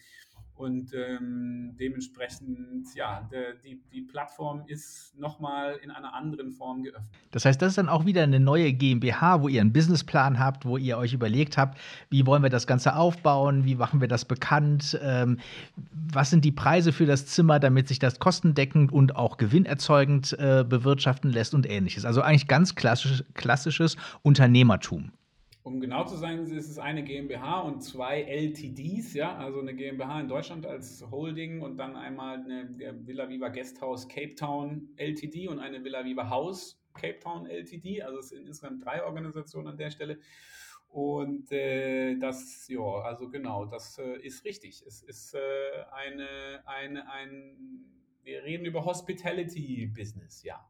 Und 0.55 0.93
ähm, 0.93 1.75
dementsprechend, 1.77 2.95
ja, 2.95 3.27
de, 3.29 3.55
die, 3.61 3.81
die 3.91 4.01
Plattform 4.01 4.63
ist 4.67 5.13
nochmal 5.17 5.77
in 5.83 5.91
einer 5.91 6.13
anderen 6.13 6.51
Form 6.51 6.81
geöffnet. 6.81 7.09
Das 7.31 7.43
heißt, 7.43 7.61
das 7.61 7.69
ist 7.69 7.77
dann 7.77 7.89
auch 7.89 8.05
wieder 8.05 8.23
eine 8.23 8.39
neue 8.39 8.71
GmbH, 8.71 9.41
wo 9.41 9.49
ihr 9.49 9.59
einen 9.59 9.73
Businessplan 9.73 10.39
habt, 10.39 10.65
wo 10.65 10.77
ihr 10.77 10.97
euch 10.97 11.11
überlegt 11.11 11.57
habt, 11.57 11.77
wie 12.09 12.25
wollen 12.25 12.41
wir 12.41 12.49
das 12.49 12.67
Ganze 12.67 12.95
aufbauen, 12.95 13.65
wie 13.65 13.75
machen 13.75 13.99
wir 13.99 14.07
das 14.07 14.23
bekannt, 14.23 14.97
ähm, 15.03 15.39
was 15.91 16.29
sind 16.29 16.45
die 16.45 16.53
Preise 16.53 16.93
für 16.93 17.05
das 17.05 17.25
Zimmer, 17.25 17.59
damit 17.59 17.89
sich 17.89 17.99
das 17.99 18.19
kostendeckend 18.19 18.93
und 18.93 19.17
auch 19.17 19.35
gewinnerzeugend 19.35 20.39
äh, 20.39 20.63
bewirtschaften 20.67 21.31
lässt 21.31 21.53
und 21.53 21.69
ähnliches. 21.69 22.05
Also 22.05 22.21
eigentlich 22.21 22.47
ganz 22.47 22.75
klassisch, 22.75 23.25
klassisches 23.33 23.97
Unternehmertum. 24.21 25.11
Um 25.65 25.79
genau 25.79 26.05
zu 26.05 26.15
sein, 26.15 26.43
ist 26.43 26.69
es 26.69 26.77
eine 26.77 27.03
GmbH 27.03 27.61
und 27.61 27.81
zwei 27.81 28.21
LTDs, 28.21 29.15
ja, 29.15 29.35
also 29.35 29.61
eine 29.61 29.73
GmbH 29.73 30.21
in 30.21 30.27
Deutschland 30.27 30.63
als 30.67 31.03
Holding 31.09 31.63
und 31.63 31.77
dann 31.77 31.95
einmal 31.95 32.37
eine 32.37 32.69
Villa 33.07 33.27
Viva 33.27 33.49
Guesthouse 33.49 34.07
Cape 34.07 34.35
Town 34.35 34.89
LTD 34.95 35.47
und 35.47 35.57
eine 35.57 35.83
Villa 35.83 36.05
Viva 36.05 36.29
House 36.29 36.79
Cape 36.93 37.17
Town 37.19 37.47
LTD. 37.47 38.03
Also 38.03 38.19
es 38.19 38.29
sind 38.29 38.45
insgesamt 38.45 38.85
drei 38.85 39.03
Organisationen 39.03 39.69
an 39.69 39.77
der 39.77 39.89
Stelle. 39.89 40.19
Und 40.87 41.51
äh, 41.51 42.15
das, 42.19 42.67
ja, 42.67 43.01
also 43.01 43.27
genau, 43.27 43.65
das 43.65 43.97
äh, 43.97 44.19
ist 44.19 44.45
richtig. 44.45 44.83
Es 44.85 45.01
ist 45.01 45.33
äh, 45.33 45.39
eine, 45.91 46.61
eine, 46.67 47.11
ein, 47.11 47.57
wir 48.21 48.43
reden 48.43 48.65
über 48.65 48.85
Hospitality 48.85 49.87
Business, 49.87 50.43
ja. 50.43 50.63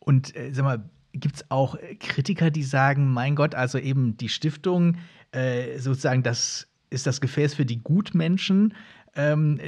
Und 0.00 0.36
äh, 0.36 0.52
sag 0.52 0.64
mal, 0.64 0.90
gibt 1.12 1.36
es 1.36 1.50
auch 1.50 1.74
äh, 1.74 1.94
Kritiker, 1.96 2.50
die 2.50 2.62
sagen, 2.62 3.08
mein 3.12 3.36
Gott, 3.36 3.54
also 3.54 3.78
eben 3.78 4.16
die 4.16 4.28
Stiftung, 4.28 4.96
äh, 5.32 5.78
sozusagen, 5.78 6.22
das 6.22 6.68
ist 6.90 7.06
das 7.06 7.20
Gefäß 7.20 7.54
für 7.54 7.66
die 7.66 7.82
Gutmenschen. 7.82 8.74
Ähm, 9.14 9.58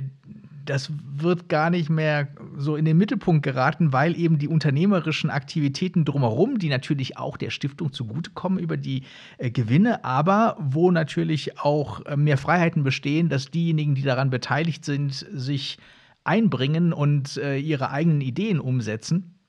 das 0.64 0.92
wird 1.16 1.48
gar 1.48 1.70
nicht 1.70 1.90
mehr 1.90 2.28
so 2.56 2.76
in 2.76 2.84
den 2.84 2.96
Mittelpunkt 2.96 3.42
geraten, 3.42 3.92
weil 3.92 4.16
eben 4.18 4.38
die 4.38 4.48
unternehmerischen 4.48 5.30
Aktivitäten 5.30 6.04
drumherum, 6.04 6.58
die 6.58 6.68
natürlich 6.68 7.16
auch 7.16 7.36
der 7.36 7.50
Stiftung 7.50 7.92
zugutekommen 7.92 8.58
über 8.58 8.76
die 8.76 9.02
äh, 9.38 9.50
Gewinne, 9.50 10.04
aber 10.04 10.56
wo 10.60 10.90
natürlich 10.90 11.58
auch 11.58 12.04
äh, 12.06 12.16
mehr 12.16 12.38
Freiheiten 12.38 12.84
bestehen, 12.84 13.28
dass 13.28 13.50
diejenigen, 13.50 13.94
die 13.94 14.02
daran 14.02 14.30
beteiligt 14.30 14.84
sind, 14.84 15.26
sich 15.32 15.78
einbringen 16.24 16.92
und 16.92 17.36
äh, 17.38 17.58
ihre 17.58 17.90
eigenen 17.90 18.20
Ideen 18.20 18.60
umsetzen 18.60 19.39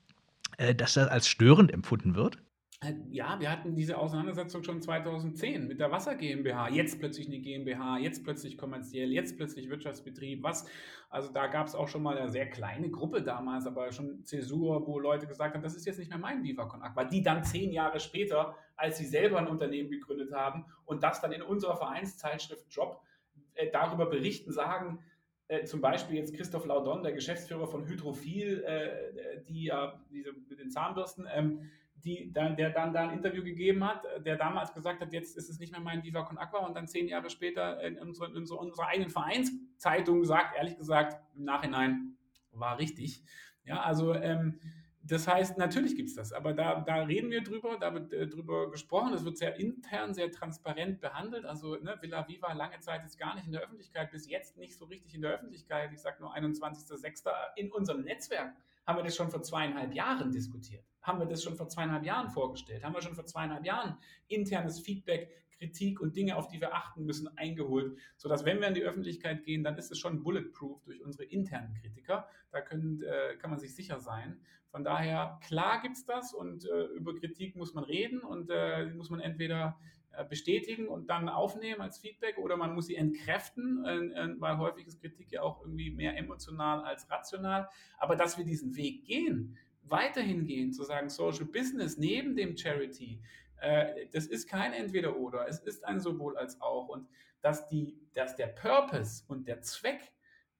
dass 0.76 0.94
das 0.94 1.08
als 1.08 1.28
störend 1.28 1.72
empfunden 1.72 2.14
wird? 2.14 2.38
Äh, 2.82 2.94
ja, 3.10 3.38
wir 3.38 3.50
hatten 3.50 3.76
diese 3.76 3.96
Auseinandersetzung 3.96 4.64
schon 4.64 4.80
2010 4.80 5.68
mit 5.68 5.78
der 5.78 5.92
Wasser 5.92 6.16
GmbH. 6.16 6.68
Jetzt 6.68 6.98
plötzlich 6.98 7.28
eine 7.28 7.38
GmbH, 7.38 7.98
jetzt 7.98 8.24
plötzlich 8.24 8.58
kommerziell, 8.58 9.12
jetzt 9.12 9.36
plötzlich 9.36 9.68
Wirtschaftsbetrieb. 9.68 10.42
Was? 10.42 10.66
Also 11.08 11.32
da 11.32 11.46
gab 11.46 11.68
es 11.68 11.74
auch 11.76 11.88
schon 11.88 12.02
mal 12.02 12.18
eine 12.18 12.30
sehr 12.30 12.50
kleine 12.50 12.90
Gruppe 12.90 13.22
damals, 13.22 13.66
aber 13.66 13.92
schon 13.92 14.24
Zäsur, 14.24 14.86
wo 14.86 14.98
Leute 14.98 15.26
gesagt 15.28 15.54
haben, 15.54 15.62
das 15.62 15.76
ist 15.76 15.86
jetzt 15.86 15.98
nicht 15.98 16.10
mehr 16.10 16.18
mein 16.18 16.42
Vivacon 16.42 16.82
Aqua. 16.82 17.04
Die 17.04 17.22
dann 17.22 17.44
zehn 17.44 17.70
Jahre 17.70 18.00
später, 18.00 18.56
als 18.76 18.98
sie 18.98 19.06
selber 19.06 19.38
ein 19.38 19.46
Unternehmen 19.46 19.90
gegründet 19.90 20.32
haben 20.32 20.64
und 20.84 21.04
das 21.04 21.20
dann 21.20 21.30
in 21.30 21.42
unserer 21.42 21.76
Vereinszeitschrift 21.76 22.66
Job 22.68 23.00
äh, 23.54 23.70
darüber 23.70 24.06
berichten, 24.06 24.50
sagen, 24.50 24.98
äh, 25.52 25.64
zum 25.64 25.82
Beispiel 25.82 26.16
jetzt 26.16 26.34
Christoph 26.34 26.64
Laudon, 26.64 27.02
der 27.02 27.12
Geschäftsführer 27.12 27.66
von 27.66 27.86
Hydrophil, 27.86 28.64
äh, 28.64 29.42
die 29.46 29.64
ja 29.64 30.00
diese 30.10 30.32
mit 30.48 30.58
den 30.58 30.70
Zahnbürsten, 30.70 31.28
ähm, 31.30 31.70
die 31.96 32.32
dann, 32.32 32.56
der 32.56 32.70
dann 32.70 32.92
da 32.92 33.02
ein 33.02 33.10
Interview 33.10 33.44
gegeben 33.44 33.84
hat, 33.84 34.02
der 34.24 34.36
damals 34.36 34.72
gesagt 34.72 35.00
hat, 35.02 35.12
jetzt 35.12 35.36
ist 35.36 35.50
es 35.50 35.58
nicht 35.58 35.70
mehr 35.70 35.80
mein 35.80 36.02
Viva 36.02 36.22
Con 36.22 36.38
Aqua 36.38 36.66
und 36.66 36.74
dann 36.74 36.88
zehn 36.88 37.06
Jahre 37.06 37.28
später 37.28 37.80
in, 37.82 37.98
unserer, 37.98 38.28
in 38.28 38.36
unserer 38.36 38.86
eigenen 38.86 39.10
Vereinszeitung 39.10 40.24
sagt, 40.24 40.56
ehrlich 40.56 40.76
gesagt, 40.78 41.20
im 41.36 41.44
Nachhinein 41.44 42.16
war 42.52 42.78
richtig. 42.78 43.22
Ja, 43.64 43.82
also 43.82 44.14
ähm, 44.14 44.58
das 45.04 45.26
heißt, 45.26 45.58
natürlich 45.58 45.96
gibt 45.96 46.10
es 46.10 46.14
das, 46.14 46.32
aber 46.32 46.52
da, 46.52 46.80
da 46.80 47.02
reden 47.02 47.30
wir 47.30 47.42
drüber, 47.42 47.76
da 47.80 47.92
wird 47.92 48.12
äh, 48.12 48.28
drüber 48.28 48.70
gesprochen, 48.70 49.12
es 49.14 49.24
wird 49.24 49.36
sehr 49.36 49.58
intern, 49.58 50.14
sehr 50.14 50.30
transparent 50.30 51.00
behandelt. 51.00 51.44
Also 51.44 51.76
ne, 51.76 51.96
Villa 52.00 52.26
Viva 52.28 52.52
lange 52.52 52.78
Zeit 52.80 53.04
ist 53.04 53.18
gar 53.18 53.34
nicht 53.34 53.46
in 53.46 53.52
der 53.52 53.62
Öffentlichkeit, 53.62 54.12
bis 54.12 54.28
jetzt 54.28 54.56
nicht 54.56 54.76
so 54.76 54.84
richtig 54.84 55.14
in 55.14 55.22
der 55.22 55.32
Öffentlichkeit. 55.32 55.92
Ich 55.92 56.00
sage 56.00 56.18
nur 56.20 56.34
21.06. 56.34 57.28
In 57.56 57.72
unserem 57.72 58.02
Netzwerk 58.02 58.54
haben 58.86 58.98
wir 58.98 59.04
das 59.04 59.16
schon 59.16 59.30
vor 59.30 59.42
zweieinhalb 59.42 59.92
Jahren 59.94 60.30
diskutiert, 60.30 60.84
haben 61.02 61.18
wir 61.18 61.26
das 61.26 61.42
schon 61.42 61.56
vor 61.56 61.68
zweieinhalb 61.68 62.04
Jahren 62.04 62.28
vorgestellt, 62.30 62.84
haben 62.84 62.94
wir 62.94 63.02
schon 63.02 63.14
vor 63.14 63.26
zweieinhalb 63.26 63.64
Jahren 63.64 63.96
internes 64.28 64.80
Feedback 64.80 65.41
Kritik 65.62 66.00
und 66.00 66.16
Dinge, 66.16 66.36
auf 66.36 66.48
die 66.48 66.60
wir 66.60 66.74
achten 66.74 67.04
müssen, 67.04 67.28
eingeholt, 67.38 67.96
sodass, 68.16 68.44
wenn 68.44 68.60
wir 68.60 68.66
in 68.66 68.74
die 68.74 68.82
Öffentlichkeit 68.82 69.44
gehen, 69.44 69.62
dann 69.62 69.76
ist 69.76 69.92
es 69.92 69.98
schon 69.98 70.24
bulletproof 70.24 70.82
durch 70.82 71.04
unsere 71.04 71.24
internen 71.24 71.74
Kritiker. 71.74 72.26
Da 72.50 72.60
können, 72.60 73.00
äh, 73.02 73.36
kann 73.36 73.50
man 73.50 73.60
sich 73.60 73.74
sicher 73.76 74.00
sein. 74.00 74.40
Von 74.70 74.82
daher, 74.82 75.38
klar 75.46 75.82
gibt 75.82 75.96
es 75.96 76.04
das 76.04 76.34
und 76.34 76.64
äh, 76.64 76.86
über 76.96 77.14
Kritik 77.14 77.54
muss 77.54 77.74
man 77.74 77.84
reden 77.84 78.22
und 78.22 78.50
äh, 78.50 78.86
muss 78.86 79.10
man 79.10 79.20
entweder 79.20 79.78
äh, 80.10 80.24
bestätigen 80.24 80.88
und 80.88 81.10
dann 81.10 81.28
aufnehmen 81.28 81.80
als 81.80 81.98
Feedback 81.98 82.38
oder 82.38 82.56
man 82.56 82.74
muss 82.74 82.86
sie 82.86 82.96
entkräften, 82.96 83.84
äh, 83.84 83.96
äh, 83.96 84.34
weil 84.40 84.58
häufig 84.58 84.86
ist 84.86 85.00
Kritik 85.00 85.30
ja 85.30 85.42
auch 85.42 85.60
irgendwie 85.62 85.90
mehr 85.90 86.16
emotional 86.18 86.82
als 86.82 87.08
rational. 87.08 87.68
Aber 87.98 88.16
dass 88.16 88.36
wir 88.36 88.44
diesen 88.44 88.74
Weg 88.74 89.04
gehen, 89.04 89.56
weiterhin 89.84 90.44
gehen, 90.44 90.72
zu 90.72 90.84
sagen, 90.84 91.08
Social 91.08 91.44
Business 91.44 91.98
neben 91.98 92.34
dem 92.34 92.56
Charity, 92.56 93.20
äh, 93.62 94.08
das 94.12 94.26
ist 94.26 94.48
kein 94.48 94.72
Entweder-Oder, 94.72 95.46
es 95.48 95.60
ist 95.60 95.84
ein 95.84 96.00
sowohl 96.00 96.36
als 96.36 96.60
auch. 96.60 96.88
Und 96.88 97.08
dass, 97.40 97.68
die, 97.68 97.96
dass 98.14 98.36
der 98.36 98.48
Purpose 98.48 99.24
und 99.28 99.48
der 99.48 99.62
Zweck 99.62 100.12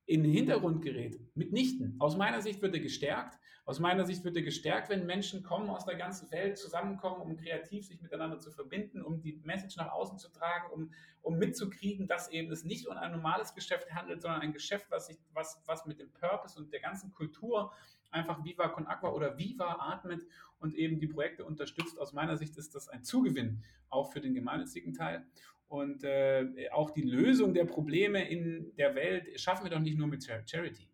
in 0.06 0.22
den 0.22 0.32
Hintergrund 0.32 0.82
gerät, 0.82 1.20
mitnichten. 1.36 1.96
Aus 1.98 2.16
meiner 2.16 2.42
Sicht 2.42 2.60
wird 2.60 2.74
er 2.74 2.80
gestärkt. 2.80 3.38
Aus 3.64 3.78
meiner 3.78 4.04
Sicht 4.04 4.24
wird 4.24 4.34
er 4.34 4.42
gestärkt, 4.42 4.88
wenn 4.88 5.06
Menschen 5.06 5.44
kommen 5.44 5.70
aus 5.70 5.84
der 5.84 5.94
ganzen 5.94 6.28
Welt, 6.32 6.58
zusammenkommen, 6.58 7.22
um 7.22 7.36
kreativ 7.36 7.86
sich 7.86 8.02
miteinander 8.02 8.40
zu 8.40 8.50
verbinden, 8.50 9.02
um 9.02 9.20
die 9.20 9.40
Message 9.44 9.76
nach 9.76 9.92
außen 9.92 10.18
zu 10.18 10.28
tragen, 10.30 10.72
um, 10.72 10.90
um 11.22 11.38
mitzukriegen, 11.38 12.08
dass 12.08 12.28
eben 12.30 12.50
es 12.50 12.64
nicht 12.64 12.88
um 12.88 12.96
ein 12.96 13.12
normales 13.12 13.54
Geschäft 13.54 13.92
handelt, 13.94 14.20
sondern 14.22 14.40
ein 14.40 14.52
Geschäft, 14.52 14.86
was, 14.90 15.06
sich, 15.06 15.18
was, 15.32 15.62
was 15.66 15.86
mit 15.86 16.00
dem 16.00 16.12
Purpose 16.12 16.58
und 16.58 16.72
der 16.72 16.80
ganzen 16.80 17.12
Kultur 17.12 17.72
einfach 18.10 18.44
Viva 18.44 18.68
Con 18.68 18.86
Aqua 18.88 19.10
oder 19.10 19.38
Viva 19.38 19.76
atmet 19.78 20.26
und 20.62 20.74
eben 20.74 20.98
die 20.98 21.06
Projekte 21.06 21.44
unterstützt. 21.44 21.98
Aus 21.98 22.12
meiner 22.12 22.36
Sicht 22.36 22.56
ist 22.56 22.74
das 22.74 22.88
ein 22.88 23.04
Zugewinn 23.04 23.62
auch 23.88 24.12
für 24.12 24.20
den 24.20 24.34
gemeinnützigen 24.34 24.94
Teil. 24.94 25.26
Und 25.68 26.04
äh, 26.04 26.68
auch 26.72 26.90
die 26.90 27.02
Lösung 27.02 27.54
der 27.54 27.64
Probleme 27.64 28.28
in 28.28 28.74
der 28.76 28.94
Welt 28.94 29.40
schaffen 29.40 29.64
wir 29.64 29.70
doch 29.70 29.80
nicht 29.80 29.98
nur 29.98 30.06
mit 30.06 30.24
Charity. 30.24 30.88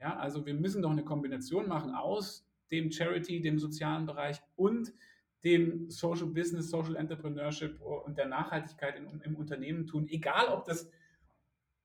Ja, 0.00 0.16
also 0.16 0.44
wir 0.44 0.54
müssen 0.54 0.82
doch 0.82 0.90
eine 0.90 1.04
Kombination 1.04 1.68
machen 1.68 1.94
aus 1.94 2.46
dem 2.70 2.90
Charity, 2.90 3.40
dem 3.40 3.58
sozialen 3.58 4.06
Bereich 4.06 4.42
und 4.56 4.92
dem 5.44 5.88
Social 5.90 6.26
Business, 6.26 6.70
Social 6.70 6.96
Entrepreneurship 6.96 7.80
und 7.80 8.18
der 8.18 8.26
Nachhaltigkeit 8.26 8.96
im, 8.96 9.20
im 9.22 9.36
Unternehmen 9.36 9.86
tun. 9.86 10.08
Egal, 10.08 10.48
ob 10.48 10.64
das 10.64 10.90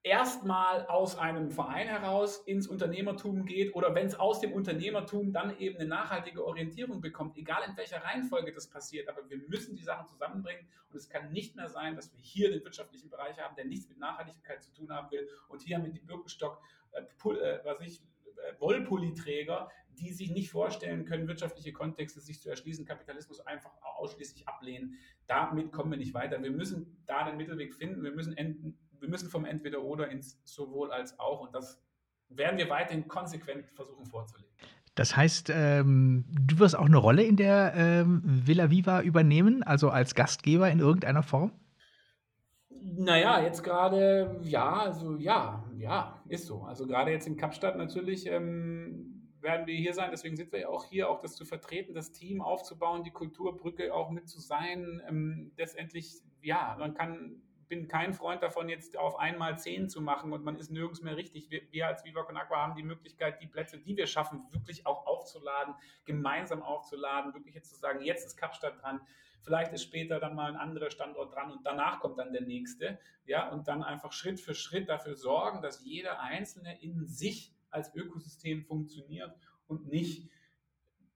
erstmal 0.04 0.86
aus 0.86 1.18
einem 1.18 1.52
Verein 1.52 1.88
heraus 1.88 2.38
ins 2.45 2.68
Unternehmertum 2.68 3.45
geht 3.45 3.76
oder 3.76 3.93
wenn 3.95 4.08
es 4.08 4.16
aus 4.16 4.39
dem 4.39 4.54
Unternehmertum 4.54 5.34
dann 5.34 5.58
eben 5.60 5.76
eine 5.78 5.88
nachhaltige 5.88 6.45
Orientierung 6.45 7.02
bekommt, 7.02 7.38
egal 7.38 7.64
in 7.68 7.76
welcher 7.76 8.04
Reihenfolge 8.04 8.54
das 8.54 8.68
passiert. 8.68 9.10
Aber 9.10 9.30
wir 9.30 9.38
müssen 9.50 9.76
die 9.76 9.84
Sachen 9.84 10.08
zusammenbringen 10.08 10.66
und 10.89 10.95
es 10.95 11.10
kann 11.10 11.32
nicht 11.32 11.56
mehr 11.56 11.68
sein, 11.68 11.95
dass 11.95 12.14
wir 12.14 12.20
hier 12.22 12.50
den 12.50 12.64
wirtschaftlichen 12.64 13.10
Bereich 13.10 13.38
haben, 13.39 13.56
der 13.56 13.66
nichts 13.66 13.89
mit 13.89 14.00
Nachhaltigkeit 14.00 14.64
zu 14.64 14.74
tun 14.74 14.89
haben 14.91 15.12
will 15.12 15.28
und 15.50 15.62
hier 15.62 15.76
haben 15.76 15.84
wir 15.84 15.91
die 15.91 16.00
Birkenstock, 16.00 16.62
äh, 16.91 17.02
äh, 17.02 17.60
was 17.66 17.82
ich, 17.82 18.00
äh, 18.00 18.60
Wollpulliträger, 18.60 19.70
die 20.00 20.14
sich 20.14 20.32
nicht 20.32 20.50
vorstellen 20.50 21.04
können, 21.04 21.28
wirtschaftliche 21.28 21.74
Kontexte 21.74 22.22
sich 22.22 22.39
zu 22.39 22.50
erschließen, 22.50 22.86
Kapitalismus 22.86 23.41
einfach 23.41 23.72
ausschließlich 23.82 24.47
ablehnen. 24.47 24.97
Damit 25.28 25.74
kommen 25.74 25.91
wir 25.91 25.97
nicht 25.97 26.14
weiter. 26.14 26.41
Wir 26.41 26.52
müssen 26.52 27.04
da 27.06 27.26
den 27.26 27.36
Mittelweg 27.36 27.76
finden. 27.76 28.02
Wir 28.02 28.12
müssen 28.12 28.38
enden 28.38 28.78
wir 29.00 29.10
müssen 29.10 29.30
vom 29.30 29.45
Entweder-Oder 29.45 30.10
ins 30.10 30.39
sowohl 30.43 30.91
als 30.91 31.20
auch 31.20 31.41
und 31.41 31.54
das 31.54 31.82
werden 32.30 32.58
wir 32.58 32.70
weiterhin 32.70 33.08
konsequent 33.08 33.66
versuchen 33.74 34.06
vorzulegen. 34.06 34.50
Das 34.95 35.16
heißt, 35.16 35.50
ähm, 35.54 36.26
du 36.30 36.60
wirst 36.60 36.78
auch 36.78 36.86
eine 36.86 36.97
Rolle 36.97 37.24
in 37.24 37.38
der 37.38 37.74
ähm, 37.76 38.22
Villa 38.26 38.70
Viva 38.70 39.02
übernehmen, 39.02 39.64
also 39.64 39.89
als 39.89 40.14
Gastgeber 40.14 40.70
in 40.70 40.80
irgendeiner 40.80 41.24
Form? 41.24 41.54
Naja, 42.70 43.41
jetzt 43.41 43.64
gerade, 43.64 44.39
ja, 44.43 44.74
also 44.74 45.16
ja, 45.18 45.64
ja, 45.78 46.22
ist 46.28 46.47
so. 46.47 46.64
Also 46.64 46.86
gerade 46.86 47.12
jetzt 47.12 47.28
in 47.28 47.38
Kapstadt 47.38 47.78
natürlich 47.78 48.28
ähm, 48.28 49.32
werden 49.41 49.68
wir 49.68 49.76
hier 49.76 49.93
sein, 49.93 50.10
deswegen 50.12 50.36
sind 50.36 50.52
wir 50.52 50.60
ja 50.60 50.68
auch 50.70 50.86
hier, 50.86 51.10
auch 51.10 51.22
das 51.22 51.36
zu 51.36 51.45
vertreten, 51.45 51.93
das 51.93 52.12
Team 52.12 52.41
aufzubauen, 52.41 53.04
die 53.04 53.12
Kulturbrücke 53.12 53.93
auch 53.93 54.10
mit 54.12 54.28
zu 54.28 54.39
sein. 54.41 55.02
Ähm, 55.08 55.52
letztendlich, 55.58 56.22
ja, 56.41 56.76
man 56.80 56.93
kann 56.93 57.41
bin 57.70 57.88
kein 57.88 58.14
Freund 58.14 58.42
davon, 58.42 58.68
jetzt 58.68 58.98
auf 58.98 59.18
einmal 59.18 59.58
zehn 59.58 59.88
zu 59.88 60.02
machen 60.02 60.34
und 60.34 60.44
man 60.44 60.58
ist 60.58 60.72
nirgends 60.72 61.02
mehr 61.02 61.16
richtig. 61.16 61.50
Wir, 61.52 61.62
wir 61.72 61.88
als 61.88 62.04
Viva 62.04 62.24
Con 62.24 62.36
Aqua 62.36 62.58
haben 62.58 62.76
die 62.76 62.84
Möglichkeit, 62.84 63.42
die 63.42 63.48
Plätze, 63.48 63.78
die 63.78 63.96
wir 63.96 64.08
schaffen, 64.08 64.44
wirklich 64.52 64.88
auch 64.88 65.06
aufzuladen, 65.06 65.76
gemeinsam 66.04 66.64
aufzuladen, 66.64 67.34
wirklich 67.34 67.56
jetzt 67.56 67.70
zu 67.70 67.80
sagen, 67.80 68.02
jetzt 68.02 68.26
ist 68.26 68.38
Kapstadt 68.38 68.82
dran, 68.82 69.00
vielleicht 69.42 69.72
ist 69.72 69.84
später 69.84 70.20
dann 70.20 70.36
mal 70.36 70.52
ein 70.52 70.58
anderer 70.58 70.90
Standort 70.90 71.34
dran 71.34 71.52
und 71.52 71.64
danach 71.64 72.00
kommt 72.00 72.18
dann 72.18 72.34
der 72.34 72.42
nächste, 72.42 73.00
ja, 73.26 73.48
und 73.50 73.68
dann 73.68 73.84
einfach 73.84 74.12
Schritt 74.12 74.40
für 74.40 74.56
Schritt 74.56 74.90
dafür 74.90 75.16
sorgen, 75.16 75.62
dass 75.62 75.86
jeder 75.86 76.20
Einzelne 76.20 76.82
in 76.82 77.06
sich 77.06 77.54
als 77.70 77.94
Ökosystem 77.94 78.64
funktioniert 78.64 79.38
und 79.68 79.88
nicht 79.88 80.28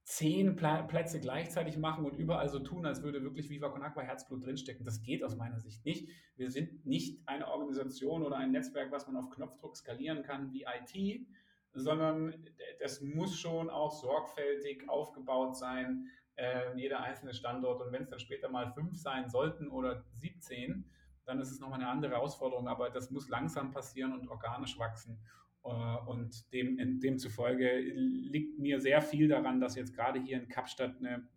zehn 0.03 0.57
Plätze 0.57 1.21
gleichzeitig 1.21 1.77
machen 1.77 2.05
und 2.05 2.17
überall 2.17 2.49
so 2.49 2.59
tun, 2.59 2.85
als 2.85 3.03
würde 3.03 3.23
wirklich 3.23 3.49
Viva 3.49 3.69
Con 3.69 3.83
Aqua 3.83 4.01
Herzblut 4.01 4.45
drinstecken. 4.45 4.85
Das 4.85 5.01
geht 5.01 5.23
aus 5.23 5.37
meiner 5.37 5.59
Sicht 5.59 5.85
nicht. 5.85 6.09
Wir 6.35 6.51
sind 6.51 6.85
nicht 6.85 7.25
eine 7.25 7.47
Organisation 7.47 8.23
oder 8.23 8.35
ein 8.35 8.51
Netzwerk, 8.51 8.91
was 8.91 9.07
man 9.07 9.15
auf 9.15 9.29
Knopfdruck 9.29 9.77
skalieren 9.77 10.23
kann 10.23 10.51
wie 10.51 10.65
IT, 10.65 11.25
sondern 11.73 12.35
das 12.79 13.01
muss 13.01 13.39
schon 13.39 13.69
auch 13.69 13.91
sorgfältig 13.91 14.89
aufgebaut 14.89 15.55
sein, 15.55 16.09
äh, 16.35 16.75
jeder 16.75 16.99
einzelne 16.99 17.33
Standort. 17.33 17.81
Und 17.81 17.93
wenn 17.93 18.03
es 18.03 18.09
dann 18.09 18.19
später 18.19 18.49
mal 18.49 18.71
fünf 18.73 18.97
sein 18.97 19.29
sollten 19.29 19.69
oder 19.69 20.03
17, 20.11 20.89
dann 21.25 21.39
ist 21.39 21.51
es 21.51 21.59
nochmal 21.61 21.79
eine 21.79 21.89
andere 21.89 22.11
Herausforderung. 22.11 22.67
Aber 22.67 22.89
das 22.89 23.09
muss 23.09 23.29
langsam 23.29 23.71
passieren 23.71 24.11
und 24.11 24.27
organisch 24.27 24.77
wachsen. 24.77 25.17
Äh, 25.63 25.69
und 26.07 26.51
dem, 26.53 26.99
demzufolge 26.99 27.79
liegt 27.79 28.59
mir 28.59 28.79
sehr 28.79 29.01
viel 29.01 29.27
daran, 29.27 29.59
dass 29.59 29.75
jetzt 29.75 29.93
gerade 29.93 30.21
hier 30.21 30.41
in 30.41 30.47
Kapstadt 30.47 30.97
eine 30.99 31.27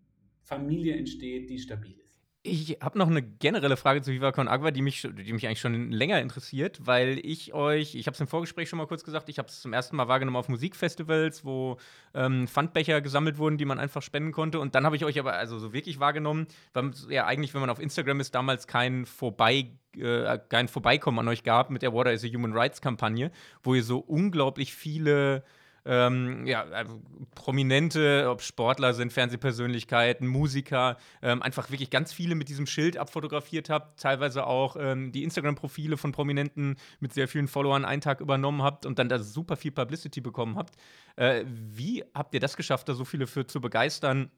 Familie 0.43 0.97
entsteht, 0.97 1.51
die 1.51 1.59
stabil 1.59 1.99
ist. 1.99 2.06
Ich 2.49 2.79
habe 2.81 2.97
noch 2.97 3.09
eine 3.09 3.23
generelle 3.23 3.77
Frage 3.77 4.03
zu 4.03 4.13
Viva 4.13 4.31
Con 4.31 4.47
Agua, 4.47 4.71
die 4.71 4.81
mich, 4.81 5.03
die 5.03 5.33
mich 5.33 5.47
eigentlich 5.47 5.61
schon 5.61 5.91
länger 5.91 6.21
interessiert, 6.21 6.87
weil 6.87 7.19
ich 7.25 7.55
euch, 7.55 7.97
ich 7.97 8.07
habe 8.07 8.15
es 8.15 8.21
im 8.21 8.29
Vorgespräch 8.29 8.69
schon 8.69 8.77
mal 8.77 8.87
kurz 8.87 9.03
gesagt, 9.03 9.29
ich 9.29 9.39
habe 9.39 9.49
es 9.49 9.61
zum 9.61 9.73
ersten 9.73 9.97
Mal 9.97 10.07
wahrgenommen 10.07 10.37
auf 10.37 10.49
Musikfestivals, 10.49 11.45
wo 11.45 11.77
ähm, 12.15 12.47
Pfandbecher 12.47 13.01
gesammelt 13.01 13.39
wurden, 13.39 13.59
die 13.59 13.65
man 13.65 13.81
einfach 13.81 14.01
spenden 14.01 14.31
konnte. 14.31 14.61
Und 14.61 14.77
dann 14.77 14.87
habe 14.87 14.95
ich 14.95 15.05
euch 15.05 15.19
aber 15.19 15.33
also 15.33 15.59
so 15.59 15.73
wirklich 15.73 15.99
wahrgenommen, 15.99 16.47
weil 16.73 16.93
ja 17.09 17.27
eigentlich, 17.27 17.53
wenn 17.53 17.61
man 17.61 17.71
auf 17.71 17.81
Instagram 17.81 18.21
ist, 18.21 18.35
damals 18.35 18.69
kein 18.69 19.07
Vorbei 19.07 19.71
äh, 19.97 20.39
kein 20.49 20.69
Vorbeikommen 20.69 21.19
an 21.19 21.29
euch 21.29 21.43
gab 21.43 21.71
mit 21.71 21.83
der 21.83 21.93
Water 21.93 22.13
is 22.13 22.25
a 22.25 22.29
Human 22.29 22.53
Rights 22.53 22.81
Kampagne, 22.81 23.33
wo 23.65 23.75
ihr 23.75 23.83
so 23.83 23.99
unglaublich 23.99 24.73
viele 24.73 25.43
ähm, 25.87 26.47
ja, 26.47 26.63
also 26.65 27.01
Prominente, 27.35 28.29
ob 28.29 28.43
Sportler 28.43 28.93
sind, 28.93 29.13
Fernsehpersönlichkeiten, 29.13 30.27
Musiker, 30.27 30.97
ähm, 31.23 31.43
einfach 31.43 31.71
wirklich 31.71 31.91
ganz 31.91 32.13
viele 32.13 32.35
mit 32.35 32.49
diesem 32.49 32.67
Schild 32.67 32.97
abfotografiert 32.97 33.71
habt, 33.71 34.01
teilweise 34.01 34.47
auch 34.47 34.77
ähm, 34.79 35.13
die 35.13 35.23
Instagram-Profile 35.23 35.97
von 35.97 36.13
Prominenten 36.13 36.77
mit 37.01 37.13
sehr 37.13 37.29
vielen 37.29 37.49
Followern 37.49 37.85
einen 37.85 38.01
Tag 38.01 38.21
übernommen 38.21 38.63
habt 38.63 38.85
und 38.85 38.99
dann 38.99 39.09
da 39.09 39.19
super 39.19 39.57
viel 39.57 39.71
Publicity 39.71 40.21
bekommen 40.21 40.57
habt. 40.57 40.75
Äh, 41.17 41.45
wie 41.47 42.05
habt 42.15 42.35
ihr 42.35 42.41
das 42.41 42.57
geschafft, 42.57 42.89
da 42.89 42.95
so 42.95 43.05
viele 43.05 43.27
für 43.27 43.47
zu 43.47 43.61
begeistern? 43.61 44.31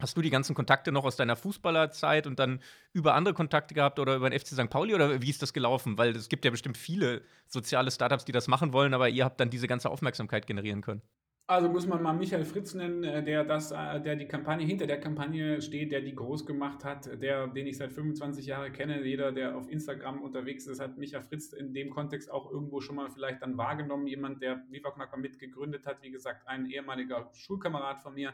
Hast 0.00 0.16
du 0.16 0.22
die 0.22 0.30
ganzen 0.30 0.54
Kontakte 0.54 0.90
noch 0.90 1.04
aus 1.04 1.16
deiner 1.16 1.36
Fußballerzeit 1.36 2.26
und 2.26 2.38
dann 2.38 2.60
über 2.92 3.14
andere 3.14 3.34
Kontakte 3.34 3.74
gehabt 3.74 3.98
oder 3.98 4.16
über 4.16 4.28
den 4.28 4.38
FC 4.38 4.48
St. 4.48 4.68
Pauli 4.68 4.94
oder 4.94 5.22
wie 5.22 5.30
ist 5.30 5.40
das 5.40 5.52
gelaufen? 5.52 5.96
Weil 5.98 6.16
es 6.16 6.28
gibt 6.28 6.44
ja 6.44 6.50
bestimmt 6.50 6.76
viele 6.76 7.22
soziale 7.46 7.90
Startups, 7.90 8.24
die 8.24 8.32
das 8.32 8.48
machen 8.48 8.72
wollen, 8.72 8.92
aber 8.92 9.08
ihr 9.08 9.24
habt 9.24 9.38
dann 9.38 9.50
diese 9.50 9.68
ganze 9.68 9.90
Aufmerksamkeit 9.90 10.46
generieren 10.46 10.82
können. 10.82 11.02
Also 11.46 11.68
muss 11.68 11.86
man 11.86 12.02
mal 12.02 12.14
Michael 12.14 12.46
Fritz 12.46 12.72
nennen, 12.72 13.04
äh, 13.04 13.22
der 13.22 13.44
das, 13.44 13.70
äh, 13.70 14.00
der 14.00 14.16
die 14.16 14.26
Kampagne 14.26 14.64
hinter 14.64 14.86
der 14.86 14.98
Kampagne 14.98 15.60
steht, 15.60 15.92
der 15.92 16.00
die 16.00 16.14
groß 16.14 16.46
gemacht 16.46 16.84
hat, 16.84 17.22
der, 17.22 17.48
den 17.48 17.66
ich 17.66 17.76
seit 17.76 17.92
25 17.92 18.46
Jahren 18.46 18.72
kenne. 18.72 19.04
Jeder, 19.04 19.30
der 19.30 19.54
auf 19.54 19.68
Instagram 19.68 20.22
unterwegs 20.22 20.66
ist, 20.66 20.80
hat 20.80 20.96
Michael 20.96 21.22
Fritz 21.22 21.52
in 21.52 21.74
dem 21.74 21.90
Kontext 21.90 22.30
auch 22.30 22.50
irgendwo 22.50 22.80
schon 22.80 22.96
mal 22.96 23.10
vielleicht 23.10 23.42
dann 23.42 23.58
wahrgenommen. 23.58 24.06
Jemand, 24.06 24.40
der 24.40 24.64
Viva 24.70 24.90
Knacker 24.90 25.18
mitgegründet 25.18 25.86
hat, 25.86 26.02
wie 26.02 26.10
gesagt, 26.10 26.48
ein 26.48 26.64
ehemaliger 26.64 27.28
Schulkamerad 27.34 28.00
von 28.00 28.14
mir, 28.14 28.32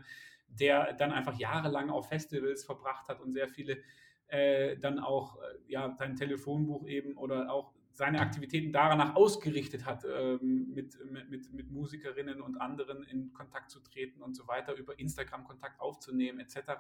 der 0.58 0.92
dann 0.94 1.12
einfach 1.12 1.38
jahrelang 1.38 1.90
auf 1.90 2.08
Festivals 2.08 2.64
verbracht 2.64 3.08
hat 3.08 3.20
und 3.20 3.32
sehr 3.32 3.48
viele 3.48 3.78
äh, 4.28 4.76
dann 4.78 4.98
auch 4.98 5.36
äh, 5.36 5.40
ja, 5.68 5.94
sein 5.96 6.16
Telefonbuch 6.16 6.86
eben 6.86 7.16
oder 7.16 7.50
auch 7.52 7.72
seine 7.92 8.20
Aktivitäten 8.20 8.72
danach 8.72 9.14
ausgerichtet 9.14 9.84
hat, 9.84 10.04
ähm, 10.04 10.72
mit, 10.72 10.96
mit, 11.28 11.52
mit 11.52 11.70
Musikerinnen 11.70 12.40
und 12.40 12.56
anderen 12.56 13.02
in 13.02 13.32
Kontakt 13.32 13.70
zu 13.70 13.80
treten 13.80 14.22
und 14.22 14.34
so 14.34 14.46
weiter, 14.46 14.74
über 14.74 14.98
Instagram 14.98 15.44
Kontakt 15.44 15.80
aufzunehmen 15.80 16.40
etc. 16.40 16.70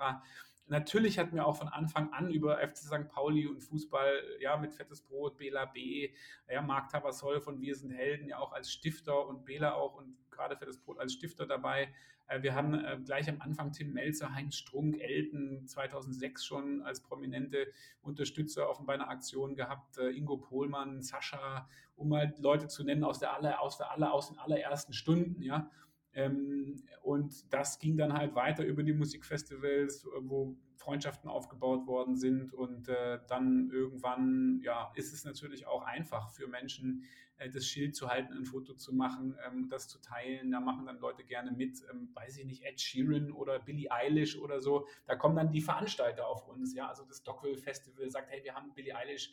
Natürlich 0.68 1.18
hatten 1.18 1.34
wir 1.34 1.46
auch 1.46 1.56
von 1.56 1.68
Anfang 1.68 2.12
an 2.12 2.30
über 2.30 2.58
FC 2.58 2.76
St. 2.78 3.08
Pauli 3.08 3.46
und 3.48 3.60
Fußball, 3.60 4.22
ja, 4.40 4.56
mit 4.56 4.72
Fettes 4.72 5.02
Brot, 5.02 5.36
Bela 5.36 5.64
B., 5.64 6.10
ja, 6.48 6.62
Marc 6.62 6.90
Tavasol 6.90 7.40
von 7.40 7.60
Wir 7.60 7.74
sind 7.74 7.90
Helden, 7.90 8.28
ja 8.28 8.38
auch 8.38 8.52
als 8.52 8.70
Stifter 8.70 9.26
und 9.26 9.44
Bela 9.44 9.74
auch 9.74 9.94
und 9.94 10.16
gerade 10.40 10.56
Fettes 10.56 10.78
Brot 10.78 10.98
als 10.98 11.12
Stifter 11.12 11.46
dabei. 11.46 11.92
Äh, 12.28 12.42
wir 12.42 12.54
haben 12.54 12.74
äh, 12.74 12.98
gleich 13.04 13.28
am 13.28 13.40
Anfang 13.40 13.72
Tim 13.72 13.92
Melzer, 13.92 14.34
Heinz 14.34 14.56
Strunk, 14.56 14.98
Elton 15.00 15.66
2006 15.66 16.44
schon 16.44 16.82
als 16.82 17.02
prominente 17.02 17.66
Unterstützer 18.02 18.68
auf 18.68 18.86
einer 18.88 19.08
Aktion 19.08 19.54
gehabt, 19.54 19.98
äh, 19.98 20.10
Ingo 20.10 20.38
Pohlmann, 20.38 21.02
Sascha, 21.02 21.68
um 21.96 22.08
mal 22.08 22.34
Leute 22.38 22.68
zu 22.68 22.84
nennen 22.84 23.04
aus 23.04 23.18
der 23.18 23.34
aller, 23.34 23.60
aus 23.60 23.76
der 23.76 23.90
aller, 23.90 24.12
aus 24.12 24.28
den 24.28 24.38
allerersten 24.38 24.92
Stunden, 24.92 25.42
ja. 25.42 25.70
Ähm, 26.12 26.82
und 27.02 27.52
das 27.52 27.78
ging 27.78 27.96
dann 27.96 28.14
halt 28.14 28.34
weiter 28.34 28.64
über 28.64 28.82
die 28.82 28.92
Musikfestivals, 28.92 30.06
wo 30.22 30.56
Freundschaften 30.74 31.30
aufgebaut 31.30 31.86
worden 31.86 32.16
sind. 32.16 32.52
Und 32.52 32.88
dann 32.88 33.70
irgendwann, 33.70 34.60
ja, 34.64 34.90
ist 34.96 35.12
es 35.12 35.24
natürlich 35.24 35.68
auch 35.68 35.82
einfach 35.82 36.30
für 36.30 36.48
Menschen, 36.48 37.04
äh, 37.40 37.50
das 37.50 37.66
Schild 37.66 37.96
zu 37.96 38.08
halten, 38.08 38.32
ein 38.32 38.44
Foto 38.44 38.74
zu 38.74 38.94
machen, 38.94 39.36
ähm, 39.46 39.68
das 39.68 39.88
zu 39.88 40.00
teilen. 40.00 40.52
Da 40.52 40.60
machen 40.60 40.86
dann 40.86 40.98
Leute 41.00 41.24
gerne 41.24 41.50
mit, 41.50 41.82
ähm, 41.90 42.10
weiß 42.14 42.38
ich 42.38 42.44
nicht, 42.44 42.62
Ed 42.62 42.80
Sheeran 42.80 43.32
oder 43.32 43.58
Billie 43.58 43.90
Eilish 43.90 44.38
oder 44.38 44.60
so. 44.60 44.86
Da 45.06 45.16
kommen 45.16 45.36
dann 45.36 45.50
die 45.50 45.60
Veranstalter 45.60 46.26
auf 46.26 46.46
uns, 46.46 46.74
ja. 46.74 46.88
Also 46.88 47.04
das 47.04 47.22
Dockville 47.22 47.58
Festival 47.58 48.08
sagt, 48.10 48.30
hey, 48.30 48.44
wir 48.44 48.54
haben 48.54 48.72
Billie 48.74 48.94
Eilish 48.94 49.32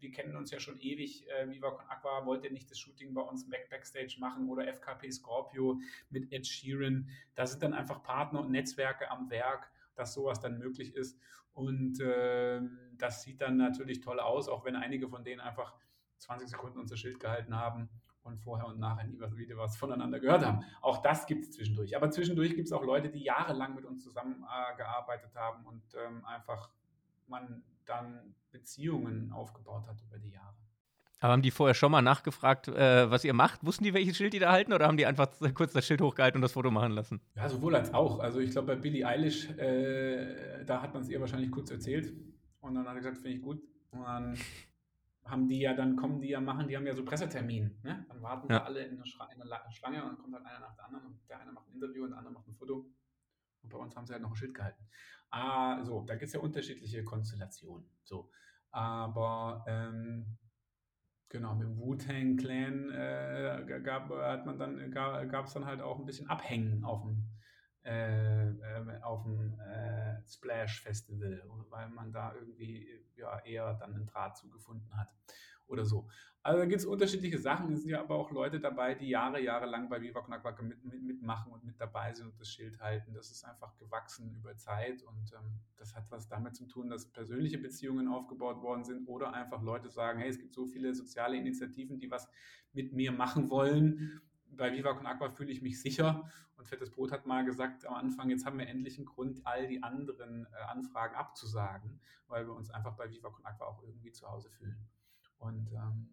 wir 0.00 0.10
kennen 0.10 0.36
uns 0.36 0.50
ja 0.50 0.60
schon 0.60 0.78
ewig, 0.80 1.26
äh, 1.30 1.48
Viva 1.48 1.70
Con 1.70 1.86
Aqua 1.88 2.26
wollte 2.26 2.50
nicht 2.52 2.70
das 2.70 2.78
Shooting 2.78 3.14
bei 3.14 3.22
uns 3.22 3.48
Back 3.48 3.70
Backstage 3.70 4.16
machen 4.18 4.48
oder 4.48 4.66
FKP 4.66 5.10
Scorpio 5.10 5.80
mit 6.10 6.32
Ed 6.32 6.46
Sheeran. 6.46 7.08
Da 7.34 7.46
sind 7.46 7.62
dann 7.62 7.72
einfach 7.72 8.02
Partner 8.02 8.40
und 8.40 8.50
Netzwerke 8.50 9.10
am 9.10 9.30
Werk, 9.30 9.70
dass 9.94 10.12
sowas 10.14 10.40
dann 10.40 10.58
möglich 10.58 10.94
ist. 10.94 11.18
Und 11.54 12.00
äh, 12.00 12.60
das 12.98 13.22
sieht 13.22 13.40
dann 13.40 13.56
natürlich 13.56 14.00
toll 14.00 14.20
aus, 14.20 14.48
auch 14.48 14.64
wenn 14.64 14.76
einige 14.76 15.08
von 15.08 15.24
denen 15.24 15.40
einfach 15.40 15.74
20 16.18 16.48
Sekunden 16.48 16.78
unser 16.78 16.96
Schild 16.96 17.20
gehalten 17.20 17.54
haben 17.54 17.88
und 18.22 18.38
vorher 18.38 18.66
und 18.66 18.78
nachher 18.78 19.06
nie 19.06 19.18
wieder 19.36 19.56
was 19.56 19.76
voneinander 19.76 20.20
gehört 20.20 20.44
haben. 20.44 20.64
Auch 20.82 20.98
das 20.98 21.26
gibt 21.26 21.44
es 21.44 21.52
zwischendurch. 21.52 21.96
Aber 21.96 22.10
zwischendurch 22.10 22.54
gibt 22.54 22.66
es 22.66 22.72
auch 22.72 22.84
Leute, 22.84 23.08
die 23.08 23.22
jahrelang 23.22 23.74
mit 23.74 23.84
uns 23.84 24.02
zusammengearbeitet 24.02 25.30
äh, 25.34 25.38
haben 25.38 25.64
und 25.64 25.82
ähm, 25.94 26.24
einfach 26.24 26.70
man 27.28 27.62
dann 27.84 28.34
Beziehungen 28.50 29.32
aufgebaut 29.32 29.86
hat 29.86 30.02
über 30.02 30.18
die 30.18 30.30
Jahre. 30.30 30.54
Aber 31.20 31.32
haben 31.32 31.42
die 31.42 31.50
vorher 31.50 31.74
schon 31.74 31.92
mal 31.92 32.02
nachgefragt, 32.02 32.68
äh, 32.68 33.10
was 33.10 33.24
ihr 33.24 33.32
macht? 33.32 33.64
Wussten 33.64 33.84
die, 33.84 33.94
welches 33.94 34.16
Schild 34.16 34.34
die 34.34 34.38
da 34.38 34.52
halten 34.52 34.72
oder 34.72 34.86
haben 34.86 34.98
die 34.98 35.06
einfach 35.06 35.28
kurz 35.54 35.72
das 35.72 35.86
Schild 35.86 36.00
hochgehalten 36.00 36.38
und 36.38 36.42
das 36.42 36.52
Foto 36.52 36.70
machen 36.70 36.92
lassen? 36.92 37.20
Ja, 37.34 37.48
sowohl 37.48 37.74
als 37.74 37.94
auch. 37.94 38.18
Also 38.18 38.40
ich 38.40 38.50
glaube, 38.50 38.74
bei 38.74 38.76
Billie 38.76 39.06
Eilish, 39.06 39.48
äh, 39.50 40.64
da 40.66 40.82
hat 40.82 40.92
man 40.92 41.02
es 41.02 41.08
ihr 41.08 41.20
wahrscheinlich 41.20 41.50
kurz 41.50 41.70
erzählt 41.70 42.12
und 42.60 42.74
dann 42.74 42.86
hat 42.86 42.94
er 42.94 42.98
gesagt, 42.98 43.16
finde 43.16 43.30
ich 43.30 43.42
gut. 43.42 43.62
Und 43.92 44.04
dann 44.04 44.38
haben 45.26 45.48
die 45.48 45.60
ja, 45.60 45.74
dann 45.74 45.96
kommen 45.96 46.20
die 46.20 46.28
ja 46.28 46.40
machen, 46.40 46.68
die 46.68 46.76
haben 46.76 46.86
ja 46.86 46.94
so 46.94 47.04
Pressetermin. 47.04 47.78
Ne? 47.82 48.06
Dann 48.08 48.22
warten 48.22 48.50
ja. 48.50 48.64
alle 48.64 48.84
in 48.84 48.96
der, 48.96 49.04
in 49.32 49.38
der, 49.38 49.70
Schlange 49.70 50.02
und 50.02 50.08
dann 50.10 50.18
kommt 50.18 50.34
halt 50.34 50.46
einer 50.46 50.60
nach 50.60 50.74
der 50.76 50.84
anderen 50.86 51.06
und 51.06 51.28
der 51.28 51.40
eine 51.40 51.52
macht 51.52 51.68
ein 51.68 51.74
Interview 51.74 52.04
und 52.04 52.10
der 52.10 52.18
andere 52.18 52.34
macht 52.34 52.46
ein 52.48 52.54
Foto. 52.54 52.86
Und 53.62 53.70
bei 53.70 53.78
uns 53.78 53.96
haben 53.96 54.06
sie 54.06 54.12
halt 54.12 54.22
noch 54.22 54.30
ein 54.30 54.36
Schild 54.36 54.54
gehalten. 54.54 54.86
Ah, 55.30 55.84
so, 55.84 56.02
da 56.02 56.14
gibt 56.14 56.28
es 56.28 56.32
ja 56.32 56.40
unterschiedliche 56.40 57.04
Konstellationen. 57.04 57.88
So, 58.04 58.30
aber 58.70 59.64
ähm, 59.66 60.38
genau, 61.28 61.54
mit 61.54 61.68
dem 61.68 61.78
Wu-Tang 61.78 62.36
Clan 62.36 62.90
äh, 62.90 63.80
gab, 63.82 64.10
hat 64.10 64.46
man 64.46 64.58
dann, 64.58 64.90
gab 64.90 65.46
es 65.46 65.54
dann 65.54 65.66
halt 65.66 65.80
auch 65.80 65.98
ein 65.98 66.06
bisschen 66.06 66.28
Abhängen 66.28 66.84
auf 66.84 67.02
dem, 67.02 67.24
äh, 67.86 68.48
äh, 68.48 69.02
auf 69.02 69.22
dem 69.22 69.58
äh, 69.60 70.20
Splash 70.26 70.82
Festival, 70.82 71.42
weil 71.70 71.88
man 71.88 72.12
da 72.12 72.34
irgendwie 72.34 72.88
ja, 73.14 73.38
eher 73.44 73.74
dann 73.74 73.94
einen 73.94 74.06
Draht 74.06 74.36
zugefunden 74.36 74.96
hat 74.96 75.08
oder 75.68 75.84
so. 75.84 76.08
Also 76.42 76.60
da 76.60 76.66
gibt 76.66 76.80
es 76.80 76.86
unterschiedliche 76.86 77.38
Sachen. 77.38 77.72
Es 77.72 77.82
sind 77.82 77.90
ja 77.90 78.00
aber 78.00 78.14
auch 78.14 78.30
Leute 78.30 78.60
dabei, 78.60 78.94
die 78.94 79.08
Jahre, 79.08 79.40
Jahre 79.40 79.66
lang 79.66 79.88
bei 79.88 80.00
Viva 80.00 80.20
Con 80.20 80.68
mit, 80.68 80.84
mit, 80.84 81.02
mitmachen 81.02 81.52
und 81.52 81.64
mit 81.64 81.80
dabei 81.80 82.12
sind 82.12 82.26
und 82.26 82.40
das 82.40 82.48
Schild 82.48 82.80
halten. 82.80 83.14
Das 83.14 83.30
ist 83.30 83.44
einfach 83.44 83.76
gewachsen 83.76 84.32
über 84.34 84.56
Zeit 84.56 85.02
und 85.02 85.32
ähm, 85.32 85.60
das 85.76 85.94
hat 85.96 86.10
was 86.10 86.28
damit 86.28 86.54
zu 86.54 86.66
tun, 86.66 86.88
dass 86.88 87.10
persönliche 87.10 87.58
Beziehungen 87.58 88.08
aufgebaut 88.08 88.62
worden 88.62 88.84
sind 88.84 89.08
oder 89.08 89.32
einfach 89.32 89.62
Leute 89.62 89.90
sagen, 89.90 90.20
hey, 90.20 90.28
es 90.28 90.38
gibt 90.38 90.54
so 90.54 90.66
viele 90.66 90.94
soziale 90.94 91.36
Initiativen, 91.36 91.98
die 91.98 92.10
was 92.10 92.28
mit 92.72 92.92
mir 92.92 93.10
machen 93.10 93.50
wollen. 93.50 94.20
Bei 94.56 94.72
Viva 94.72 94.94
Con 94.94 95.06
Aqua 95.06 95.28
fühle 95.28 95.52
ich 95.52 95.62
mich 95.62 95.80
sicher 95.80 96.28
und 96.56 96.66
Fettes 96.66 96.90
Brot 96.90 97.12
hat 97.12 97.26
mal 97.26 97.44
gesagt 97.44 97.86
am 97.86 97.94
Anfang, 97.94 98.30
jetzt 98.30 98.46
haben 98.46 98.58
wir 98.58 98.66
endlich 98.66 98.96
einen 98.96 99.06
Grund, 99.06 99.40
all 99.44 99.66
die 99.66 99.82
anderen 99.82 100.46
äh, 100.46 100.64
Anfragen 100.68 101.14
abzusagen, 101.14 102.00
weil 102.28 102.46
wir 102.46 102.54
uns 102.54 102.70
einfach 102.70 102.94
bei 102.96 103.10
Viva 103.10 103.30
Con 103.30 103.44
Aqua 103.44 103.66
auch 103.66 103.82
irgendwie 103.82 104.12
zu 104.12 104.26
Hause 104.28 104.50
fühlen. 104.50 104.88
Und 105.38 105.70
ähm, 105.72 106.08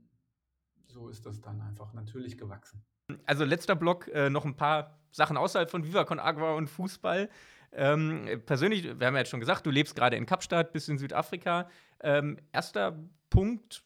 so 0.85 1.09
ist 1.09 1.25
das 1.25 1.41
dann 1.41 1.61
einfach 1.61 1.93
natürlich 1.93 2.37
gewachsen. 2.37 2.83
Also 3.25 3.45
letzter 3.45 3.75
Block, 3.75 4.07
äh, 4.09 4.29
noch 4.29 4.45
ein 4.45 4.55
paar 4.55 4.99
Sachen 5.11 5.37
außerhalb 5.37 5.69
von 5.69 5.83
Viva 5.83 6.03
Con 6.05 6.19
Agua 6.19 6.55
und 6.55 6.69
Fußball. 6.69 7.29
Ähm, 7.71 8.41
persönlich, 8.45 8.83
wir 8.83 9.07
haben 9.07 9.13
ja 9.15 9.21
jetzt 9.21 9.29
schon 9.29 9.39
gesagt, 9.39 9.65
du 9.65 9.71
lebst 9.71 9.95
gerade 9.95 10.15
in 10.15 10.25
Kapstadt, 10.25 10.73
bist 10.73 10.89
in 10.89 10.97
Südafrika. 10.97 11.69
Ähm, 12.01 12.37
erster 12.51 12.99
Punkt, 13.29 13.83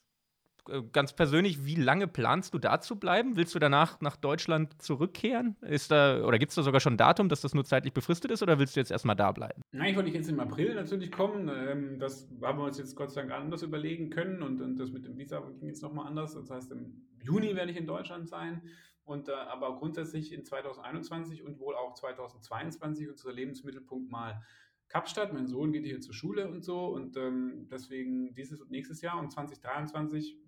ganz 0.92 1.12
persönlich, 1.14 1.64
wie 1.64 1.74
lange 1.74 2.06
planst 2.06 2.54
du 2.54 2.58
da 2.58 2.80
zu 2.80 2.98
bleiben? 2.98 3.36
Willst 3.36 3.54
du 3.54 3.58
danach 3.58 4.00
nach 4.00 4.16
Deutschland 4.16 4.80
zurückkehren? 4.80 5.56
Ist 5.62 5.90
da, 5.90 6.24
oder 6.24 6.38
gibt 6.38 6.50
es 6.50 6.56
da 6.56 6.62
sogar 6.62 6.80
schon 6.80 6.94
ein 6.94 6.98
Datum, 6.98 7.28
dass 7.28 7.40
das 7.40 7.54
nur 7.54 7.64
zeitlich 7.64 7.92
befristet 7.92 8.30
ist, 8.30 8.42
oder 8.42 8.58
willst 8.58 8.76
du 8.76 8.80
jetzt 8.80 8.90
erstmal 8.90 9.16
da 9.16 9.32
bleiben? 9.32 9.62
Nein, 9.72 9.90
ich 9.90 9.96
wollte 9.96 10.10
jetzt 10.10 10.28
im 10.28 10.40
April 10.40 10.74
natürlich 10.74 11.10
kommen. 11.10 11.48
Ähm, 11.48 11.98
das 11.98 12.28
haben 12.42 12.58
wir 12.58 12.64
uns 12.64 12.78
jetzt 12.78 12.96
Gott 12.96 13.10
sei 13.10 13.22
Dank 13.22 13.32
anders 13.32 13.62
überlegen 13.62 14.10
können 14.10 14.42
und, 14.42 14.60
und 14.60 14.76
das 14.76 14.90
mit 14.90 15.04
dem 15.04 15.18
Visa 15.18 15.40
ging 15.58 15.68
jetzt 15.68 15.82
nochmal 15.82 16.06
anders. 16.06 16.34
Das 16.34 16.50
heißt, 16.50 16.72
im 16.72 17.06
Juni 17.22 17.54
werde 17.54 17.70
ich 17.70 17.76
in 17.76 17.86
Deutschland 17.86 18.28
sein. 18.28 18.62
Und 19.04 19.28
äh, 19.28 19.32
aber 19.32 19.78
grundsätzlich 19.78 20.32
in 20.32 20.44
2021 20.44 21.42
und 21.42 21.58
wohl 21.58 21.74
auch 21.74 21.94
2022 21.94 23.08
unser 23.08 23.32
Lebensmittelpunkt 23.32 24.10
mal 24.10 24.42
Kapstadt. 24.88 25.32
Mein 25.32 25.46
Sohn 25.46 25.72
geht 25.72 25.84
hier 25.84 26.00
zur 26.00 26.14
Schule 26.14 26.48
und 26.48 26.64
so 26.64 26.86
und 26.86 27.16
ähm, 27.16 27.68
deswegen 27.70 28.34
dieses 28.34 28.60
und 28.60 28.70
nächstes 28.70 29.00
Jahr 29.00 29.18
und 29.18 29.30
2023, 29.30 30.38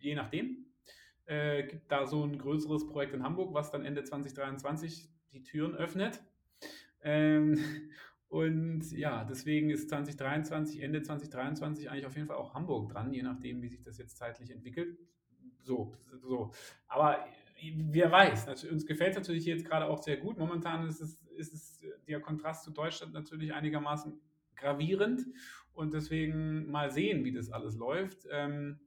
je 0.00 0.14
nachdem, 0.14 0.66
äh, 1.26 1.64
gibt 1.64 1.90
da 1.90 2.06
so 2.06 2.24
ein 2.24 2.38
größeres 2.38 2.86
Projekt 2.86 3.14
in 3.14 3.22
Hamburg, 3.22 3.54
was 3.54 3.70
dann 3.70 3.84
Ende 3.84 4.02
2023 4.02 5.08
die 5.32 5.42
Türen 5.42 5.74
öffnet. 5.74 6.20
Ähm, 7.02 7.58
und 8.28 8.90
ja, 8.92 9.24
deswegen 9.24 9.70
ist 9.70 9.88
2023, 9.88 10.82
Ende 10.82 11.02
2023 11.02 11.90
eigentlich 11.90 12.06
auf 12.06 12.16
jeden 12.16 12.26
Fall 12.26 12.36
auch 12.36 12.54
Hamburg 12.54 12.90
dran, 12.92 13.12
je 13.12 13.22
nachdem, 13.22 13.62
wie 13.62 13.68
sich 13.68 13.82
das 13.82 13.98
jetzt 13.98 14.16
zeitlich 14.16 14.50
entwickelt. 14.50 14.98
So, 15.62 15.94
so. 16.20 16.52
Aber 16.88 17.24
wer 17.74 18.10
weiß, 18.10 18.64
uns 18.70 18.86
gefällt 18.86 19.10
es 19.10 19.16
natürlich 19.16 19.44
jetzt 19.44 19.64
gerade 19.64 19.86
auch 19.86 20.02
sehr 20.02 20.16
gut. 20.16 20.38
Momentan 20.38 20.86
ist 20.86 21.00
es, 21.00 21.22
ist 21.36 21.54
es 21.54 21.80
der 22.08 22.20
Kontrast 22.20 22.64
zu 22.64 22.70
Deutschland 22.70 23.12
natürlich 23.12 23.52
einigermaßen 23.52 24.18
gravierend 24.56 25.26
und 25.72 25.94
deswegen 25.94 26.70
mal 26.70 26.90
sehen, 26.90 27.24
wie 27.24 27.32
das 27.32 27.50
alles 27.50 27.76
läuft. 27.76 28.26
Ähm, 28.30 28.80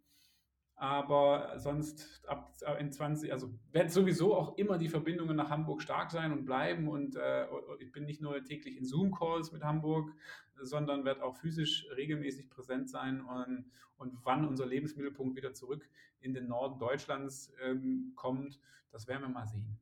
aber 0.76 1.60
sonst 1.60 2.24
ab 2.28 2.54
in 2.80 2.92
20, 2.92 3.32
also 3.32 3.50
werden 3.72 3.90
sowieso 3.90 4.36
auch 4.36 4.58
immer 4.58 4.78
die 4.78 4.90
Verbindungen 4.90 5.36
nach 5.36 5.50
Hamburg 5.50 5.82
stark 5.82 6.12
sein 6.12 6.32
und 6.32 6.46
bleiben. 6.46 6.88
Und 6.88 7.16
äh, 7.16 7.46
ich 7.80 7.92
bin 7.92 8.06
nicht 8.06 8.22
nur 8.22 8.44
täglich 8.44 8.78
in 8.78 8.86
Zoom-Calls 8.86 9.52
mit 9.52 9.64
Hamburg, 9.64 10.14
sondern 10.62 11.06
werde 11.06 11.24
auch 11.24 11.36
physisch 11.36 11.88
regelmäßig 11.96 12.50
präsent 12.50 12.90
sein. 12.90 13.22
Und, 13.22 13.72
und 13.98 14.18
wann 14.24 14.48
unser 14.48 14.66
Lebensmittelpunkt 14.66 15.36
wieder 15.36 15.54
zurück 15.54 15.88
in 16.20 16.34
den 16.34 16.48
Norden 16.48 16.80
Deutschlands 16.80 17.54
ähm, 17.64 18.14
kommt, 18.16 18.60
das 18.92 19.08
werden 19.08 19.22
wir 19.22 19.30
mal 19.30 19.48
sehen. 19.48 19.80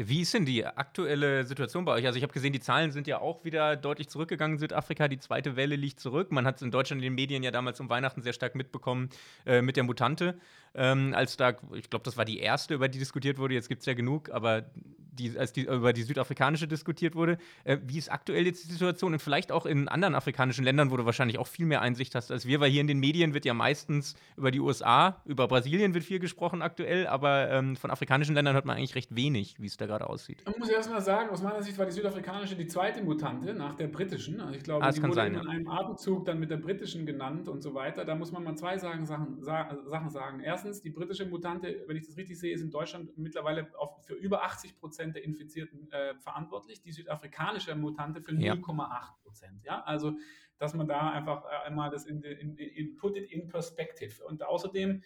Wie 0.00 0.20
ist 0.20 0.32
denn 0.32 0.44
die 0.44 0.64
aktuelle 0.64 1.44
Situation 1.44 1.84
bei 1.84 1.90
euch? 1.90 2.06
Also 2.06 2.18
ich 2.18 2.22
habe 2.22 2.32
gesehen, 2.32 2.52
die 2.52 2.60
Zahlen 2.60 2.92
sind 2.92 3.08
ja 3.08 3.18
auch 3.18 3.44
wieder 3.44 3.74
deutlich 3.74 4.08
zurückgegangen 4.08 4.54
in 4.54 4.60
Südafrika. 4.60 5.08
Die 5.08 5.18
zweite 5.18 5.56
Welle 5.56 5.74
liegt 5.74 5.98
zurück. 5.98 6.30
Man 6.30 6.46
hat 6.46 6.56
es 6.56 6.62
in 6.62 6.70
Deutschland 6.70 7.02
in 7.02 7.06
den 7.06 7.14
Medien 7.16 7.42
ja 7.42 7.50
damals 7.50 7.80
um 7.80 7.88
Weihnachten 7.88 8.22
sehr 8.22 8.32
stark 8.32 8.54
mitbekommen 8.54 9.08
äh, 9.44 9.60
mit 9.60 9.76
der 9.76 9.82
Mutante. 9.82 10.38
Ähm, 10.76 11.14
als 11.16 11.36
da, 11.36 11.56
ich 11.74 11.90
glaube, 11.90 12.04
das 12.04 12.16
war 12.16 12.24
die 12.24 12.38
erste, 12.38 12.74
über 12.74 12.88
die 12.88 13.00
diskutiert 13.00 13.38
wurde. 13.38 13.54
Jetzt 13.54 13.68
gibt 13.68 13.80
es 13.80 13.86
ja 13.86 13.94
genug, 13.94 14.30
aber 14.30 14.66
die, 15.18 15.36
als 15.38 15.52
die, 15.52 15.62
über 15.62 15.92
die 15.92 16.02
südafrikanische 16.02 16.68
diskutiert 16.68 17.14
wurde. 17.14 17.38
Äh, 17.64 17.78
wie 17.84 17.98
ist 17.98 18.10
aktuell 18.10 18.46
jetzt 18.46 18.66
die 18.68 18.72
Situation 18.72 19.12
und 19.12 19.18
vielleicht 19.20 19.52
auch 19.52 19.66
in 19.66 19.88
anderen 19.88 20.14
afrikanischen 20.14 20.64
Ländern, 20.64 20.90
wo 20.90 20.96
du 20.96 21.04
wahrscheinlich 21.04 21.38
auch 21.38 21.46
viel 21.46 21.66
mehr 21.66 21.82
Einsicht 21.82 22.14
hast 22.14 22.30
als 22.30 22.46
wir, 22.46 22.60
weil 22.60 22.70
hier 22.70 22.80
in 22.80 22.86
den 22.86 23.00
Medien 23.00 23.34
wird 23.34 23.44
ja 23.44 23.54
meistens 23.54 24.14
über 24.36 24.50
die 24.50 24.60
USA, 24.60 25.20
über 25.24 25.48
Brasilien 25.48 25.94
wird 25.94 26.04
viel 26.04 26.18
gesprochen 26.18 26.62
aktuell, 26.62 27.06
aber 27.06 27.50
ähm, 27.50 27.76
von 27.76 27.90
afrikanischen 27.90 28.34
Ländern 28.34 28.54
hört 28.54 28.64
man 28.64 28.76
eigentlich 28.76 28.94
recht 28.94 29.14
wenig, 29.14 29.56
wie 29.58 29.66
es 29.66 29.76
da 29.76 29.86
gerade 29.88 30.08
aussieht. 30.08 30.44
Man 30.44 30.54
muss 30.58 30.68
erst 30.68 30.90
mal 30.90 31.00
sagen, 31.00 31.30
aus 31.30 31.42
meiner 31.42 31.62
Sicht 31.62 31.76
war 31.78 31.86
die 31.86 31.92
südafrikanische 31.92 32.54
die 32.54 32.66
zweite 32.66 33.02
Mutante 33.02 33.52
nach 33.54 33.74
der 33.74 33.88
britischen. 33.88 34.40
Also 34.40 34.54
ich 34.54 34.62
glaube, 34.62 34.84
ah, 34.84 34.92
die 34.92 35.02
wurde 35.02 35.14
sein, 35.14 35.34
in 35.34 35.42
ja. 35.42 35.48
einem 35.48 35.68
Atemzug 35.68 36.24
dann 36.24 36.38
mit 36.38 36.50
der 36.50 36.58
britischen 36.58 37.06
genannt 37.06 37.48
und 37.48 37.62
so 37.62 37.74
weiter. 37.74 38.04
Da 38.04 38.14
muss 38.14 38.30
man 38.30 38.44
mal 38.44 38.54
zwei 38.54 38.78
Sachen, 38.78 39.06
Sachen, 39.06 39.42
Sachen 39.42 40.10
sagen. 40.10 40.40
Erstens, 40.40 40.80
die 40.80 40.90
britische 40.90 41.26
Mutante, 41.26 41.84
wenn 41.86 41.96
ich 41.96 42.06
das 42.06 42.16
richtig 42.16 42.38
sehe, 42.38 42.54
ist 42.54 42.62
in 42.62 42.70
Deutschland 42.70 43.16
mittlerweile 43.18 43.66
auf, 43.76 44.04
für 44.04 44.14
über 44.14 44.44
80 44.44 44.78
Prozent 44.78 45.16
der 45.16 45.24
Infizierten 45.24 45.90
äh, 45.90 46.14
verantwortlich, 46.16 46.80
die 46.80 46.92
südafrikanische 46.92 47.74
Mutante 47.74 48.20
für 48.20 48.32
0,8 48.32 49.22
Prozent. 49.24 49.64
Ja. 49.64 49.72
ja. 49.72 49.82
also 49.84 50.12
dass 50.58 50.74
man 50.74 50.88
da 50.88 51.10
einfach 51.10 51.44
äh, 51.44 51.66
einmal 51.66 51.90
das 51.90 52.04
in, 52.04 52.22
in, 52.22 52.56
in, 52.56 52.96
put 52.96 53.16
it 53.16 53.30
in 53.30 53.48
perspective. 53.48 54.22
Und 54.24 54.44
außerdem 54.44 55.02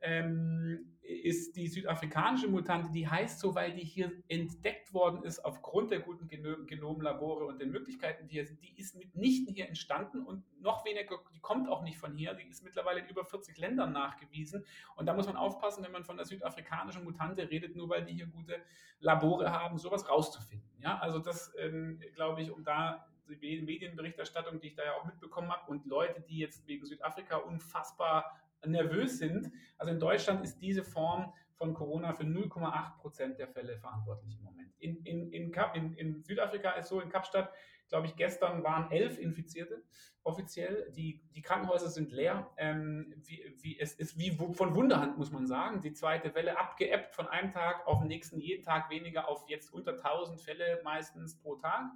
ähm, 0.00 0.98
ist 1.08 1.56
die 1.56 1.68
südafrikanische 1.68 2.48
Mutante, 2.48 2.90
die 2.92 3.08
heißt 3.08 3.40
so, 3.40 3.54
weil 3.54 3.72
die 3.72 3.84
hier 3.84 4.12
entdeckt 4.28 4.92
worden 4.92 5.22
ist 5.22 5.42
aufgrund 5.42 5.90
der 5.90 6.00
guten 6.00 6.28
Genom 6.28 6.66
Genomlabore 6.66 7.46
und 7.46 7.60
den 7.60 7.70
Möglichkeiten, 7.70 8.28
die 8.28 8.34
hier 8.34 8.46
sind. 8.46 8.62
Die 8.62 8.78
ist 8.78 8.94
mitnichten 8.94 9.54
hier 9.54 9.68
entstanden 9.68 10.22
und 10.22 10.44
noch 10.60 10.84
weniger, 10.84 11.16
die 11.34 11.40
kommt 11.40 11.68
auch 11.68 11.82
nicht 11.82 11.96
von 11.96 12.14
hier. 12.14 12.34
Die 12.34 12.46
ist 12.46 12.62
mittlerweile 12.62 13.00
in 13.00 13.06
über 13.06 13.24
40 13.24 13.56
Ländern 13.56 13.92
nachgewiesen. 13.92 14.64
Und 14.96 15.06
da 15.06 15.14
muss 15.14 15.26
man 15.26 15.36
aufpassen, 15.36 15.82
wenn 15.82 15.92
man 15.92 16.04
von 16.04 16.16
der 16.18 16.26
südafrikanischen 16.26 17.04
Mutante 17.04 17.50
redet, 17.50 17.74
nur 17.74 17.88
weil 17.88 18.04
die 18.04 18.12
hier 18.12 18.26
gute 18.26 18.60
Labore 19.00 19.50
haben, 19.50 19.78
sowas 19.78 20.08
rauszufinden. 20.08 20.68
Ja, 20.80 20.98
also 20.98 21.20
das 21.20 21.54
ähm, 21.58 22.00
glaube 22.14 22.42
ich, 22.42 22.50
um 22.50 22.64
da 22.64 23.06
die 23.28 23.62
Medienberichterstattung, 23.62 24.60
die 24.60 24.68
ich 24.68 24.74
da 24.74 24.84
ja 24.84 24.94
auch 24.94 25.04
mitbekommen 25.04 25.50
habe, 25.50 25.70
und 25.70 25.86
Leute, 25.86 26.20
die 26.20 26.38
jetzt 26.38 26.66
wegen 26.66 26.84
Südafrika 26.84 27.36
unfassbar 27.36 28.38
nervös 28.66 29.18
sind. 29.18 29.50
Also 29.76 29.92
in 29.92 30.00
Deutschland 30.00 30.42
ist 30.42 30.58
diese 30.60 30.84
Form 30.84 31.32
von 31.54 31.74
Corona 31.74 32.12
für 32.12 32.24
0,8 32.24 32.98
Prozent 32.98 33.38
der 33.38 33.48
Fälle 33.48 33.78
verantwortlich 33.78 34.36
im 34.36 34.44
Moment. 34.44 34.72
In, 34.78 34.96
in, 35.04 35.32
in, 35.32 35.52
in, 35.74 35.94
in 35.94 36.22
Südafrika 36.22 36.70
ist 36.72 36.88
so, 36.88 37.00
in 37.00 37.08
Kapstadt, 37.08 37.52
glaube 37.88 38.06
ich, 38.06 38.16
gestern 38.16 38.62
waren 38.62 38.90
elf 38.92 39.18
Infizierte 39.18 39.82
offiziell. 40.22 40.92
Die, 40.92 41.22
die 41.34 41.42
Krankenhäuser 41.42 41.88
sind 41.88 42.12
leer. 42.12 42.50
Ähm, 42.56 43.12
wie, 43.24 43.42
wie, 43.60 43.78
es 43.80 43.94
ist 43.94 44.18
wie 44.18 44.30
von 44.30 44.74
Wunderhand, 44.74 45.18
muss 45.18 45.32
man 45.32 45.46
sagen. 45.46 45.80
Die 45.80 45.92
zweite 45.92 46.34
Welle 46.34 46.58
abgeebbt 46.58 47.14
von 47.14 47.26
einem 47.26 47.50
Tag 47.50 47.86
auf 47.86 48.00
den 48.00 48.08
nächsten, 48.08 48.38
jeden 48.38 48.62
Tag 48.62 48.90
weniger 48.90 49.28
auf 49.28 49.48
jetzt 49.48 49.72
unter 49.72 49.92
1000 49.92 50.40
Fälle 50.40 50.80
meistens 50.84 51.36
pro 51.40 51.56
Tag. 51.56 51.90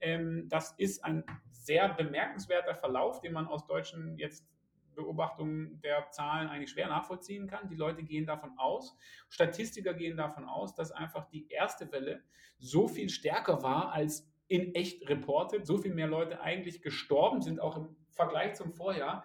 Ähm, 0.00 0.48
das 0.48 0.72
ist 0.72 1.04
ein 1.04 1.24
sehr 1.50 1.88
bemerkenswerter 1.88 2.74
Verlauf, 2.74 3.20
den 3.20 3.32
man 3.32 3.48
aus 3.48 3.66
deutschen 3.66 4.16
jetzt 4.16 4.46
Beobachtungen 4.98 5.80
der 5.80 6.10
Zahlen 6.10 6.48
eigentlich 6.48 6.70
schwer 6.70 6.88
nachvollziehen 6.88 7.46
kann. 7.46 7.68
Die 7.68 7.76
Leute 7.76 8.02
gehen 8.02 8.26
davon 8.26 8.58
aus, 8.58 8.96
Statistiker 9.28 9.94
gehen 9.94 10.16
davon 10.16 10.44
aus, 10.44 10.74
dass 10.74 10.90
einfach 10.90 11.28
die 11.28 11.48
erste 11.48 11.90
Welle 11.92 12.22
so 12.58 12.88
viel 12.88 13.08
stärker 13.08 13.62
war 13.62 13.92
als 13.92 14.28
in 14.48 14.74
echt 14.74 15.08
reportet, 15.08 15.66
so 15.66 15.78
viel 15.78 15.94
mehr 15.94 16.08
Leute 16.08 16.40
eigentlich 16.40 16.82
gestorben 16.82 17.42
sind, 17.42 17.60
auch 17.60 17.76
im 17.76 17.96
Vergleich 18.10 18.54
zum 18.54 18.72
Vorjahr 18.72 19.24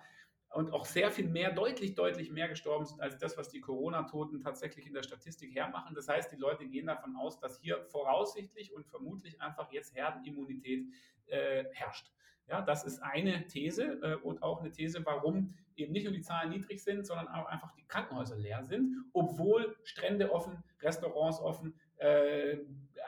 und 0.54 0.72
auch 0.72 0.86
sehr 0.86 1.10
viel 1.12 1.28
mehr, 1.28 1.52
deutlich, 1.52 1.96
deutlich 1.96 2.30
mehr 2.30 2.48
gestorben 2.48 2.86
sind 2.86 3.02
als 3.02 3.18
das, 3.18 3.38
was 3.38 3.50
die 3.50 3.60
Corona-Toten 3.60 4.42
tatsächlich 4.42 4.86
in 4.86 4.94
der 4.94 5.02
Statistik 5.02 5.56
hermachen. 5.56 5.96
Das 5.96 6.08
heißt, 6.08 6.32
die 6.32 6.36
Leute 6.36 6.68
gehen 6.68 6.86
davon 6.86 7.16
aus, 7.16 7.40
dass 7.40 7.60
hier 7.60 7.82
voraussichtlich 7.86 8.74
und 8.74 8.86
vermutlich 8.86 9.42
einfach 9.42 9.72
jetzt 9.72 9.96
Herdenimmunität 9.96 10.86
äh, 11.28 11.66
herrscht. 11.74 12.12
Ja, 12.48 12.62
das 12.62 12.84
ist 12.84 13.02
eine 13.02 13.48
These 13.48 14.00
äh, 14.02 14.16
und 14.16 14.44
auch 14.44 14.62
eine 14.62 14.72
These, 14.72 15.06
warum 15.06 15.54
eben 15.76 15.94
nicht 15.94 16.04
nur 16.04 16.14
die 16.14 16.22
Zahlen 16.22 16.50
niedrig 16.50 16.84
sind, 16.84 17.06
sondern 17.06 17.28
auch 17.30 17.46
einfach 17.46 17.72
die 17.74 17.88
Krankenhäuser 17.88 18.38
leer 18.38 18.64
sind, 18.64 19.06
obwohl 19.14 19.76
Strände 19.84 20.32
offen, 20.32 20.64
Restaurants 20.82 21.40
offen, 21.40 21.74
äh, 21.98 22.58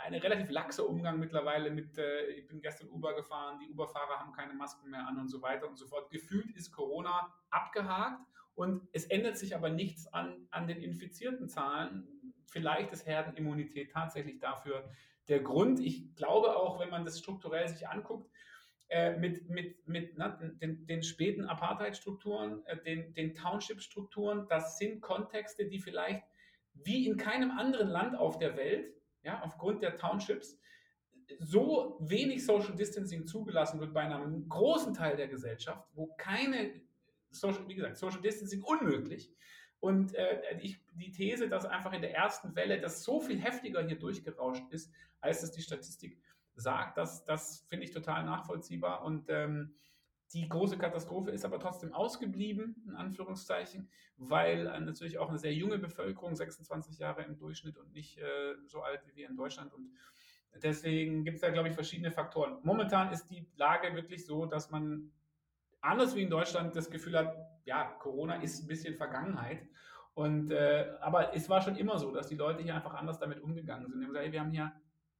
ein 0.05 0.13
relativ 0.13 0.49
laxer 0.51 0.87
Umgang 0.87 1.19
mittlerweile 1.19 1.69
mit, 1.69 1.97
äh, 1.97 2.27
ich 2.27 2.47
bin 2.47 2.61
gestern 2.61 2.89
Uber 2.89 3.15
gefahren, 3.15 3.59
die 3.59 3.69
Uber-Fahrer 3.71 4.19
haben 4.19 4.31
keine 4.33 4.53
Masken 4.53 4.89
mehr 4.89 5.07
an 5.07 5.17
und 5.17 5.27
so 5.29 5.41
weiter 5.41 5.67
und 5.67 5.77
so 5.77 5.85
fort. 5.87 6.09
Gefühlt 6.11 6.55
ist 6.55 6.71
Corona 6.71 7.33
abgehakt 7.49 8.21
und 8.55 8.87
es 8.93 9.05
ändert 9.05 9.37
sich 9.37 9.55
aber 9.55 9.69
nichts 9.69 10.07
an, 10.07 10.47
an 10.51 10.67
den 10.67 10.81
infizierten 10.81 11.49
Zahlen. 11.49 12.07
Vielleicht 12.47 12.91
ist 12.93 13.05
Herdenimmunität 13.05 13.91
tatsächlich 13.91 14.39
dafür 14.39 14.89
der 15.27 15.41
Grund. 15.41 15.79
Ich 15.79 16.15
glaube 16.15 16.55
auch, 16.55 16.79
wenn 16.79 16.89
man 16.89 17.03
das 17.03 17.19
strukturell 17.19 17.67
sich 17.67 17.87
anguckt, 17.87 18.29
äh, 18.89 19.17
mit, 19.17 19.49
mit, 19.49 19.87
mit 19.87 20.17
na, 20.17 20.29
den, 20.29 20.85
den, 20.85 21.03
späten 21.03 21.45
Apartheid-Strukturen, 21.45 22.63
äh, 22.65 22.77
den, 22.83 23.13
den 23.13 23.33
Township-Strukturen, 23.33 24.47
das 24.47 24.77
sind 24.77 25.01
Kontexte, 25.01 25.65
die 25.65 25.79
vielleicht 25.79 26.23
wie 26.73 27.07
in 27.07 27.17
keinem 27.17 27.51
anderen 27.51 27.89
Land 27.89 28.15
auf 28.15 28.37
der 28.37 28.55
Welt, 28.57 28.93
ja, 29.23 29.41
aufgrund 29.41 29.81
der 29.81 29.97
Townships, 29.97 30.59
so 31.39 31.97
wenig 31.99 32.45
Social 32.45 32.75
Distancing 32.75 33.25
zugelassen 33.25 33.79
wird 33.79 33.93
bei 33.93 34.01
einem 34.01 34.47
großen 34.47 34.93
Teil 34.93 35.17
der 35.17 35.27
Gesellschaft, 35.27 35.87
wo 35.93 36.13
keine, 36.17 36.81
Social, 37.31 37.67
wie 37.67 37.75
gesagt, 37.75 37.97
Social 37.97 38.21
Distancing 38.21 38.61
unmöglich. 38.61 39.31
Und 39.79 40.13
äh, 40.15 40.59
ich, 40.61 40.79
die 40.93 41.11
These, 41.11 41.49
dass 41.49 41.65
einfach 41.65 41.93
in 41.93 42.01
der 42.01 42.13
ersten 42.13 42.55
Welle 42.55 42.79
das 42.79 43.03
so 43.03 43.19
viel 43.19 43.39
heftiger 43.39 43.85
hier 43.85 43.97
durchgerauscht 43.97 44.65
ist, 44.71 44.91
als 45.21 45.43
es 45.43 45.51
die 45.51 45.61
Statistik 45.61 46.19
sagt, 46.55 46.97
das, 46.97 47.23
das 47.25 47.65
finde 47.67 47.85
ich 47.85 47.91
total 47.91 48.23
nachvollziehbar. 48.23 49.03
Und 49.03 49.29
ähm, 49.29 49.73
die 50.33 50.49
große 50.49 50.77
Katastrophe 50.77 51.31
ist 51.31 51.45
aber 51.45 51.59
trotzdem 51.59 51.93
ausgeblieben, 51.93 52.83
in 52.87 52.95
Anführungszeichen, 52.95 53.89
weil 54.17 54.67
äh, 54.67 54.79
natürlich 54.79 55.17
auch 55.17 55.29
eine 55.29 55.37
sehr 55.37 55.53
junge 55.53 55.77
Bevölkerung, 55.77 56.35
26 56.35 56.97
Jahre 56.97 57.23
im 57.23 57.37
Durchschnitt 57.37 57.77
und 57.77 57.93
nicht 57.93 58.17
äh, 58.17 58.55
so 58.65 58.81
alt 58.81 59.01
wie 59.07 59.15
wir 59.15 59.29
in 59.29 59.35
Deutschland. 59.35 59.73
Und 59.73 59.91
deswegen 60.63 61.23
gibt 61.23 61.35
es 61.35 61.41
da, 61.41 61.49
glaube 61.51 61.69
ich, 61.69 61.75
verschiedene 61.75 62.11
Faktoren. 62.11 62.57
Momentan 62.63 63.11
ist 63.11 63.27
die 63.27 63.47
Lage 63.55 63.93
wirklich 63.95 64.25
so, 64.25 64.45
dass 64.45 64.71
man 64.71 65.11
anders 65.81 66.15
wie 66.15 66.23
in 66.23 66.29
Deutschland 66.29 66.75
das 66.75 66.89
Gefühl 66.89 67.17
hat, 67.17 67.35
ja, 67.65 67.83
Corona 67.99 68.41
ist 68.41 68.63
ein 68.63 68.67
bisschen 68.67 68.95
Vergangenheit. 68.95 69.67
Und, 70.15 70.49
äh, 70.51 70.93
aber 71.01 71.35
es 71.35 71.49
war 71.49 71.61
schon 71.61 71.75
immer 71.75 71.99
so, 71.99 72.11
dass 72.11 72.27
die 72.27 72.35
Leute 72.35 72.63
hier 72.63 72.73
einfach 72.73 72.93
anders 72.93 73.19
damit 73.19 73.41
umgegangen 73.41 73.87
sind. 73.89 74.13
Wir 74.13 74.39
haben 74.39 74.51
hier 74.51 74.71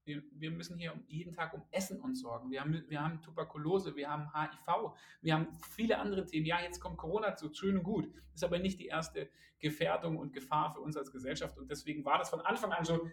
wir, 0.06 0.24
wir 0.32 0.52
müssen 0.52 0.78
hier 0.78 0.94
jeden 1.08 1.34
Tag 1.34 1.54
um 1.54 1.64
Essen 1.72 2.00
uns 2.00 2.22
sorgen. 2.22 2.52
Wir 2.52 2.62
haben, 2.62 2.84
wir 2.88 3.02
haben 3.02 3.22
Tuberkulose, 3.22 3.96
wir 3.96 4.10
haben 4.10 4.32
HIV, 4.34 4.94
wir 5.22 5.34
haben 5.34 5.48
viele 5.76 5.98
andere 5.98 6.26
Themen. 6.26 6.46
Ja, 6.46 6.62
jetzt 6.62 6.80
kommt 6.80 6.98
Corona 6.98 7.36
zu, 7.36 7.54
schön 7.54 7.78
und 7.78 7.84
gut. 7.84 8.08
Ist 8.34 8.44
aber 8.44 8.60
nicht 8.60 8.80
die 8.80 8.88
erste 8.88 9.30
Gefährdung 9.60 10.18
und 10.18 10.34
Gefahr 10.34 10.74
für 10.74 10.80
uns 10.80 10.96
als 10.96 11.12
Gesellschaft. 11.12 11.58
Und 11.58 11.70
deswegen 11.70 12.06
war 12.06 12.18
das 12.18 12.30
von 12.30 12.42
Anfang 12.42 12.72
an 12.72 12.86
so, 12.86 13.10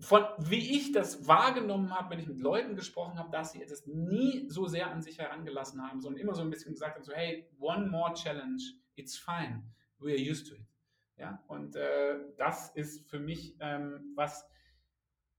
von 0.00 0.24
wie 0.38 0.76
ich 0.76 0.92
das 0.92 1.26
wahrgenommen 1.26 1.94
habe, 1.94 2.10
wenn 2.10 2.18
ich 2.18 2.26
mit 2.26 2.40
Leuten 2.40 2.76
gesprochen 2.76 3.18
habe, 3.18 3.30
dass 3.30 3.52
sie 3.52 3.62
es 3.62 3.86
nie 3.86 4.48
so 4.48 4.66
sehr 4.66 4.90
an 4.90 5.00
sich 5.00 5.18
herangelassen 5.18 5.82
haben, 5.82 6.00
sondern 6.00 6.20
immer 6.20 6.34
so 6.34 6.42
ein 6.42 6.50
bisschen 6.50 6.72
gesagt 6.72 6.96
haben, 6.96 7.04
so 7.04 7.12
hey, 7.12 7.48
one 7.58 7.88
more 7.88 8.12
challenge, 8.12 8.62
it's 8.96 9.16
fine, 9.16 9.62
we 9.98 10.12
are 10.12 10.20
used 10.20 10.48
to 10.48 10.56
it. 10.56 10.66
Ja, 11.16 11.42
und 11.46 11.76
äh, 11.76 12.18
das 12.36 12.74
ist 12.74 13.08
für 13.08 13.20
mich, 13.20 13.56
ähm, 13.60 14.12
was 14.16 14.44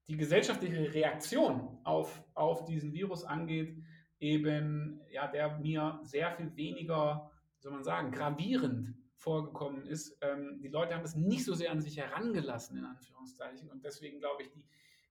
die 0.07 0.18
gesellschaftliche 0.18 0.94
Reaktion 0.94 1.77
auf, 1.84 2.23
auf 2.34 2.65
diesen 2.65 2.94
Virus 2.94 3.23
angeht, 3.23 3.77
eben, 4.19 5.02
ja, 5.11 5.27
der 5.27 5.57
mir 5.60 5.99
sehr 6.03 6.32
viel 6.32 6.56
weniger, 6.56 7.32
soll 7.60 7.72
man 7.72 7.84
sagen, 7.84 8.11
gravierend 8.11 8.95
vorgekommen 9.18 9.86
ist. 9.88 10.18
Ähm, 10.22 10.60
die 10.61 10.68
Leute 10.68 10.94
haben 10.95 11.03
es 11.03 11.15
nicht 11.15 11.44
so 11.44 11.56
sehr 11.56 11.72
an 11.72 11.82
sich 11.82 11.98
herangelassen, 11.98 12.77
in 12.77 12.86
Anführungszeichen. 12.86 13.69
Und 13.69 13.84
deswegen 13.84 14.19
glaube 14.19 14.44
ich, 14.44 14.52
die 14.52 14.64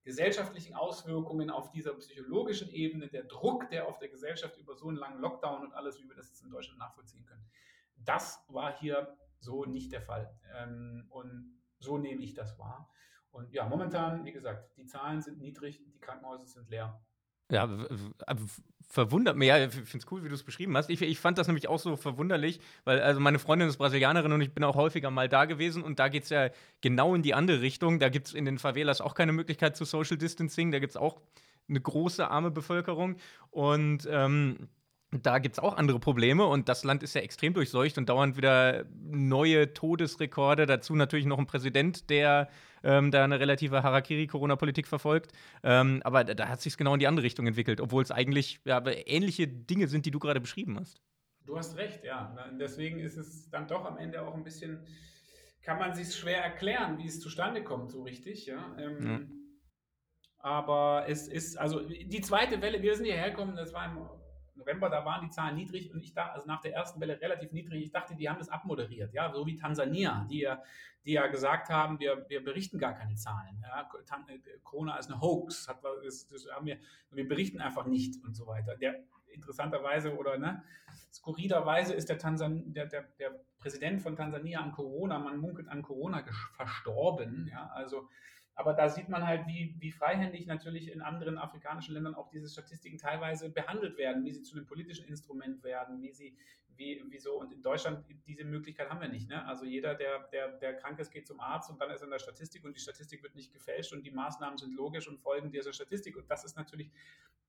gesellschaftlichen 0.05 0.75
Auswirkungen 0.75 1.51
auf 1.51 1.71
dieser 1.71 1.95
psychologischen 1.95 2.71
Ebene, 2.71 3.09
der 3.09 3.25
Druck, 3.25 3.69
der 3.71 3.89
auf 3.89 3.99
der 3.99 4.09
Gesellschaft 4.09 4.57
über 4.59 4.77
so 4.77 4.89
einen 4.89 4.99
langen 4.99 5.21
Lockdown 5.21 5.63
und 5.63 5.73
alles, 5.73 6.01
wie 6.01 6.09
wir 6.09 6.15
das 6.15 6.29
jetzt 6.29 6.45
in 6.45 6.51
Deutschland 6.51 6.79
nachvollziehen 6.79 7.25
können, 7.25 7.45
das 7.97 8.45
war 8.49 8.79
hier 8.79 9.17
so 9.41 9.65
nicht 9.65 9.93
der 9.93 10.03
Fall. 10.03 10.33
Ähm, 10.57 11.07
und 11.11 11.59
so 11.79 11.99
nehme 11.99 12.23
ich 12.23 12.35
das 12.35 12.59
wahr. 12.59 12.89
Und 13.35 13.53
ja, 13.53 13.67
momentan, 13.69 14.25
wie 14.25 14.31
gesagt, 14.31 14.77
die 14.77 14.87
Zahlen 14.87 15.21
sind 15.21 15.41
niedrig, 15.41 15.83
die 15.93 15.99
Krankenhäuser 15.99 16.47
sind 16.47 16.71
leer. 16.71 17.01
Ja, 17.51 17.69
verwundert 18.89 19.37
mich. 19.37 19.49
Ja, 19.49 19.59
ich 19.59 19.73
finde 19.73 19.99
es 19.99 20.13
cool, 20.13 20.23
wie 20.23 20.29
du 20.29 20.35
es 20.35 20.45
beschrieben 20.45 20.77
hast. 20.77 20.89
Ich, 20.89 21.03
ich, 21.03 21.19
fand 21.19 21.37
das 21.37 21.49
nämlich 21.49 21.69
auch 21.69 21.81
so 21.81 21.97
verwunderlich, 21.97 22.61
weil 22.85 23.01
also 23.01 23.21
meine 23.21 23.41
Freundin 23.41 23.69
ist 23.69 23.77
Brasilianerin 23.77 24.33
und 24.33 24.41
ich 24.41 24.55
bin 24.55 24.63
auch 24.63 24.77
häufiger 24.77 25.11
mal 25.11 25.29
da 25.29 25.47
gewesen 25.47 25.83
und 25.83 25.99
da 25.99 26.09
geht 26.09 26.23
es 26.23 26.31
ja 26.31 26.51
genau 26.81 27.15
in 27.17 27.23
die 27.23 27.35
andere 27.35 27.61
Richtung. 27.61 27.99
Da 27.99 28.09
gibt 28.09 28.29
es 28.29 28.35
in 28.35 28.45
den 28.45 28.59
Favelas 28.59 29.01
auch 29.01 29.15
keine 29.15 29.33
Möglichkeit 29.33 29.77
zu 29.77 29.85
Social 29.85 30.17
Distancing. 30.17 30.71
Da 30.71 30.79
gibt 30.79 30.93
es 30.93 30.97
auch 30.97 31.21
eine 31.69 31.81
große 31.81 32.29
arme 32.31 32.53
Bevölkerung 32.53 33.17
und 33.51 34.09
ähm, 34.09 34.69
da 35.11 35.39
gibt 35.39 35.57
es 35.57 35.59
auch 35.59 35.77
andere 35.77 35.99
Probleme 35.99 36.45
und 36.45 36.69
das 36.69 36.85
Land 36.85 37.03
ist 37.03 37.15
ja 37.15 37.21
extrem 37.21 37.53
durchseucht 37.53 37.99
und 37.99 38.09
dauernd 38.09 38.37
wieder 38.37 38.85
neue 39.03 39.75
Todesrekorde. 39.75 40.67
Dazu 40.67 40.95
natürlich 40.95 41.27
noch 41.27 41.39
ein 41.39 41.47
Präsident, 41.47 42.11
der 42.11 42.49
ähm, 42.85 43.11
da 43.11 43.25
eine 43.25 43.41
relative 43.41 43.83
Harakiri-Corona-Politik 43.83 44.87
verfolgt. 44.87 45.33
Ähm, 45.63 46.01
aber 46.05 46.23
da, 46.23 46.35
da 46.35 46.49
hat 46.49 46.61
sich 46.61 46.77
genau 46.77 46.95
in 46.95 47.01
die 47.01 47.07
andere 47.07 47.25
Richtung 47.25 47.47
entwickelt, 47.47 47.81
obwohl 47.81 48.03
es 48.03 48.11
eigentlich 48.11 48.61
ja, 48.65 48.83
ähnliche 49.07 49.49
Dinge 49.49 49.89
sind, 49.89 50.07
die 50.07 50.11
du 50.11 50.19
gerade 50.19 50.41
beschrieben 50.41 50.79
hast. 50.79 51.01
Du 51.47 51.59
hast 51.59 51.77
recht, 51.77 52.05
ja. 52.05 52.35
Deswegen 52.59 53.01
ist 53.01 53.17
es 53.17 53.51
dann 53.51 53.67
doch 53.67 53.85
am 53.85 53.99
Ende 53.99 54.23
auch 54.23 54.35
ein 54.35 54.45
bisschen, 54.45 54.87
kann 55.63 55.79
man 55.79 55.95
sich 55.95 56.15
schwer 56.15 56.43
erklären, 56.43 56.99
wie 56.99 57.07
es 57.07 57.21
zustande 57.21 57.63
kommt, 57.65 57.91
so 57.91 58.03
richtig, 58.03 58.47
ja. 58.47 58.77
Ähm, 58.79 58.99
mhm. 58.99 59.33
Aber 60.39 61.07
es 61.09 61.27
ist, 61.27 61.57
also 61.57 61.81
die 61.81 62.21
zweite 62.21 62.61
Welle, 62.61 62.83
wir 62.83 62.95
sind 62.95 63.07
hierher 63.07 63.31
gekommen, 63.31 63.57
das 63.57 63.73
war 63.73 63.87
im 63.87 63.99
November, 64.57 64.89
da 64.89 65.05
waren 65.05 65.23
die 65.27 65.31
Zahlen 65.31 65.57
niedrig 65.57 65.93
und 65.93 66.03
ich 66.03 66.15
dachte, 66.15 66.33
also 66.33 66.47
nach 66.47 66.61
der 66.61 66.75
ersten 66.75 67.01
Welle 67.01 67.21
relativ 67.21 67.53
niedrig, 67.53 67.83
ich 67.85 67.93
dachte, 67.93 68.15
die 68.15 68.29
haben 68.29 68.39
das 68.39 68.49
abmoderiert, 68.49 69.13
ja, 69.13 69.33
so 69.33 69.47
wie 69.47 69.57
Tansania, 69.57 70.27
die 70.31 70.41
ja, 70.41 70.63
die 71.05 71.13
ja 71.13 71.27
gesagt 71.27 71.69
haben, 71.69 71.99
wir, 72.01 72.27
wir 72.29 72.43
berichten 72.43 72.79
gar 72.79 72.95
keine 72.95 73.15
Zahlen. 73.15 73.63
Ja. 73.63 73.89
Corona 74.63 74.97
ist 74.97 75.11
eine 75.11 75.21
Hoax, 75.21 75.69
hat, 75.69 75.85
das, 76.03 76.27
das 76.29 76.47
haben 76.51 76.67
wir, 76.67 76.79
wir 77.11 77.29
berichten 77.29 77.61
einfach 77.61 77.87
nicht 77.87 78.25
und 78.25 78.35
so 78.35 78.47
weiter. 78.47 78.77
Der, 78.77 79.05
interessanterweise 79.35 80.17
oder 80.17 80.39
ne, 80.39 80.63
skurrilerweise 81.13 81.95
ist 81.95 82.09
der, 82.09 82.19
Tansan, 82.19 82.73
der, 82.73 82.87
der, 82.87 83.03
der 83.19 83.41
Präsident 83.59 84.01
von 84.01 84.17
Tansania 84.17 84.61
an 84.61 84.73
Corona, 84.73 85.19
man 85.19 85.39
munkelt 85.39 85.69
an 85.69 85.83
Corona 85.83 86.25
verstorben, 86.57 87.49
ja, 87.51 87.71
also 87.75 88.09
aber 88.57 88.73
da 88.73 88.89
sieht 88.89 89.09
man 89.09 89.27
halt, 89.27 89.47
wie, 89.47 89.75
wie 89.79 89.91
freihändig 89.91 90.47
natürlich 90.47 90.93
in 90.93 91.03
anderen 91.03 91.39
afrikanischen 91.39 91.95
Ländern 91.95 92.15
auch 92.15 92.29
diese 92.29 92.49
Statistiken 92.49 92.99
teilweise 92.99 93.51
behandelt 93.51 93.99
werden, 93.99 94.25
wie 94.25 94.33
sie 94.33 94.43
zu 94.43 94.57
einem 94.57 94.67
politischen 94.67 95.07
Instrument 95.07 95.65
werden, 95.65 96.01
wie 96.01 96.13
sie, 96.13 96.37
wie, 96.77 97.03
wie. 97.09 97.29
Und 97.29 97.53
in 97.53 97.63
Deutschland 97.63 98.05
diese 98.27 98.45
Möglichkeit 98.45 98.91
haben 98.91 99.01
wir 99.01 99.09
nicht. 99.09 99.29
Ne? 99.29 99.45
Also 99.47 99.65
jeder, 99.65 99.95
der, 99.95 100.29
der, 100.33 100.49
der 100.59 100.75
krank 100.75 101.01
ist, 101.01 101.11
geht 101.11 101.27
zum 101.27 101.41
Arzt 101.41 101.69
und 101.71 101.81
dann 101.81 101.91
ist 101.91 102.01
er 102.01 102.05
in 102.05 102.11
der 102.11 102.21
Statistik 102.21 102.65
und 102.65 102.77
die 102.77 102.81
Statistik 102.81 103.23
wird 103.23 103.35
nicht 103.35 103.53
gefälscht 103.53 103.93
und 103.93 104.05
die 104.05 104.13
Maßnahmen 104.13 104.57
sind 104.57 104.75
logisch 104.75 105.09
und 105.09 105.19
folgen 105.19 105.51
dieser 105.51 105.73
Statistik. 105.73 106.17
Und 106.17 106.31
das 106.31 106.45
ist 106.45 106.57
natürlich 106.57 106.93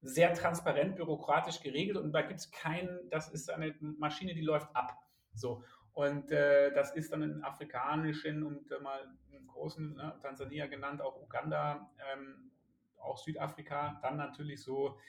sehr 0.01 0.33
transparent, 0.33 0.95
bürokratisch 0.95 1.59
geregelt 1.61 1.97
und 1.97 2.11
da 2.13 2.21
gibt 2.21 2.39
es 2.39 2.51
keinen, 2.51 3.09
das 3.09 3.29
ist 3.29 3.51
eine 3.51 3.75
Maschine, 3.79 4.33
die 4.33 4.41
läuft 4.41 4.75
ab. 4.75 4.97
So. 5.33 5.63
Und 5.95 6.29
äh, 6.29 6.73
das 6.73 6.91
ist 6.91 7.13
dann 7.13 7.23
in 7.23 7.41
afrikanischen 7.41 8.43
und 8.43 8.69
äh, 8.69 8.79
mal 8.79 8.99
im 9.31 9.47
großen 9.47 9.95
ne, 9.95 10.13
Tansania 10.21 10.67
genannt, 10.67 11.01
auch 11.01 11.21
Uganda, 11.21 11.89
ähm, 12.13 12.51
auch 12.99 13.17
Südafrika, 13.17 13.97
dann 14.01 14.17
natürlich 14.17 14.61
so, 14.61 14.99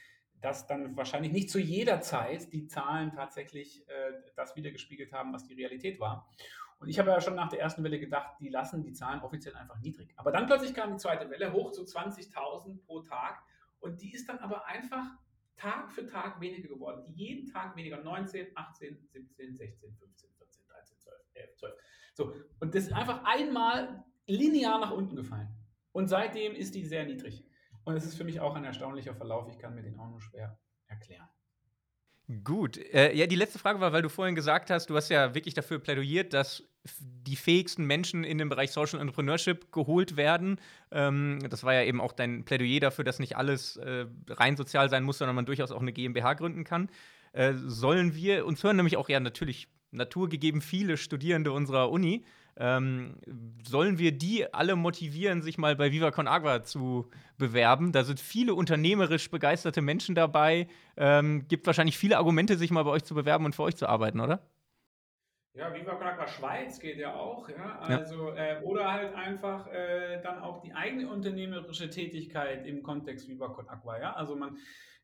dass 0.40 0.68
dann 0.68 0.96
wahrscheinlich 0.96 1.32
nicht 1.32 1.50
zu 1.50 1.58
jeder 1.58 2.00
Zeit 2.02 2.52
die 2.52 2.68
Zahlen 2.68 3.10
tatsächlich 3.10 3.82
äh, 3.88 4.12
das 4.36 4.54
wiedergespiegelt 4.54 5.12
haben, 5.12 5.32
was 5.32 5.44
die 5.44 5.54
Realität 5.54 5.98
war. 5.98 6.30
Und 6.78 6.88
ich 6.88 7.00
habe 7.00 7.10
ja 7.10 7.20
schon 7.20 7.34
nach 7.34 7.48
der 7.48 7.60
ersten 7.60 7.82
Welle 7.82 7.98
gedacht, 7.98 8.36
die 8.38 8.48
lassen 8.48 8.84
die 8.84 8.92
Zahlen 8.92 9.22
offiziell 9.22 9.56
einfach 9.56 9.80
niedrig. 9.80 10.12
Aber 10.14 10.30
dann 10.30 10.46
plötzlich 10.46 10.72
kam 10.72 10.92
die 10.92 10.98
zweite 10.98 11.28
Welle 11.30 11.52
hoch 11.52 11.72
zu 11.72 11.82
20.000 11.82 12.84
pro 12.86 13.00
Tag 13.00 13.42
und 13.80 14.00
die 14.00 14.12
ist 14.12 14.28
dann 14.28 14.38
aber 14.38 14.66
einfach 14.66 15.04
Tag 15.56 15.90
für 15.90 16.06
Tag 16.06 16.40
weniger 16.40 16.68
geworden. 16.68 17.02
Jeden 17.08 17.50
Tag 17.50 17.74
weniger. 17.74 18.00
19, 18.00 18.48
18, 18.54 19.08
17, 19.08 19.56
16, 19.56 19.96
15. 19.96 20.35
11, 21.36 21.56
12. 21.56 21.74
So, 22.14 22.34
und 22.60 22.74
das 22.74 22.84
ist 22.84 22.92
einfach 22.92 23.22
einmal 23.24 24.04
linear 24.26 24.80
nach 24.80 24.92
unten 24.92 25.16
gefallen. 25.16 25.48
Und 25.92 26.08
seitdem 26.08 26.54
ist 26.54 26.74
die 26.74 26.84
sehr 26.84 27.04
niedrig. 27.04 27.44
Und 27.84 27.96
es 27.96 28.04
ist 28.04 28.16
für 28.16 28.24
mich 28.24 28.40
auch 28.40 28.54
ein 28.54 28.64
erstaunlicher 28.64 29.14
Verlauf. 29.14 29.48
Ich 29.48 29.58
kann 29.58 29.74
mir 29.74 29.82
den 29.82 29.98
auch 29.98 30.08
nur 30.08 30.20
schwer 30.20 30.58
erklären. 30.88 31.28
Gut. 32.42 32.76
Äh, 32.76 33.14
ja, 33.14 33.26
die 33.26 33.36
letzte 33.36 33.60
Frage 33.60 33.80
war, 33.80 33.92
weil 33.92 34.02
du 34.02 34.08
vorhin 34.08 34.34
gesagt 34.34 34.70
hast, 34.70 34.90
du 34.90 34.96
hast 34.96 35.10
ja 35.10 35.34
wirklich 35.34 35.54
dafür 35.54 35.78
plädiert, 35.78 36.32
dass 36.32 36.64
die 36.98 37.36
fähigsten 37.36 37.84
Menschen 37.84 38.24
in 38.24 38.38
dem 38.38 38.48
Bereich 38.48 38.72
Social 38.72 39.00
Entrepreneurship 39.00 39.70
geholt 39.70 40.16
werden. 40.16 40.60
Ähm, 40.90 41.38
das 41.48 41.62
war 41.62 41.74
ja 41.74 41.84
eben 41.84 42.00
auch 42.00 42.12
dein 42.12 42.44
Plädoyer 42.44 42.80
dafür, 42.80 43.04
dass 43.04 43.20
nicht 43.20 43.36
alles 43.36 43.76
äh, 43.76 44.06
rein 44.28 44.56
sozial 44.56 44.90
sein 44.90 45.04
muss, 45.04 45.18
sondern 45.18 45.36
man 45.36 45.46
durchaus 45.46 45.70
auch 45.70 45.80
eine 45.80 45.92
GmbH 45.92 46.34
gründen 46.34 46.64
kann. 46.64 46.90
Äh, 47.32 47.54
sollen 47.54 48.16
wir, 48.16 48.44
uns 48.44 48.64
hören 48.64 48.76
nämlich 48.76 48.96
auch 48.96 49.08
ja 49.08 49.20
natürlich 49.20 49.68
naturgegeben 49.96 50.60
viele 50.60 50.96
Studierende 50.96 51.52
unserer 51.52 51.90
Uni. 51.90 52.24
Ähm, 52.58 53.16
sollen 53.66 53.98
wir 53.98 54.12
die 54.12 54.52
alle 54.54 54.76
motivieren, 54.76 55.42
sich 55.42 55.58
mal 55.58 55.76
bei 55.76 55.92
Viva 55.92 56.10
Con 56.10 56.26
Agua 56.26 56.62
zu 56.62 57.10
bewerben? 57.36 57.92
Da 57.92 58.04
sind 58.04 58.18
viele 58.18 58.54
unternehmerisch 58.54 59.30
begeisterte 59.30 59.82
Menschen 59.82 60.14
dabei. 60.14 60.68
Ähm, 60.96 61.46
gibt 61.48 61.66
wahrscheinlich 61.66 61.98
viele 61.98 62.16
Argumente, 62.16 62.56
sich 62.56 62.70
mal 62.70 62.84
bei 62.84 62.90
euch 62.90 63.04
zu 63.04 63.14
bewerben 63.14 63.44
und 63.44 63.54
für 63.54 63.62
euch 63.62 63.76
zu 63.76 63.88
arbeiten, 63.88 64.20
oder? 64.20 64.40
Ja, 65.52 65.72
Viva 65.74 65.94
Con 65.94 66.06
Agua 66.06 66.26
Schweiz 66.28 66.78
geht 66.78 66.98
ja 66.98 67.14
auch, 67.14 67.48
ja. 67.48 67.78
Also, 67.78 68.28
ja. 68.34 68.58
Äh, 68.58 68.62
oder 68.62 68.92
halt 68.92 69.14
einfach 69.14 69.66
äh, 69.68 70.20
dann 70.22 70.38
auch 70.38 70.60
die 70.60 70.74
eigene 70.74 71.08
unternehmerische 71.08 71.88
Tätigkeit 71.88 72.66
im 72.66 72.82
Kontext 72.82 73.26
Viva 73.26 73.48
Con 73.48 73.68
Agua, 73.68 73.98
ja. 73.98 74.12
Also 74.12 74.36
man 74.36 74.58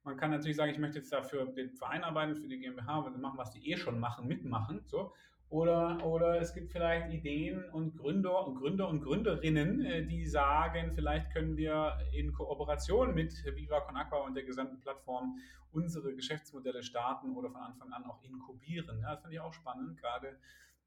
man 0.05 0.17
kann 0.17 0.31
natürlich 0.31 0.57
sagen, 0.57 0.73
ich 0.73 0.79
möchte 0.79 0.99
jetzt 0.99 1.13
dafür 1.13 1.47
den 1.47 1.71
Verein 1.71 2.05
arbeiten, 2.05 2.37
für 2.37 2.49
die 2.49 2.59
GmbH, 2.59 3.09
machen, 3.11 3.39
was 3.39 3.51
die 3.51 3.71
eh 3.71 3.77
schon 3.77 4.01
machen, 4.01 4.27
mitmachen. 4.27 4.83
So. 4.87 5.13
Oder, 5.49 6.05
oder 6.05 6.41
es 6.41 6.55
gibt 6.55 6.73
vielleicht 6.73 7.13
Ideen 7.13 7.69
und 7.73 7.99
Gründer 7.99 8.47
und 8.47 8.55
Gründer 8.55 8.89
und 8.89 9.03
Gründerinnen, 9.03 9.85
äh, 9.85 10.07
die 10.07 10.27
sagen, 10.27 10.93
vielleicht 10.93 11.31
können 11.31 11.59
wir 11.59 11.99
in 12.13 12.33
Kooperation 12.33 13.15
mit 13.15 13.35
Viva 13.55 13.81
Con 13.81 13.97
Aqua 13.97 14.25
und 14.25 14.35
der 14.35 14.45
gesamten 14.45 14.81
Plattform 14.81 15.39
unsere 15.71 16.15
Geschäftsmodelle 16.15 16.83
starten 16.83 17.37
oder 17.37 17.51
von 17.51 17.61
Anfang 17.61 17.93
an 17.93 18.05
auch 18.05 18.23
inkubieren. 18.23 19.01
Ja, 19.01 19.11
das 19.11 19.21
finde 19.21 19.37
ich 19.37 19.41
auch 19.41 19.53
spannend, 19.53 19.99
gerade 19.99 20.39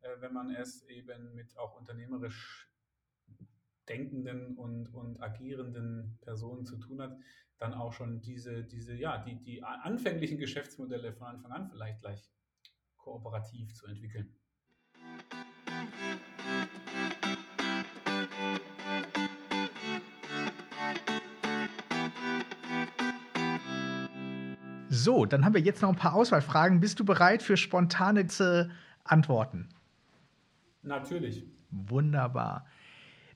äh, 0.01 0.09
wenn 0.19 0.33
man 0.33 0.49
es 0.49 0.83
eben 0.87 1.35
mit 1.35 1.55
auch 1.57 1.75
unternehmerisch 1.75 2.67
denkenden 3.87 4.57
und, 4.57 4.93
und 4.93 5.21
agierenden 5.21 6.17
Personen 6.21 6.65
zu 6.65 6.77
tun 6.77 7.01
hat, 7.01 7.15
dann 7.57 7.73
auch 7.73 7.93
schon 7.93 8.21
diese, 8.21 8.63
diese, 8.63 8.95
ja, 8.95 9.17
die, 9.17 9.41
die 9.41 9.63
anfänglichen 9.63 10.37
Geschäftsmodelle 10.37 11.13
von 11.13 11.27
Anfang 11.27 11.51
an 11.51 11.69
vielleicht 11.69 12.01
gleich 12.01 12.29
kooperativ 12.97 13.73
zu 13.73 13.87
entwickeln. 13.87 14.35
So, 24.89 25.25
dann 25.25 25.45
haben 25.45 25.53
wir 25.53 25.61
jetzt 25.61 25.81
noch 25.81 25.89
ein 25.89 25.95
paar 25.95 26.15
Auswahlfragen. 26.15 26.79
Bist 26.79 26.99
du 26.99 27.05
bereit 27.05 27.43
für 27.43 27.57
spontane 27.57 28.27
Antworten? 29.03 29.69
Natürlich. 30.81 31.43
Wunderbar. 31.69 32.65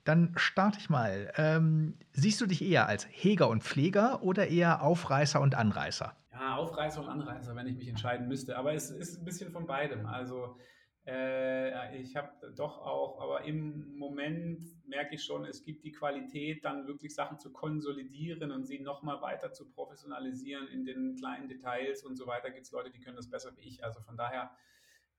Dann 0.10 0.34
starte 0.38 0.80
ich 0.80 0.90
mal. 0.90 1.32
Ähm, 1.38 1.94
siehst 2.14 2.42
du 2.42 2.48
dich 2.48 2.64
eher 2.64 2.88
als 2.88 3.08
Heger 3.12 3.48
und 3.48 3.64
Pfleger 3.64 4.24
oder 4.24 4.48
eher 4.48 4.82
Aufreißer 4.82 5.40
und 5.40 5.54
Anreißer? 5.54 6.16
Ja, 6.32 6.56
Aufreißer 6.56 7.02
und 7.02 7.10
Anreißer, 7.10 7.56
wenn 7.56 7.68
ich 7.68 7.76
mich 7.76 7.88
entscheiden 7.88 8.28
müsste. 8.28 8.58
Aber 8.58 8.74
es 8.74 8.90
ist 8.90 9.20
ein 9.20 9.26
bisschen 9.26 9.52
von 9.52 9.68
beidem. 9.68 10.08
Also 10.08 10.58
Äh, 11.06 12.02
ich 12.02 12.16
habe 12.16 12.30
doch 12.56 12.80
auch, 12.80 13.20
aber 13.22 13.44
im 13.46 13.98
Moment 13.98 14.62
merke 14.88 15.16
ich 15.16 15.24
schon, 15.24 15.46
es 15.46 15.64
gibt 15.64 15.84
die 15.84 15.92
Qualität, 15.92 16.64
dann 16.64 16.86
wirklich 16.88 17.16
Sachen 17.16 17.40
zu 17.40 17.52
konsolidieren 17.52 18.52
und 18.52 18.66
sie 18.66 18.80
nochmal 18.80 19.20
weiter 19.22 19.52
zu 19.52 19.72
professionalisieren 19.72 20.68
in 20.68 20.86
den 20.86 21.16
kleinen 21.16 21.48
Details 21.48 22.04
und 22.04 22.16
so 22.16 22.28
weiter. 22.28 22.52
Gibt 22.52 22.66
es 22.66 22.72
Leute, 22.72 22.92
die 22.92 23.00
können 23.00 23.16
das 23.16 23.30
besser 23.30 23.56
wie 23.56 23.62
ich. 23.62 23.84
Also 23.84 24.02
von 24.02 24.18
daher 24.18 24.52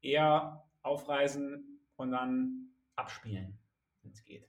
eher 0.00 0.64
aufreisen 0.82 1.80
und 1.96 2.12
dann 2.12 2.70
abspielen, 2.94 3.58
wenn 4.02 4.12
es 4.12 4.24
geht. 4.24 4.48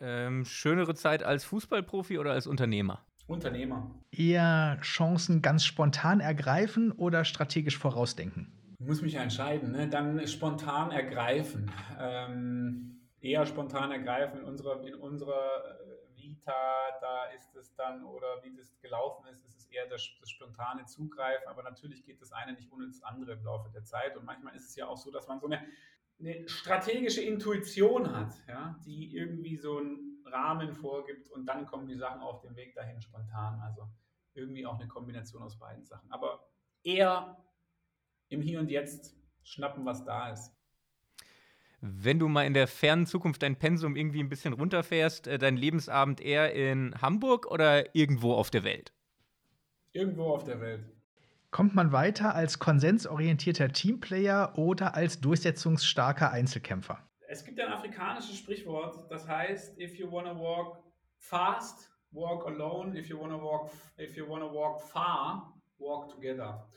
Ähm, 0.00 0.44
schönere 0.46 0.94
Zeit 0.94 1.22
als 1.22 1.44
Fußballprofi 1.44 2.18
oder 2.18 2.32
als 2.32 2.46
Unternehmer? 2.46 3.04
Unternehmer. 3.26 3.90
Eher 4.10 4.78
Chancen 4.80 5.42
ganz 5.42 5.64
spontan 5.64 6.20
ergreifen 6.20 6.90
oder 6.92 7.24
strategisch 7.24 7.78
vorausdenken? 7.78 8.52
Ich 8.78 8.86
muss 8.86 9.02
mich 9.02 9.14
entscheiden. 9.14 9.72
Ne? 9.72 9.88
Dann 9.88 10.26
spontan 10.26 10.90
ergreifen. 10.90 11.70
Ähm, 11.98 13.00
eher 13.20 13.44
spontan 13.46 13.92
ergreifen 13.92 14.40
in 14.40 14.44
unserer, 14.46 14.82
in 14.86 14.94
unserer 14.94 15.34
äh, 15.34 16.16
Vita, 16.16 16.52
da 17.00 17.26
ist 17.36 17.54
es 17.56 17.74
dann, 17.76 18.02
oder 18.04 18.42
wie 18.42 18.56
das 18.56 18.78
gelaufen 18.80 19.26
ist, 19.28 19.44
ist 19.44 19.58
es 19.58 19.66
eher 19.66 19.86
das, 19.86 20.02
das 20.18 20.30
spontane 20.30 20.86
Zugreifen. 20.86 21.46
Aber 21.46 21.62
natürlich 21.62 22.04
geht 22.04 22.20
das 22.20 22.32
eine 22.32 22.54
nicht 22.54 22.72
ohne 22.72 22.86
das 22.86 23.02
andere 23.02 23.32
im 23.32 23.44
Laufe 23.44 23.70
der 23.70 23.84
Zeit. 23.84 24.16
Und 24.16 24.24
manchmal 24.24 24.54
ist 24.56 24.68
es 24.68 24.76
ja 24.76 24.86
auch 24.86 24.96
so, 24.96 25.10
dass 25.10 25.28
man 25.28 25.40
so 25.40 25.46
eine 25.46 25.60
eine 26.20 26.48
strategische 26.48 27.22
Intuition 27.22 28.14
hat, 28.14 28.34
ja, 28.48 28.78
die 28.84 29.14
irgendwie 29.16 29.56
so 29.56 29.78
einen 29.78 30.22
Rahmen 30.26 30.74
vorgibt 30.74 31.30
und 31.30 31.46
dann 31.46 31.66
kommen 31.66 31.86
die 31.88 31.96
Sachen 31.96 32.20
auf 32.20 32.40
dem 32.42 32.54
Weg 32.56 32.74
dahin 32.74 33.00
spontan. 33.00 33.60
Also 33.60 33.88
irgendwie 34.34 34.66
auch 34.66 34.78
eine 34.78 34.88
Kombination 34.88 35.42
aus 35.42 35.58
beiden 35.58 35.84
Sachen. 35.84 36.10
Aber 36.12 36.48
eher 36.82 37.36
im 38.28 38.42
Hier 38.42 38.60
und 38.60 38.70
Jetzt 38.70 39.16
schnappen, 39.42 39.84
was 39.84 40.04
da 40.04 40.30
ist. 40.30 40.54
Wenn 41.80 42.18
du 42.18 42.28
mal 42.28 42.44
in 42.44 42.52
der 42.52 42.68
fernen 42.68 43.06
Zukunft 43.06 43.42
dein 43.42 43.58
Pensum 43.58 43.96
irgendwie 43.96 44.22
ein 44.22 44.28
bisschen 44.28 44.52
runterfährst, 44.52 45.26
äh, 45.26 45.38
dein 45.38 45.56
Lebensabend 45.56 46.20
eher 46.20 46.52
in 46.52 46.94
Hamburg 47.00 47.46
oder 47.46 47.94
irgendwo 47.94 48.34
auf 48.34 48.50
der 48.50 48.64
Welt? 48.64 48.92
Irgendwo 49.92 50.34
auf 50.34 50.44
der 50.44 50.60
Welt. 50.60 50.84
Kommt 51.50 51.74
man 51.74 51.90
weiter 51.90 52.36
als 52.36 52.60
konsensorientierter 52.60 53.72
Teamplayer 53.72 54.56
oder 54.56 54.94
als 54.94 55.20
durchsetzungsstarker 55.20 56.30
Einzelkämpfer? 56.30 57.04
Es 57.26 57.44
gibt 57.44 57.58
ein 57.58 57.72
afrikanisches 57.72 58.38
Sprichwort, 58.38 59.10
das 59.10 59.26
heißt, 59.26 59.78
if 59.80 59.98
you 59.98 60.10
wanna 60.10 60.38
walk 60.38 60.78
fast, 61.18 61.90
walk 62.12 62.46
alone. 62.46 62.96
If 62.98 63.08
you 63.08 63.18
wanna 63.18 63.40
walk, 63.40 63.70
if 63.98 64.16
you 64.16 64.28
wanna 64.28 64.46
walk 64.52 64.80
far, 64.80 65.54
walk 65.78 66.08
together. 66.08 66.68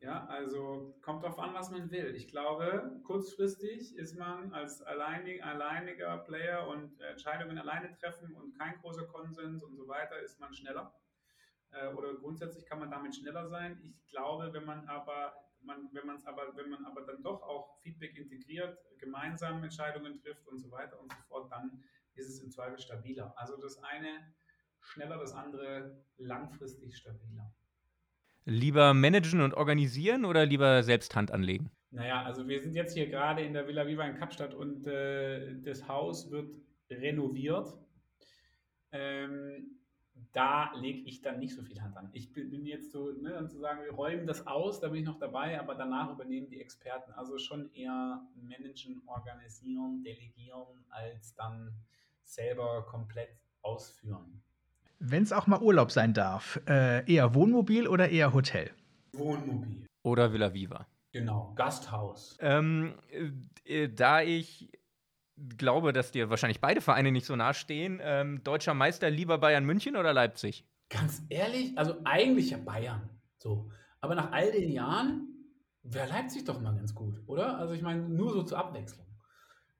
Ja, 0.00 0.26
also 0.26 0.94
kommt 1.02 1.24
darauf 1.24 1.38
an, 1.38 1.54
was 1.54 1.70
man 1.70 1.90
will. 1.90 2.14
Ich 2.14 2.28
glaube, 2.28 3.00
kurzfristig 3.04 3.96
ist 3.96 4.16
man 4.16 4.52
als 4.52 4.80
alleinig, 4.82 5.42
alleiniger 5.42 6.18
Player 6.18 6.68
und 6.68 7.00
Entscheidungen 7.00 7.58
alleine 7.58 7.92
treffen 7.96 8.32
und 8.34 8.56
kein 8.56 8.74
großer 8.80 9.06
Konsens 9.06 9.64
und 9.64 9.74
so 9.74 9.88
weiter, 9.88 10.20
ist 10.20 10.38
man 10.38 10.54
schneller. 10.54 10.92
Äh, 11.72 11.88
oder 11.94 12.14
grundsätzlich 12.14 12.66
kann 12.66 12.80
man 12.80 12.90
damit 12.90 13.14
schneller 13.14 13.48
sein. 13.48 13.80
Ich 13.82 14.10
glaube, 14.10 14.52
wenn 14.52 14.64
man 14.64 14.86
aber 14.88 15.34
man, 15.62 15.88
wenn 15.92 16.06
man 16.06 16.16
es 16.16 16.26
aber, 16.26 16.56
wenn 16.56 16.70
man 16.70 16.84
aber 16.84 17.02
dann 17.02 17.22
doch 17.22 17.42
auch 17.42 17.78
Feedback 17.82 18.16
integriert, 18.16 18.78
gemeinsam 18.98 19.62
Entscheidungen 19.62 20.16
trifft 20.20 20.46
und 20.46 20.58
so 20.58 20.70
weiter 20.70 21.00
und 21.00 21.12
so 21.12 21.18
fort, 21.28 21.50
dann 21.50 21.82
ist 22.14 22.28
es 22.28 22.40
im 22.42 22.50
Zweifel 22.50 22.78
stabiler. 22.78 23.32
Also 23.36 23.56
das 23.56 23.82
eine 23.82 24.34
schneller, 24.80 25.18
das 25.18 25.32
andere 25.32 26.04
langfristig 26.16 26.96
stabiler. 26.96 27.52
Lieber 28.44 28.94
managen 28.94 29.40
und 29.40 29.54
organisieren 29.54 30.24
oder 30.24 30.46
lieber 30.46 30.82
selbst 30.82 31.14
Hand 31.14 31.30
anlegen? 31.30 31.70
Naja, 31.90 32.22
also 32.22 32.46
wir 32.48 32.60
sind 32.60 32.74
jetzt 32.74 32.94
hier 32.94 33.08
gerade 33.08 33.42
in 33.42 33.52
der 33.52 33.66
Villa 33.66 33.86
Viva 33.86 34.04
in 34.04 34.16
Kapstadt 34.16 34.54
und 34.54 34.86
äh, 34.86 35.60
das 35.60 35.86
Haus 35.88 36.30
wird 36.30 36.50
renoviert. 36.90 37.74
Ähm, 38.90 39.77
da 40.32 40.72
lege 40.74 41.00
ich 41.08 41.22
dann 41.22 41.38
nicht 41.38 41.54
so 41.54 41.62
viel 41.62 41.80
Hand 41.80 41.96
an. 41.96 42.10
Ich 42.12 42.32
bin 42.32 42.66
jetzt 42.66 42.92
so, 42.92 43.10
ne, 43.12 43.30
dann 43.30 43.48
zu 43.48 43.58
sagen, 43.58 43.80
wir 43.84 43.92
räumen 43.92 44.26
das 44.26 44.46
aus, 44.46 44.80
da 44.80 44.88
bin 44.88 45.00
ich 45.00 45.06
noch 45.06 45.18
dabei, 45.18 45.58
aber 45.58 45.74
danach 45.74 46.12
übernehmen 46.12 46.48
die 46.48 46.60
Experten. 46.60 47.12
Also 47.12 47.38
schon 47.38 47.72
eher 47.72 48.22
managen, 48.34 49.02
organisieren, 49.06 50.02
delegieren, 50.02 50.84
als 50.90 51.34
dann 51.34 51.72
selber 52.22 52.84
komplett 52.86 53.30
ausführen. 53.62 54.42
Wenn 54.98 55.22
es 55.22 55.32
auch 55.32 55.46
mal 55.46 55.60
Urlaub 55.62 55.90
sein 55.90 56.12
darf, 56.12 56.60
äh, 56.68 57.10
eher 57.10 57.34
Wohnmobil 57.34 57.86
oder 57.86 58.08
eher 58.10 58.32
Hotel? 58.34 58.70
Wohnmobil. 59.12 59.86
Oder 60.02 60.32
Villa 60.32 60.52
Viva. 60.52 60.86
Genau, 61.12 61.52
Gasthaus. 61.54 62.36
Ähm, 62.40 62.94
äh, 63.64 63.88
da 63.88 64.20
ich 64.22 64.70
glaube, 65.56 65.92
dass 65.92 66.10
dir 66.10 66.30
wahrscheinlich 66.30 66.60
beide 66.60 66.80
Vereine 66.80 67.12
nicht 67.12 67.26
so 67.26 67.36
nahe 67.36 67.54
stehen. 67.54 68.00
Ähm, 68.02 68.42
deutscher 68.44 68.74
Meister 68.74 69.10
lieber 69.10 69.38
Bayern 69.38 69.64
München 69.64 69.96
oder 69.96 70.12
Leipzig? 70.12 70.64
Ganz 70.88 71.22
ehrlich, 71.28 71.76
also 71.76 71.96
eigentlich 72.04 72.50
ja 72.50 72.58
Bayern. 72.58 73.08
So. 73.36 73.70
Aber 74.00 74.14
nach 74.14 74.32
all 74.32 74.50
den 74.52 74.70
Jahren 74.70 75.28
wäre 75.82 76.08
Leipzig 76.08 76.44
doch 76.44 76.60
mal 76.60 76.74
ganz 76.74 76.94
gut, 76.94 77.20
oder? 77.26 77.58
Also 77.58 77.74
ich 77.74 77.82
meine, 77.82 78.08
nur 78.08 78.32
so 78.32 78.42
zur 78.42 78.58
Abwechslung. 78.58 79.06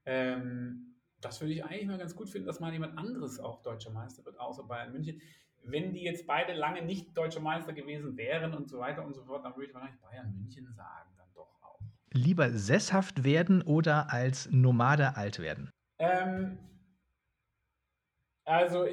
Ähm, 0.05 0.95
das 1.21 1.41
würde 1.41 1.53
ich 1.53 1.63
eigentlich 1.63 1.87
mal 1.87 1.97
ganz 1.97 2.15
gut 2.15 2.29
finden, 2.29 2.47
dass 2.47 2.59
mal 2.59 2.71
jemand 2.71 2.97
anderes 2.97 3.39
auch 3.39 3.61
deutscher 3.61 3.91
Meister 3.91 4.23
wird, 4.25 4.39
außer 4.39 4.63
Bayern 4.63 4.91
München. 4.91 5.21
Wenn 5.63 5.93
die 5.93 6.03
jetzt 6.03 6.25
beide 6.25 6.53
lange 6.53 6.81
nicht 6.81 7.15
deutscher 7.17 7.41
Meister 7.41 7.73
gewesen 7.73 8.15
wären 8.17 8.53
und 8.53 8.69
so 8.69 8.79
weiter 8.79 9.05
und 9.05 9.13
so 9.13 9.23
fort, 9.23 9.43
dann 9.43 9.55
würde 9.55 9.67
ich 9.67 9.73
wahrscheinlich 9.73 9.99
Bayern 9.99 10.33
München 10.33 10.71
sagen 10.73 11.08
lieber 12.11 12.51
sesshaft 12.51 13.23
werden 13.23 13.61
oder 13.61 14.11
als 14.11 14.49
Nomade 14.51 15.15
alt 15.15 15.39
werden? 15.39 15.69
Ähm, 15.99 16.57
also, 18.45 18.87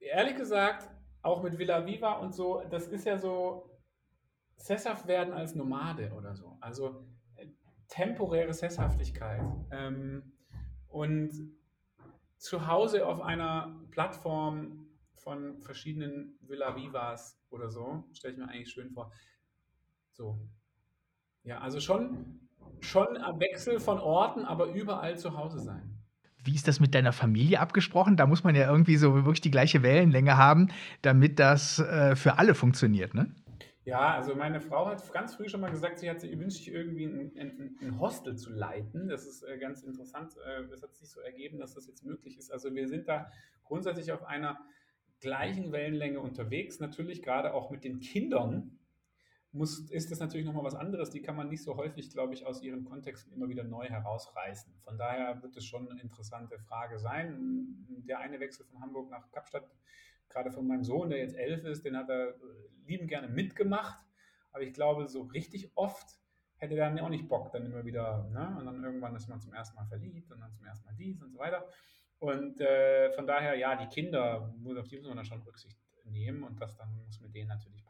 ehrlich 0.00 0.36
gesagt, 0.36 0.90
auch 1.22 1.42
mit 1.42 1.58
Villa 1.58 1.86
Viva 1.86 2.14
und 2.14 2.34
so, 2.34 2.62
das 2.70 2.86
ist 2.88 3.04
ja 3.04 3.18
so 3.18 3.70
sesshaft 4.56 5.06
werden 5.06 5.32
als 5.32 5.54
Nomade 5.54 6.12
oder 6.12 6.34
so. 6.34 6.58
Also 6.60 7.06
äh, 7.36 7.46
temporäre 7.88 8.52
Sesshaftigkeit. 8.52 9.42
Ähm, 9.70 10.32
und 10.88 11.32
zu 12.38 12.66
Hause 12.66 13.06
auf 13.06 13.20
einer 13.20 13.80
Plattform 13.90 14.88
von 15.16 15.60
verschiedenen 15.60 16.38
Villa 16.40 16.76
Vivas 16.76 17.38
oder 17.50 17.70
so, 17.70 18.04
stelle 18.12 18.34
ich 18.34 18.38
mir 18.38 18.48
eigentlich 18.48 18.70
schön 18.70 18.90
vor. 18.90 19.12
So, 20.12 20.38
ja, 21.44 21.58
also 21.58 21.80
schon, 21.80 22.40
schon 22.80 23.16
am 23.16 23.40
Wechsel 23.40 23.80
von 23.80 23.98
Orten, 23.98 24.44
aber 24.44 24.66
überall 24.66 25.18
zu 25.18 25.36
Hause 25.36 25.60
sein. 25.60 25.94
Wie 26.44 26.54
ist 26.54 26.68
das 26.68 26.80
mit 26.80 26.94
deiner 26.94 27.12
Familie 27.12 27.60
abgesprochen? 27.60 28.16
Da 28.16 28.26
muss 28.26 28.44
man 28.44 28.54
ja 28.54 28.70
irgendwie 28.70 28.96
so 28.96 29.14
wirklich 29.14 29.40
die 29.40 29.50
gleiche 29.50 29.82
Wellenlänge 29.82 30.36
haben, 30.36 30.68
damit 31.02 31.38
das 31.38 31.78
äh, 31.78 32.16
für 32.16 32.38
alle 32.38 32.54
funktioniert, 32.54 33.14
ne? 33.14 33.34
Ja, 33.84 34.14
also 34.14 34.34
meine 34.34 34.60
Frau 34.60 34.86
hat 34.86 35.12
ganz 35.14 35.34
früh 35.34 35.48
schon 35.48 35.62
mal 35.62 35.70
gesagt, 35.70 35.98
sie 35.98 36.10
hat 36.10 36.20
sich 36.20 36.38
wünscht 36.38 36.68
irgendwie 36.68 37.06
ein, 37.06 37.32
ein, 37.38 37.78
ein, 37.80 37.98
Hostel 37.98 38.36
zu 38.36 38.52
leiten. 38.52 39.08
Das 39.08 39.26
ist 39.26 39.42
äh, 39.42 39.56
ganz 39.56 39.82
interessant. 39.82 40.34
Äh, 40.46 40.68
das 40.68 40.82
hat 40.82 40.94
sich 40.94 41.08
so 41.08 41.20
ergeben, 41.20 41.58
dass 41.58 41.72
das 41.72 41.86
jetzt 41.86 42.04
möglich 42.04 42.36
ist. 42.36 42.52
Also 42.52 42.74
wir 42.74 42.86
sind 42.86 43.08
da 43.08 43.32
grundsätzlich 43.64 44.12
auf 44.12 44.24
einer 44.26 44.58
gleichen 45.20 45.72
Wellenlänge 45.72 46.20
unterwegs, 46.20 46.80
natürlich 46.80 47.22
gerade 47.22 47.54
auch 47.54 47.70
mit 47.70 47.82
den 47.82 48.00
Kindern 48.00 48.77
muss, 49.52 49.90
ist 49.90 50.10
das 50.10 50.20
natürlich 50.20 50.46
nochmal 50.46 50.64
was 50.64 50.74
anderes. 50.74 51.10
Die 51.10 51.22
kann 51.22 51.36
man 51.36 51.48
nicht 51.48 51.62
so 51.62 51.76
häufig, 51.76 52.10
glaube 52.10 52.34
ich, 52.34 52.46
aus 52.46 52.62
ihren 52.62 52.84
Kontexten 52.84 53.32
immer 53.32 53.48
wieder 53.48 53.64
neu 53.64 53.86
herausreißen. 53.86 54.74
Von 54.84 54.98
daher 54.98 55.42
wird 55.42 55.56
es 55.56 55.64
schon 55.64 55.90
eine 55.90 56.00
interessante 56.00 56.58
Frage 56.58 56.98
sein. 56.98 57.86
Der 58.06 58.20
eine 58.20 58.40
Wechsel 58.40 58.66
von 58.66 58.80
Hamburg 58.80 59.10
nach 59.10 59.30
Kapstadt, 59.30 59.70
gerade 60.28 60.50
von 60.50 60.66
meinem 60.66 60.84
Sohn, 60.84 61.08
der 61.08 61.18
jetzt 61.18 61.36
elf 61.36 61.64
ist, 61.64 61.84
den 61.84 61.96
hat 61.96 62.10
er 62.10 62.34
lieben 62.86 63.06
gerne 63.06 63.28
mitgemacht. 63.28 63.98
Aber 64.52 64.62
ich 64.62 64.72
glaube, 64.72 65.08
so 65.08 65.22
richtig 65.22 65.70
oft 65.74 66.18
hätte 66.56 66.74
er 66.74 66.88
dann 66.88 66.98
auch 66.98 67.08
nicht 67.08 67.28
Bock, 67.28 67.52
dann 67.52 67.66
immer 67.66 67.84
wieder, 67.84 68.28
ne? 68.30 68.56
Und 68.58 68.66
dann 68.66 68.82
irgendwann 68.82 69.14
ist 69.14 69.28
man 69.28 69.40
zum 69.40 69.52
ersten 69.52 69.76
Mal 69.76 69.86
verliebt 69.86 70.30
und 70.32 70.40
dann 70.40 70.52
zum 70.52 70.66
ersten 70.66 70.86
Mal 70.86 70.94
dies 70.96 71.22
und 71.22 71.30
so 71.30 71.38
weiter. 71.38 71.64
Und 72.18 72.60
äh, 72.60 73.12
von 73.12 73.26
daher, 73.26 73.54
ja, 73.54 73.76
die 73.76 73.86
Kinder, 73.86 74.52
auf 74.76 74.88
die 74.88 74.98
muss 74.98 75.06
man 75.06 75.16
dann 75.16 75.24
schon 75.24 75.40
Rücksicht 75.42 75.78
nehmen 76.04 76.42
und 76.42 76.60
das 76.60 76.76
dann 76.76 76.92
muss 77.04 77.20
mit 77.20 77.34
denen 77.34 77.48
natürlich. 77.48 77.87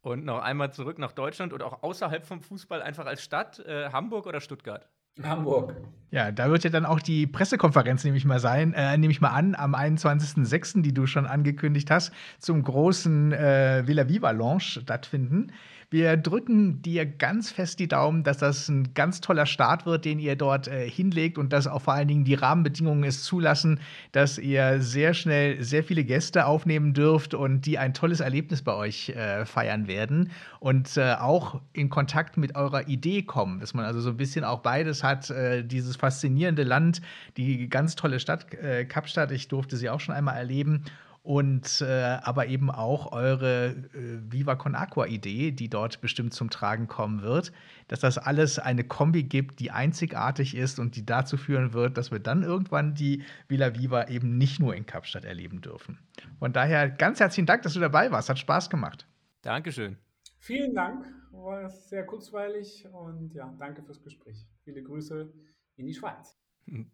Und 0.00 0.24
noch 0.24 0.40
einmal 0.40 0.72
zurück 0.72 0.98
nach 0.98 1.12
Deutschland 1.12 1.52
und 1.52 1.62
auch 1.62 1.82
außerhalb 1.82 2.24
vom 2.24 2.40
Fußball 2.40 2.82
einfach 2.82 3.06
als 3.06 3.22
Stadt, 3.22 3.58
äh, 3.60 3.90
Hamburg 3.90 4.26
oder 4.26 4.40
Stuttgart? 4.40 4.88
Hamburg. 5.22 5.74
Ja, 6.10 6.32
da 6.32 6.50
wird 6.50 6.64
ja 6.64 6.70
dann 6.70 6.86
auch 6.86 7.00
die 7.00 7.26
Pressekonferenz, 7.26 8.04
nehme 8.04 8.16
ich 8.16 8.24
mal 8.24 8.38
sein, 8.38 8.72
äh, 8.72 8.96
nehme 8.96 9.10
ich 9.10 9.20
mal 9.20 9.30
an, 9.30 9.54
am 9.54 9.74
21.06., 9.74 10.82
die 10.82 10.94
du 10.94 11.06
schon 11.06 11.26
angekündigt 11.26 11.90
hast, 11.90 12.12
zum 12.38 12.62
großen 12.62 13.32
äh, 13.32 13.82
Villa 13.86 14.08
Viva 14.08 14.30
Launch 14.30 14.80
stattfinden. 14.82 15.52
Wir 15.90 16.18
drücken 16.18 16.82
dir 16.82 17.06
ganz 17.06 17.50
fest 17.50 17.78
die 17.78 17.88
Daumen, 17.88 18.22
dass 18.22 18.36
das 18.36 18.68
ein 18.68 18.92
ganz 18.92 19.22
toller 19.22 19.46
Start 19.46 19.86
wird, 19.86 20.04
den 20.04 20.18
ihr 20.18 20.36
dort 20.36 20.68
äh, 20.68 20.86
hinlegt 20.86 21.38
und 21.38 21.50
dass 21.50 21.66
auch 21.66 21.80
vor 21.80 21.94
allen 21.94 22.08
Dingen 22.08 22.24
die 22.24 22.34
Rahmenbedingungen 22.34 23.04
es 23.04 23.24
zulassen, 23.24 23.80
dass 24.12 24.36
ihr 24.36 24.82
sehr 24.82 25.14
schnell 25.14 25.62
sehr 25.62 25.82
viele 25.82 26.04
Gäste 26.04 26.44
aufnehmen 26.44 26.92
dürft 26.92 27.32
und 27.32 27.62
die 27.62 27.78
ein 27.78 27.94
tolles 27.94 28.20
Erlebnis 28.20 28.60
bei 28.60 28.74
euch 28.74 29.08
äh, 29.08 29.46
feiern 29.46 29.88
werden 29.88 30.30
und 30.60 30.94
äh, 30.98 31.14
auch 31.14 31.62
in 31.72 31.88
Kontakt 31.88 32.36
mit 32.36 32.54
eurer 32.54 32.86
Idee 32.86 33.22
kommen, 33.22 33.58
dass 33.58 33.72
man 33.72 33.86
also 33.86 34.02
so 34.02 34.10
ein 34.10 34.18
bisschen 34.18 34.44
auch 34.44 34.60
beides 34.60 35.02
hat, 35.02 35.30
äh, 35.30 35.64
dieses 35.64 35.96
faszinierende 35.96 36.64
Land, 36.64 37.00
die 37.38 37.66
ganz 37.70 37.96
tolle 37.96 38.20
Stadt 38.20 38.52
äh, 38.52 38.84
Kapstadt, 38.84 39.32
ich 39.32 39.48
durfte 39.48 39.78
sie 39.78 39.88
auch 39.88 40.00
schon 40.00 40.14
einmal 40.14 40.36
erleben 40.36 40.84
und 41.28 41.82
äh, 41.82 42.20
aber 42.22 42.46
eben 42.46 42.70
auch 42.70 43.12
eure 43.12 43.66
äh, 43.66 44.32
Viva 44.32 44.54
Con 44.54 44.74
Aqua 44.74 45.04
Idee, 45.04 45.50
die 45.50 45.68
dort 45.68 46.00
bestimmt 46.00 46.32
zum 46.32 46.48
Tragen 46.48 46.88
kommen 46.88 47.20
wird, 47.20 47.52
dass 47.86 48.00
das 48.00 48.16
alles 48.16 48.58
eine 48.58 48.82
Kombi 48.82 49.24
gibt, 49.24 49.60
die 49.60 49.70
einzigartig 49.70 50.56
ist 50.56 50.78
und 50.78 50.96
die 50.96 51.04
dazu 51.04 51.36
führen 51.36 51.74
wird, 51.74 51.98
dass 51.98 52.10
wir 52.10 52.18
dann 52.18 52.42
irgendwann 52.44 52.94
die 52.94 53.24
Villa 53.46 53.74
Viva 53.74 54.08
eben 54.08 54.38
nicht 54.38 54.58
nur 54.58 54.74
in 54.74 54.86
Kapstadt 54.86 55.26
erleben 55.26 55.60
dürfen. 55.60 55.98
Von 56.38 56.54
daher 56.54 56.88
ganz 56.88 57.20
herzlichen 57.20 57.44
Dank, 57.44 57.60
dass 57.60 57.74
du 57.74 57.80
dabei 57.80 58.10
warst. 58.10 58.30
Hat 58.30 58.38
Spaß 58.38 58.70
gemacht. 58.70 59.06
Dankeschön. 59.42 59.98
Vielen 60.38 60.74
Dank. 60.74 61.04
War 61.32 61.68
sehr 61.68 62.06
kurzweilig 62.06 62.86
und 62.90 63.34
ja, 63.34 63.54
danke 63.58 63.82
fürs 63.82 64.02
Gespräch. 64.02 64.46
Viele 64.64 64.82
Grüße 64.82 65.30
in 65.76 65.86
die 65.86 65.94
Schweiz. 65.94 66.38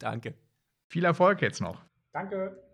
Danke. 0.01 0.35
Viel 0.89 1.05
Erfolg 1.05 1.41
jetzt 1.41 1.61
noch. 1.61 1.81
Danke. 2.11 2.74